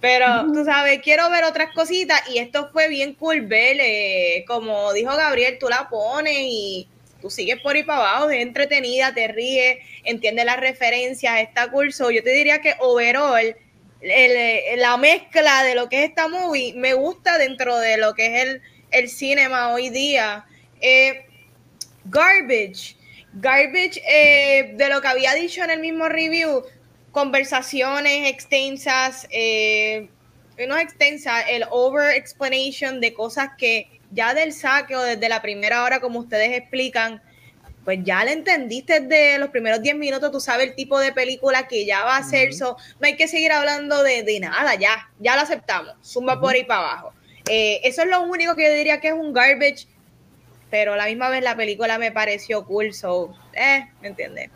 Pero 0.00 0.46
tú 0.52 0.64
sabes, 0.64 1.00
quiero 1.02 1.28
ver 1.30 1.44
otras 1.44 1.72
cositas 1.74 2.20
y 2.30 2.38
esto 2.38 2.70
fue 2.72 2.88
bien 2.88 3.14
cool 3.14 3.42
ver, 3.42 3.76
eh, 3.80 4.44
como 4.46 4.92
dijo 4.92 5.14
Gabriel, 5.16 5.58
tú 5.58 5.68
la 5.68 5.88
pones 5.88 6.36
y 6.38 6.88
tú 7.20 7.30
sigues 7.30 7.60
por 7.60 7.76
ahí 7.76 7.84
para 7.84 8.00
abajo, 8.00 8.30
es 8.30 8.42
entretenida, 8.42 9.14
te 9.14 9.28
ríes, 9.28 9.78
entiendes 10.04 10.44
las 10.44 10.58
referencias, 10.58 11.40
está 11.40 11.70
cool. 11.70 11.92
So, 11.92 12.10
yo 12.10 12.22
te 12.22 12.30
diría 12.30 12.60
que 12.60 12.74
overall, 12.80 13.56
el, 14.00 14.80
la 14.80 14.96
mezcla 14.96 15.62
de 15.62 15.74
lo 15.74 15.88
que 15.88 16.02
es 16.02 16.10
esta 16.10 16.28
movie 16.28 16.74
me 16.74 16.94
gusta 16.94 17.38
dentro 17.38 17.78
de 17.78 17.96
lo 17.96 18.14
que 18.14 18.26
es 18.26 18.42
el, 18.46 18.62
el 18.90 19.08
cinema 19.08 19.72
hoy 19.72 19.90
día. 19.90 20.44
Eh, 20.80 21.24
garbage. 22.04 22.96
Garbage, 23.34 24.02
eh, 24.06 24.72
de 24.74 24.88
lo 24.88 25.00
que 25.00 25.08
había 25.08 25.32
dicho 25.34 25.64
en 25.64 25.70
el 25.70 25.80
mismo 25.80 26.08
review, 26.08 26.64
conversaciones 27.12 28.28
extensas, 28.28 29.28
eh, 29.30 30.08
no 30.66 30.76
extensas, 30.78 31.44
el 31.48 31.64
over 31.70 32.16
explanation 32.16 33.00
de 33.00 33.12
cosas 33.14 33.50
que 33.56 34.00
ya 34.10 34.34
del 34.34 34.52
saque 34.52 34.96
o 34.96 35.02
desde 35.02 35.28
la 35.28 35.42
primera 35.42 35.84
hora, 35.84 36.00
como 36.00 36.20
ustedes 36.20 36.52
explican, 36.52 37.22
pues 37.84 37.98
ya 38.02 38.24
le 38.24 38.32
entendiste 38.32 39.00
desde 39.00 39.38
los 39.38 39.50
primeros 39.50 39.82
10 39.82 39.96
minutos, 39.96 40.30
tú 40.30 40.40
sabes 40.40 40.68
el 40.68 40.74
tipo 40.74 40.98
de 40.98 41.12
película 41.12 41.66
que 41.66 41.84
ya 41.84 42.04
va 42.04 42.16
a 42.16 42.22
ser, 42.22 42.48
uh 42.48 42.52
-huh. 42.52 42.58
so, 42.58 42.76
no 43.00 43.06
hay 43.06 43.16
que 43.16 43.28
seguir 43.28 43.52
hablando 43.52 44.02
de, 44.02 44.22
de, 44.22 44.40
nada, 44.40 44.74
ya, 44.76 45.10
ya 45.18 45.34
lo 45.34 45.42
aceptamos, 45.42 45.94
zumba 46.02 46.34
uh 46.34 46.36
-huh. 46.36 46.40
por 46.40 46.54
ahí 46.54 46.64
para 46.64 46.80
abajo. 46.80 47.12
Eh, 47.48 47.80
eso 47.84 48.02
es 48.02 48.08
lo 48.08 48.22
único 48.22 48.54
que 48.54 48.64
yo 48.64 48.72
diría 48.72 49.00
que 49.00 49.08
es 49.08 49.14
un 49.14 49.32
garbage, 49.32 49.88
pero 50.70 50.94
a 50.94 50.96
la 50.96 51.06
misma 51.06 51.28
vez 51.28 51.42
la 51.42 51.56
película 51.56 51.98
me 51.98 52.12
pareció 52.12 52.64
cool, 52.64 52.94
so, 52.94 53.34
eh, 53.54 53.86
¿me 54.00 54.08
entiendes? 54.08 54.50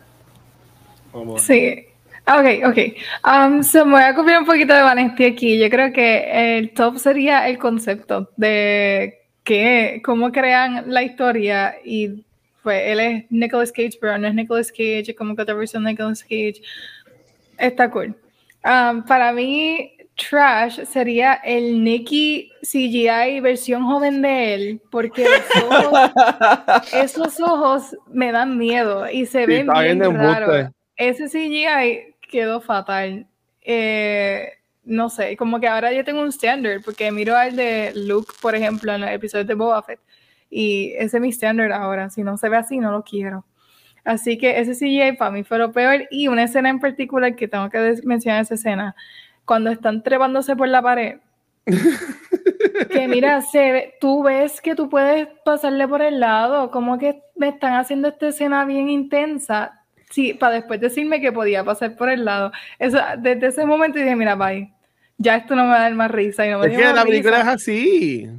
Sí, 1.39 1.86
Ok, 2.27 2.65
ok. 2.65 2.77
Um, 3.23 3.63
so 3.63 3.85
me 3.85 3.93
voy 3.93 4.03
a 4.03 4.13
copiar 4.13 4.39
un 4.39 4.45
poquito 4.45 4.73
de 4.73 4.81
Vanesti 4.81 5.23
aquí. 5.23 5.57
Yo 5.57 5.69
creo 5.69 5.93
que 5.93 6.57
el 6.57 6.71
top 6.71 6.97
sería 6.97 7.47
el 7.47 7.57
concepto 7.57 8.31
de 8.35 9.21
que, 9.45 10.01
cómo 10.03 10.29
crean 10.33 10.83
la 10.87 11.03
historia 11.03 11.75
y 11.85 12.25
pues 12.63 12.81
él 12.85 12.99
es 12.99 13.25
Nicolas 13.31 13.71
Cage, 13.71 13.97
pero 14.01 14.17
no 14.17 14.27
es 14.27 14.35
Nicolas 14.35 14.71
Cage, 14.71 15.11
es 15.11 15.15
como 15.15 15.37
que 15.37 15.43
otra 15.43 15.55
versión 15.55 15.85
de 15.85 15.91
Nicolas 15.91 16.21
Cage. 16.21 16.61
Está 17.57 17.89
cool. 17.89 18.13
Um, 18.65 19.03
para 19.05 19.31
mí, 19.31 19.93
Trash 20.17 20.83
sería 20.83 21.35
el 21.35 21.81
Nicky 21.81 22.51
CGI 22.61 23.39
versión 23.39 23.85
joven 23.85 24.21
de 24.21 24.53
él, 24.53 24.81
porque 24.91 25.23
los 25.23 25.63
ojos, 25.63 26.11
esos 26.93 27.39
ojos 27.39 27.95
me 28.11 28.33
dan 28.33 28.57
miedo 28.57 29.09
y 29.09 29.25
se 29.25 29.45
sí, 29.45 29.45
ven 29.45 29.69
bien, 29.71 29.99
bien 29.99 30.15
raro. 30.15 30.73
Ese 30.97 31.29
CGI 31.29 32.16
quedó 32.27 32.61
fatal. 32.61 33.27
Eh, 33.61 34.49
no 34.83 35.09
sé, 35.09 35.35
como 35.35 35.59
que 35.59 35.67
ahora 35.67 35.91
yo 35.91 36.03
tengo 36.03 36.21
un 36.21 36.29
standard, 36.29 36.81
porque 36.83 37.11
miro 37.11 37.35
al 37.35 37.55
de 37.55 37.91
Luke, 37.95 38.33
por 38.41 38.55
ejemplo, 38.55 38.93
en 38.93 39.03
el 39.03 39.13
episodio 39.13 39.45
de 39.45 39.53
Boba 39.53 39.83
Fett, 39.83 39.99
y 40.49 40.93
ese 40.97 41.17
es 41.17 41.21
mi 41.21 41.29
standard 41.29 41.71
ahora. 41.71 42.09
Si 42.09 42.23
no 42.23 42.37
se 42.37 42.49
ve 42.49 42.57
así, 42.57 42.77
no 42.77 42.91
lo 42.91 43.03
quiero. 43.03 43.45
Así 44.05 44.37
que 44.37 44.59
ese 44.59 44.73
CGI 44.73 45.17
para 45.17 45.31
mí 45.31 45.43
fue 45.43 45.57
lo 45.57 45.73
peor. 45.73 46.07
Y 46.09 46.29
una 46.29 46.43
escena 46.43 46.69
en 46.69 46.79
particular 46.79 47.35
que 47.35 47.49
tengo 47.49 47.69
que 47.69 47.95
mencionar 48.05 48.41
esa 48.41 48.55
escena, 48.55 48.95
cuando 49.43 49.69
están 49.69 50.03
trepándose 50.03 50.55
por 50.55 50.69
la 50.69 50.81
pared. 50.81 51.19
que 52.91 53.07
mira, 53.09 53.41
se 53.41 53.71
ve, 53.71 53.93
tú 53.99 54.23
ves 54.23 54.61
que 54.61 54.75
tú 54.75 54.89
puedes 54.89 55.27
pasarle 55.43 55.87
por 55.87 56.01
el 56.01 56.21
lado, 56.21 56.71
como 56.71 56.97
que 56.97 57.21
me 57.35 57.49
están 57.49 57.73
haciendo 57.73 58.07
esta 58.07 58.29
escena 58.29 58.63
bien 58.63 58.89
intensa, 58.89 59.76
sí, 60.09 60.33
para 60.33 60.55
después 60.55 60.79
decirme 60.79 61.21
que 61.21 61.31
podía 61.31 61.63
pasar 61.63 61.95
por 61.95 62.09
el 62.09 62.25
lado. 62.25 62.51
Eso, 62.79 62.99
desde 63.19 63.47
ese 63.47 63.65
momento 63.65 63.99
dije, 63.99 64.15
mira, 64.15 64.35
bye, 64.35 64.71
ya 65.17 65.37
esto 65.37 65.55
no 65.55 65.63
me 65.63 65.69
va 65.69 65.77
a 65.77 65.81
dar 65.81 65.93
más 65.95 66.11
risa. 66.11 66.45
Y 66.45 66.51
no 66.51 66.59
me 66.59 66.67
es 66.67 66.77
que 66.77 66.83
la 66.83 67.03
película 67.03 67.37
risa. 67.37 67.49
es 67.49 67.55
así. 67.55 68.29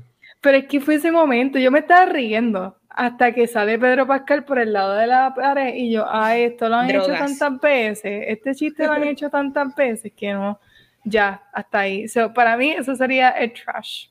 Pero 0.40 0.58
es 0.58 0.66
que 0.66 0.80
fue 0.80 0.94
ese 0.96 1.10
momento, 1.10 1.58
yo 1.58 1.70
me 1.70 1.80
estaba 1.80 2.06
riendo 2.06 2.76
hasta 2.88 3.32
que 3.32 3.46
sale 3.46 3.78
Pedro 3.78 4.06
Pascal 4.06 4.44
por 4.44 4.58
el 4.58 4.72
lado 4.72 4.94
de 4.94 5.06
la 5.06 5.32
pared 5.34 5.74
y 5.74 5.92
yo, 5.92 6.04
ay, 6.08 6.42
esto 6.42 6.68
lo 6.68 6.76
han 6.76 6.88
Drogas. 6.88 7.08
hecho 7.08 7.18
tantas 7.18 7.60
veces, 7.60 8.24
este 8.26 8.54
chiste 8.54 8.86
lo 8.86 8.92
han 8.92 9.04
hecho 9.04 9.30
tantas 9.30 9.74
veces 9.74 10.12
que 10.16 10.32
no, 10.32 10.58
ya, 11.04 11.42
hasta 11.52 11.80
ahí. 11.80 12.08
So, 12.08 12.32
para 12.32 12.56
mí 12.56 12.70
eso 12.72 12.94
sería 12.96 13.30
el 13.30 13.52
trash. 13.52 14.08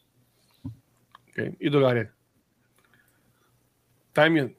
Okay. 1.32 1.56
¿Y 1.60 1.70
tú, 1.70 1.82
Gabriel? 1.82 2.10
Time 4.14 4.56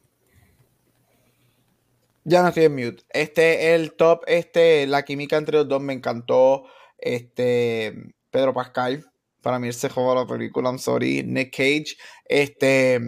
ya 2.28 2.42
no 2.42 2.48
estoy 2.48 2.64
en 2.64 2.74
mute. 2.74 3.04
Este, 3.10 3.74
el 3.74 3.94
top, 3.94 4.22
este, 4.26 4.86
la 4.86 5.04
química 5.04 5.36
entre 5.36 5.58
los 5.58 5.68
dos 5.68 5.80
me 5.80 5.92
encantó. 5.92 6.64
Este, 6.98 7.94
Pedro 8.30 8.52
Pascal, 8.52 9.04
para 9.42 9.58
mí 9.58 9.72
se 9.72 9.88
jugó 9.88 10.14
la 10.14 10.26
película, 10.26 10.68
I'm 10.68 10.78
sorry. 10.78 11.22
Nick 11.22 11.56
Cage, 11.56 11.96
este, 12.26 13.00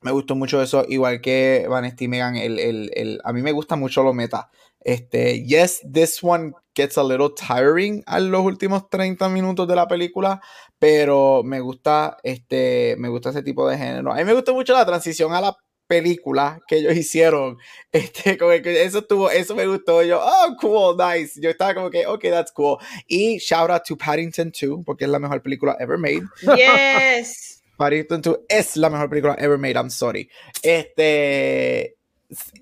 me 0.00 0.10
gustó 0.12 0.34
mucho 0.34 0.62
eso, 0.62 0.84
igual 0.88 1.20
que 1.20 1.66
Vanessa 1.68 1.96
y 2.00 2.08
Megan, 2.08 2.36
el, 2.36 2.58
el, 2.58 2.90
el, 2.94 3.20
a 3.24 3.32
mí 3.32 3.42
me 3.42 3.52
gusta 3.52 3.76
mucho 3.76 4.02
lo 4.02 4.14
meta. 4.14 4.50
Este, 4.80 5.44
yes, 5.44 5.82
this 5.92 6.22
one 6.22 6.52
gets 6.74 6.96
a 6.96 7.02
little 7.02 7.30
tiring 7.30 8.04
a 8.06 8.20
los 8.20 8.40
últimos 8.42 8.88
30 8.88 9.28
minutos 9.30 9.66
de 9.66 9.74
la 9.74 9.88
película, 9.88 10.40
pero 10.78 11.42
me 11.42 11.60
gusta, 11.60 12.16
este, 12.22 12.94
me 12.98 13.08
gusta 13.08 13.30
ese 13.30 13.42
tipo 13.42 13.68
de 13.68 13.76
género. 13.76 14.12
A 14.12 14.16
mí 14.16 14.24
me 14.24 14.34
gusta 14.34 14.52
mucho 14.52 14.74
la 14.74 14.86
transición 14.86 15.32
a 15.32 15.40
la 15.40 15.56
película 15.86 16.60
que 16.66 16.76
ellos 16.78 16.96
hicieron. 16.96 17.58
Este, 17.92 18.36
como 18.36 18.50
que 18.50 18.84
eso 18.84 18.98
estuvo, 18.98 19.30
eso 19.30 19.54
me 19.54 19.66
gustó. 19.66 20.02
Yo, 20.02 20.20
oh, 20.22 20.54
cool, 20.60 20.96
nice. 20.98 21.40
Yo 21.40 21.48
estaba 21.48 21.74
como 21.74 21.88
que, 21.88 22.06
ok, 22.06 22.20
that's 22.24 22.52
cool. 22.52 22.76
Y 23.06 23.38
shout 23.38 23.70
out 23.70 23.84
to 23.84 23.96
Paddington 23.96 24.52
2, 24.52 24.84
porque 24.84 25.04
es 25.04 25.10
la 25.10 25.18
mejor 25.18 25.40
película 25.40 25.76
ever 25.80 25.96
made. 25.96 26.22
Yes. 26.42 27.62
Paddington 27.78 28.20
2 28.20 28.38
es 28.48 28.76
la 28.76 28.90
mejor 28.90 29.08
película 29.08 29.34
ever 29.38 29.56
made, 29.56 29.76
I'm 29.76 29.88
sorry. 29.88 30.28
Este, 30.62 31.96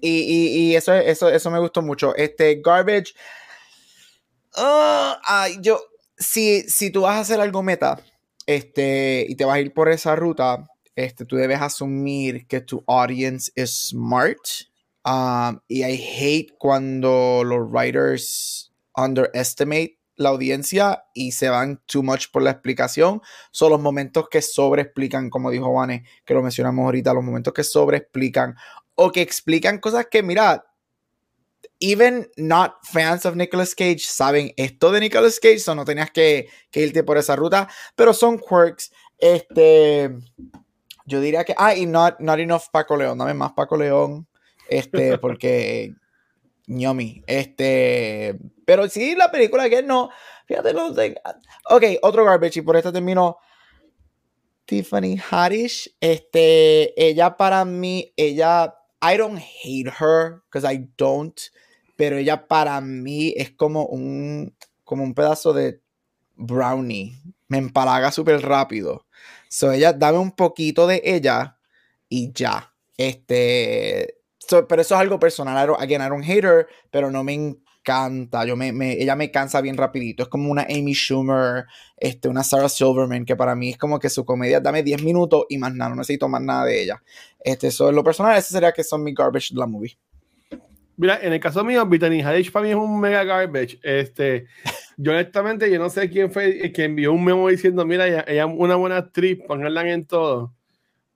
y, 0.00 0.08
y, 0.08 0.56
y 0.56 0.76
eso, 0.76 0.94
eso, 0.94 1.28
eso 1.28 1.50
me 1.50 1.58
gustó 1.58 1.82
mucho. 1.82 2.14
Este, 2.14 2.60
Garbage. 2.64 3.14
Uh, 4.56 5.14
uh, 5.18 5.60
yo, 5.60 5.80
si, 6.16 6.62
si 6.62 6.90
tú 6.90 7.02
vas 7.02 7.16
a 7.16 7.20
hacer 7.20 7.40
algo 7.40 7.62
meta, 7.62 8.00
este, 8.46 9.26
y 9.28 9.34
te 9.34 9.44
vas 9.44 9.56
a 9.56 9.60
ir 9.60 9.72
por 9.72 9.88
esa 9.88 10.14
ruta, 10.14 10.68
este, 10.96 11.24
tú 11.24 11.36
debes 11.36 11.60
asumir 11.60 12.46
que 12.46 12.60
tu 12.60 12.84
audience 12.86 13.50
es 13.54 13.88
smart. 13.88 14.38
Um, 15.04 15.60
y 15.68 15.84
I 15.84 16.00
hate 16.00 16.54
cuando 16.58 17.42
los 17.44 17.70
writers 17.70 18.72
underestimate 18.96 19.98
la 20.16 20.30
audiencia 20.30 21.04
y 21.12 21.32
se 21.32 21.48
van 21.48 21.82
too 21.86 22.02
much 22.02 22.30
por 22.30 22.42
la 22.42 22.50
explicación. 22.50 23.20
Son 23.50 23.70
los 23.70 23.80
momentos 23.80 24.28
que 24.28 24.40
sobreexplican, 24.40 25.30
como 25.30 25.50
dijo 25.50 25.72
Vane, 25.72 26.04
que 26.24 26.34
lo 26.34 26.42
mencionamos 26.42 26.84
ahorita, 26.84 27.12
los 27.12 27.24
momentos 27.24 27.52
que 27.52 27.64
sobreexplican 27.64 28.54
o 28.94 29.10
que 29.10 29.22
explican 29.22 29.78
cosas 29.78 30.06
que, 30.10 30.22
mira, 30.22 30.64
even 31.80 32.30
not 32.36 32.74
fans 32.84 33.26
of 33.26 33.36
Nicolas 33.36 33.74
Cage 33.74 34.06
saben 34.06 34.52
esto 34.56 34.92
de 34.92 35.00
Nicolas 35.00 35.40
Cage, 35.40 35.58
so 35.58 35.74
no 35.74 35.84
tenías 35.84 36.10
que, 36.10 36.48
que 36.70 36.80
irte 36.80 37.02
por 37.02 37.18
esa 37.18 37.36
ruta, 37.36 37.68
pero 37.96 38.14
son 38.14 38.38
quirks. 38.38 38.92
Este, 39.18 40.10
yo 41.04 41.20
diría 41.20 41.44
que, 41.44 41.54
ah, 41.56 41.74
y 41.74 41.86
not, 41.86 42.18
not 42.20 42.38
enough 42.38 42.64
Paco 42.72 42.96
León, 42.96 43.18
dame 43.18 43.34
más 43.34 43.52
Paco 43.52 43.76
León, 43.76 44.26
este, 44.68 45.18
porque 45.18 45.94
ñomi, 46.66 47.22
este, 47.26 48.38
pero 48.64 48.88
sí, 48.88 49.14
la 49.14 49.30
película 49.30 49.68
que 49.68 49.82
no, 49.82 50.10
fíjate, 50.46 50.72
no 50.72 50.94
sé. 50.94 51.14
Ok, 51.70 51.84
otro 52.02 52.24
garbage, 52.24 52.60
y 52.60 52.62
por 52.62 52.76
esto 52.76 52.92
termino. 52.92 53.38
Tiffany 54.66 55.18
Haddish, 55.18 55.94
este, 56.00 56.94
ella 56.96 57.36
para 57.36 57.66
mí, 57.66 58.14
ella, 58.16 58.74
I 59.02 59.18
don't 59.18 59.38
hate 59.38 59.92
her, 60.00 60.42
because 60.46 60.66
I 60.66 60.88
don't, 60.96 61.38
pero 61.96 62.16
ella 62.16 62.48
para 62.48 62.80
mí 62.80 63.34
es 63.36 63.50
como 63.50 63.84
un, 63.84 64.56
como 64.84 65.04
un 65.04 65.12
pedazo 65.12 65.52
de 65.52 65.82
brownie, 66.36 67.12
me 67.48 67.58
empalaga 67.58 68.10
súper 68.10 68.40
rápido. 68.40 69.06
So 69.54 69.70
ella, 69.70 69.92
dame 69.92 70.18
un 70.18 70.32
poquito 70.32 70.84
de 70.88 71.00
ella 71.04 71.60
y 72.08 72.32
ya. 72.32 72.74
Este, 72.96 74.16
so, 74.36 74.66
pero 74.66 74.82
eso 74.82 74.96
es 74.96 75.00
algo 75.00 75.20
personal. 75.20 75.76
Again, 75.78 76.02
I 76.02 76.08
don't 76.08 76.24
hate 76.28 76.66
pero 76.90 77.08
no 77.12 77.22
me 77.22 77.34
encanta. 77.34 78.44
Yo 78.44 78.56
me, 78.56 78.70
ella 79.00 79.14
me 79.14 79.30
cansa 79.30 79.60
bien 79.60 79.76
rapidito. 79.76 80.24
Es 80.24 80.28
como 80.28 80.50
una 80.50 80.62
Amy 80.62 80.92
Schumer, 80.92 81.66
este, 81.96 82.28
una 82.28 82.42
Sarah 82.42 82.68
Silverman, 82.68 83.24
que 83.24 83.36
para 83.36 83.54
mí 83.54 83.70
es 83.70 83.78
como 83.78 84.00
que 84.00 84.10
su 84.10 84.24
comedia, 84.24 84.58
dame 84.58 84.82
10 84.82 85.04
minutos 85.04 85.44
y 85.48 85.56
más 85.58 85.72
nada, 85.72 85.90
no 85.90 85.96
necesito 85.98 86.28
más 86.28 86.42
nada 86.42 86.64
de 86.64 86.82
ella. 86.82 87.00
Este, 87.38 87.68
eso 87.68 87.88
es 87.88 87.94
lo 87.94 88.02
personal, 88.02 88.36
ese 88.36 88.50
sería 88.50 88.72
que 88.72 88.82
son 88.82 89.04
mis 89.04 89.14
garbage 89.14 89.54
de 89.54 89.60
la 89.60 89.68
movie. 89.68 89.96
Mira, 90.96 91.18
en 91.20 91.32
el 91.32 91.40
caso 91.40 91.64
mío, 91.64 91.84
Brittany 91.86 92.22
Haddish 92.22 92.52
para 92.52 92.64
mí 92.64 92.70
es 92.70 92.76
un 92.76 93.00
mega 93.00 93.24
garbage. 93.24 93.78
Este, 93.82 94.46
yo 94.96 95.12
honestamente, 95.12 95.70
yo 95.70 95.78
no 95.78 95.90
sé 95.90 96.08
quién 96.08 96.30
fue 96.30 96.66
el 96.66 96.72
que 96.72 96.84
envió 96.84 97.12
un 97.12 97.24
memo 97.24 97.48
diciendo, 97.48 97.84
mira, 97.84 98.06
ella, 98.06 98.24
ella 98.28 98.46
una 98.46 98.76
buena 98.76 98.98
actriz, 98.98 99.38
ponganla 99.46 99.88
en 99.90 100.06
todo. 100.06 100.54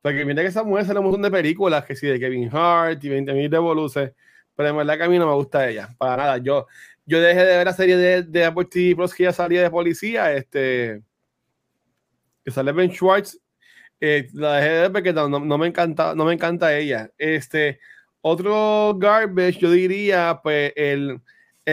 Porque 0.02 0.24
mira 0.24 0.42
que 0.42 0.48
esa 0.48 0.64
mujer 0.64 0.86
sale 0.86 0.98
un 0.98 1.06
montón 1.06 1.22
de 1.22 1.30
películas, 1.30 1.84
que 1.84 1.94
sí, 1.94 2.06
de 2.06 2.18
Kevin 2.18 2.48
Hart 2.52 3.02
y 3.04 3.08
20.000 3.08 3.48
de 3.48 3.58
Voluce, 3.58 4.14
pero 4.54 4.68
en 4.70 4.76
verdad 4.76 4.96
que 4.96 5.04
a 5.04 5.08
mí 5.08 5.18
no 5.18 5.26
me 5.26 5.34
gusta 5.34 5.68
ella, 5.68 5.88
para 5.98 6.16
nada. 6.16 6.38
Yo, 6.38 6.66
yo 7.06 7.20
dejé 7.20 7.44
de 7.44 7.56
ver 7.56 7.66
la 7.66 7.72
serie 7.72 7.96
de, 7.96 8.22
de 8.22 8.44
Apple 8.44 8.66
TV 8.70 8.96
Plus 8.96 9.14
que 9.14 9.24
ya 9.24 9.32
salía 9.32 9.62
de 9.62 9.70
policía, 9.70 10.32
este, 10.32 11.02
que 12.44 12.50
sale 12.50 12.72
Ben 12.72 12.90
Schwartz, 12.90 13.38
eh, 14.00 14.28
la 14.32 14.56
dejé 14.56 14.68
de 14.68 14.80
ver 14.82 14.92
porque 14.92 15.12
no, 15.12 15.28
no, 15.28 15.40
no 15.40 15.58
me 15.58 15.66
encanta, 15.66 16.14
no 16.14 16.24
me 16.24 16.32
encanta 16.32 16.76
ella. 16.76 17.10
Este, 17.18 17.80
otro 18.20 18.94
garbage, 18.98 19.58
yo 19.58 19.70
diría, 19.70 20.40
pues, 20.42 20.72
el, 20.76 21.20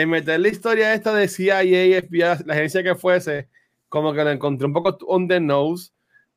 meter 0.07 0.39
la 0.39 0.47
historia 0.47 0.93
esta 0.93 1.13
de 1.13 1.27
CIA, 1.27 1.61
FBI, 2.01 2.19
la 2.45 2.53
agencia 2.53 2.84
que 2.84 2.95
fuese, 2.95 3.49
como 3.89 4.13
que 4.13 4.23
lo 4.23 4.31
encontré 4.31 4.67
un 4.67 4.73
poco 4.73 4.97
on 5.07 5.27
the 5.27 5.39
nose. 5.39 5.91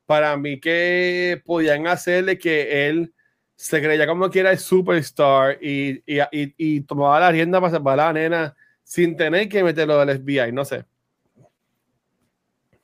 Para 0.05 0.35
mí 0.37 0.59
que 0.59 1.41
podían 1.45 1.85
hacerle 1.85 2.39
que 2.39 2.87
él 2.87 3.13
se 3.55 3.81
creía 3.81 4.07
como 4.07 4.29
que 4.29 4.39
era 4.39 4.51
el 4.51 4.57
superstar 4.57 5.59
y, 5.61 6.01
y, 6.05 6.19
y, 6.31 6.53
y 6.57 6.81
tomaba 6.81 7.19
la 7.19 7.31
rienda 7.31 7.59
para 7.59 7.73
salvar 7.73 7.99
a 7.99 8.05
la 8.05 8.13
nena 8.13 8.55
sin 8.89 9.15
tener 9.15 9.47
que 9.47 9.63
meterlo 9.63 10.03
del 10.03 10.19
FBI, 10.19 10.51
no 10.51 10.65
sé. 10.65 10.83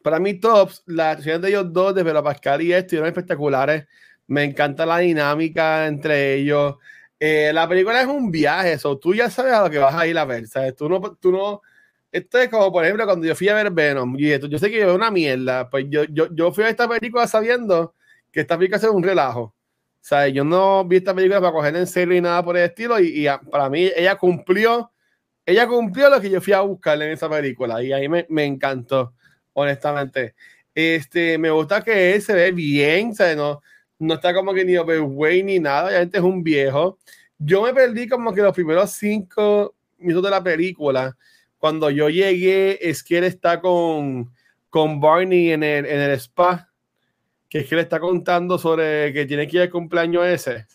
Para 0.03 0.19
mí, 0.19 0.35
tops, 0.35 0.83
la 0.85 1.09
acción 1.09 1.41
de 1.41 1.49
ellos 1.49 1.73
dos, 1.73 1.95
de 1.95 2.03
Vero 2.03 2.23
Pascal 2.23 2.61
y 2.61 2.71
esto, 2.71 2.95
eran 2.95 3.07
espectaculares. 3.07 3.87
Me 4.27 4.43
encanta 4.43 4.85
la 4.85 4.99
dinámica 4.99 5.87
entre 5.87 6.35
ellos. 6.35 6.75
Eh, 7.19 7.51
la 7.53 7.67
película 7.67 8.01
es 8.01 8.07
un 8.07 8.29
viaje, 8.31 8.73
eso 8.73 8.97
tú 8.97 9.13
ya 9.15 9.29
sabes 9.29 9.53
a 9.53 9.63
lo 9.63 9.69
que 9.69 9.77
vas 9.79 9.95
a 9.95 10.05
ir 10.05 10.17
a 10.17 10.25
ver, 10.25 10.47
¿sabes? 10.47 10.75
Tú 10.75 10.89
no, 10.89 10.99
tú 11.15 11.31
no, 11.31 11.61
esto 12.11 12.37
es 12.39 12.49
como, 12.49 12.71
por 12.71 12.83
ejemplo, 12.83 13.05
cuando 13.05 13.25
yo 13.25 13.35
fui 13.35 13.47
a 13.49 13.53
ver 13.55 13.71
Venom, 13.71 14.15
y 14.19 14.31
esto, 14.31 14.47
yo 14.47 14.57
sé 14.59 14.69
que 14.69 14.81
es 14.81 14.87
una 14.87 15.11
mierda, 15.11 15.69
pues 15.69 15.85
yo, 15.89 16.03
yo, 16.05 16.27
yo 16.35 16.51
fui 16.51 16.65
a 16.65 16.69
esta 16.69 16.87
película 16.89 17.25
sabiendo 17.27 17.93
que 18.31 18.41
esta 18.41 18.57
película 18.57 18.77
es 18.77 18.83
un 18.85 19.01
relajo, 19.03 19.55
¿sabes? 20.01 20.33
Yo 20.33 20.43
no 20.43 20.83
vi 20.85 20.97
esta 20.97 21.15
película 21.15 21.39
para 21.39 21.53
coger 21.53 21.75
en 21.77 21.87
serio 21.87 22.15
y 22.17 22.21
nada 22.21 22.43
por 22.43 22.57
el 22.57 22.63
estilo, 22.65 22.99
y, 22.99 23.07
y 23.21 23.27
a- 23.27 23.39
para 23.39 23.69
mí 23.69 23.89
ella 23.95 24.17
cumplió, 24.17 24.91
ella 25.45 25.67
cumplió 25.67 26.09
lo 26.09 26.19
que 26.21 26.29
yo 26.29 26.41
fui 26.41 26.53
a 26.53 26.61
buscarle 26.61 27.05
en 27.07 27.11
esa 27.13 27.29
película, 27.29 27.81
y 27.83 27.93
ahí 27.93 28.09
me, 28.09 28.25
me 28.29 28.45
encantó, 28.45 29.13
honestamente. 29.53 30.35
Este, 30.73 31.37
me 31.37 31.51
gusta 31.51 31.83
que 31.83 32.15
él 32.15 32.21
se 32.21 32.33
ve 32.33 32.51
bien, 32.51 33.15
¿sabes? 33.15 33.37
No, 33.37 33.61
no 33.99 34.15
está 34.15 34.33
como 34.33 34.53
que 34.53 34.65
ni 34.65 34.77
overweight 34.77 35.45
ni 35.45 35.59
nada, 35.59 35.91
ya 35.91 36.09
es 36.11 36.23
un 36.23 36.43
viejo. 36.43 36.97
Yo 37.37 37.63
me 37.63 37.73
perdí 37.73 38.07
como 38.07 38.33
que 38.33 38.41
los 38.41 38.53
primeros 38.53 38.91
cinco 38.91 39.75
minutos 39.97 40.23
de 40.23 40.31
la 40.31 40.43
película. 40.43 41.15
Cuando 41.57 41.89
yo 41.89 42.09
llegué, 42.09 42.77
es 42.81 43.03
que 43.03 43.17
él 43.17 43.23
está 43.23 43.59
con, 43.59 44.31
con 44.69 44.99
Barney 44.99 45.51
en 45.51 45.63
el, 45.63 45.85
en 45.85 45.99
el 46.01 46.11
spa, 46.11 46.69
que 47.49 47.59
es 47.59 47.67
que 47.67 47.75
le 47.75 47.81
está 47.81 47.99
contando 47.99 48.57
sobre 48.57 49.13
que 49.13 49.25
tiene 49.25 49.47
que 49.47 49.57
ir 49.57 49.63
al 49.63 49.69
cumpleaños 49.69 50.25
ese. 50.25 50.65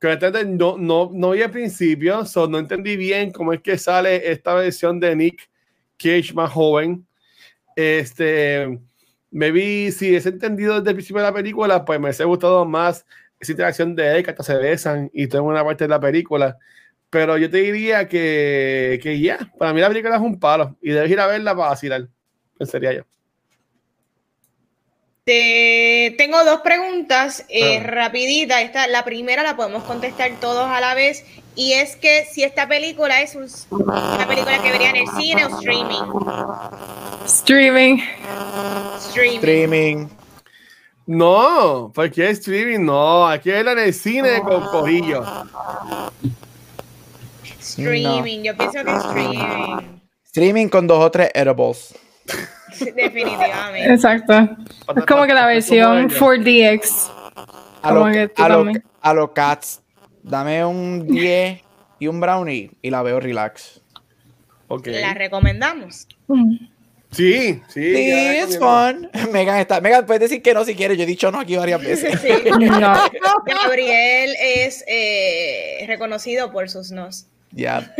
Que 0.00 0.16
no, 0.46 0.76
no, 0.76 1.10
no 1.12 1.30
vi 1.30 1.42
al 1.42 1.50
principio, 1.50 2.24
so 2.26 2.46
no 2.46 2.58
entendí 2.58 2.96
bien 2.96 3.30
cómo 3.30 3.52
es 3.52 3.62
que 3.62 3.78
sale 3.78 4.30
esta 4.30 4.54
versión 4.54 5.00
de 5.00 5.16
Nick 5.16 5.48
Cage 5.96 6.34
más 6.34 6.52
joven. 6.52 7.06
Este, 7.74 8.78
me 9.36 9.50
vi, 9.52 9.92
si 9.92 10.16
es 10.16 10.24
entendido 10.24 10.76
desde 10.78 10.90
el 10.90 10.96
principio 10.96 11.20
de 11.20 11.28
la 11.28 11.34
película, 11.34 11.84
pues 11.84 11.98
me 12.00 12.06
hubiese 12.06 12.24
gustado 12.24 12.64
más 12.64 13.04
esa 13.38 13.52
interacción 13.52 13.94
de 13.94 14.16
él, 14.16 14.24
que 14.24 14.30
hasta 14.30 14.42
se 14.42 14.56
besan 14.56 15.10
y 15.12 15.26
todo 15.26 15.42
en 15.42 15.48
una 15.48 15.62
parte 15.64 15.84
de 15.84 15.88
la 15.88 16.00
película. 16.00 16.56
Pero 17.10 17.36
yo 17.36 17.50
te 17.50 17.58
diría 17.58 18.08
que, 18.08 18.98
que 19.02 19.20
ya, 19.20 19.38
para 19.58 19.74
mí 19.74 19.80
la 19.82 19.88
película 19.88 20.16
es 20.16 20.22
un 20.22 20.40
palo 20.40 20.76
y 20.80 20.90
debes 20.90 21.10
ir 21.10 21.20
a 21.20 21.26
verla 21.26 21.54
para 21.54 21.68
vacilar. 21.68 22.08
Pensaría 22.58 22.94
yo. 22.94 23.02
Te- 25.24 26.14
tengo 26.16 26.42
dos 26.44 26.60
preguntas 26.60 27.44
eh, 27.48 27.78
Ah. 27.78 27.82
rapiditas. 27.86 28.62
Esta, 28.62 28.86
la 28.86 29.04
primera 29.04 29.42
la 29.42 29.56
podemos 29.56 29.82
contestar 29.84 30.30
todos 30.40 30.66
a 30.66 30.80
la 30.80 30.94
vez. 30.94 31.24
Y 31.56 31.72
es 31.72 31.96
que 31.96 32.26
si 32.30 32.44
esta 32.44 32.68
película 32.68 33.22
es 33.22 33.34
un- 33.34 33.48
una 33.80 34.26
película 34.28 34.62
que 34.62 34.70
vería 34.70 34.90
en 34.90 34.96
el 34.96 35.08
cine 35.08 35.44
o 35.46 35.48
streaming. 35.48 36.02
Streaming. 37.24 37.98
Streaming. 38.98 39.36
Streaming. 39.38 40.08
No, 41.06 41.92
porque 41.94 42.28
es 42.30 42.38
streaming, 42.40 42.84
no. 42.84 43.26
Hay 43.26 43.38
que 43.40 43.52
verla 43.52 43.72
en 43.72 43.78
el 43.78 43.94
cine 43.94 44.40
con 44.42 44.64
cojillo. 44.66 45.24
Streaming. 47.60 48.42
Yo 48.42 48.56
pienso 48.56 48.84
que 48.84 48.90
streaming. 48.92 50.00
Streaming 50.24 50.68
con 50.68 50.86
dos 50.86 51.02
o 51.04 51.10
tres 51.10 51.30
edibles. 51.34 51.94
Definitivamente. 52.78 53.94
Exacto. 53.94 54.34
Es 54.96 55.06
como 55.06 55.24
que 55.26 55.32
la 55.34 55.46
versión 55.46 56.10
4DX. 56.10 57.10
A 57.82 57.92
lo, 57.92 58.00
Como 58.00 58.12
que 58.12 58.28
tú 58.28 58.42
a, 58.42 58.48
lo, 58.48 58.72
a 59.00 59.14
lo 59.14 59.32
cats, 59.32 59.80
dame 60.26 60.64
un 60.64 61.06
10 61.06 61.62
y 61.98 62.06
un 62.08 62.20
brownie 62.20 62.70
y 62.82 62.90
la 62.90 63.02
veo 63.02 63.20
relax. 63.20 63.80
Ok. 64.68 64.88
La 64.88 65.14
recomendamos. 65.14 66.06
Sí, 67.12 67.62
sí. 67.68 67.94
Sí, 67.94 68.38
it's 68.42 68.58
fun. 68.58 69.08
Megan 69.32 69.58
está. 69.58 69.80
Megan, 69.80 70.04
puedes 70.04 70.20
decir 70.28 70.42
que 70.42 70.52
no 70.52 70.64
si 70.64 70.74
quieres. 70.74 70.98
Yo 70.98 71.04
he 71.04 71.06
dicho 71.06 71.30
no 71.30 71.40
aquí 71.40 71.56
varias 71.56 71.80
veces. 71.80 72.20
Sí. 72.20 72.28
No. 72.50 72.94
Gabriel 73.46 74.34
es 74.42 74.84
eh, 74.88 75.84
reconocido 75.86 76.52
por 76.52 76.68
sus 76.68 76.90
nos. 76.90 77.26
Ya. 77.52 77.94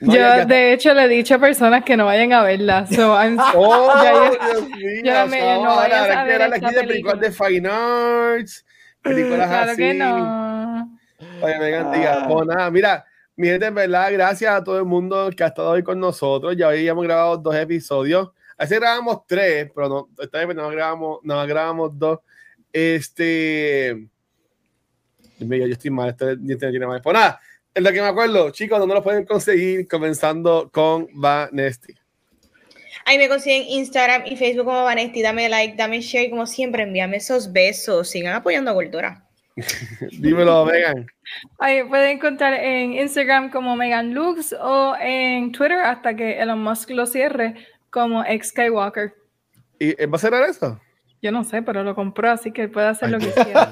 No, 0.00 0.12
Yo, 0.14 0.44
de 0.46 0.72
hecho, 0.72 0.92
le 0.94 1.04
he 1.04 1.08
dicho 1.08 1.36
a 1.36 1.38
personas 1.38 1.84
que 1.84 1.96
no 1.96 2.06
vayan 2.06 2.32
a 2.32 2.42
verla. 2.42 2.86
So, 2.88 3.14
I'm- 3.16 3.38
Oh, 3.54 3.92
Ya, 5.04 5.24
no 5.24 5.30
vayas 5.30 5.40
ahora 5.40 5.96
a 5.96 6.02
hay 6.02 6.26
que 6.26 6.32
ver 6.32 6.42
hablar 6.42 6.54
esta 6.54 6.66
aquí 6.66 6.74
de 6.74 6.82
películas 6.84 7.20
de 7.20 7.30
Fine 7.30 7.68
Arts, 7.68 8.64
películas 9.00 9.48
claro 9.48 9.70
así. 9.70 9.76
que 9.80 9.94
no. 9.94 10.98
Oye, 11.42 11.58
Megan, 11.58 11.92
diga, 11.92 12.26
pues 12.28 12.46
nada, 12.46 12.70
mira, 12.70 13.04
mi 13.34 13.48
gente, 13.48 13.66
en 13.66 13.74
verdad, 13.74 14.12
gracias 14.12 14.54
a 14.54 14.62
todo 14.62 14.78
el 14.78 14.84
mundo 14.84 15.30
que 15.36 15.42
ha 15.42 15.48
estado 15.48 15.70
hoy 15.70 15.82
con 15.82 15.98
nosotros. 15.98 16.54
Ya 16.56 16.68
hoy 16.68 16.86
hemos 16.86 17.04
grabado 17.04 17.36
dos 17.38 17.54
episodios. 17.54 18.30
A 18.58 18.64
veces 18.64 18.78
grabamos 18.78 19.26
tres, 19.26 19.70
pero 19.74 19.88
no, 19.88 20.08
esta 20.18 20.44
vez 20.44 20.54
no 20.54 20.68
grabamos, 20.68 21.18
no 21.22 21.46
grabamos 21.46 21.98
dos. 21.98 22.20
Este. 22.72 24.06
Yo 25.38 25.66
estoy 25.66 25.90
mal, 25.90 26.10
este 26.10 26.36
no 26.36 26.56
tiene 26.56 26.86
mal. 26.86 27.00
Pues 27.02 27.14
nada, 27.14 27.40
en 27.74 27.84
lo 27.84 27.90
que 27.90 28.00
me 28.00 28.06
acuerdo, 28.06 28.50
chicos, 28.50 28.78
¿dónde 28.78 28.94
lo 28.94 29.02
pueden 29.02 29.24
conseguir? 29.24 29.88
Comenzando 29.88 30.70
con 30.70 31.08
Vanesti. 31.14 31.94
Ahí 33.06 33.18
me 33.18 33.28
consiguen 33.28 33.66
Instagram 33.68 34.22
y 34.26 34.36
Facebook 34.36 34.66
como 34.66 34.84
Vanesti. 34.84 35.22
Dame 35.22 35.48
like, 35.48 35.74
dame 35.76 36.00
share. 36.00 36.26
y 36.26 36.30
Como 36.30 36.46
siempre, 36.46 36.84
envíame 36.84 37.16
esos 37.16 37.50
besos. 37.50 38.10
Sigan 38.10 38.34
apoyando 38.34 38.70
a 38.70 38.74
Cultura. 38.74 39.26
Dímelo, 40.18 40.64
Megan. 40.64 41.06
Ahí 41.58 41.82
pueden 41.84 42.16
encontrar 42.16 42.54
en 42.54 42.94
Instagram 42.94 43.50
como 43.50 43.76
Megan 43.76 44.14
Lux 44.14 44.54
o 44.60 44.94
en 45.00 45.52
Twitter 45.52 45.78
hasta 45.78 46.14
que 46.16 46.40
Elon 46.40 46.62
Musk 46.62 46.90
lo 46.90 47.06
cierre 47.06 47.54
como 47.90 48.24
ex 48.24 48.48
Skywalker. 48.48 49.14
¿Y 49.78 50.02
eh, 50.02 50.06
va 50.06 50.16
a 50.16 50.20
cerrar 50.20 50.48
eso? 50.48 50.80
Yo 51.20 51.30
no 51.30 51.44
sé, 51.44 51.62
pero 51.62 51.84
lo 51.84 51.94
compró, 51.94 52.30
así 52.30 52.50
que 52.50 52.68
puede 52.68 52.88
hacer 52.88 53.10
lo 53.10 53.18
que 53.18 53.30
quiera. 53.30 53.70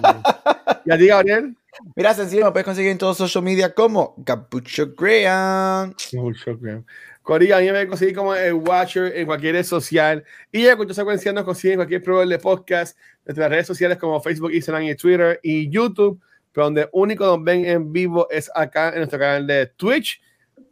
¿Y 0.85 0.93
a 0.93 0.98
ti, 0.98 1.07
Gabriel? 1.07 1.57
Mira, 1.97 2.15
sencillo, 2.15 2.44
me 2.44 2.52
puedes 2.52 2.65
conseguir 2.65 2.90
en 2.90 2.98
todos 2.98 3.19
los 3.19 3.28
social 3.28 3.44
media 3.44 3.74
como 3.74 4.15
Capucho 4.24 4.93
Graham. 4.97 5.94
Mucho, 6.12 6.59
creo. 6.59 6.85
Corilla, 7.23 7.59
a 7.59 7.61
mí 7.61 7.70
me 7.70 7.86
conseguí 7.86 8.12
como 8.12 8.35
el 8.35 8.55
Watcher 8.55 9.16
en 9.16 9.27
cualquier 9.27 9.55
red 9.55 9.65
social. 9.65 10.24
Y 10.51 10.62
ya 10.65 10.77
con 10.77 10.93
secuencia 10.93 11.32
nos 11.32 11.44
consiguen 11.44 11.74
en 11.74 11.78
cualquier 11.78 12.02
programa 12.02 12.31
de 12.31 12.39
podcast, 12.39 12.98
desde 13.31 13.40
las 13.43 13.51
redes 13.51 13.66
sociales 13.66 13.97
como 13.98 14.20
Facebook, 14.20 14.52
Instagram 14.52 14.85
y 14.85 14.94
Twitter 14.94 15.39
y 15.43 15.69
YouTube. 15.70 16.20
Pero 16.52 16.65
donde 16.66 16.89
único 16.93 17.24
nos 17.24 17.43
ven 17.44 17.65
en 17.65 17.93
vivo 17.93 18.27
es 18.31 18.51
acá 18.55 18.89
en 18.90 18.97
nuestro 18.97 19.19
canal 19.20 19.47
de 19.47 19.66
Twitch, 19.66 20.20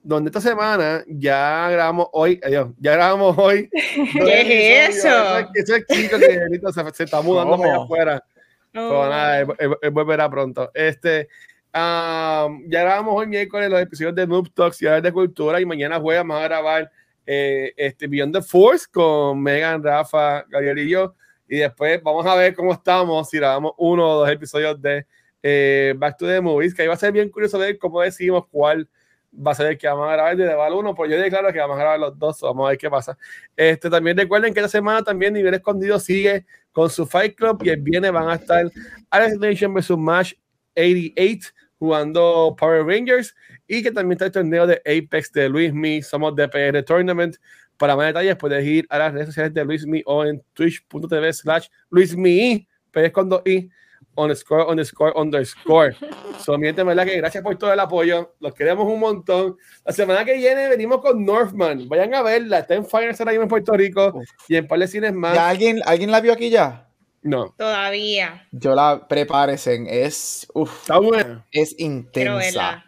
donde 0.02 0.28
esta 0.30 0.40
semana 0.40 1.05
ya 1.06 1.68
grabamos 1.70 2.09
hoy, 2.12 2.40
adiós, 2.43 2.70
ya 2.78 2.93
grabamos 2.94 3.36
hoy. 3.39 3.68
¿Qué 3.72 4.85
es 4.86 5.05
episodios. 5.05 5.39
eso? 5.40 5.51
Ese 5.55 5.76
es 5.76 5.85
Kiko 5.86 6.18
que 6.18 6.40
ahorita 6.40 6.72
se, 6.72 6.90
se 6.94 7.05
está 7.05 7.20
mudando 7.22 7.56
para 7.56 7.62
allá 7.68 7.74
¿Cómo? 7.76 7.85
afuera. 7.85 8.24
Pero 8.72 9.01
Oh. 9.01 9.09
nada, 9.09 9.40
él, 9.40 9.47
él- 9.59 9.76
él 9.80 9.90
volverá 9.90 10.28
pronto. 10.28 10.70
Este, 10.74 11.28
am, 11.72 12.64
ya 12.68 12.80
grabamos 12.82 13.14
hoy 13.16 13.26
miércoles 13.26 13.70
los 13.70 13.80
episodios 13.80 14.14
de 14.14 14.26
Noob 14.26 14.51
Talks 14.52 14.82
y 14.82 14.86
Hablar 14.86 15.02
de 15.02 15.12
Cultura 15.12 15.60
y 15.60 15.64
mañana 15.66 16.01
jueves 16.01 16.20
vamos 16.20 16.40
a 16.40 16.44
grabar 16.44 16.90
eh, 17.26 17.72
este 17.76 18.06
Beyond 18.09 18.35
the 18.35 18.43
Force 18.43 18.86
con 18.90 19.40
Megan, 19.43 19.82
Rafa, 19.82 20.44
Gabriel 20.48 20.78
y 20.80 20.90
yo. 20.90 21.14
Y 21.49 21.59
después 21.59 22.03
vamos 22.03 22.27
a 22.27 22.35
ver 22.35 22.55
cómo 22.55 22.73
estamos 22.73 23.29
si 23.29 23.39
grabamos 23.39 23.73
uno 23.79 24.09
o 24.09 24.20
dos 24.20 24.31
episodios 24.31 24.81
de 24.81 25.07
eh, 25.43 25.95
Back 25.97 26.19
to 26.19 26.27
the 26.27 26.41
Movies, 26.41 26.75
que 26.75 26.83
ahí 26.83 26.89
va 26.89 26.95
a 26.95 26.99
ser 26.99 27.12
bien 27.12 27.29
curioso 27.31 27.59
ver 27.59 27.79
cómo 27.79 28.01
decidimos 28.01 28.47
cuál 28.49 28.89
va 29.35 29.53
a 29.53 29.55
ser 29.55 29.66
el 29.66 29.79
que 29.79 29.87
vamos 29.87 30.09
a 30.09 30.12
grabar 30.12 30.37
de 30.37 30.45
Deval 30.45 30.73
1, 30.73 30.95
pues 30.95 31.11
yo 31.11 31.19
declaro 31.19 31.53
que 31.53 31.59
vamos 31.59 31.77
a 31.77 31.81
grabar 31.81 32.01
los 32.01 32.19
dos, 32.19 32.41
vamos 32.41 32.66
a 32.66 32.70
ver 32.70 32.79
qué 32.79 32.91
pasa. 32.91 33.16
Este, 33.57 33.91
también 33.91 34.16
recuerden 34.16 34.53
que 34.53 34.61
esta 34.61 34.70
semana 34.70 35.03
también 35.03 35.35
Nivel 35.35 35.55
Escondido 35.55 35.99
sigue 36.01 36.47
con 36.73 36.91
su 36.91 37.07
Fight 37.07 37.37
Club 37.37 37.61
y 37.62 37.70
el 37.70 37.81
viernes 37.81 38.12
van 38.12 38.29
a 38.29 38.35
estar 38.35 38.70
Alex 39.11 39.39
Nation 39.39 39.75
vs 39.75 39.91
Match 39.99 40.35
88 40.77 41.51
jugando 41.79 42.57
Power 42.59 42.85
Rangers 42.85 43.35
y 43.66 43.83
que 43.83 43.93
también 43.93 44.12
está 44.12 44.27
el 44.27 44.33
torneo 44.33 44.66
de 44.66 44.81
Apex 44.85 45.33
de 45.33 45.49
Luis 45.49 45.73
Me, 45.73 46.03
somos 46.03 46.35
de 46.35 46.49
PR 46.49 46.83
Tournament. 46.83 47.37
Para 47.79 47.97
más 47.97 48.07
detalles 48.09 48.37
puedes 48.37 48.65
ir 48.67 48.87
a 48.91 48.99
las 48.99 49.13
redes 49.13 49.27
sociales 49.29 49.55
de 49.55 49.65
Luis 49.65 49.87
Me 49.87 50.03
o 50.05 50.25
en 50.25 50.43
twitch.tv 50.53 51.33
slash 51.33 51.69
Luis 51.91 52.17
Me, 52.17 52.67
pero 52.91 53.07
es 53.07 53.13
con 53.13 53.29
dos 53.29 53.43
i, 53.47 53.71
underscore, 54.17 54.65
underscore, 54.65 55.13
underscore. 55.15 55.97
So, 56.39 56.57
verdad 56.57 57.05
que 57.05 57.17
gracias 57.17 57.43
por 57.43 57.57
todo 57.57 57.73
el 57.73 57.81
apoyo, 57.81 58.35
los 58.39 58.55
queremos 58.55 58.87
un 58.87 59.01
montón. 59.01 59.57
La 59.85 59.93
semana 59.93 60.25
que 60.25 60.35
viene 60.35 60.69
venimos 60.69 61.01
con 61.01 61.25
Northman, 61.25 61.89
vayan 61.89 62.15
a 62.15 62.23
verla, 62.23 62.61
está 62.61 62.75
en 62.75 62.87
Finance 62.87 63.23
ahora 63.23 63.33
en 63.35 63.49
Puerto 63.49 63.73
Rico 63.73 64.13
Uf. 64.15 64.25
y 64.49 64.55
en 64.57 64.67
par 64.69 64.79
de 64.79 64.87
cines 64.87 65.13
más. 65.13 65.35
¿Ya 65.35 65.49
alguien, 65.49 65.81
¿Alguien 65.85 66.13
la 66.13 66.21
vio 66.21 66.33
aquí 66.33 66.49
ya? 66.49 66.89
No, 67.23 67.55
Todavía. 67.59 68.47
Yo 68.53 68.75
la 68.75 69.07
prepárense, 69.09 69.85
es, 69.89 70.47
uf, 70.55 70.83
está 70.83 70.99
buena. 70.99 71.45
es 71.51 71.75
intensa. 71.79 72.85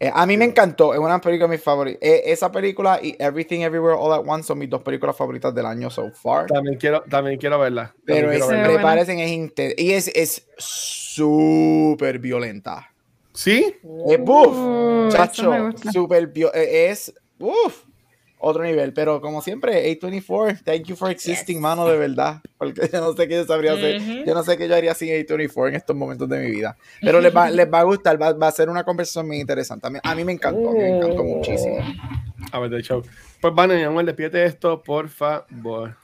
Eh, 0.00 0.10
a 0.14 0.26
mí 0.26 0.36
me 0.36 0.44
encantó, 0.44 0.94
es 0.94 1.00
una 1.00 1.20
película 1.20 1.48
de 1.48 1.56
mis 1.56 1.64
favoritas. 1.64 1.98
Eh, 2.00 2.22
esa 2.26 2.52
película 2.52 3.00
y 3.02 3.16
Everything 3.18 3.60
Everywhere 3.62 3.96
All 3.98 4.12
at 4.12 4.22
Once 4.24 4.46
son 4.46 4.58
mis 4.58 4.70
dos 4.70 4.80
películas 4.82 5.16
favoritas 5.16 5.52
del 5.52 5.66
año 5.66 5.90
so 5.90 6.10
far. 6.12 6.46
También 6.46 6.76
quiero, 6.78 7.02
también 7.10 7.36
quiero 7.38 7.58
verla. 7.58 7.94
También 8.06 8.26
Pero 8.26 8.30
quiero 8.30 8.44
es, 8.44 8.50
verla. 8.50 8.66
prepárense, 8.74 9.24
es 9.24 9.30
intensa. 9.32 9.74
Y 9.76 9.90
es, 9.92 10.08
es 10.14 10.46
súper 10.58 12.18
violenta. 12.18 12.92
¿Sí? 13.32 13.74
Es 14.08 14.20
buff, 14.20 14.56
Uh, 14.56 15.08
chacho, 15.10 15.52
súper 15.92 16.26
vio- 16.32 16.52
eh, 16.54 16.90
es 16.90 17.12
uff, 17.38 17.84
otro 18.38 18.62
nivel. 18.64 18.92
Pero 18.92 19.20
como 19.20 19.42
siempre, 19.42 19.84
A24, 20.00 20.62
thank 20.64 20.84
you 20.84 20.96
for 20.96 21.10
existing, 21.10 21.56
Yes. 21.56 21.62
mano, 21.62 21.86
de 21.86 21.96
verdad. 21.98 22.40
Porque 22.56 22.88
yo 22.92 23.00
no 23.00 23.12
sé 23.14 23.28
qué 23.28 23.36
yo 23.36 23.44
sabría 23.44 23.72
hacer. 23.72 24.00
Ujú. 24.00 24.24
Yo 24.26 24.34
no 24.34 24.42
sé 24.42 24.56
qué 24.56 24.68
yo 24.68 24.74
haría 24.76 24.94
sin 24.94 25.08
A24 25.10 25.68
en 25.68 25.74
estos 25.76 25.94
momentos 25.96 26.28
de 26.28 26.38
mi 26.40 26.50
vida. 26.50 26.76
Pero 27.00 27.20
les 27.20 27.34
va, 27.34 27.50
les 27.50 27.72
va 27.72 27.80
a 27.80 27.84
gustar, 27.84 28.20
va, 28.20 28.32
va 28.32 28.48
a 28.48 28.52
ser 28.52 28.68
una 28.68 28.84
conversación 28.84 29.26
muy 29.26 29.38
interesante. 29.40 29.86
A 29.86 29.90
mí, 29.90 29.98
a 30.02 30.14
mí 30.14 30.24
me 30.24 30.32
encantó, 30.32 30.72
me 30.72 30.88
encantó 30.96 31.24
muchísimo. 31.24 31.78
A 32.52 32.58
ver, 32.58 32.70
de 32.70 32.82
show. 32.82 33.02
Pues, 33.40 33.54
Vane, 33.54 33.76
mi 33.76 33.82
amor, 33.82 34.04
despídete 34.04 34.44
esto, 34.44 34.82
por 34.82 35.08
favor. 35.08 35.96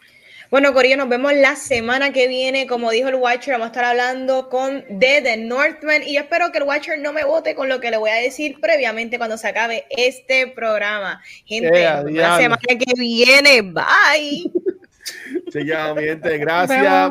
Bueno, 0.55 0.73
Corillo, 0.73 0.97
nos 0.97 1.09
vemos 1.09 1.33
la 1.35 1.57
semana 1.57 2.13
que 2.13 2.29
viene. 2.29 2.69
Como 2.69 2.93
dijo 2.93 3.09
el 3.09 3.17
Watcher, 3.17 3.55
vamos 3.55 3.65
a 3.65 3.71
estar 3.71 3.85
hablando 3.85 4.49
con 4.49 4.85
The, 5.01 5.21
The 5.21 5.37
Northman. 5.37 6.05
Y 6.07 6.15
yo 6.15 6.21
espero 6.21 6.53
que 6.53 6.59
el 6.59 6.63
Watcher 6.63 6.97
no 7.01 7.13
me 7.13 7.25
vote 7.25 7.57
con 7.57 7.69
lo 7.69 7.81
que 7.81 7.91
le 7.91 7.97
voy 7.97 8.11
a 8.11 8.15
decir 8.23 8.61
previamente 8.61 9.19
cuando 9.19 9.37
se 9.37 9.49
acabe 9.49 9.85
este 9.91 10.47
programa. 10.47 11.21
Gente, 11.45 11.73
vemos 11.73 12.13
la 12.13 12.37
semana 12.37 12.63
que 12.69 12.93
viene. 12.97 13.63
Bye. 13.63 14.45
Ya, 15.67 15.93
mi 15.93 16.05
gente, 16.05 16.39
gracias. 16.39 17.11